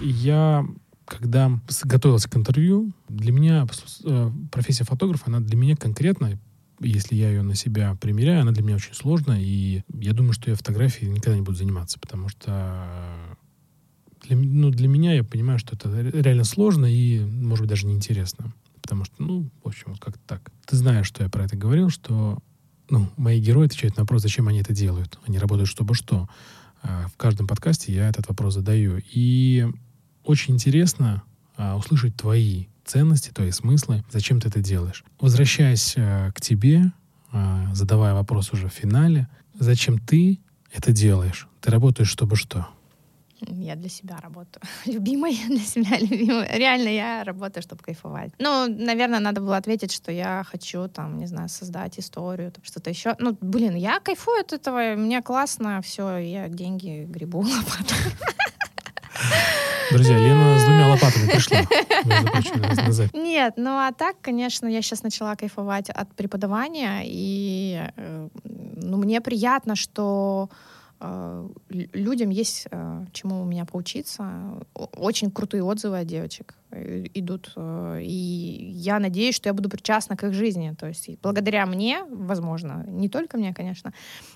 Я, 0.00 0.66
когда 1.04 1.50
готовился 1.84 2.28
к 2.28 2.36
интервью, 2.36 2.92
для 3.08 3.32
меня 3.32 3.66
профессия 4.50 4.84
фотографа, 4.84 5.24
она 5.26 5.40
для 5.40 5.56
меня 5.56 5.76
конкретно, 5.76 6.38
если 6.82 7.14
я 7.14 7.28
ее 7.30 7.42
на 7.42 7.54
себя 7.54 7.94
примеряю, 8.00 8.42
она 8.42 8.52
для 8.52 8.62
меня 8.62 8.76
очень 8.76 8.94
сложная, 8.94 9.40
и 9.40 9.82
я 10.00 10.12
думаю, 10.12 10.32
что 10.32 10.50
я 10.50 10.56
фотографией 10.56 11.10
никогда 11.10 11.36
не 11.36 11.42
буду 11.42 11.56
заниматься, 11.56 11.98
потому 11.98 12.28
что 12.28 13.36
для, 14.22 14.36
м- 14.36 14.60
ну, 14.60 14.70
для 14.70 14.88
меня 14.88 15.14
я 15.14 15.24
понимаю, 15.24 15.58
что 15.58 15.74
это 15.76 15.90
ре- 15.90 16.22
реально 16.22 16.44
сложно 16.44 16.86
и, 16.86 17.20
может 17.20 17.62
быть, 17.62 17.70
даже 17.70 17.86
неинтересно. 17.86 18.52
Потому 18.80 19.04
что, 19.04 19.14
ну, 19.22 19.48
в 19.62 19.68
общем, 19.68 19.86
вот 19.88 20.00
как-то 20.00 20.20
так. 20.26 20.50
Ты 20.66 20.76
знаешь, 20.76 21.06
что 21.06 21.22
я 21.22 21.28
про 21.28 21.44
это 21.44 21.56
говорил, 21.56 21.88
что 21.88 22.38
ну, 22.90 23.08
мои 23.16 23.40
герои 23.40 23.66
отвечают 23.66 23.96
на 23.96 24.02
вопрос, 24.02 24.22
зачем 24.22 24.48
они 24.48 24.60
это 24.60 24.72
делают. 24.74 25.18
Они 25.26 25.38
работают, 25.38 25.68
чтобы 25.70 25.94
что. 25.94 26.28
А, 26.82 27.06
В 27.08 27.16
каждом 27.16 27.46
подкасте 27.46 27.92
я 27.94 28.08
этот 28.08 28.28
вопрос 28.28 28.54
задаю. 28.54 29.00
И 29.12 29.66
очень 30.24 30.54
интересно 30.54 31.22
а, 31.56 31.76
услышать 31.76 32.16
твои 32.16 32.66
ценности, 32.84 33.30
твои 33.30 33.50
смыслы, 33.50 34.04
зачем 34.10 34.40
ты 34.40 34.48
это 34.48 34.60
делаешь. 34.60 35.04
Возвращаясь 35.20 35.94
а, 35.96 36.30
к 36.32 36.40
тебе, 36.40 36.92
а, 37.32 37.74
задавая 37.74 38.14
вопрос 38.14 38.52
уже 38.52 38.68
в 38.68 38.72
финале, 38.72 39.28
зачем 39.58 39.98
ты 39.98 40.40
это 40.72 40.92
делаешь? 40.92 41.48
Ты 41.60 41.70
работаешь, 41.70 42.08
чтобы 42.08 42.36
что? 42.36 42.68
Я 43.48 43.74
для 43.74 43.88
себя 43.88 44.18
работаю. 44.22 44.62
Любимая 44.86 45.34
для 45.48 45.58
себя, 45.58 45.98
любимая. 45.98 46.48
Реально, 46.56 46.88
я 46.88 47.24
работаю, 47.24 47.62
чтобы 47.62 47.82
кайфовать. 47.82 48.30
Ну, 48.38 48.66
наверное, 48.68 49.18
надо 49.18 49.40
было 49.40 49.56
ответить, 49.56 49.92
что 49.92 50.12
я 50.12 50.44
хочу, 50.48 50.88
там, 50.88 51.18
не 51.18 51.26
знаю, 51.26 51.48
создать 51.48 51.98
историю, 51.98 52.52
что-то 52.62 52.90
еще. 52.90 53.16
Ну, 53.18 53.36
блин, 53.40 53.74
я 53.74 53.98
кайфую 54.00 54.40
от 54.40 54.52
этого, 54.52 54.94
мне 54.96 55.22
классно, 55.22 55.82
все, 55.82 56.18
я 56.18 56.48
деньги 56.48 57.04
грибу 57.08 57.38
лопатой. 57.40 57.98
Друзья, 59.90 60.16
Лена 60.18 60.58
с 60.58 60.64
двумя 60.64 60.88
лопатами 60.88 61.28
пришла. 61.28 61.58
Нет, 63.14 63.54
ну 63.56 63.70
а 63.70 63.92
так, 63.92 64.16
конечно, 64.20 64.66
я 64.66 64.82
сейчас 64.82 65.02
начала 65.02 65.34
кайфовать 65.36 65.90
от 65.90 66.14
преподавания, 66.14 67.02
и 67.04 67.88
э, 67.96 68.28
ну, 68.44 68.96
мне 68.96 69.20
приятно, 69.20 69.76
что 69.76 70.48
э, 71.00 71.48
лю- 71.70 71.88
людям 71.92 72.30
есть 72.30 72.66
э, 72.70 73.04
чему 73.12 73.42
у 73.42 73.44
меня 73.44 73.64
поучиться. 73.64 74.24
Очень 74.74 75.30
крутые 75.30 75.62
отзывы 75.64 75.98
от 76.00 76.06
девочек 76.06 76.54
идут, 77.14 77.52
э, 77.56 78.00
и 78.02 78.70
я 78.74 78.98
надеюсь, 78.98 79.34
что 79.34 79.48
я 79.48 79.54
буду 79.54 79.68
причастна 79.68 80.16
к 80.16 80.24
их 80.24 80.32
жизни. 80.32 80.74
То 80.78 80.88
есть 80.88 81.08
благодаря 81.22 81.66
мне, 81.66 82.04
возможно, 82.08 82.84
не 82.88 83.08
только 83.08 83.36
мне, 83.36 83.54
конечно, 83.54 83.92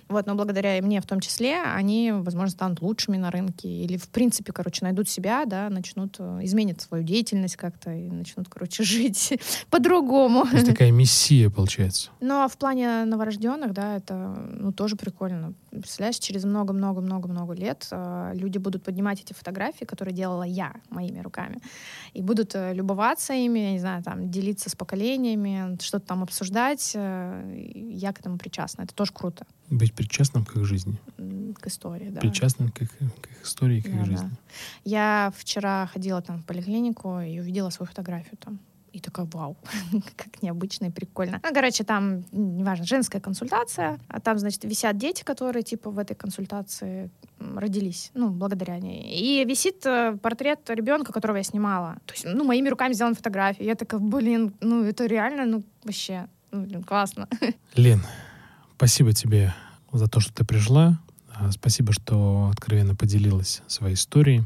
вот, 0.08 0.26
но 0.26 0.34
благодаря 0.34 0.78
и 0.78 0.80
мне 0.80 1.00
в 1.00 1.06
том 1.06 1.20
числе, 1.20 1.62
они, 1.62 2.12
возможно, 2.12 2.50
станут 2.50 2.80
лучшими 2.80 3.16
на 3.16 3.30
рынке 3.30 3.68
или, 3.68 3.96
в 3.96 4.08
принципе, 4.08 4.52
короче, 4.52 4.84
найдут 4.84 5.08
себя, 5.08 5.44
да, 5.46 5.68
начнут, 5.70 6.16
э, 6.18 6.40
изменят 6.42 6.80
свою 6.80 7.04
деятельность 7.04 7.56
как-то 7.56 7.92
и 7.92 8.08
начнут, 8.10 8.48
короче, 8.48 8.82
жить 8.84 9.38
по-другому. 9.70 10.44
То 10.44 10.56
есть 10.56 10.66
такая 10.66 10.90
мессия 10.90 11.50
получается. 11.50 12.10
Но 12.20 12.48
в 12.48 12.56
плане 12.56 13.04
новорожденных, 13.04 13.72
да, 13.72 13.96
это 13.96 14.14
ну, 14.14 14.72
тоже 14.72 14.96
прикольно. 14.96 15.54
Представляешь, 15.70 16.18
через 16.18 16.44
много-много-много-много 16.44 17.54
лет 17.54 17.86
э, 17.90 18.32
люди 18.34 18.58
будут 18.58 18.82
поднимать 18.82 19.20
эти 19.20 19.32
фотографии, 19.32 19.84
которые 19.84 20.14
делала 20.14 20.42
я 20.42 20.74
моими 20.90 21.20
руками, 21.20 21.60
и 22.14 22.22
будут 22.26 22.54
э, 22.54 22.74
любоваться 22.74 23.32
ими, 23.32 23.60
я 23.60 23.72
не 23.72 23.78
знаю, 23.78 24.02
там, 24.02 24.30
делиться 24.30 24.68
с 24.68 24.74
поколениями, 24.74 25.78
что-то 25.80 26.06
там 26.06 26.22
обсуждать. 26.22 26.92
Э, 26.94 27.42
я 27.74 28.12
к 28.12 28.20
этому 28.20 28.36
причастна. 28.36 28.82
Это 28.82 28.94
тоже 28.94 29.12
круто. 29.12 29.46
Быть 29.70 29.94
причастным 29.94 30.44
к 30.44 30.56
их 30.56 30.64
жизни. 30.64 30.98
К 31.60 31.66
истории, 31.68 32.10
да. 32.10 32.20
Причастным 32.20 32.70
к 32.70 32.82
их, 32.82 32.90
к 32.98 33.30
их 33.30 33.42
истории, 33.42 33.80
к 33.80 33.84
Да, 33.84 33.90
их 33.90 33.98
да. 33.98 34.04
жизни. 34.04 34.30
Я 34.84 35.32
вчера 35.36 35.86
ходила 35.86 36.20
там 36.20 36.42
в 36.42 36.44
поликлинику 36.44 37.20
и 37.20 37.40
увидела 37.40 37.70
свою 37.70 37.88
фотографию 37.88 38.36
там. 38.38 38.58
И 38.96 39.00
такая, 39.00 39.26
вау, 39.30 39.58
как 40.16 40.42
необычно 40.42 40.86
и 40.86 40.90
прикольно. 40.90 41.38
Ну, 41.44 41.52
короче, 41.52 41.84
там, 41.84 42.24
неважно, 42.32 42.86
женская 42.86 43.20
консультация, 43.20 44.00
а 44.08 44.20
там, 44.20 44.38
значит, 44.38 44.64
висят 44.64 44.96
дети, 44.96 45.22
которые, 45.22 45.62
типа, 45.62 45.90
в 45.90 45.98
этой 45.98 46.14
консультации 46.14 47.10
родились, 47.38 48.10
ну, 48.14 48.30
благодаря 48.30 48.78
ней. 48.78 49.20
И 49.20 49.44
висит 49.44 49.84
э, 49.84 50.16
портрет 50.22 50.60
ребенка, 50.70 51.12
которого 51.12 51.36
я 51.36 51.42
снимала. 51.42 51.98
То 52.06 52.14
есть, 52.14 52.24
ну, 52.24 52.42
моими 52.42 52.70
руками 52.70 52.94
сделана 52.94 53.14
фотография. 53.14 53.66
Я 53.66 53.74
такая, 53.74 54.00
блин, 54.00 54.54
ну, 54.62 54.82
это 54.82 55.04
реально, 55.04 55.44
ну, 55.44 55.62
вообще, 55.84 56.26
ну, 56.50 56.62
блин, 56.62 56.82
классно. 56.82 57.28
Лен, 57.74 58.00
спасибо 58.76 59.12
тебе 59.12 59.54
за 59.92 60.08
то, 60.08 60.20
что 60.20 60.32
ты 60.32 60.46
пришла. 60.46 60.98
А, 61.34 61.52
Спасибо, 61.52 61.92
что 61.92 62.48
откровенно 62.50 62.94
поделилась 62.94 63.60
своей 63.66 63.94
историей, 63.94 64.44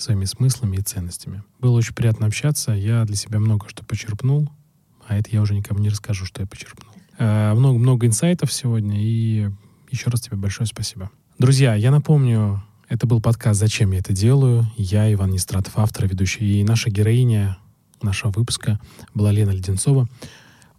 своими 0.00 0.24
смыслами 0.24 0.76
и 0.78 0.82
ценностями. 0.82 1.42
Было 1.58 1.76
очень 1.76 1.94
приятно 1.94 2.26
общаться. 2.26 2.72
Я 2.72 3.04
для 3.04 3.16
себя 3.16 3.38
много 3.38 3.68
что 3.68 3.84
почерпнул, 3.84 4.48
а 5.06 5.16
это 5.16 5.30
я 5.30 5.42
уже 5.42 5.54
никому 5.54 5.80
не 5.80 5.88
расскажу, 5.88 6.24
что 6.24 6.40
я 6.40 6.46
почерпнул. 6.46 6.92
Много-много 7.18 8.06
инсайтов 8.06 8.52
сегодня, 8.52 8.96
и 8.98 9.50
еще 9.90 10.10
раз 10.10 10.22
тебе 10.22 10.36
большое 10.36 10.66
спасибо. 10.66 11.10
Друзья, 11.38 11.74
я 11.74 11.90
напомню, 11.90 12.62
это 12.88 13.06
был 13.06 13.20
подкаст 13.20 13.60
«Зачем 13.60 13.92
я 13.92 13.98
это 13.98 14.12
делаю?». 14.12 14.70
Я, 14.76 15.12
Иван 15.12 15.30
Нестратов, 15.30 15.74
автор, 15.76 16.06
ведущий. 16.06 16.60
И 16.60 16.64
наша 16.64 16.90
героиня 16.90 17.58
нашего 18.00 18.30
выпуска 18.30 18.80
была 19.14 19.32
Лена 19.32 19.50
Леденцова. 19.50 20.08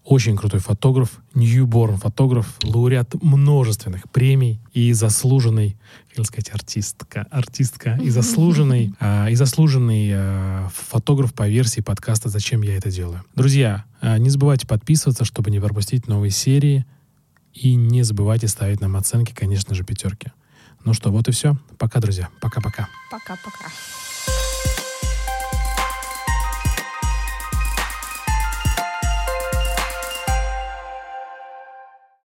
Очень 0.03 0.35
крутой 0.35 0.61
фотограф, 0.61 1.21
ньюборн 1.35 1.97
фотограф, 1.97 2.57
лауреат 2.63 3.21
множественных 3.21 4.09
премий 4.09 4.59
и 4.73 4.93
заслуженный, 4.93 5.77
хотел 6.11 6.25
сказать, 6.25 6.51
артистка, 6.53 7.25
артистка 7.31 7.97
и 8.01 8.09
заслуженный, 8.09 8.93
а, 8.99 9.29
и 9.29 9.35
заслуженный 9.35 10.11
а, 10.13 10.69
фотограф 10.73 11.33
по 11.33 11.47
версии 11.47 11.79
подкаста 11.79 12.29
«Зачем 12.29 12.61
я 12.61 12.75
это 12.75 12.91
делаю?». 12.91 13.23
Друзья, 13.33 13.85
а, 14.01 14.17
не 14.17 14.29
забывайте 14.29 14.67
подписываться, 14.67 15.23
чтобы 15.23 15.51
не 15.51 15.59
пропустить 15.59 16.07
новые 16.07 16.31
серии, 16.31 16.85
и 17.53 17.75
не 17.75 18.03
забывайте 18.03 18.47
ставить 18.47 18.81
нам 18.81 18.95
оценки, 18.95 19.33
конечно 19.33 19.75
же, 19.75 19.83
пятерки. 19.83 20.31
Ну 20.83 20.93
что, 20.93 21.11
вот 21.11 21.27
и 21.27 21.31
все. 21.31 21.57
Пока, 21.77 21.99
друзья. 21.99 22.29
Пока-пока. 22.39 22.87
Пока-пока. 23.09 23.67